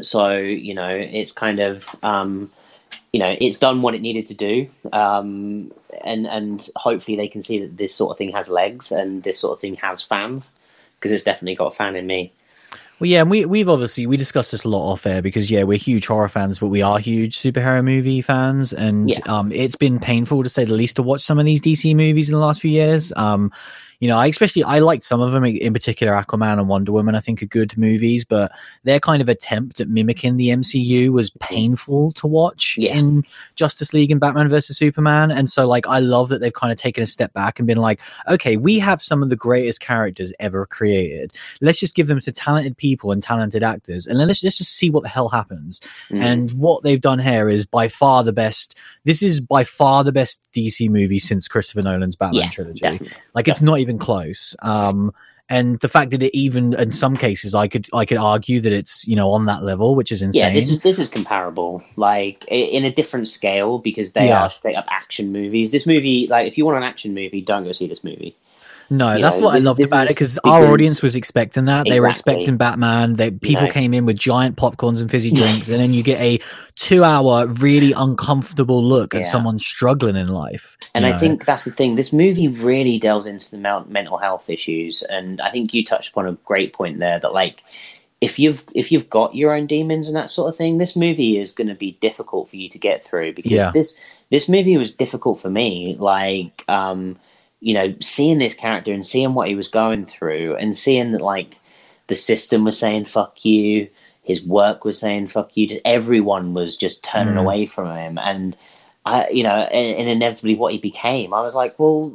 so 0.00 0.32
you 0.32 0.74
know, 0.74 0.88
it's 0.88 1.32
kind 1.32 1.60
of 1.60 1.94
um, 2.02 2.50
you 3.12 3.20
know, 3.20 3.36
it's 3.40 3.58
done 3.58 3.82
what 3.82 3.94
it 3.94 4.00
needed 4.00 4.26
to 4.28 4.34
do, 4.34 4.68
um, 4.92 5.72
and 6.04 6.26
and 6.26 6.68
hopefully 6.76 7.16
they 7.16 7.28
can 7.28 7.42
see 7.42 7.58
that 7.60 7.76
this 7.76 7.94
sort 7.94 8.10
of 8.10 8.18
thing 8.18 8.32
has 8.32 8.48
legs 8.48 8.90
and 8.90 9.22
this 9.22 9.38
sort 9.38 9.54
of 9.54 9.60
thing 9.60 9.74
has 9.76 10.02
fans 10.02 10.52
because 10.94 11.12
it's 11.12 11.24
definitely 11.24 11.54
got 11.54 11.72
a 11.72 11.76
fan 11.76 11.96
in 11.96 12.06
me. 12.06 12.32
Well, 13.02 13.10
yeah, 13.10 13.22
and 13.22 13.30
we 13.32 13.44
we've 13.44 13.68
obviously 13.68 14.06
we 14.06 14.16
discussed 14.16 14.52
this 14.52 14.62
a 14.62 14.68
lot 14.68 14.92
off 14.92 15.06
air 15.06 15.22
because 15.22 15.50
yeah, 15.50 15.64
we're 15.64 15.76
huge 15.76 16.06
horror 16.06 16.28
fans, 16.28 16.60
but 16.60 16.68
we 16.68 16.82
are 16.82 17.00
huge 17.00 17.36
superhero 17.36 17.82
movie 17.82 18.22
fans, 18.22 18.72
and 18.72 19.10
yeah. 19.10 19.18
um, 19.26 19.50
it's 19.50 19.74
been 19.74 19.98
painful 19.98 20.44
to 20.44 20.48
say 20.48 20.64
the 20.64 20.74
least 20.74 20.94
to 20.94 21.02
watch 21.02 21.20
some 21.20 21.40
of 21.40 21.44
these 21.44 21.60
DC 21.60 21.96
movies 21.96 22.28
in 22.28 22.32
the 22.32 22.38
last 22.38 22.60
few 22.60 22.70
years. 22.70 23.12
Um, 23.16 23.50
you 24.02 24.08
know, 24.08 24.18
I 24.18 24.26
especially 24.26 24.64
I 24.64 24.80
liked 24.80 25.04
some 25.04 25.20
of 25.20 25.30
them 25.30 25.44
in 25.44 25.72
particular. 25.72 26.12
Aquaman 26.12 26.58
and 26.58 26.66
Wonder 26.66 26.90
Woman, 26.90 27.14
I 27.14 27.20
think, 27.20 27.40
are 27.40 27.46
good 27.46 27.78
movies, 27.78 28.24
but 28.24 28.50
their 28.82 28.98
kind 28.98 29.22
of 29.22 29.28
attempt 29.28 29.78
at 29.78 29.88
mimicking 29.88 30.38
the 30.38 30.48
MCU 30.48 31.10
was 31.12 31.30
painful 31.38 32.10
to 32.14 32.26
watch 32.26 32.76
Yeah. 32.76 32.96
in 32.96 33.22
Justice 33.54 33.92
League 33.94 34.10
and 34.10 34.18
Batman 34.18 34.48
versus 34.48 34.76
Superman. 34.76 35.30
And 35.30 35.48
so, 35.48 35.68
like, 35.68 35.86
I 35.86 36.00
love 36.00 36.30
that 36.30 36.40
they've 36.40 36.52
kind 36.52 36.72
of 36.72 36.78
taken 36.78 37.04
a 37.04 37.06
step 37.06 37.32
back 37.32 37.60
and 37.60 37.68
been 37.68 37.78
like, 37.78 38.00
okay, 38.26 38.56
we 38.56 38.80
have 38.80 39.00
some 39.00 39.22
of 39.22 39.30
the 39.30 39.36
greatest 39.36 39.80
characters 39.80 40.32
ever 40.40 40.66
created. 40.66 41.32
Let's 41.60 41.78
just 41.78 41.94
give 41.94 42.08
them 42.08 42.18
to 42.18 42.32
talented 42.32 42.76
people 42.76 43.12
and 43.12 43.22
talented 43.22 43.62
actors, 43.62 44.08
and 44.08 44.18
then 44.18 44.26
let's, 44.26 44.42
let's 44.42 44.58
just 44.58 44.76
see 44.76 44.90
what 44.90 45.04
the 45.04 45.10
hell 45.10 45.28
happens. 45.28 45.80
Mm. 46.10 46.20
And 46.20 46.52
what 46.54 46.82
they've 46.82 47.00
done 47.00 47.20
here 47.20 47.48
is 47.48 47.66
by 47.66 47.86
far 47.86 48.24
the 48.24 48.32
best. 48.32 48.76
This 49.04 49.22
is 49.22 49.40
by 49.40 49.62
far 49.62 50.02
the 50.02 50.12
best 50.12 50.40
DC 50.52 50.88
movie 50.90 51.18
since 51.20 51.46
Christopher 51.46 51.82
Nolan's 51.82 52.16
Batman 52.16 52.42
yeah, 52.42 52.50
trilogy. 52.50 52.80
definitely. 52.80 53.16
Like 53.34 53.48
it's 53.48 53.60
not 53.60 53.78
even 53.78 53.91
close. 53.98 54.56
Um, 54.62 55.12
and 55.48 55.78
the 55.80 55.88
fact 55.88 56.12
that 56.12 56.22
it 56.22 56.34
even 56.36 56.72
in 56.74 56.92
some 56.92 57.16
cases, 57.16 57.54
I 57.54 57.68
could 57.68 57.86
I 57.92 58.04
could 58.04 58.16
argue 58.16 58.60
that 58.60 58.72
it's 58.72 59.06
you 59.06 59.16
know 59.16 59.30
on 59.32 59.46
that 59.46 59.62
level, 59.62 59.94
which 59.94 60.10
is 60.10 60.22
Yeah, 60.22 60.28
insane. 60.28 60.54
this 60.54 60.70
is 60.70 60.80
this 60.80 60.98
is 60.98 61.08
comparable, 61.10 61.82
like 61.96 62.44
in 62.48 62.84
a 62.84 62.90
different 62.92 63.28
scale 63.28 63.78
because 63.78 64.12
they 64.12 64.28
Yeah. 64.28 64.44
are 64.44 64.50
straight 64.50 64.76
up 64.76 64.86
action 64.88 65.30
movies. 65.32 65.70
This 65.70 65.86
movie, 65.86 66.26
like, 66.28 66.46
if 66.46 66.56
you 66.56 66.64
want 66.64 66.78
an 66.78 66.84
action 66.84 67.12
movie, 67.12 67.42
don't 67.42 67.64
go 67.64 67.72
see 67.72 67.86
this 67.86 68.02
movie. 68.02 68.34
No, 68.92 69.14
You 69.16 69.22
that's 69.22 69.38
know, 69.38 69.46
what 69.46 69.54
I 69.54 69.58
loved 69.58 69.82
about 69.82 70.04
it 70.06 70.10
because 70.10 70.38
our 70.44 70.66
audience 70.66 71.00
was 71.00 71.14
expecting 71.14 71.64
that. 71.64 71.86
They 71.88 71.98
were 71.98 72.08
expecting 72.08 72.58
Batman. 72.58 73.14
They 73.14 73.30
people 73.30 73.64
know. 73.64 73.70
came 73.72 73.94
in 73.94 74.04
with 74.04 74.18
giant 74.18 74.56
popcorns 74.56 75.00
and 75.00 75.10
fizzy 75.10 75.32
drinks, 75.32 75.70
and 75.70 75.80
then 75.80 75.94
you 75.94 76.02
get 76.02 76.20
a 76.20 76.38
two-hour 76.74 77.46
really 77.46 77.92
uncomfortable 77.92 78.84
look 78.84 79.14
at 79.14 79.24
someone 79.24 79.58
struggling 79.58 80.16
in 80.16 80.28
life. 80.28 80.76
And 80.94 81.06
I 81.06 81.12
know? 81.12 81.18
think 81.18 81.46
that's 81.46 81.64
the 81.64 81.70
thing. 81.70 81.94
This 81.94 82.12
movie 82.12 82.48
really 82.48 82.98
delves 82.98 83.26
into 83.26 83.50
the 83.50 83.84
mental 83.88 84.18
health 84.18 84.50
issues, 84.50 85.02
and 85.04 85.40
I 85.40 85.50
think 85.50 85.72
you 85.72 85.86
touched 85.86 86.10
upon 86.10 86.26
a 86.26 86.32
great 86.44 86.74
point 86.74 86.98
there. 86.98 87.18
That 87.18 87.32
like, 87.32 87.62
if 88.20 88.38
you've 88.38 88.62
if 88.74 88.92
you've 88.92 89.08
got 89.08 89.34
your 89.34 89.54
own 89.54 89.66
demons 89.66 90.06
and 90.06 90.16
that 90.16 90.30
sort 90.30 90.50
of 90.50 90.56
thing, 90.56 90.76
this 90.76 90.94
movie 90.96 91.38
is 91.38 91.52
going 91.52 91.68
to 91.68 91.74
be 91.74 91.92
difficult 92.02 92.50
for 92.50 92.56
you 92.56 92.68
to 92.68 92.78
get 92.78 93.06
through 93.06 93.32
because 93.32 93.52
Yeah. 93.52 93.70
this 93.72 93.96
this 94.30 94.50
movie 94.50 94.76
was 94.76 94.90
difficult 94.92 95.40
for 95.40 95.48
me. 95.48 95.96
Like, 95.98 96.64
um, 96.68 97.18
you 97.62 97.74
know, 97.74 97.94
seeing 98.00 98.38
this 98.40 98.54
character 98.54 98.92
and 98.94 99.06
seeing 99.06 99.34
what 99.34 99.48
he 99.48 99.56
was 99.56 99.68
going 99.70 100.06
through, 100.06 100.56
and 100.56 100.76
seeing 100.78 101.12
that 101.12 101.22
like 101.22 101.58
the 102.08 102.16
system 102.16 102.64
was 102.64 102.78
saying 102.78 103.06
"fuck 103.06 103.44
you," 103.46 103.88
his 104.24 104.44
work 104.44 104.84
was 104.84 105.00
saying 105.00 105.28
"fuck 105.28 105.56
you," 105.56 105.68
just 105.68 105.82
everyone 105.86 106.54
was 106.54 106.76
just 106.78 107.04
turning 107.04 107.36
Mm. 107.36 107.40
away 107.40 107.66
from 107.66 107.96
him, 107.96 108.18
and 108.18 108.56
I, 109.06 109.28
you 109.30 109.44
know, 109.44 109.50
and, 109.50 109.98
and 110.00 110.10
inevitably 110.10 110.56
what 110.56 110.72
he 110.74 110.78
became. 110.80 111.34
I 111.34 111.42
was 111.42 111.56
like, 111.56 111.78
well, 111.78 112.12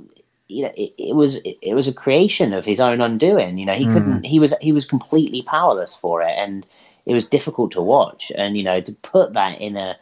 you 0.50 0.64
know, 0.66 0.74
it, 0.78 0.94
it 1.00 1.16
was 1.16 1.38
it, 1.38 1.58
it 1.64 1.76
was 1.76 1.88
a 1.88 1.94
creation 1.94 2.54
of 2.54 2.66
his 2.66 2.80
own 2.82 3.02
undoing. 3.02 3.58
You 3.58 3.66
know, 3.68 3.76
he 3.76 3.88
Mm. 3.88 3.92
couldn't. 3.92 4.26
He 4.26 4.40
was 4.40 4.56
he 4.62 4.74
was 4.74 4.86
completely 4.88 5.44
powerless 5.44 5.96
for 5.96 6.22
it, 6.24 6.34
and 6.38 6.66
it 7.08 7.14
was 7.16 7.28
difficult 7.28 7.72
to 7.74 7.82
watch. 7.82 8.32
And 8.38 8.58
you 8.58 8.64
know, 8.64 8.82
to 8.82 8.94
put 8.94 9.34
that 9.34 9.60
in 9.62 9.78
a 9.78 9.98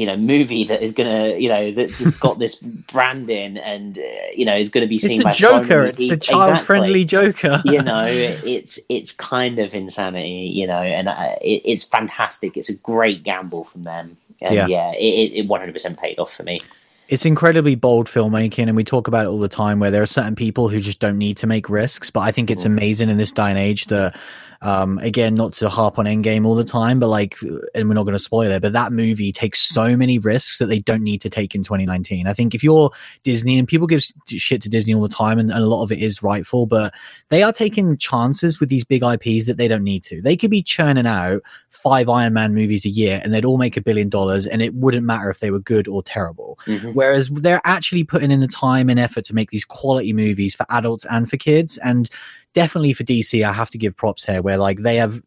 you 0.00 0.06
know 0.06 0.16
movie 0.16 0.64
that 0.64 0.82
is 0.82 0.92
gonna 0.94 1.36
you 1.36 1.48
know 1.48 1.72
that's 1.72 2.14
got 2.16 2.38
this 2.38 2.54
branding 2.92 3.58
and 3.58 3.98
uh, 3.98 4.02
you 4.34 4.46
know 4.46 4.56
is 4.56 4.70
going 4.70 4.80
to 4.82 4.88
be 4.88 4.96
it's 4.96 5.06
seen 5.06 5.18
the 5.18 5.24
by 5.24 5.30
so 5.32 5.62
Joker. 5.62 5.84
It's 5.84 6.06
the 6.06 6.16
child-friendly 6.16 7.04
Joker. 7.04 7.60
you 7.66 7.82
know 7.90 8.06
it's 8.08 8.80
it's 8.88 9.12
kind 9.12 9.58
of 9.58 9.74
insanity 9.74 10.50
you 10.54 10.66
know 10.66 10.80
and 10.80 11.08
uh, 11.08 11.36
it, 11.42 11.60
it's 11.66 11.84
fantastic 11.84 12.56
it's 12.56 12.70
a 12.70 12.76
great 12.76 13.22
gamble 13.22 13.64
from 13.64 13.82
them 13.84 14.16
and 14.40 14.54
Yeah. 14.54 14.66
yeah, 14.66 14.92
it, 14.92 15.32
it 15.44 15.48
100% 15.48 15.98
paid 15.98 16.18
off 16.18 16.32
for 16.34 16.44
me 16.44 16.62
it's 17.08 17.26
incredibly 17.26 17.74
bold 17.74 18.06
filmmaking 18.06 18.68
and 18.68 18.76
we 18.76 18.84
talk 18.84 19.06
about 19.08 19.26
it 19.26 19.28
all 19.28 19.40
the 19.40 19.48
time 19.48 19.80
where 19.80 19.90
there 19.90 20.02
are 20.02 20.06
certain 20.06 20.36
people 20.36 20.68
who 20.68 20.80
just 20.80 21.00
don't 21.00 21.18
need 21.18 21.36
to 21.36 21.46
make 21.46 21.68
risks 21.68 22.08
but 22.10 22.20
i 22.20 22.32
think 22.32 22.50
it's 22.50 22.62
Mhm. 22.62 22.66
amazing 22.78 23.08
in 23.10 23.18
this 23.18 23.32
day 23.32 23.50
and 23.50 23.58
age 23.58 23.86
that 23.86 24.16
um 24.62 24.98
again 24.98 25.34
not 25.34 25.52
to 25.52 25.68
harp 25.68 25.98
on 25.98 26.04
endgame 26.04 26.46
all 26.46 26.54
the 26.54 26.64
time 26.64 27.00
but 27.00 27.08
like 27.08 27.36
and 27.74 27.88
we're 27.88 27.94
not 27.94 28.02
going 28.04 28.12
to 28.12 28.18
spoil 28.18 28.50
it 28.50 28.60
but 28.60 28.72
that 28.72 28.92
movie 28.92 29.32
takes 29.32 29.60
so 29.60 29.96
many 29.96 30.18
risks 30.18 30.58
that 30.58 30.66
they 30.66 30.78
don't 30.78 31.02
need 31.02 31.20
to 31.20 31.30
take 31.30 31.54
in 31.54 31.62
2019 31.62 32.26
i 32.26 32.32
think 32.32 32.54
if 32.54 32.62
you're 32.62 32.90
disney 33.22 33.58
and 33.58 33.66
people 33.68 33.86
give 33.86 34.02
shit 34.28 34.62
to 34.62 34.68
disney 34.68 34.94
all 34.94 35.02
the 35.02 35.08
time 35.08 35.38
and, 35.38 35.50
and 35.50 35.62
a 35.62 35.66
lot 35.66 35.82
of 35.82 35.90
it 35.90 35.98
is 35.98 36.22
rightful 36.22 36.66
but 36.66 36.92
they 37.30 37.42
are 37.42 37.52
taking 37.52 37.96
chances 37.96 38.60
with 38.60 38.68
these 38.68 38.84
big 38.84 39.02
ips 39.02 39.46
that 39.46 39.56
they 39.56 39.68
don't 39.68 39.84
need 39.84 40.02
to 40.02 40.20
they 40.22 40.36
could 40.36 40.50
be 40.50 40.62
churning 40.62 41.06
out 41.06 41.42
five 41.70 42.08
iron 42.08 42.32
man 42.34 42.54
movies 42.54 42.84
a 42.84 42.90
year 42.90 43.20
and 43.24 43.32
they'd 43.32 43.44
all 43.44 43.58
make 43.58 43.76
a 43.76 43.82
billion 43.82 44.08
dollars 44.08 44.46
and 44.46 44.60
it 44.60 44.74
wouldn't 44.74 45.06
matter 45.06 45.30
if 45.30 45.40
they 45.40 45.50
were 45.50 45.60
good 45.60 45.88
or 45.88 46.02
terrible 46.02 46.50
Mhm. 46.66 46.94
Whereas 46.94 47.28
they're 47.28 47.60
actually 47.64 48.04
putting 48.04 48.30
in 48.30 48.40
the 48.40 48.48
time 48.48 48.90
and 48.90 48.98
effort 48.98 49.24
to 49.26 49.34
make 49.34 49.50
these 49.50 49.64
quality 49.64 50.12
movies 50.12 50.54
for 50.54 50.66
adults 50.68 51.06
and 51.06 51.28
for 51.28 51.36
kids. 51.36 51.78
And 51.78 52.08
definitely 52.54 52.92
for 52.92 53.04
DC, 53.04 53.44
I 53.44 53.52
have 53.52 53.70
to 53.70 53.78
give 53.78 53.96
props 53.96 54.24
here 54.24 54.42
where 54.42 54.58
like 54.58 54.78
they 54.78 54.96
have 54.96 55.22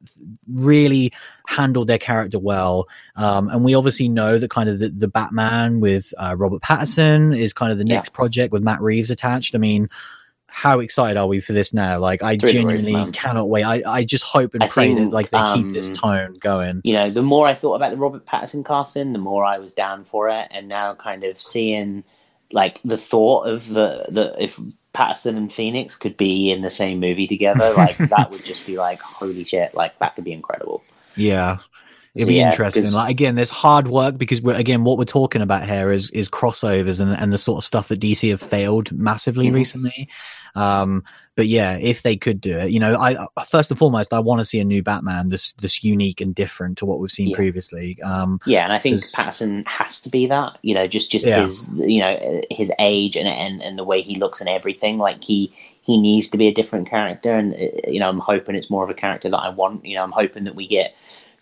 really 0.52 1.12
handled 1.48 1.88
their 1.88 1.98
character 1.98 2.40
well. 2.40 2.88
Um, 3.16 3.50
and 3.50 3.64
we 3.64 3.76
obviously 3.76 4.10
know 4.10 4.38
that 4.38 4.50
kind 4.50 4.70
of 4.70 4.80
the, 4.80 4.90
the 4.90 5.08
Batman 5.08 5.80
with 5.80 6.14
uh, 6.18 6.36
Robert 6.38 6.62
Pattinson 6.62 7.38
is 7.38 7.54
kind 7.54 7.72
of 7.72 7.78
the 7.78 7.86
Yeah. 7.88 7.96
next 7.96 8.10
project 8.10 8.52
with 8.52 8.64
Matt 8.64 8.82
Reeves 8.82 9.10
attached. 9.10 9.56
I 9.56 9.58
mean, 9.58 9.90
how 10.48 10.82
excited 10.82 11.18
are 11.18 11.26
we 11.28 11.40
for 11.40 11.54
this 11.54 11.74
now? 11.74 11.98
Like, 11.98 12.22
I 12.22 12.38
Through 12.38 12.52
the 12.52 12.64
roof, 12.66 12.76
genuinely 12.84 13.12
cannot 13.12 13.50
wait. 13.50 13.64
I, 13.64 13.82
I 13.88 14.04
just 14.04 14.24
hope 14.24 14.54
and 14.54 14.62
I 14.64 14.68
pray 14.68 14.94
that 14.94 15.10
like 15.12 15.32
they 15.32 15.42
keep 15.56 15.72
this 15.74 15.90
um, 15.90 15.96
tone 15.96 16.34
going. 16.40 16.82
you 16.84 16.94
know 16.94 17.10
the 17.10 17.24
more 17.24 17.48
i 17.48 17.56
thought 17.56 17.74
about 17.76 17.90
the 17.90 17.98
robert 17.98 18.26
pattinson 18.28 18.64
casting 18.64 19.14
the 19.14 19.20
more 19.20 19.44
i 19.44 19.58
was 19.58 19.74
down 19.74 20.04
for 20.06 20.30
it 20.30 20.48
and 20.52 20.68
now 20.68 20.94
kind 20.94 21.24
of 21.24 21.42
seeing 21.42 22.04
like 22.54 22.80
the 22.84 22.98
thought 22.98 23.48
of 23.48 23.68
the 23.68 24.06
the 24.10 24.36
if 24.42 24.60
pattinson 24.94 25.36
and 25.36 25.52
phoenix 25.52 25.96
could 25.96 26.16
be 26.16 26.52
in 26.52 26.62
the 26.62 26.70
same 26.70 27.00
movie 27.00 27.28
together 27.28 27.74
like 27.74 27.98
that 28.10 28.30
would 28.32 28.46
just 28.46 28.66
be 28.66 28.78
like 28.78 29.00
holy 29.02 29.44
shit 29.44 29.74
like 29.74 29.98
that 30.00 30.16
could 30.16 30.24
be 30.24 30.32
incredible 30.34 30.82
Yeah. 31.16 31.58
It'd 32.16 32.28
be 32.28 32.36
yeah, 32.36 32.52
interesting. 32.52 32.92
Like 32.92 33.10
again, 33.10 33.34
there's 33.34 33.50
hard 33.50 33.88
work 33.88 34.20
because 34.20 34.40
we're 34.40 34.54
again 34.54 34.84
what 34.84 35.00
we're 35.00 35.04
talking 35.06 35.42
about 35.42 35.68
here 35.68 35.92
is 35.92 36.12
is 36.12 36.30
crossovers 36.30 37.00
and, 37.02 37.12
and 37.12 37.34
the 37.34 37.40
sort 37.40 37.58
of 37.58 37.64
stuff 37.66 37.88
that 37.88 38.00
DC 38.00 38.30
have 38.30 38.40
failed 38.40 38.92
massively 38.92 39.48
Mhm. 39.48 39.56
recently. 39.56 40.10
Um, 40.56 41.04
but 41.36 41.48
yeah, 41.48 41.78
if 41.78 42.04
they 42.04 42.16
could 42.16 42.40
do 42.40 42.58
it, 42.58 42.70
you 42.72 42.80
know, 42.80 42.96
I 42.96 43.26
first 43.46 43.72
and 43.72 43.78
foremost, 43.78 44.14
I 44.14 44.20
want 44.20 44.40
to 44.40 44.46
see 44.46 44.60
a 44.60 44.64
new 44.64 44.84
Batman, 44.84 45.30
this 45.30 45.54
this 45.54 45.84
unique 45.84 46.22
and 46.22 46.36
different 46.36 46.78
to 46.78 46.86
what 46.86 47.00
we've 47.00 47.12
seen 47.12 47.30
Yeah. 47.30 47.36
previously. 47.36 48.00
Um, 48.04 48.40
Yeah, 48.46 48.64
and 48.64 48.72
I 48.72 48.78
think 48.78 48.98
Pattinson 48.98 49.68
has 49.68 50.00
to 50.02 50.10
be 50.10 50.28
that. 50.28 50.60
You 50.62 50.76
know, 50.76 50.86
just 50.86 51.10
just 51.10 51.26
Yeah. 51.26 51.42
his 51.42 51.68
you 51.76 52.00
know 52.00 52.42
his 52.52 52.72
age 52.78 53.16
and, 53.16 53.28
and 53.28 53.62
and 53.64 53.80
the 53.80 53.84
way 53.84 54.02
he 54.02 54.16
looks 54.16 54.42
and 54.42 54.50
everything. 54.50 55.00
Like 55.00 55.24
he 55.24 55.52
he 55.82 55.98
needs 56.00 56.30
to 56.30 56.38
be 56.38 56.48
a 56.48 56.54
different 56.54 56.88
character, 56.88 57.34
and 57.34 57.54
uh, 57.56 57.90
you 57.90 58.00
know, 58.00 58.10
I'm 58.10 58.20
hoping 58.20 58.56
it's 58.56 58.70
more 58.70 58.84
of 58.84 58.90
a 58.92 58.94
character 58.94 59.30
that 59.30 59.38
I 59.38 59.50
want. 59.50 59.84
You 59.86 59.96
know, 59.96 60.04
I'm 60.04 60.12
hoping 60.12 60.44
that 60.44 60.56
we 60.56 60.68
get 60.68 60.94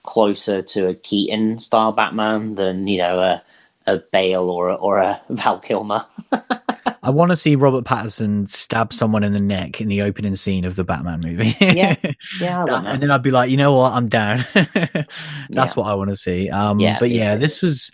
closer 0.04 0.62
to 0.62 0.88
a 0.88 0.96
Keaton 0.96 1.60
style 1.60 1.92
Batman 1.92 2.56
than 2.56 2.88
you 2.88 2.98
know 2.98 3.20
a 3.20 3.44
a 3.88 3.98
Bale 4.12 4.50
or 4.50 4.70
a, 4.70 4.76
or 4.76 5.00
a 5.00 5.20
Val 5.30 5.60
Kilmer. 5.60 6.06
I 7.04 7.10
want 7.10 7.32
to 7.32 7.36
see 7.36 7.56
Robert 7.56 7.84
Pattinson 7.84 8.48
stab 8.50 8.94
someone 8.94 9.24
in 9.24 9.34
the 9.34 9.42
neck 9.42 9.82
in 9.82 9.88
the 9.88 10.04
opening 10.04 10.36
scene 10.36 10.66
of 10.66 10.76
the 10.76 10.84
Batman 10.84 11.22
movie. 11.22 11.56
Yeah, 11.60 11.96
Yeah, 12.40 12.66
and 12.70 13.02
then 13.02 13.10
I'd 13.10 13.24
be 13.24 13.32
like, 13.32 13.50
you 13.50 13.58
know 13.58 13.74
what, 13.74 13.94
I'm 13.94 14.08
down. 14.08 14.46
That's 14.54 15.06
Yeah. 15.50 15.74
what 15.76 15.88
I 15.88 15.94
want 15.96 16.10
to 16.12 16.16
see. 16.16 16.50
Um, 16.50 16.80
Yeah, 16.80 16.98
but 17.00 17.10
me 17.10 17.18
yeah, 17.18 17.36
this 17.36 17.62
was 17.62 17.92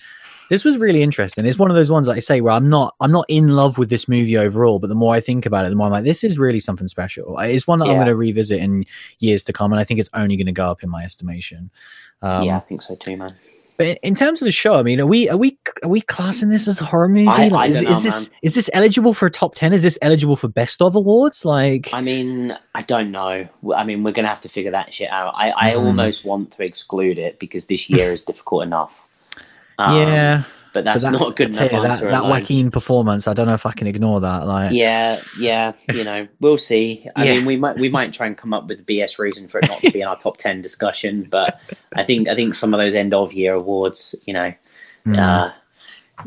this 0.50 0.64
was 0.64 0.78
really 0.78 1.04
interesting. 1.04 1.46
It's 1.46 1.60
one 1.60 1.70
of 1.70 1.76
those 1.76 1.92
ones, 1.92 2.08
like 2.08 2.18
I 2.18 2.22
say, 2.22 2.42
where 2.42 2.54
I'm 2.54 2.70
not 2.70 2.96
I'm 3.00 3.12
not 3.12 3.26
in 3.30 3.50
love 3.50 3.78
with 3.78 3.90
this 3.90 4.08
movie 4.08 4.38
overall, 4.38 4.80
but 4.80 4.88
the 4.88 4.96
more 4.96 5.14
I 5.14 5.20
think 5.22 5.46
about 5.46 5.66
it, 5.66 5.70
the 5.70 5.76
more 5.76 5.88
I'm 5.88 5.92
like, 5.94 6.04
this 6.06 6.24
is 6.24 6.38
really 6.38 6.60
something 6.60 6.88
special. 6.88 7.38
It's 7.40 7.68
one 7.68 7.80
that 7.80 7.86
I'm 7.86 7.96
going 7.96 8.08
to 8.08 8.16
revisit 8.16 8.60
in 8.62 8.86
years 9.20 9.44
to 9.46 9.54
come, 9.54 9.72
and 9.74 9.80
I 9.80 9.84
think 9.84 10.00
it's 10.00 10.10
only 10.14 10.36
going 10.38 10.46
to 10.48 10.52
go 10.54 10.70
up 10.70 10.84
in 10.84 10.90
my 10.90 11.04
estimation. 11.04 11.70
Um, 12.22 12.44
yeah, 12.44 12.58
I 12.58 12.60
think 12.62 12.82
so 12.82 12.96
too, 12.96 13.16
man. 13.18 13.36
But 13.78 14.00
in 14.02 14.16
terms 14.16 14.42
of 14.42 14.46
the 14.46 14.52
show, 14.52 14.76
I 14.76 14.82
mean, 14.84 15.00
are 15.00 15.06
we 15.06 15.30
are 15.30 15.38
we 15.38 15.58
are 15.84 15.90
we 15.90 16.02
classing 16.02 16.50
this 16.50 16.68
as 16.68 16.82
a 16.82 16.84
horror 16.86 17.08
movie? 17.08 17.28
I- 17.28 17.48
Like, 17.48 17.54
I 17.54 17.68
is, 17.68 17.76
don't 17.82 17.92
know, 17.92 17.98
is 17.98 18.04
this 18.04 18.30
man. 18.32 18.40
is 18.42 18.56
this 18.56 18.70
eligible 18.74 19.14
for 19.14 19.28
a 19.28 19.30
top 19.32 19.54
ten? 19.54 19.72
Is 19.72 19.84
this 19.84 19.98
eligible 20.02 20.36
for 20.36 20.48
best 20.48 20.82
of 20.82 20.96
awards? 20.96 21.46
Like, 21.46 21.90
I 21.94 22.02
mean, 22.02 22.58
I 22.74 22.82
don't 22.82 23.12
know. 23.12 23.48
I 23.76 23.84
mean, 23.84 24.04
we're 24.04 24.14
gonna 24.14 24.28
have 24.30 24.42
to 24.42 24.50
figure 24.50 24.72
that 24.72 24.94
shit 24.96 25.10
out. 25.12 25.34
I, 25.38 25.52
I 25.52 25.72
Mhm. 25.74 25.86
almost 25.86 26.26
want 26.26 26.52
to 26.54 26.64
exclude 26.64 27.18
it 27.20 27.38
because 27.40 27.68
this 27.68 27.88
year 27.90 28.12
is 28.12 28.24
difficult 28.24 28.64
enough. 28.64 29.00
Um, 29.78 29.96
yeah, 30.08 30.44
but 30.78 30.84
that's 30.84 31.04
but 31.04 31.12
that, 31.12 31.20
not 31.20 31.32
a 31.32 31.34
good 31.34 31.50
enough 31.50 31.72
you, 31.72 31.82
that, 31.82 32.02
that 32.12 32.22
alone. 32.22 32.30
Joaquin 32.30 32.70
performance. 32.70 33.28
I 33.28 33.34
don't 33.34 33.48
know 33.48 33.56
if 33.56 33.66
I 33.66 33.72
can 33.72 33.88
ignore 33.88 34.22
that. 34.22 34.46
Like, 34.46 34.72
Yeah, 34.74 35.22
yeah, 35.40 35.74
you 35.90 36.04
know, 36.04 36.28
we'll 36.40 36.60
see. 36.60 37.08
I 37.16 37.26
Yeah. 37.26 37.34
mean, 37.34 37.46
we 37.46 37.58
might 37.58 37.78
we 37.80 37.90
might 37.90 38.14
try 38.14 38.28
and 38.28 38.38
come 38.38 38.54
up 38.54 38.68
with 38.68 38.82
a 38.82 38.84
BS 38.84 39.18
reason 39.18 39.48
for 39.48 39.60
it 39.60 39.66
not 39.66 39.84
to 39.84 39.92
be 39.92 40.02
in 40.02 40.08
our 40.08 40.20
top 40.20 40.38
ten 40.38 40.62
discussion, 40.62 41.28
but 41.32 41.60
I 41.96 42.04
think 42.04 42.28
I 42.28 42.36
think 42.36 42.54
some 42.54 42.76
of 42.76 42.78
those 42.78 42.94
end 42.94 43.14
of 43.16 43.34
year 43.34 43.56
awards, 43.56 44.14
you 44.26 44.34
know, 44.34 44.54
mm, 45.06 45.18
uh, 45.18 45.52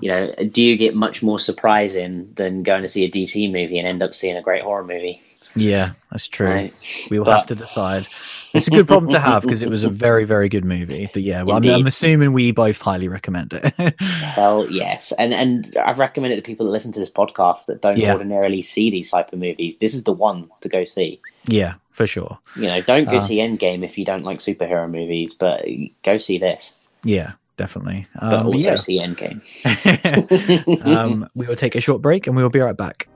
you 0.01 0.09
know, 0.11 0.35
do 0.51 0.63
you 0.63 0.77
get 0.77 0.97
much 0.97 1.23
more 1.23 1.39
surprising 1.39 2.33
than 2.35 2.65
going 2.65 2.83
to 2.83 2.89
see 2.89 3.05
a 3.05 3.11
DC 3.11 3.53
movie 3.53 3.79
and 3.79 3.87
end 3.87 4.03
up 4.03 4.17
seeing 4.17 4.37
a 4.37 4.43
great 4.43 4.63
horror 4.63 4.85
movie? 4.85 5.23
Yeah, 5.57 5.91
that's 6.13 6.29
true. 6.29 6.47
Right. 6.49 6.75
We 7.11 7.19
will 7.19 7.25
But- 7.27 7.37
have 7.39 7.47
to 7.49 7.55
decide. 7.55 8.07
It's 8.53 8.67
a 8.67 8.71
good 8.73 8.89
problem 8.89 9.13
to 9.13 9.21
have 9.21 9.43
because 9.43 9.63
it 9.63 9.71
was 9.71 9.85
a 9.85 9.89
very, 10.07 10.25
very 10.25 10.49
good 10.49 10.65
movie. 10.65 11.09
But 11.13 11.23
yeah, 11.23 11.43
well, 11.43 11.57
I'm, 11.59 11.69
I'm 11.69 11.87
assuming 11.87 12.33
we 12.33 12.51
both 12.51 12.81
highly 12.81 13.07
recommend 13.07 13.53
it. 13.53 13.95
Hell 14.01 14.69
yes, 14.71 15.13
and 15.19 15.33
and 15.33 15.77
I've 15.77 16.01
recommended 16.01 16.35
to 16.37 16.43
people 16.43 16.67
that 16.67 16.73
listen 16.73 16.91
to 16.93 16.99
this 17.01 17.11
podcast 17.11 17.67
that 17.67 17.81
don't 17.81 17.97
Yeah. 17.97 18.13
ordinarily 18.15 18.63
see 18.65 18.91
these 18.91 19.11
type 19.11 19.33
of 19.33 19.39
movies. 19.39 19.79
This 19.79 19.95
is 19.95 20.03
the 20.05 20.13
one 20.13 20.49
to 20.63 20.69
go 20.69 20.85
see. 20.85 21.21
yeah, 21.47 21.75
for 21.93 22.07
sure. 22.09 22.39
You 22.57 22.63
know, 22.65 22.81
don't 22.81 23.09
go 23.09 23.19
Uh. 23.19 23.21
see 23.21 23.37
Endgame 23.39 23.85
if 23.85 23.97
you 23.97 24.05
don't 24.05 24.25
like 24.25 24.41
superhero 24.41 24.91
movies, 24.91 25.33
but 25.35 25.65
go 26.03 26.19
see 26.19 26.39
this. 26.39 26.77
Yeah, 27.05 27.33
definitely. 27.57 28.09
Um, 28.19 28.31
but 28.31 28.47
also 28.47 28.59
yeah. 28.59 28.77
see 28.77 28.99
Endgame. 28.99 29.43
um, 30.87 31.29
we 31.37 31.47
will 31.47 31.55
take 31.57 31.77
a 31.77 31.81
short 31.81 32.03
break 32.03 32.27
and 32.27 32.35
we 32.37 32.43
will 32.43 32.51
be 32.51 32.59
right 32.61 32.77
back. 32.77 33.07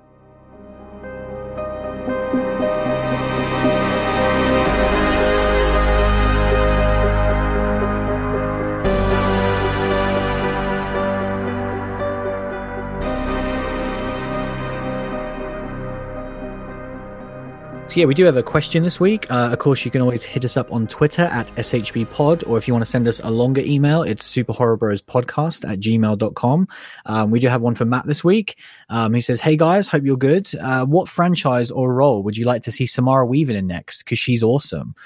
Yeah, 17.97 18.07
we 18.07 18.14
do 18.14 18.24
have 18.24 18.36
a 18.36 18.42
question 18.42 18.82
this 18.82 18.99
week. 18.99 19.30
Uh, 19.30 19.51
of 19.53 19.61
course, 19.61 19.84
you 19.84 19.90
can 19.90 20.01
always 20.01 20.24
hit 20.24 20.45
us 20.45 20.57
up 20.57 20.72
on 20.72 20.88
Twitter 20.88 21.22
at 21.22 21.47
shbpod, 21.55 22.49
or 22.49 22.59
if 22.59 22.66
you 22.66 22.74
want 22.74 22.84
to 22.84 22.90
send 22.90 23.07
us 23.07 23.20
a 23.20 23.30
longer 23.30 23.61
email, 23.64 24.03
it's 24.03 24.26
superhorrorbrospodcast 24.34 25.70
at 25.70 25.78
gmail.com. 25.78 26.68
Um, 27.07 27.30
we 27.30 27.38
do 27.38 27.47
have 27.47 27.62
one 27.62 27.76
from 27.76 27.90
Matt 27.90 28.07
this 28.07 28.24
week. 28.24 28.59
Um, 28.88 29.14
he 29.14 29.20
says, 29.20 29.40
Hey 29.40 29.57
guys, 29.57 29.86
hope 29.86 30.03
you're 30.03 30.16
good. 30.16 30.53
Uh, 30.57 30.84
what 30.84 31.09
franchise 31.09 31.70
or 31.70 31.95
role 31.95 32.24
would 32.24 32.36
you 32.36 32.47
like 32.47 32.62
to 32.62 32.72
see 32.72 32.84
Samara 32.84 33.24
Weaving 33.24 33.55
in 33.57 33.68
next? 33.68 34.03
Because 34.03 34.18
she's 34.18 34.42
awesome. 34.42 34.97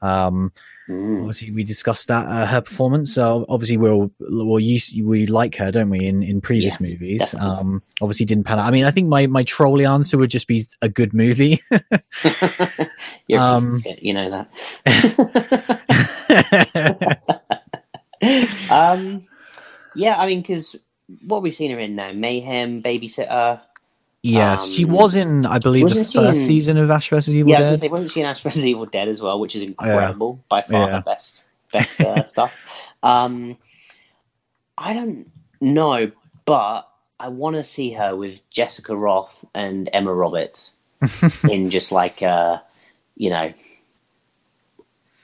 Um, 0.00 0.52
Mm. 0.92 1.20
obviously 1.20 1.50
we 1.50 1.64
discussed 1.64 2.08
that 2.08 2.26
uh, 2.26 2.46
her 2.46 2.60
performance 2.60 3.14
so 3.14 3.44
obviously 3.48 3.76
we'll 3.76 4.10
we'll 4.20 4.54
we 4.56 5.26
like 5.26 5.56
her 5.56 5.70
don't 5.72 5.90
we 5.90 6.06
in 6.06 6.22
in 6.22 6.40
previous 6.40 6.78
Yeah, 6.80 6.88
movies 6.88 7.18
definitely. 7.20 7.48
um 7.48 7.82
obviously 8.00 8.26
didn't 8.26 8.44
pan 8.44 8.58
out 8.58 8.66
i 8.66 8.70
mean 8.70 8.84
i 8.84 8.90
think 8.90 9.08
my 9.08 9.26
my 9.26 9.42
trolley 9.44 9.86
answer 9.86 10.18
would 10.18 10.30
just 10.30 10.46
be 10.48 10.64
a 10.82 10.88
good 10.88 11.14
movie 11.14 11.60
You're 13.26 13.40
a 13.40 13.54
piece 13.54 13.64
Um, 13.64 13.82
shit, 13.82 14.02
you 14.02 14.14
know 14.14 14.30
that. 14.30 14.48
um, 18.70 19.26
yeah, 19.94 20.16
I 20.16 20.26
mean, 20.26 20.40
because 20.40 20.76
what 21.26 21.42
we've 21.42 21.54
seen 21.54 21.70
her 21.70 21.78
in 21.78 21.96
now, 21.96 22.12
Mayhem, 22.12 22.82
Babysitter. 22.82 23.60
Yes 24.24 24.68
she 24.68 24.84
Um, 24.84 24.92
was 24.92 25.14
in 25.16 25.44
i 25.46 25.58
believe 25.58 25.88
the 25.88 26.04
first 26.04 26.16
in- 26.16 26.36
season 26.36 26.76
of 26.78 26.90
ash 26.90 27.10
vs 27.10 27.34
evil 27.34 27.50
yeah, 27.50 27.58
I 27.58 27.60
was 27.60 27.66
gonna 27.66 27.76
dead 27.76 27.80
say, 27.80 27.88
wasn't 27.88 28.10
she 28.12 28.20
in 28.20 28.26
Ash 28.26 28.40
vs 28.42 28.64
Evil 28.64 28.86
Dead 28.86 29.08
as 29.08 29.20
well, 29.20 29.40
which 29.40 29.56
is 29.56 29.62
incredible, 29.62 30.40
by 30.48 30.62
far 30.62 30.88
Yeah. 30.88 30.96
her 30.96 31.02
best 31.02 31.42
best 31.72 32.00
uh, 32.00 32.24
stuff. 32.34 32.56
Um, 33.02 33.56
I 34.78 34.92
don't 34.94 35.28
know, 35.60 36.10
but 36.44 36.88
I 37.18 37.28
want 37.28 37.56
to 37.56 37.64
see 37.64 37.92
her 37.94 38.14
with 38.14 38.38
Jessica 38.50 38.92
Rothe 38.92 39.44
and 39.54 39.88
Emma 39.92 40.12
Roberts 40.14 40.70
in 41.50 41.70
just 41.70 41.90
like 41.92 42.22
a, 42.22 42.62
you 43.16 43.30
know, 43.30 43.52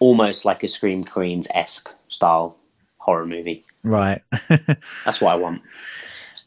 almost 0.00 0.44
like 0.44 0.62
a 0.62 0.68
Scream 0.68 1.04
Queens 1.04 1.46
esque 1.54 1.90
style 2.08 2.56
horror 2.98 3.26
movie. 3.26 3.64
right 3.84 4.22
That's 5.04 5.20
what 5.20 5.32
I 5.32 5.36
want. 5.36 5.62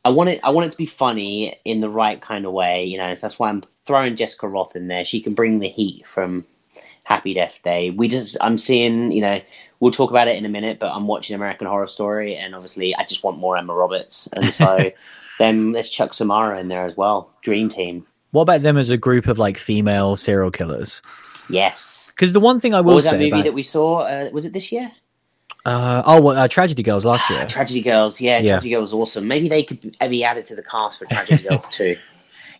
I 0.03 0.09
want 0.09 0.29
it. 0.29 0.39
I 0.43 0.49
want 0.49 0.67
it 0.67 0.71
to 0.71 0.77
be 0.77 0.85
funny 0.85 1.59
in 1.63 1.79
the 1.79 1.89
right 1.89 2.19
kind 2.21 2.45
of 2.45 2.53
way, 2.53 2.83
you 2.85 2.97
know. 2.97 3.13
So 3.15 3.21
that's 3.21 3.37
why 3.37 3.49
I'm 3.49 3.61
throwing 3.85 4.15
Jessica 4.15 4.47
Rothe 4.47 4.75
in 4.75 4.87
there. 4.87 5.05
She 5.05 5.21
can 5.21 5.33
bring 5.33 5.59
the 5.59 5.69
heat 5.69 6.05
from 6.07 6.45
Happy 7.03 7.33
Death 7.33 7.59
Day. 7.63 7.91
We 7.91 8.07
just, 8.07 8.37
I'm 8.41 8.57
seeing, 8.57 9.11
you 9.11 9.21
know, 9.21 9.41
we'll 9.79 9.91
talk 9.91 10.09
about 10.09 10.27
it 10.27 10.37
in 10.37 10.45
a 10.45 10.49
minute. 10.49 10.79
But 10.79 10.91
I'm 10.91 11.07
watching 11.07 11.35
American 11.35 11.67
Horror 11.67 11.87
Story, 11.87 12.35
and 12.35 12.55
obviously, 12.55 12.95
I 12.95 13.05
just 13.05 13.23
want 13.23 13.37
more 13.37 13.57
Emma 13.57 13.73
Roberts, 13.73 14.27
and 14.33 14.53
so 14.53 14.91
then 15.39 15.71
let's 15.71 15.89
chuck 15.89 16.13
Samara 16.13 16.59
in 16.59 16.67
there 16.67 16.85
as 16.85 16.97
well. 16.97 17.31
Dream 17.43 17.69
Team, 17.69 18.05
what 18.31 18.43
about 18.43 18.63
them 18.63 18.77
as 18.77 18.89
a 18.89 18.97
group 18.97 19.27
of 19.27 19.37
like 19.37 19.57
female 19.57 20.15
serial 20.15 20.51
killers 20.51 21.01
yes. 21.49 22.03
because 22.07 22.33
the 22.33 22.39
one 22.39 22.59
thing 22.59 22.73
i 22.73 22.81
What 22.81 22.87
will 22.87 22.95
was 22.95 23.05
that 23.05 23.11
say 23.11 23.17
movie 23.17 23.29
about 23.29 23.43
that 23.43 23.53
we 23.53 23.63
saw? 23.63 23.99
Uh, 23.99 24.29
was 24.31 24.45
it 24.45 24.53
this 24.53 24.71
year? 24.71 24.91
Uh, 25.65 26.03
oh 26.05 26.21
well, 26.21 26.37
uh, 26.37 26.47
tragedy 26.47 26.83
girls 26.83 27.05
last 27.05 27.29
year 27.29 27.45
Tragedy 27.47 27.81
Girls. 27.81 28.19
Yeah, 28.19 28.39
Yeah. 28.39 28.53
Tragedy 28.53 28.69
Girls 28.71 28.93
was 28.93 29.09
awesome. 29.09 29.27
Maybe 29.27 29.47
they 29.49 29.63
could 29.63 29.95
be 30.09 30.23
added 30.23 30.47
to 30.47 30.55
the 30.55 30.63
cast 30.63 30.99
for 30.99 31.05
Tragedy 31.05 31.43
Girls 31.49 31.65
too. 31.71 31.97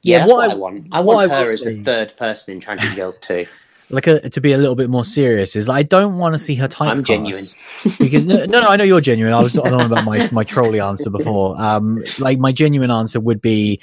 Yeah, 0.04 0.18
Yeah, 0.18 0.20
that's 0.20 0.32
what 0.32 0.49
I- 0.49 0.54
I, 0.54 0.56
want. 0.56 0.88
I 0.91 0.99
want 1.02 1.32
her 1.32 1.45
as 1.45 1.62
the 1.62 1.82
third 1.84 2.16
person 2.18 2.54
in 2.54 2.60
Tragedy 2.60 2.95
Girls 2.95 3.16
too. 3.22 3.47
like 3.89 4.08
a, 4.08 4.30
to 4.30 4.39
be 4.39 4.54
a 4.54 4.58
little 4.58 4.76
bit 4.76 4.89
more 4.89 5.04
serious 5.04 5.56
is 5.56 5.68
I 5.68 5.84
don't 5.84 6.18
want 6.18 6.34
to 6.34 6.39
see 6.39 6.56
her 6.56 6.68
typecast. 6.68 6.88
I'm 6.91 7.04
genuine. 7.04 7.43
because 7.99 8.26
no, 8.26 8.45
no, 8.45 8.62
no, 8.62 8.68
I 8.70 8.76
know 8.78 8.84
you're 8.86 9.02
genuine. 9.02 9.34
I 9.34 9.41
was 9.41 9.58
on 9.58 9.74
about 9.74 10.06
my 10.06 10.30
my 10.32 10.43
trolley 10.43 10.80
answer 10.80 11.10
before. 11.10 11.60
Um, 11.62 12.04
like 12.20 12.39
my 12.39 12.52
genuine 12.54 12.89
answer 12.91 13.20
would 13.20 13.41
be, 13.41 13.82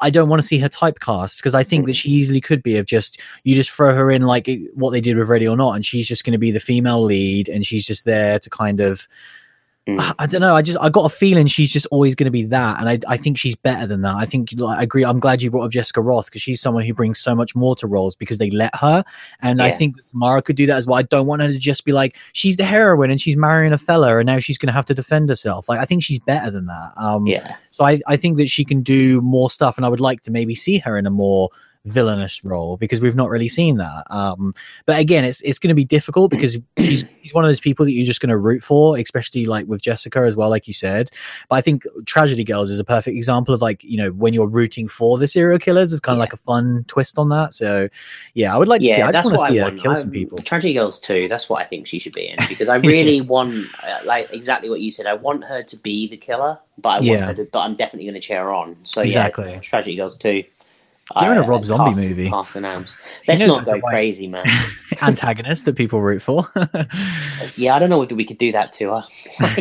I 0.00 0.10
don't 0.10 0.28
want 0.28 0.40
to 0.42 0.46
see 0.46 0.58
her 0.58 0.68
typecast 0.68 1.38
because 1.38 1.54
I 1.54 1.62
think 1.62 1.86
that 1.86 1.92
mm. 1.92 1.96
she 1.96 2.08
easily 2.10 2.40
could 2.40 2.62
be 2.62 2.76
of 2.78 2.86
just 2.86 3.20
you 3.44 3.54
just 3.54 3.70
throw 3.70 3.94
her 3.94 4.10
in 4.10 4.22
like 4.22 4.48
what 4.74 4.90
they 4.90 5.00
did 5.00 5.16
with 5.16 5.28
Ready 5.28 5.46
or 5.46 5.56
Not, 5.56 5.76
and 5.76 5.86
she's 5.86 6.08
just 6.08 6.24
going 6.24 6.32
to 6.32 6.38
be 6.38 6.50
the 6.50 6.60
female 6.60 7.02
lead, 7.02 7.48
and 7.48 7.66
she's 7.66 7.86
just 7.86 8.04
there 8.04 8.38
to 8.38 8.50
kind 8.50 8.80
of. 8.80 9.08
Mm. 9.88 10.14
I, 10.18 10.26
don't 10.26 10.42
know. 10.42 10.54
I 10.54 10.60
just 10.60 10.78
I 10.80 10.90
got 10.90 11.06
a 11.06 11.08
feeling 11.08 11.46
she's 11.46 11.72
just 11.72 11.86
always 11.86 12.14
going 12.14 12.26
to 12.26 12.30
be 12.30 12.44
that, 12.44 12.78
and 12.78 12.90
I 12.90 12.98
I 13.08 13.16
think 13.16 13.38
she's 13.38 13.56
better 13.56 13.86
than 13.86 14.02
that. 14.02 14.16
I 14.16 14.26
think 14.26 14.50
I 14.60 14.82
agree. 14.82 15.02
I'm 15.02 15.18
glad 15.18 15.40
you 15.40 15.50
brought 15.50 15.64
up 15.64 15.70
Jessica 15.70 16.02
Rothe 16.02 16.26
because 16.26 16.42
she's 16.42 16.60
someone 16.60 16.84
who 16.84 16.92
brings 16.92 17.18
so 17.20 17.34
much 17.34 17.56
more 17.56 17.74
to 17.76 17.86
roles 17.86 18.14
because 18.14 18.36
they 18.36 18.50
let 18.50 18.74
her, 18.76 19.02
and 19.40 19.62
I 19.62 19.70
think 19.70 19.96
that 19.96 20.04
Samara 20.04 20.42
could 20.42 20.56
do 20.56 20.66
that 20.66 20.76
as 20.76 20.86
well. 20.86 20.98
I 20.98 21.02
don't 21.02 21.26
want 21.26 21.40
her 21.40 21.48
to 21.48 21.58
just 21.58 21.86
be 21.86 21.92
like 21.92 22.16
she's 22.34 22.58
the 22.58 22.64
heroine 22.64 23.10
and 23.10 23.18
she's 23.18 23.36
marrying 23.36 23.72
a 23.72 23.78
fella, 23.78 24.18
and 24.18 24.26
now 24.26 24.38
she's 24.40 24.58
going 24.58 24.66
to 24.66 24.74
have 24.74 24.84
to 24.86 24.94
defend 24.94 25.30
herself. 25.30 25.70
Like 25.70 25.80
I 25.80 25.86
think 25.86 26.02
she's 26.02 26.18
better 26.18 26.50
than 26.50 26.66
that. 26.66 26.92
Um, 26.98 27.26
Yeah, 27.26 27.56
so 27.70 27.86
I, 27.86 28.00
I 28.06 28.16
think 28.16 28.36
that 28.36 28.50
she 28.50 28.66
can 28.66 28.82
do 28.82 29.22
more 29.22 29.50
stuff, 29.50 29.78
and 29.78 29.86
I 29.86 29.88
would 29.88 30.00
like 30.00 30.20
to 30.24 30.30
maybe 30.30 30.54
see 30.54 30.78
her 30.80 30.98
in 30.98 31.06
a 31.06 31.10
more 31.10 31.48
villainous 31.84 32.44
role 32.44 32.76
because 32.76 33.00
we've 33.00 33.16
not 33.16 33.30
really 33.30 33.48
seen 33.48 33.78
that. 33.78 34.04
Um, 34.10 34.52
but 34.86 34.98
again, 34.98 35.24
it's 35.24 35.40
it's 35.42 35.58
going 35.58 35.68
to 35.68 35.74
be 35.74 35.84
difficult 35.84 36.30
because 36.30 36.58
she's 36.78 37.04
she's 37.22 37.32
one 37.34 37.44
of 37.44 37.48
those 37.48 37.60
people 37.60 37.84
that 37.86 37.92
you're 37.92 38.04
just 38.06 38.20
going 38.20 38.28
to 38.30 38.36
root 38.36 38.62
for, 38.62 38.98
especially 38.98 39.46
like 39.46 39.66
with 39.66 39.80
Jessica 39.82 40.20
as 40.20 40.36
well, 40.36 40.50
like 40.50 40.66
you 40.66 40.72
said. 40.74 41.10
But 41.48 41.56
I 41.56 41.60
think 41.60 41.84
Tragedy 42.06 42.44
Girls 42.44 42.70
is 42.70 42.78
a 42.78 42.84
perfect 42.84 43.16
example 43.16 43.54
of 43.54 43.62
like 43.62 43.82
you 43.84 43.96
know 43.96 44.10
when 44.10 44.34
you're 44.34 44.46
rooting 44.48 44.88
for 44.88 45.16
the 45.18 45.28
serial 45.28 45.58
killers, 45.58 45.92
it's 45.92 46.00
kind 46.00 46.14
of 46.14 46.18
Yeah. 46.18 46.22
like 46.22 46.32
a 46.32 46.36
fun 46.38 46.84
twist 46.88 47.18
on 47.18 47.28
that. 47.30 47.54
So 47.54 47.88
yeah, 48.34 48.54
I 48.54 48.58
would 48.58 48.68
like 48.68 48.80
to 48.82 48.86
see. 48.86 48.98
yeah. 48.98 49.08
I 49.08 49.12
just 49.12 49.24
want 49.24 49.36
to 49.38 49.46
see 49.46 49.56
her 49.58 49.70
kill 49.70 49.96
some 49.96 50.10
people. 50.10 50.38
Tragedy 50.38 50.74
Girls 50.74 50.98
too. 51.00 51.28
That's 51.28 51.48
what 51.48 51.62
I 51.62 51.64
think 51.64 51.86
she 51.86 51.98
should 51.98 52.12
be 52.12 52.28
in 52.28 52.36
because 52.48 52.68
I 52.68 52.76
really 52.78 53.20
want, 53.20 53.66
uh, 53.82 54.00
like 54.04 54.32
exactly 54.32 54.68
what 54.68 54.80
you 54.80 54.90
said. 54.90 55.06
I 55.06 55.14
want 55.14 55.44
her 55.44 55.62
to 55.62 55.76
be 55.76 56.06
the 56.08 56.16
killer, 56.16 56.58
but 56.76 56.88
I 56.88 56.92
want 56.96 57.04
Yeah. 57.06 57.26
her 57.26 57.34
to. 57.34 57.44
But 57.50 57.60
I'm 57.60 57.76
definitely 57.76 58.04
going 58.06 58.20
to 58.20 58.26
cheer 58.26 58.42
her 58.42 58.52
on. 58.52 58.76
So 58.84 59.00
Exactly. 59.02 59.50
yeah, 59.52 59.60
Tragedy 59.60 59.96
Girls 59.96 60.16
too. 60.16 60.44
They're 61.18 61.32
in 61.32 61.38
a 61.38 61.42
Uh, 61.42 61.46
Rob 61.46 61.64
Zombie 61.64 62.08
movie. 62.08 62.30
Let's 62.30 62.54
not 63.46 63.64
go 63.64 63.80
crazy, 63.80 64.26
man. 64.26 64.46
Antagonist 65.02 65.64
that 65.64 65.76
people 65.76 66.02
root 66.02 66.20
for. 66.20 66.50
yeah, 67.56 67.74
I 67.74 67.78
don't 67.78 67.88
know 67.88 67.98
whether 67.98 68.14
we 68.14 68.24
could 68.24 68.38
do 68.38 68.52
that 68.52 68.72
to 68.74 68.90
her. 68.90 69.04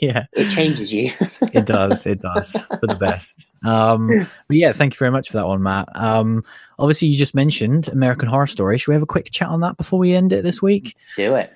yeah. 0.00 0.26
it 0.32 0.50
changes 0.52 0.92
you. 0.92 1.12
it 1.52 1.66
does 1.66 2.06
it 2.06 2.20
does 2.20 2.52
for 2.52 2.86
the 2.86 2.94
best 2.94 3.46
um 3.64 4.08
but 4.46 4.56
yeah 4.56 4.72
thank 4.72 4.94
you 4.94 4.98
very 4.98 5.10
much 5.10 5.30
for 5.30 5.36
that 5.36 5.46
one 5.46 5.62
matt 5.62 5.88
um 5.96 6.44
obviously 6.78 7.08
you 7.08 7.16
just 7.16 7.34
mentioned 7.34 7.88
american 7.88 8.28
horror 8.28 8.46
story 8.46 8.78
should 8.78 8.88
we 8.88 8.94
have 8.94 9.02
a 9.02 9.06
quick 9.06 9.30
chat 9.32 9.48
on 9.48 9.60
that 9.60 9.76
before 9.76 9.98
we 9.98 10.14
end 10.14 10.32
it 10.32 10.42
this 10.42 10.62
week 10.62 10.94
do 11.16 11.34
it. 11.34 11.52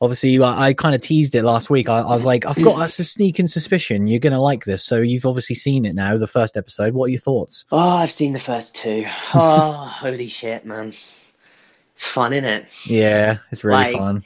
Obviously 0.00 0.40
i, 0.42 0.68
I 0.68 0.72
kind 0.74 0.94
of 0.94 1.00
teased 1.00 1.34
it 1.34 1.42
last 1.42 1.70
week 1.70 1.88
I, 1.88 1.98
I 2.00 2.12
was 2.12 2.24
like 2.26 2.46
i've 2.46 2.62
got 2.62 2.80
a 2.80 2.88
sneaking 3.04 3.46
suspicion 3.48 4.06
you're 4.06 4.20
gonna 4.20 4.40
like 4.40 4.64
this 4.64 4.84
so 4.84 4.98
you've 4.98 5.26
obviously 5.26 5.56
seen 5.56 5.84
it 5.84 5.94
now 5.94 6.16
the 6.16 6.26
first 6.26 6.56
episode 6.56 6.94
what 6.94 7.06
are 7.06 7.10
your 7.10 7.20
thoughts 7.20 7.64
Oh, 7.70 7.78
I've 7.78 8.10
seen 8.12 8.32
the 8.32 8.38
first 8.38 8.74
two. 8.74 9.06
Oh, 9.34 9.72
holy 9.72 10.28
shit, 10.28 10.64
man! 10.64 10.94
It's 11.92 12.04
fun, 12.06 12.32
isn't 12.32 12.48
it? 12.48 12.66
yeah 12.86 13.38
it's 13.50 13.64
really 13.64 13.82
Like, 13.84 13.96
fun 13.96 14.24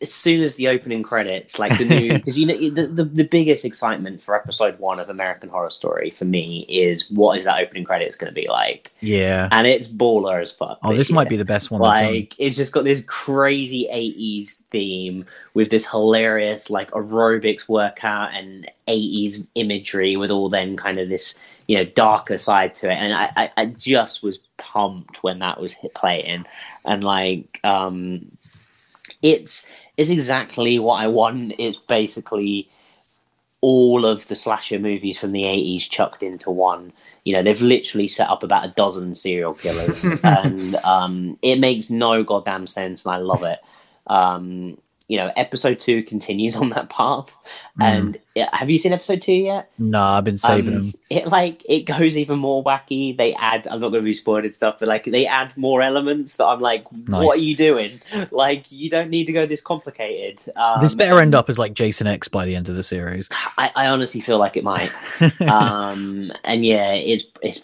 as 0.00 0.12
soon 0.12 0.42
as 0.42 0.54
the 0.56 0.68
opening 0.68 1.02
credits, 1.02 1.58
like 1.58 1.76
the 1.78 1.84
new, 1.84 2.12
because 2.18 2.38
you 2.38 2.46
know 2.46 2.70
the, 2.70 2.86
the 2.86 3.04
the 3.04 3.24
biggest 3.24 3.64
excitement 3.64 4.22
for 4.22 4.34
episode 4.34 4.78
one 4.78 4.98
of 4.98 5.08
American 5.08 5.48
Horror 5.48 5.70
Story 5.70 6.10
for 6.10 6.24
me 6.24 6.66
is 6.68 7.10
what 7.10 7.38
is 7.38 7.44
that 7.44 7.60
opening 7.60 7.84
credits 7.84 8.16
going 8.16 8.32
to 8.32 8.40
be 8.40 8.48
like, 8.48 8.92
yeah. 9.00 9.48
And 9.50 9.66
it's 9.66 9.88
baller 9.88 10.42
as 10.42 10.52
fuck. 10.52 10.78
oh 10.82 10.94
this 10.94 11.10
might 11.10 11.28
be 11.28 11.36
the 11.36 11.44
best 11.44 11.70
one 11.70 11.80
like 11.80 12.34
it's 12.38 12.56
just 12.56 12.72
got 12.72 12.84
this 12.84 13.02
crazy 13.06 13.88
80s 13.92 14.62
theme 14.70 15.24
with 15.54 15.70
this 15.70 15.86
hilarious 15.88 16.70
like 16.70 16.90
aerobics 16.92 17.68
workout 17.68 18.32
and 18.34 18.70
80s 18.88 19.46
imagery 19.54 20.16
with 20.16 20.30
all 20.30 20.48
then 20.48 20.76
kind 20.76 20.98
of 20.98 21.08
this 21.08 21.34
you 21.66 21.76
know 21.76 21.84
darker 21.84 22.38
side 22.38 22.74
to 22.76 22.90
it. 22.90 22.94
And 22.94 23.12
i 23.12 23.32
i, 23.36 23.50
I 23.56 23.66
just 23.66 24.22
was 24.22 24.38
pumped 24.58 25.22
when 25.22 25.38
that 25.40 25.60
was 25.60 25.72
hit 25.72 25.94
playing. 25.94 26.46
And 26.84 27.04
like 27.04 27.60
um 27.64 28.30
it's 29.22 29.66
it's 29.96 30.10
exactly 30.10 30.78
what 30.78 31.02
i 31.02 31.06
want 31.06 31.54
it's 31.58 31.78
basically 31.78 32.68
all 33.62 34.04
of 34.04 34.26
the 34.28 34.34
slasher 34.36 34.78
movies 34.78 35.18
from 35.18 35.32
the 35.32 35.44
80s 35.44 35.88
chucked 35.88 36.22
into 36.22 36.50
one. 36.50 36.92
You 37.24 37.32
know, 37.32 37.42
they've 37.42 37.62
literally 37.62 38.08
set 38.08 38.28
up 38.28 38.42
about 38.42 38.66
a 38.66 38.72
dozen 38.72 39.14
serial 39.14 39.54
killers, 39.54 40.04
and 40.24 40.74
um, 40.76 41.38
it 41.40 41.60
makes 41.60 41.88
no 41.88 42.24
goddamn 42.24 42.66
sense, 42.66 43.06
and 43.06 43.14
I 43.14 43.18
love 43.18 43.44
it. 43.44 43.60
Um, 44.08 44.76
you 45.06 45.16
know, 45.16 45.32
episode 45.36 45.78
two 45.78 46.02
continues 46.02 46.56
on 46.56 46.70
that 46.70 46.88
path. 46.88 47.36
Mm. 47.78 47.84
And 47.84 48.18
have 48.52 48.70
you 48.70 48.78
seen 48.78 48.92
episode 48.92 49.20
two 49.22 49.32
yet? 49.32 49.70
No, 49.78 50.00
I've 50.02 50.24
been 50.24 50.38
saving 50.38 50.68
Um, 50.68 50.74
them. 50.74 50.94
It 51.10 51.26
like 51.26 51.62
it 51.68 51.80
goes 51.82 52.16
even 52.16 52.38
more 52.38 52.64
wacky. 52.64 53.16
They 53.16 53.34
add. 53.34 53.66
I'm 53.66 53.80
not 53.80 53.90
going 53.90 54.02
to 54.02 54.06
be 54.06 54.14
spoiling 54.14 54.52
stuff, 54.52 54.76
but 54.78 54.88
like 54.88 55.04
they 55.04 55.26
add 55.26 55.54
more 55.56 55.82
elements 55.82 56.36
that 56.36 56.46
I'm 56.46 56.60
like, 56.60 56.90
Nice. 56.92 57.24
what 57.24 57.38
are 57.38 57.42
you 57.42 57.56
doing? 57.56 58.00
Like 58.30 58.70
you 58.72 58.88
don't 58.88 59.10
need 59.10 59.26
to 59.26 59.32
go 59.32 59.44
this 59.46 59.60
complicated. 59.60 60.42
Um, 60.56 60.80
this 60.80 60.94
better 60.94 61.20
end 61.20 61.34
up 61.34 61.50
as 61.50 61.58
like 61.58 61.74
Jason 61.74 62.06
X 62.06 62.28
by 62.28 62.46
the 62.46 62.56
end 62.56 62.68
of 62.68 62.76
the 62.76 62.82
series. 62.82 63.28
I, 63.58 63.70
I 63.76 63.86
honestly 63.88 64.20
feel 64.20 64.38
like 64.38 64.56
it 64.56 64.64
might. 64.64 64.90
um, 65.42 66.32
and 66.44 66.64
yeah, 66.64 66.92
it's 66.92 67.24
it's 67.42 67.60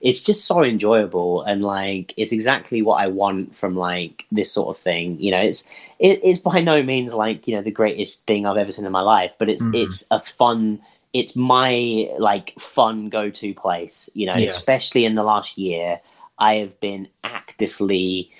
it's 0.00 0.22
just 0.22 0.44
so 0.44 0.62
enjoyable, 0.62 1.42
and 1.42 1.62
like 1.62 2.14
it's 2.16 2.32
exactly 2.32 2.82
what 2.82 3.00
I 3.02 3.08
want 3.08 3.56
from 3.56 3.76
like 3.76 4.26
this 4.30 4.52
sort 4.52 4.76
of 4.76 4.80
thing. 4.80 5.20
You 5.20 5.32
know, 5.32 5.40
it's 5.40 5.64
it, 5.98 6.20
it's 6.22 6.38
by 6.40 6.60
no 6.60 6.82
means 6.82 7.12
like 7.14 7.48
you 7.48 7.56
know 7.56 7.62
the 7.62 7.70
greatest 7.72 8.26
thing 8.26 8.46
I've 8.46 8.56
ever 8.56 8.70
seen 8.72 8.86
in 8.86 8.92
my 8.92 9.00
life, 9.02 9.32
but 9.38 9.48
it's 9.48 9.62
Mhm. 9.64 9.74
It's 9.88 10.04
a 10.10 10.20
fun. 10.20 10.80
It's 11.12 11.36
my 11.36 12.10
like 12.18 12.54
fun 12.58 13.08
go 13.08 13.30
to 13.30 13.54
place. 13.54 14.10
You 14.14 14.26
know, 14.26 14.34
Yeah. 14.34 14.48
especially 14.50 15.04
in 15.04 15.14
the 15.14 15.22
last 15.24 15.58
year, 15.58 16.00
I 16.38 16.56
have 16.56 16.78
been 16.80 17.08
actively 17.24 18.30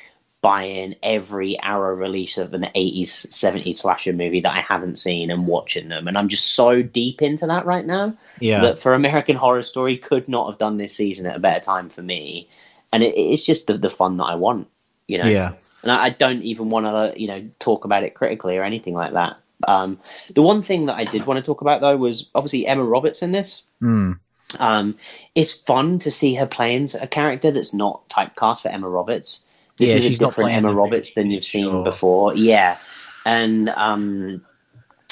buying 0.41 0.95
every 1.03 1.59
Arrow 1.61 1.95
release 1.97 2.39
of 2.39 2.55
an 2.55 2.69
80s, 2.75 3.27
70s 3.33 3.81
slasher 3.81 4.13
movie 4.13 4.41
that 4.41 4.55
I 4.55 4.61
haven't 4.61 4.99
seen 4.99 5.31
and 5.31 5.47
watching 5.47 5.89
them. 5.89 6.07
And 6.07 6.17
I'm 6.17 6.29
just 6.29 6.55
so 6.55 6.81
deep 6.83 7.23
into 7.23 7.47
that 7.47 7.67
right 7.67 7.85
now 7.85 8.17
Yeah, 8.39 8.61
that 8.63 8.79
for 8.81 8.95
American 8.95 9.37
Horror 9.37 9.63
Story 9.63 9.99
could 9.99 10.29
not 10.29 10.49
have 10.49 10.59
done 10.59 10.77
this 10.77 10.95
season 10.95 11.27
at 11.27 11.37
a 11.37 11.41
better 11.41 11.65
time 11.65 11.91
for 11.91 12.03
me. 12.03 12.49
And 12.93 13.03
it, 13.03 13.15
it's 13.17 13.45
just 13.45 13.67
the, 13.67 13.75
the 13.75 13.91
fun 13.91 14.17
that 14.19 14.25
I 14.25 14.37
want, 14.37 14.69
you 15.09 15.19
know? 15.19 15.25
yeah, 15.29 15.53
And 15.83 15.91
I, 15.93 16.05
I 16.07 16.11
don't 16.11 16.43
even 16.43 16.71
want 16.71 16.87
to, 16.87 17.21
you 17.21 17.27
know, 17.29 17.51
talk 17.59 17.85
about 17.85 18.05
it 18.05 18.15
critically 18.15 18.57
or 18.57 18.63
anything 18.63 18.95
like 18.95 19.13
that. 19.15 19.39
Um, 19.67 19.99
the 20.35 20.43
one 20.43 20.63
thing 20.63 20.87
that 20.87 20.97
I 20.97 21.05
did 21.05 21.27
want 21.27 21.39
to 21.39 21.43
talk 21.47 21.61
about 21.61 21.81
though 21.81 21.97
was 21.97 22.29
obviously 22.35 22.67
Emma 22.67 22.85
Roberts 22.85 23.23
in 23.23 23.33
this. 23.33 23.63
mm. 23.83 24.19
Um, 24.59 24.97
it's 25.35 25.53
fun 25.53 25.99
to 26.01 26.11
see 26.11 26.35
her 26.35 26.47
playing 26.47 26.91
a 27.01 27.07
character 27.07 27.51
that's 27.51 27.75
not 27.75 28.09
typecast 28.09 28.63
for 28.63 28.69
Emma 28.69 28.89
Roberts. 28.89 29.41
This 29.77 29.91
Yeah, 29.91 29.97
is 29.97 30.05
a 30.05 30.09
she's 30.09 30.21
not 30.21 30.31
different 30.31 30.53
Emma 30.53 30.73
Roberts 30.73 31.15
than 31.15 31.31
you've 31.31 31.45
seen 31.45 31.71
sure. 31.71 31.85
before. 31.85 32.35
Yeah, 32.35 32.79
and 33.27 33.69
um, 33.71 34.45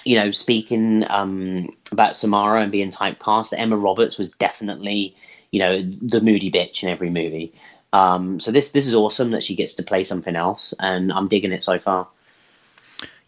you 0.05 0.17
know, 0.17 0.31
speaking 0.31 1.05
um, 1.11 1.69
about 1.93 2.17
Samara 2.17 2.63
and 2.63 2.73
being 2.73 2.91
typecast, 2.91 3.53
Emma 3.57 3.77
Roberts 3.77 4.19
was 4.19 4.31
definitely 4.33 5.15
you 5.51 5.61
know 5.61 5.83
the 5.83 6.21
moody 6.21 6.51
bitch 6.51 6.83
in 6.83 6.89
every 6.89 7.11
movie. 7.11 7.53
Um, 7.93 8.41
so 8.41 8.51
this 8.51 8.71
this 8.73 8.87
is 8.87 8.95
awesome 8.95 9.31
that 9.31 9.45
she 9.45 9.55
gets 9.55 9.75
to 9.75 9.83
play 9.83 10.03
something 10.03 10.35
else, 10.35 10.75
and 10.81 11.13
I'm 11.13 11.29
digging 11.29 11.53
it 11.53 11.63
so 11.63 11.79
far. 11.79 12.09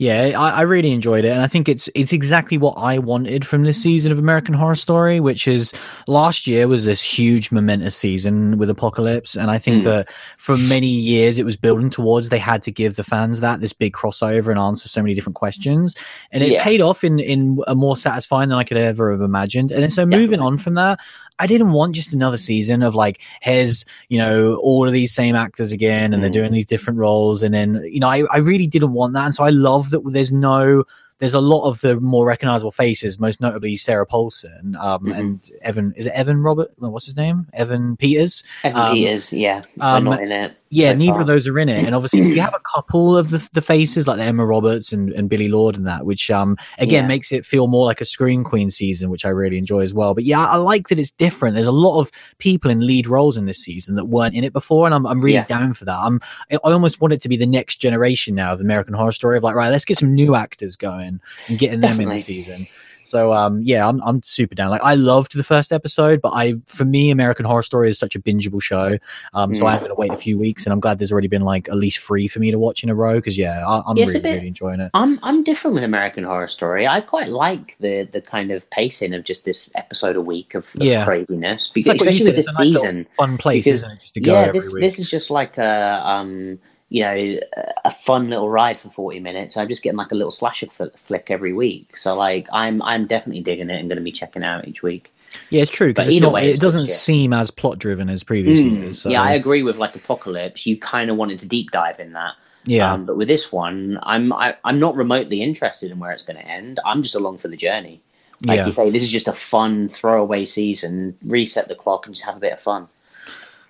Yeah, 0.01 0.34
I, 0.38 0.51
I 0.51 0.61
really 0.62 0.92
enjoyed 0.92 1.24
it, 1.24 1.30
and 1.30 1.40
I 1.40 1.49
think 1.49 1.68
it's 1.68 1.88
it's 1.92 2.12
exactly 2.12 2.57
what 2.57 2.74
I 2.76 3.01
wanted 3.01 3.44
from 3.44 3.64
this 3.64 3.82
season 3.82 4.12
of 4.12 4.18
American 4.20 4.55
Horror 4.55 4.76
Story, 4.76 5.18
which 5.18 5.49
is 5.49 5.72
last 6.07 6.46
year 6.46 6.68
was 6.68 6.84
this 6.84 7.03
huge 7.03 7.51
momentous 7.51 7.96
season 7.96 8.59
with 8.59 8.70
Apocalypse, 8.70 9.34
and 9.34 9.51
I 9.51 9.59
think 9.59 9.82
Mm. 9.82 9.84
that 9.86 10.09
for 10.36 10.57
many 10.57 10.86
years 10.86 11.36
it 11.36 11.44
was 11.44 11.57
building 11.57 11.90
towards 11.90 12.28
they 12.28 12.38
had 12.38 12.62
to 12.62 12.70
give 12.70 12.94
the 12.94 13.03
fans 13.03 13.40
that 13.40 13.61
this 13.61 13.72
big 13.72 13.92
crossover 13.92 14.51
and 14.51 14.59
answer 14.59 14.88
so 14.88 15.03
many 15.03 15.14
different 15.14 15.34
questions, 15.34 15.96
and 16.30 16.44
it 16.44 16.53
Yeah. 16.53 16.62
paid 16.62 16.80
off 16.80 17.03
in 17.03 17.18
in 17.18 17.59
a 17.66 17.74
more 17.74 17.96
satisfying 17.96 18.51
than 18.51 18.59
I 18.59 18.62
could 18.64 18.76
ever 18.76 19.11
have 19.11 19.20
imagined. 19.20 19.72
And 19.72 19.92
so 19.92 20.07
moving 20.07 20.20
Definitely. 20.38 20.46
on 20.46 20.59
from 20.59 20.74
that, 20.74 21.01
I 21.39 21.47
didn't 21.47 21.72
want 21.72 21.95
just 21.95 22.12
another 22.12 22.36
season 22.36 22.82
of 22.82 22.95
like 22.95 23.20
here's 23.41 23.84
you 24.09 24.18
know 24.18 24.57
all 24.57 24.86
of 24.86 24.93
these 24.93 25.14
same 25.14 25.34
actors 25.36 25.72
again 25.72 26.12
and 26.12 26.22
they're 26.22 26.30
Mm. 26.30 26.41
doing 26.41 26.53
these 26.53 26.66
different 26.66 26.99
roles 26.99 27.43
and 27.43 27.55
then 27.55 27.82
you 27.91 28.01
know 28.01 28.09
I, 28.09 28.24
I 28.30 28.39
really 28.39 28.66
didn't 28.66 28.93
want 28.93 29.12
that 29.14 29.24
and 29.24 29.34
so 29.34 29.45
I 29.45 29.51
love 29.51 29.91
that 29.91 30.01
there's 30.07 30.32
no 30.32 30.84
there's 31.20 31.34
a 31.34 31.40
lot 31.40 31.68
of 31.68 31.80
the 31.80 31.98
more 32.00 32.24
recognizable 32.26 32.70
faces 32.70 33.18
most 33.18 33.40
notably 33.40 33.76
Sarah 33.76 34.06
Paulson 34.06 34.76
um 34.80 35.04
Mhm. 35.04 35.18
and 35.18 35.50
Evan 35.62 35.92
is 35.96 36.06
it 36.06 36.12
Evan 36.14 36.42
Robert 36.42 36.70
what's 36.78 37.06
his 37.06 37.16
name 37.16 37.46
Evan 37.52 37.96
Peters 37.96 38.42
Evan 38.64 38.80
Um, 38.80 38.94
Peters, 38.94 39.32
yeah, 39.32 39.62
um, 39.80 40.04
not 40.04 40.22
in 40.22 40.30
it. 40.32 40.52
yeah, 40.70 40.92
so 40.92 40.96
neither 40.98 41.12
far. 41.12 41.20
of 41.22 41.26
those 41.26 41.46
are 41.48 41.58
in 41.58 41.68
it, 41.68 41.84
and 41.84 41.94
obviously 41.94 42.20
you 42.22 42.40
have 42.48 42.54
a 42.54 42.60
couple 42.74 43.16
of 43.16 43.30
the, 43.30 43.46
the 43.52 43.62
faces 43.62 44.06
like 44.06 44.18
the 44.18 44.24
Emma 44.24 44.44
Roberts 44.46 44.92
and, 44.92 45.10
and 45.12 45.28
Billie 45.28 45.48
Lourd 45.48 45.76
and 45.76 45.86
that, 45.86 46.04
which 46.06 46.30
um 46.30 46.56
again 46.78 47.04
Yeah. 47.04 47.08
makes 47.08 47.32
it 47.32 47.44
feel 47.46 47.66
more 47.66 47.84
like 47.86 48.00
a 48.00 48.04
Scream 48.04 48.44
Queen 48.44 48.70
season, 48.70 49.10
which 49.10 49.24
I 49.24 49.30
really 49.30 49.58
enjoy 49.58 49.80
as 49.80 49.92
well. 49.94 50.14
But 50.14 50.24
yeah, 50.24 50.44
I 50.46 50.56
like 50.56 50.88
that 50.88 50.98
it's 50.98 51.10
different. 51.10 51.54
There's 51.54 51.66
a 51.66 51.72
lot 51.72 52.00
of 52.00 52.10
people 52.38 52.70
in 52.70 52.86
lead 52.86 53.06
roles 53.06 53.36
in 53.36 53.46
this 53.46 53.58
season 53.58 53.94
that 53.96 54.06
weren't 54.06 54.34
in 54.34 54.44
it 54.44 54.52
before, 54.52 54.86
and 54.86 54.94
I'm 54.94 55.06
I'm 55.06 55.20
really 55.20 55.34
Yeah. 55.34 55.46
down 55.46 55.72
for 55.74 55.84
that. 55.86 55.98
I'm 55.98 56.20
I 56.52 56.56
I 56.64 56.72
almost 56.72 57.00
want 57.00 57.12
it 57.14 57.20
to 57.22 57.28
be 57.28 57.36
the 57.36 57.46
next 57.46 57.76
generation 57.78 58.34
now 58.34 58.52
of 58.52 58.60
American 58.60 58.94
Horror 58.94 59.12
Story 59.12 59.36
of 59.36 59.42
like 59.42 59.54
right, 59.56 59.70
let's 59.70 59.84
get 59.84 59.98
some 59.98 60.14
new 60.14 60.34
actors 60.34 60.76
going 60.76 61.07
and 61.09 61.59
getting 61.59 61.80
them 61.80 62.00
in 62.00 62.09
the 62.09 62.18
season. 62.18 62.66
So 63.04 63.32
um 63.32 63.62
yeah, 63.62 63.88
I'm 63.88 64.02
I'm 64.02 64.22
super 64.22 64.54
down. 64.54 64.70
Like 64.70 64.82
I 64.84 64.94
loved 64.94 65.34
the 65.34 65.42
first 65.44 65.72
episode, 65.72 66.20
but 66.20 66.32
I 66.34 66.54
for 66.66 66.84
me 66.84 67.11
American 67.11 67.46
Horror 67.46 67.62
Story 67.62 67.88
is 67.88 67.98
such 67.98 68.14
a 68.14 68.20
bingeable 68.20 68.61
show. 68.61 68.98
Um 69.32 69.54
so 69.54 69.64
Mm. 69.64 69.68
I'm 69.70 69.78
going 69.78 69.88
to 69.88 69.94
wait 69.94 70.12
a 70.12 70.16
few 70.16 70.36
weeks 70.38 70.66
and 70.66 70.74
I'm 70.74 70.80
glad 70.80 70.98
there's 70.98 71.11
already 71.11 71.28
been 71.28 71.40
like 71.40 71.70
at 71.70 71.76
least 71.76 72.00
3 72.00 72.28
for 72.28 72.38
me 72.38 72.50
to 72.50 72.59
watch 72.59 72.82
in 72.84 72.90
a 72.90 72.94
row 72.94 73.18
cuz 73.18 73.38
yeah, 73.38 73.66
I, 73.66 73.82
I'm 73.86 73.96
Yeah, 73.96 74.04
really 74.04 74.20
bit- 74.20 74.34
really 74.34 74.48
enjoying 74.48 74.80
it. 74.80 74.90
I'm 74.92 75.18
I'm 75.22 75.42
different 75.42 75.72
with 75.76 75.84
American 75.84 76.24
Horror 76.24 76.48
Story. 76.48 76.86
I 76.86 77.00
quite 77.00 77.28
like 77.28 77.76
the 77.80 78.06
the 78.12 78.20
kind 78.20 78.50
of 78.50 78.68
pacing 78.68 79.14
of 79.14 79.24
just 79.24 79.46
this 79.46 79.70
episode 79.74 80.14
a 80.16 80.20
week 80.20 80.54
of, 80.54 80.64
of 80.76 80.82
Yeah. 80.82 81.06
craziness, 81.06 81.68
because 81.72 81.88
like 81.92 82.00
especially 82.02 82.26
with 82.26 82.38
it's 82.40 82.48
this 82.48 82.59
nice 82.59 82.68
season. 82.82 83.06
fun 83.16 83.38
place, 83.38 83.64
because- 83.64 83.80
isn't 83.84 83.92
it? 83.92 84.00
Just 84.02 84.14
to 84.14 84.20
go 84.20 84.32
Yeah, 84.34 84.52
this 84.52 84.70
week. 84.70 84.82
this 84.82 84.98
is 84.98 85.09
just 85.09 85.30
like 85.30 85.56
a 85.56 86.02
um 86.06 86.59
you 86.91 87.03
know 87.05 87.39
a 87.84 87.91
fun 87.91 88.30
little 88.30 88.49
ride 88.51 88.78
for 88.78 88.89
forty 88.91 89.20
minutes. 89.20 89.57
I'm 89.57 89.68
just 89.68 89.82
getting 89.82 89.97
like 89.99 90.12
a 90.12 90.14
little 90.14 90.30
slasher 90.32 90.66
fl- 90.66 90.84
flick 91.05 91.26
every 91.30 91.53
week. 91.53 91.97
So 91.97 92.14
like 92.16 92.49
I'm 92.53 92.80
I'm 92.82 93.07
definitely 93.07 93.43
digging 93.43 93.70
it 93.70 93.78
and 93.78 93.89
going 93.89 93.99
to 93.99 94.05
be 94.05 94.12
checking 94.12 94.43
out 94.45 94.66
each 94.66 94.82
week. 94.82 95.12
yeah, 95.51 95.61
it's 95.62 95.70
true 95.70 95.89
because 95.89 96.09
it 96.09 96.61
doesn't 96.61 96.86
shit. 96.86 96.95
seem 96.95 97.32
as 97.34 97.51
plot 97.51 97.78
driven 97.78 98.09
as 98.09 98.24
previous 98.24 98.61
Mm, 98.61 98.80
years. 98.80 99.03
So, 99.03 99.11
Yeah, 99.11 99.22
I 99.22 99.32
agree 99.34 99.62
with 99.62 99.76
like 99.76 99.95
Apocalypse. 99.95 100.66
You 100.66 100.78
kind 100.78 101.11
of 101.11 101.16
wanted 101.16 101.39
to 101.41 101.47
deep 101.47 101.70
dive 101.70 102.01
in 102.01 102.14
that. 102.14 102.34
yeah. 102.64 102.91
Um, 102.93 103.05
but 103.05 103.16
with 103.18 103.28
this 103.28 103.53
one, 103.53 103.99
I'm 104.03 104.32
I, 104.32 104.57
I'm 104.64 104.78
not 104.80 104.97
remotely 104.97 105.43
interested 105.43 105.91
in 105.91 105.99
where 105.99 106.12
it's 106.12 106.22
going 106.24 106.39
to 106.39 106.47
end. 106.47 106.80
I'm 106.86 107.03
just 107.03 107.14
along 107.14 107.39
for 107.39 107.49
the 107.49 107.57
journey. 107.59 108.01
Like 108.47 108.59
yeah. 108.59 108.66
you 108.66 108.72
say, 108.72 108.89
this 108.91 109.03
is 109.03 109.11
just 109.11 109.28
a 109.28 109.32
fun 109.34 109.89
throwaway 109.91 110.47
season. 110.47 111.18
Reset 111.24 111.68
the 111.68 111.74
clock 111.74 112.07
and 112.07 112.14
just 112.14 112.24
have 112.24 112.36
a 112.36 112.41
bit 112.41 112.53
of 112.55 112.61
fun. 112.61 112.89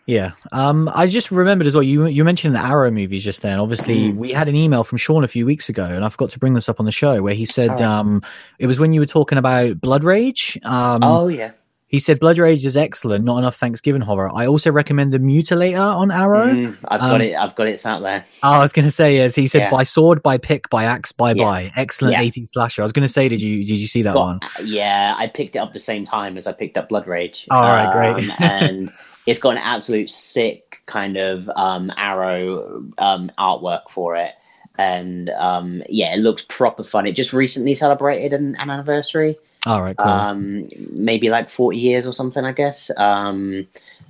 Yeah. 0.09 0.31
Um, 0.53 0.91
I 0.95 1.07
just 1.07 1.31
remembered 1.31 1.67
as 1.67 1.75
well. 1.75 1.83
You 1.83 2.07
you 2.07 2.25
mentioned 2.25 2.55
the 2.55 2.61
Arrow 2.61 2.91
movies 2.91 3.23
just 3.23 3.43
then. 3.43 3.61
Obviously, 3.61 4.09
Mm. 4.11 4.17
we 4.17 4.33
had 4.33 4.49
an 4.49 4.57
email 4.57 4.83
from 4.83 4.97
Sean 4.99 5.23
a 5.23 5.29
few 5.29 5.45
weeks 5.45 5.69
ago, 5.69 5.85
and 5.85 6.03
I 6.05 6.09
forgot 6.09 6.31
to 6.31 6.39
bring 6.39 6.55
this 6.55 6.67
up 6.69 6.81
on 6.81 6.87
the 6.87 6.93
show 6.93 7.21
where 7.23 7.35
he 7.35 7.45
said 7.45 7.69
Alright. 7.71 7.83
um, 7.83 8.23
it 8.59 8.67
was 8.67 8.81
when 8.81 8.95
you 8.95 9.01
were 9.01 9.07
talking 9.07 9.37
about 9.37 9.81
Blood 9.83 10.05
Rage. 10.05 10.59
Um, 10.65 11.03
oh 11.05 11.29
yeah, 11.29 11.51
He 11.89 11.99
said 11.99 12.21
Blood 12.21 12.39
Rage 12.39 12.65
is 12.65 12.75
excellent, 12.77 13.25
not 13.27 13.37
enough 13.39 13.57
Thanksgiving 13.57 14.01
horror. 14.01 14.31
I 14.35 14.47
also 14.47 14.71
recommend 14.73 15.13
the 15.13 15.19
Mutilator 15.19 15.79
on 15.81 16.11
Arrow. 16.11 16.47
Mm, 16.53 16.77
I've 16.89 17.03
Um, 17.03 17.11
got 17.11 17.21
it. 17.21 17.35
I've 17.35 17.55
got 17.55 17.67
it. 17.67 17.73
It's 17.73 17.85
out 17.87 18.03
there. 18.03 18.25
Oh, 18.43 18.53
I 18.53 18.59
was 18.61 18.73
going 18.73 18.85
to 18.87 18.91
say 18.91 19.17
yes. 19.17 19.35
He 19.35 19.47
said 19.47 19.63
Yeah. 19.63 19.71
by 19.71 19.85
sword, 19.85 20.23
by 20.23 20.39
pick, 20.39 20.71
by 20.71 20.85
axe, 20.85 21.13
by 21.13 21.33
Yeah. 21.33 21.45
by. 21.45 21.73
Excellent 21.77 22.15
Yeah. 22.15 22.23
80s 22.23 22.51
slasher. 22.53 22.81
I 22.81 22.85
was 22.87 22.93
going 22.93 23.07
to 23.07 23.13
say, 23.13 23.29
did 23.29 23.41
you 23.43 23.59
did 23.65 23.79
you 23.79 23.87
see 23.87 24.01
that 24.03 24.15
Got- 24.15 24.21
one? 24.21 24.41
Yeah, 24.65 25.15
I 25.19 25.27
picked 25.29 25.57
it 25.57 25.59
up 25.59 25.73
the 25.75 25.79
same 25.81 26.07
time 26.07 26.39
as 26.39 26.47
I 26.47 26.53
picked 26.53 26.79
up 26.79 26.89
Blood 26.89 27.07
Rage. 27.07 27.47
All 27.51 27.63
right, 27.63 27.93
great. 27.93 28.31
Um, 28.31 28.33
and 28.39 28.93
it's 29.29 29.41
got 29.41 29.51
an 29.51 29.59
absolute 29.59 30.09
sick 30.09 30.81
kind 30.87 31.19
of 31.19 31.51
um, 31.55 31.93
arrow 31.99 32.83
um, 32.97 33.31
artwork 33.39 33.91
for 33.91 34.17
it. 34.17 34.35
And 34.79 35.29
um, 35.31 35.83
yeah, 35.87 36.15
it 36.15 36.21
looks 36.21 36.43
proper 36.49 36.83
fun. 36.83 37.07
It 37.07 37.13
just 37.13 37.35
recently 37.35 37.75
celebrated 37.75 38.33
an, 38.33 38.57
an 38.57 38.71
anniversary, 38.71 39.37
All 39.67 39.83
right, 39.83 39.95
cool. 39.95 40.09
um, 40.09 40.71
maybe 40.93 41.29
like 41.29 41.51
40 41.51 41.77
years 41.77 42.07
or 42.07 42.15
something, 42.15 42.43
I 42.43 42.53
guess. 42.53 42.91
Um, 42.97 43.67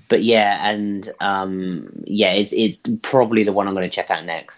but 0.09 0.23
yeah, 0.23 0.71
and 0.71 1.11
um, 1.19 1.91
yeah, 2.05 2.33
it's, 2.35 2.53
it's 2.53 2.81
probably 3.03 3.43
the 3.43 3.53
one 3.53 3.67
I'm 3.67 3.75
going 3.75 3.91
to 3.91 3.95
check 3.95 4.13
out 4.13 4.25
next. 4.25 4.57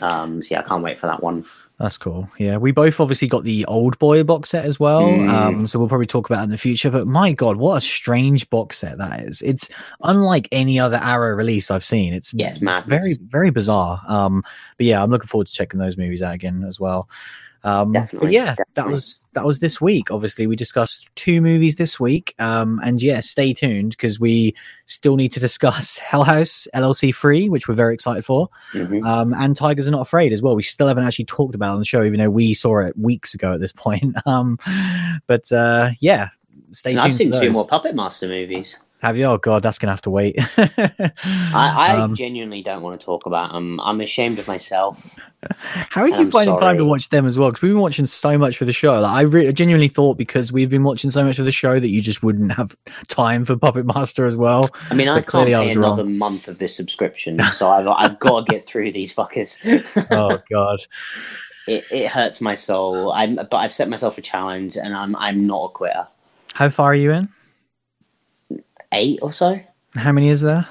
Um, 0.00 0.42
so 0.42 0.54
yeah, 0.54 0.60
I 0.60 0.62
can't 0.62 0.82
wait 0.82 0.98
for 0.98 1.08
that 1.08 1.22
one. 1.22 1.44
That's 1.78 1.98
cool. 1.98 2.28
Yeah, 2.38 2.56
we 2.56 2.70
both 2.70 3.00
obviously 3.00 3.26
got 3.26 3.42
the 3.42 3.64
old 3.66 3.98
boy 3.98 4.22
box 4.22 4.50
set 4.50 4.64
as 4.64 4.78
well. 4.78 5.02
Mm. 5.02 5.28
Um, 5.28 5.66
so 5.66 5.78
we'll 5.78 5.88
probably 5.88 6.06
talk 6.06 6.30
about 6.30 6.40
it 6.40 6.44
in 6.44 6.50
the 6.50 6.58
future. 6.58 6.88
But 6.88 7.08
my 7.08 7.32
god, 7.32 7.56
what 7.56 7.78
a 7.78 7.80
strange 7.80 8.48
box 8.48 8.78
set 8.78 8.96
that 8.98 9.22
is! 9.24 9.42
It's 9.42 9.68
unlike 10.02 10.48
any 10.52 10.78
other 10.78 10.98
Arrow 11.02 11.34
release 11.34 11.72
I've 11.72 11.84
seen. 11.84 12.14
It's 12.14 12.32
Yeah, 12.32 12.50
it's 12.50 12.60
madness. 12.60 12.88
very 12.88 13.18
very 13.28 13.50
bizarre. 13.50 14.00
Um, 14.06 14.44
but 14.76 14.86
yeah, 14.86 15.02
I'm 15.02 15.10
looking 15.10 15.26
forward 15.26 15.48
to 15.48 15.52
checking 15.52 15.80
those 15.80 15.96
movies 15.96 16.22
out 16.22 16.34
again 16.34 16.62
as 16.62 16.78
well. 16.78 17.08
Um, 17.64 17.92
but 17.92 18.00
Definitely, 18.00 18.32
yeah, 18.34 18.54
that 18.74 18.86
was 18.88 19.26
that 19.32 19.44
was 19.46 19.60
this 19.60 19.80
week. 19.80 20.10
Obviously, 20.10 20.46
we 20.46 20.54
discussed 20.54 21.08
two 21.16 21.40
movies 21.40 21.76
this 21.76 21.98
week, 21.98 22.34
um, 22.38 22.78
and 22.84 23.00
yeah, 23.00 23.20
stay 23.20 23.54
tuned 23.54 23.90
because 23.92 24.20
we 24.20 24.54
still 24.86 25.16
need 25.16 25.32
to 25.32 25.40
discuss 25.40 25.96
Hell 26.10 26.24
House 26.24 26.68
LLC 26.74 27.12
Free, 27.14 27.48
which 27.48 27.66
we're 27.66 27.74
very 27.74 27.94
excited 27.94 28.24
for, 28.24 28.48
Mhm. 28.72 29.04
um, 29.06 29.34
and 29.34 29.56
Tigers 29.56 29.88
Are 29.88 29.92
Not 29.92 30.02
Afraid 30.02 30.32
as 30.34 30.42
well. 30.42 30.54
We 30.54 30.62
still 30.62 30.86
haven't 30.88 31.04
actually 31.04 31.24
talked 31.24 31.54
about 31.54 31.70
it 31.70 31.72
on 31.72 31.78
the 31.78 31.84
show, 31.86 32.04
even 32.04 32.20
though 32.20 32.30
we 32.30 32.52
saw 32.52 32.80
it 32.80 32.96
weeks 32.98 33.32
ago 33.34 33.52
at 33.54 33.60
this 33.60 33.72
point. 33.72 34.14
Um, 34.26 34.58
but 35.26 35.50
uh, 35.52 35.90
yeah, 36.00 36.28
stay 36.72 36.90
And 36.90 36.98
tuned. 36.98 37.08
I've 37.08 37.14
seen 37.16 37.32
two 37.32 37.50
more 37.50 37.66
Puppet 37.66 37.94
Master 37.94 38.26
movies. 38.28 38.76
Have 39.04 39.18
you? 39.18 39.26
Oh 39.26 39.36
god, 39.36 39.62
that's 39.62 39.78
gonna 39.78 39.92
have 39.92 40.00
to 40.00 40.10
wait. 40.10 40.34
I, 40.56 41.12
I 41.52 41.96
Um, 42.04 42.14
genuinely 42.14 42.62
don't 42.62 42.80
want 42.80 42.98
to 42.98 43.04
talk 43.04 43.26
about 43.26 43.52
them. 43.52 43.78
I'm 43.80 44.00
ashamed 44.00 44.38
of 44.38 44.48
myself. 44.48 45.14
How 45.90 46.00
are 46.00 46.08
you 46.08 46.14
I'm 46.14 46.30
finding 46.30 46.56
time 46.56 46.78
to 46.78 46.86
watch 46.86 47.10
them 47.10 47.26
as 47.26 47.38
well? 47.38 47.50
Because 47.50 47.60
we've 47.60 47.72
been 47.72 47.82
watching 47.82 48.06
so 48.06 48.38
much 48.38 48.56
for 48.56 48.64
the 48.64 48.72
show. 48.72 48.98
Like, 48.98 49.12
I 49.12 49.20
re- 49.20 49.52
genuinely 49.52 49.88
thought 49.88 50.16
because 50.16 50.52
we've 50.52 50.70
been 50.70 50.84
watching 50.84 51.10
so 51.10 51.22
much 51.22 51.38
of 51.38 51.44
the 51.44 51.52
show 51.52 51.78
that 51.78 51.88
you 51.90 52.00
just 52.00 52.22
wouldn't 52.22 52.52
have 52.52 52.74
time 53.08 53.44
for 53.44 53.58
Puppet 53.58 53.84
Master 53.84 54.24
as 54.24 54.38
well. 54.38 54.70
I 54.90 54.94
mean, 54.94 55.08
I 55.10 55.16
can't 55.16 55.26
clearly 55.26 55.54
I 55.54 55.66
pay 55.66 55.72
another 55.72 56.02
wrong. 56.04 56.16
month 56.16 56.48
of 56.48 56.56
this 56.56 56.74
subscription, 56.74 57.42
so 57.52 57.68
I've, 57.68 57.86
I've 57.86 58.18
got 58.20 58.46
to 58.46 58.50
get 58.50 58.64
through 58.66 58.92
these 58.92 59.14
fuckers. 59.14 59.58
Oh 60.10 60.38
god. 60.50 60.86
it, 61.68 61.84
it 61.90 62.08
hurts 62.08 62.40
my 62.40 62.54
soul. 62.54 63.12
I'm, 63.12 63.34
but 63.34 63.54
I've 63.54 63.72
set 63.74 63.90
myself 63.90 64.16
a 64.16 64.22
challenge, 64.22 64.78
and 64.78 64.94
I'm 64.96 65.14
I'm 65.16 65.46
not 65.46 65.64
a 65.66 65.68
quitter. 65.68 66.06
How 66.54 66.70
far 66.70 66.92
are 66.92 66.94
you 66.94 67.12
in? 67.12 67.28
Eight 68.94 69.18
or 69.22 69.32
so, 69.32 69.60
How 69.94 70.12
many 70.12 70.28
is 70.28 70.40
there? 70.40 70.66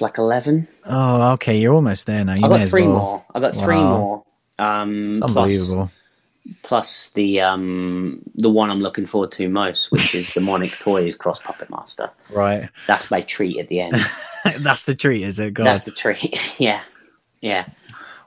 like 0.00 0.18
eleven. 0.18 0.68
Oh, 0.84 1.32
okay. 1.32 1.58
You're 1.58 1.74
almost 1.74 2.06
there 2.06 2.24
now. 2.24 2.34
You 2.34 2.44
I 2.44 2.48
got 2.48 2.68
three 2.68 2.86
well. 2.86 2.92
more. 2.94 3.24
I 3.34 3.40
got 3.40 3.54
three 3.54 3.76
Wow. 3.76 3.98
more. 3.98 4.24
Um, 4.58 5.10
It's 5.12 5.20
plus, 5.20 5.28
unbelievable. 5.28 5.90
plus 6.62 7.10
the 7.14 7.40
um 7.40 8.22
the 8.36 8.50
one 8.50 8.70
I'm 8.70 8.80
looking 8.80 9.06
forward 9.06 9.32
to 9.32 9.48
most, 9.48 9.90
which 9.90 10.14
is 10.14 10.32
the 10.34 10.40
Monic 10.40 10.70
Toys 10.80 11.16
Cross 11.16 11.40
Puppet 11.40 11.70
Master. 11.70 12.10
Right. 12.30 12.68
That's 12.86 13.10
my 13.10 13.22
treat 13.22 13.58
at 13.58 13.68
the 13.68 13.80
end. 13.80 13.96
that's 14.60 14.84
the 14.84 14.94
treat, 14.94 15.22
is 15.22 15.38
it? 15.38 15.54
God. 15.54 15.66
That's 15.66 15.84
the 15.84 15.90
treat. 15.92 16.38
yeah, 16.60 16.82
yeah. 17.40 17.66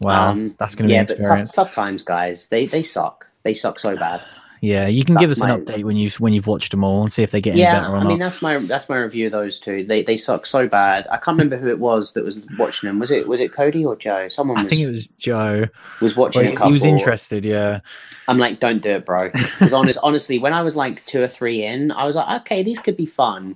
wow. 0.01 0.31
Um, 0.31 0.55
that's 0.59 0.75
going 0.75 0.89
to 0.89 0.93
yeah, 0.93 1.03
be 1.03 1.13
an 1.13 1.19
experience. 1.19 1.51
tough, 1.51 1.67
tough 1.67 1.75
times, 1.75 2.03
guys. 2.03 2.47
They 2.47 2.65
they 2.67 2.83
suck. 2.83 3.27
They 3.43 3.53
suck 3.53 3.79
so 3.79 3.95
bad. 3.95 4.21
Yeah, 4.61 4.87
you 4.87 5.05
can 5.05 5.15
give 5.15 5.31
us 5.31 5.39
That's 5.39 5.53
an 5.55 5.65
update 5.65 5.83
when 5.83 5.95
you 5.95 6.09
when 6.19 6.33
you've 6.33 6.47
watched 6.47 6.71
them 6.71 6.83
all 6.83 7.01
and 7.01 7.11
see 7.11 7.23
if 7.23 7.31
they 7.31 7.39
get 7.39 7.51
any 7.51 7.61
yeah, 7.61 7.79
better 7.79 7.93
or 7.93 7.97
I 7.97 8.03
mean 8.03 8.19
that's 8.19 8.41
my 8.41 8.57
that's 8.57 8.89
my 8.89 8.97
review 8.97 9.27
of 9.27 9.31
those 9.31 9.59
two. 9.59 9.85
They 9.85 10.03
they 10.03 10.17
suck 10.17 10.45
so 10.45 10.67
bad. 10.67 11.07
I 11.09 11.15
can't 11.17 11.37
remember 11.37 11.57
who 11.57 11.69
it 11.69 11.79
was 11.79 12.13
that 12.13 12.25
was 12.25 12.45
watching 12.57 12.87
them. 12.87 12.99
Was 12.99 13.09
it 13.11 13.27
was 13.27 13.39
it 13.39 13.53
Cody 13.53 13.85
or 13.85 13.95
Joe? 13.95 14.27
Someone 14.27 14.57
I 14.57 14.63
was, 14.63 14.69
think 14.69 14.81
it 14.81 14.91
was 14.91 15.07
Joe. 15.07 15.67
was 16.01 16.17
watching. 16.17 16.41
Well, 16.41 16.47
a 16.47 16.51
he, 16.51 16.55
couple. 16.57 16.67
he 16.67 16.73
was 16.73 16.83
interested. 16.85 17.45
Yeah. 17.45 17.79
I'm 18.27 18.37
like, 18.37 18.59
don't 18.59 18.81
do 18.81 18.91
it, 18.91 19.05
bro. 19.05 19.29
Because 19.59 19.73
honest, 19.73 19.99
honestly, 20.03 20.39
when 20.39 20.53
I 20.53 20.61
was 20.61 20.75
like 20.75 21.05
two 21.05 21.21
or 21.23 21.27
three 21.27 21.63
in, 21.65 21.91
I 21.91 22.05
was 22.05 22.15
like, 22.15 22.41
okay, 22.41 22.61
these 22.61 22.79
could 22.79 22.97
be 22.97 23.05
fun. 23.05 23.55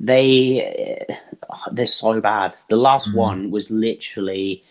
They 0.00 1.06
they're 1.72 1.86
so 1.86 2.20
bad. 2.20 2.56
The 2.68 2.76
last 2.76 3.08
Mhm. 3.08 3.14
one 3.14 3.50
was 3.50 3.70
literally 3.70 4.62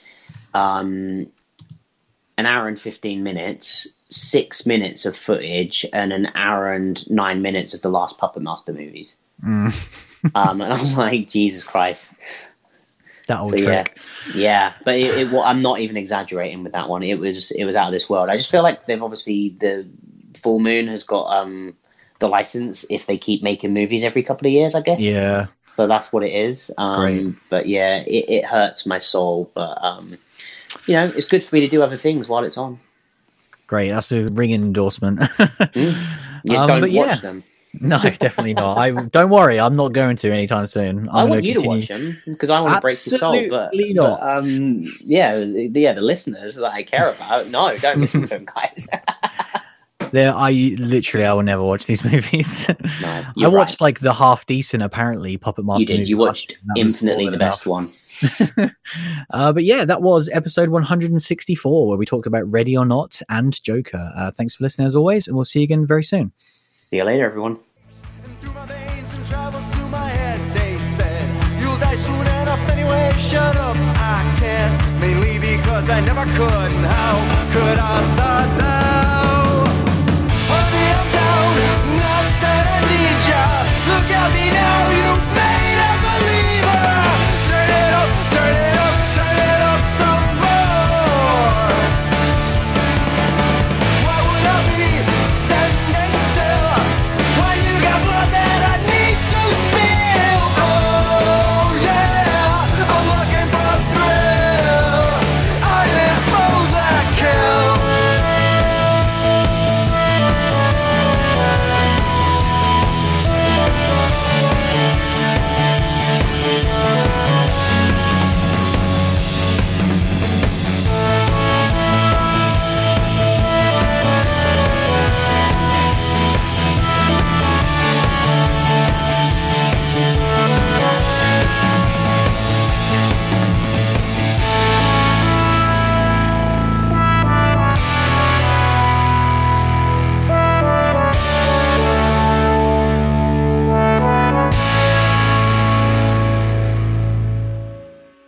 um, 0.53 1.27
an 2.37 2.45
hour 2.45 2.67
and 2.67 2.79
fifteen 2.79 3.23
minutes, 3.23 3.87
six 4.11 4.65
minutes 4.65 5.05
of 5.05 5.17
footage, 5.17 5.85
and 5.93 6.13
an 6.13 6.27
hour 6.35 6.71
and 6.71 7.09
nine 7.09 7.41
minutes 7.41 7.73
of 7.73 7.81
the 7.81 7.89
last 7.89 8.17
Puppet 8.17 8.43
Master 8.43 8.73
movies. 8.73 9.15
Mm. 9.43 9.73
Um, 10.35 10.61
and 10.61 10.71
I 10.71 10.79
was 10.79 10.95
like, 10.95 11.29
Jesus 11.29 11.63
Christ. 11.63 12.13
That 13.27 13.39
old 13.39 13.57
So, 13.57 13.57
yeah. 13.57 13.85
Yeah, 14.35 14.73
but 14.85 14.93
it, 14.93 15.17
it, 15.17 15.31
well, 15.31 15.41
I'm 15.41 15.61
not 15.61 15.79
even 15.79 15.97
exaggerating 15.97 16.63
with 16.63 16.73
that 16.73 16.89
one. 16.89 17.01
It 17.01 17.17
was 17.17 17.49
it 17.49 17.65
was 17.65 17.75
out 17.75 17.87
of 17.87 17.93
this 17.93 18.07
world. 18.07 18.29
I 18.29 18.37
just 18.37 18.51
feel 18.51 18.61
like 18.61 18.85
they've 18.85 19.01
obviously 19.01 19.55
the 19.59 19.87
Full 20.35 20.59
Moon 20.59 20.87
has 20.87 21.03
got 21.03 21.25
um 21.35 21.75
the 22.19 22.29
license 22.29 22.85
if 22.89 23.07
they 23.07 23.17
keep 23.17 23.41
making 23.41 23.73
movies 23.73 24.03
every 24.03 24.21
couple 24.21 24.47
of 24.47 24.53
years. 24.53 24.75
I 24.75 24.81
guess. 24.81 24.99
Yeah. 24.99 25.47
So 25.77 25.87
that's 25.87 26.13
what 26.13 26.23
it 26.23 26.33
is. 26.33 26.69
Um, 26.77 26.99
Great. 26.99 27.35
But 27.49 27.67
yeah, 27.67 28.03
it, 28.05 28.29
it 28.29 28.45
hurts 28.45 28.85
my 28.85 28.99
soul. 28.99 29.51
But 29.55 29.83
um, 29.83 30.17
you 30.85 30.93
know, 30.93 31.11
it's 31.15 31.27
good 31.27 31.43
for 31.43 31.55
me 31.55 31.61
to 31.61 31.67
do 31.67 31.81
other 31.81 31.97
things 31.97 32.27
while 32.27 32.43
it's 32.43 32.57
on. 32.57 32.79
Great. 33.71 33.91
That's 33.91 34.11
a 34.11 34.25
ringing 34.31 34.61
endorsement. 34.63 35.21
You 36.43 36.57
Um, 36.57 36.67
don't 36.67 36.81
watch 36.81 36.91
yeah. 36.91 37.15
them. 37.17 37.43
no, 37.81 37.99
definitely 38.01 38.55
not. 38.55 38.77
I 38.77 38.89
don't 38.91 39.29
worry. 39.29 39.59
I'm 39.59 39.75
not 39.75 39.93
going 39.93 40.15
to 40.17 40.31
anytime 40.33 40.65
soon. 40.65 41.07
I'm 41.07 41.15
I 41.15 41.23
want 41.23 41.43
you 41.43 41.53
continue. 41.53 41.85
to 41.85 41.93
watch 41.93 41.99
them 42.01 42.17
because 42.25 42.49
I 42.49 42.59
want 42.59 42.73
to 42.73 42.81
break 42.81 42.97
your 43.05 43.19
soul. 43.19 43.31
But, 43.47 43.67
Absolutely 43.67 43.93
but, 43.93 44.03
not. 44.19 44.29
um, 44.39 44.97
yeah, 45.05 45.35
the- 45.39 45.69
yeah, 45.75 45.93
the 45.93 46.01
listeners 46.01 46.55
that 46.55 46.73
I 46.73 46.81
care 46.83 47.11
about, 47.11 47.47
no, 47.49 47.77
don't 47.77 48.01
listen 48.01 48.23
to 48.23 48.27
them, 48.27 48.45
guys. 48.53 48.87
There, 50.11 50.33
I 50.35 50.51
literally, 50.77 51.25
I 51.25 51.31
will 51.31 51.43
never 51.43 51.63
watch 51.63 51.85
these 51.85 52.03
movies. 52.03 52.67
no, 53.01 53.23
I 53.39 53.47
watched 53.47 53.79
right. 53.79 53.81
like 53.81 53.99
the 54.01 54.13
half 54.13 54.45
decent, 54.45 54.83
apparently 54.83 55.37
Puppet 55.37 55.63
Master. 55.63 55.93
You 55.93 55.99
did. 55.99 56.09
You 56.09 56.17
watched 56.17 56.51
year, 56.51 56.59
and 56.61 56.69
that 56.75 56.83
was 56.83 56.95
infinitely 56.95 57.29
the 57.29 57.37
best 57.37 57.65
one. 57.65 57.93
uh, 59.31 59.53
but 59.53 59.63
yeah, 59.63 59.85
that 59.85 60.01
was 60.01 60.29
episode 60.29 60.69
164 60.69 61.87
where 61.87 61.97
we 61.97 62.05
talked 62.05 62.27
about 62.27 62.49
Ready 62.51 62.77
or 62.77 62.85
Not 62.85 63.21
and 63.29 63.61
Joker. 63.63 64.11
Uh, 64.15 64.31
thanks 64.31 64.55
for 64.55 64.63
listening 64.63 64.85
as 64.85 64.95
always, 64.95 65.27
and 65.27 65.35
we'll 65.35 65.45
see 65.45 65.59
you 65.59 65.63
again 65.63 65.85
very 65.85 66.03
soon. 66.03 66.31
See 66.89 66.97
you 66.97 67.03
later, 67.03 67.25
everyone. 67.25 67.59
Look 83.87 84.09
at 84.09 84.33
me 84.33 84.51
now 84.51 84.90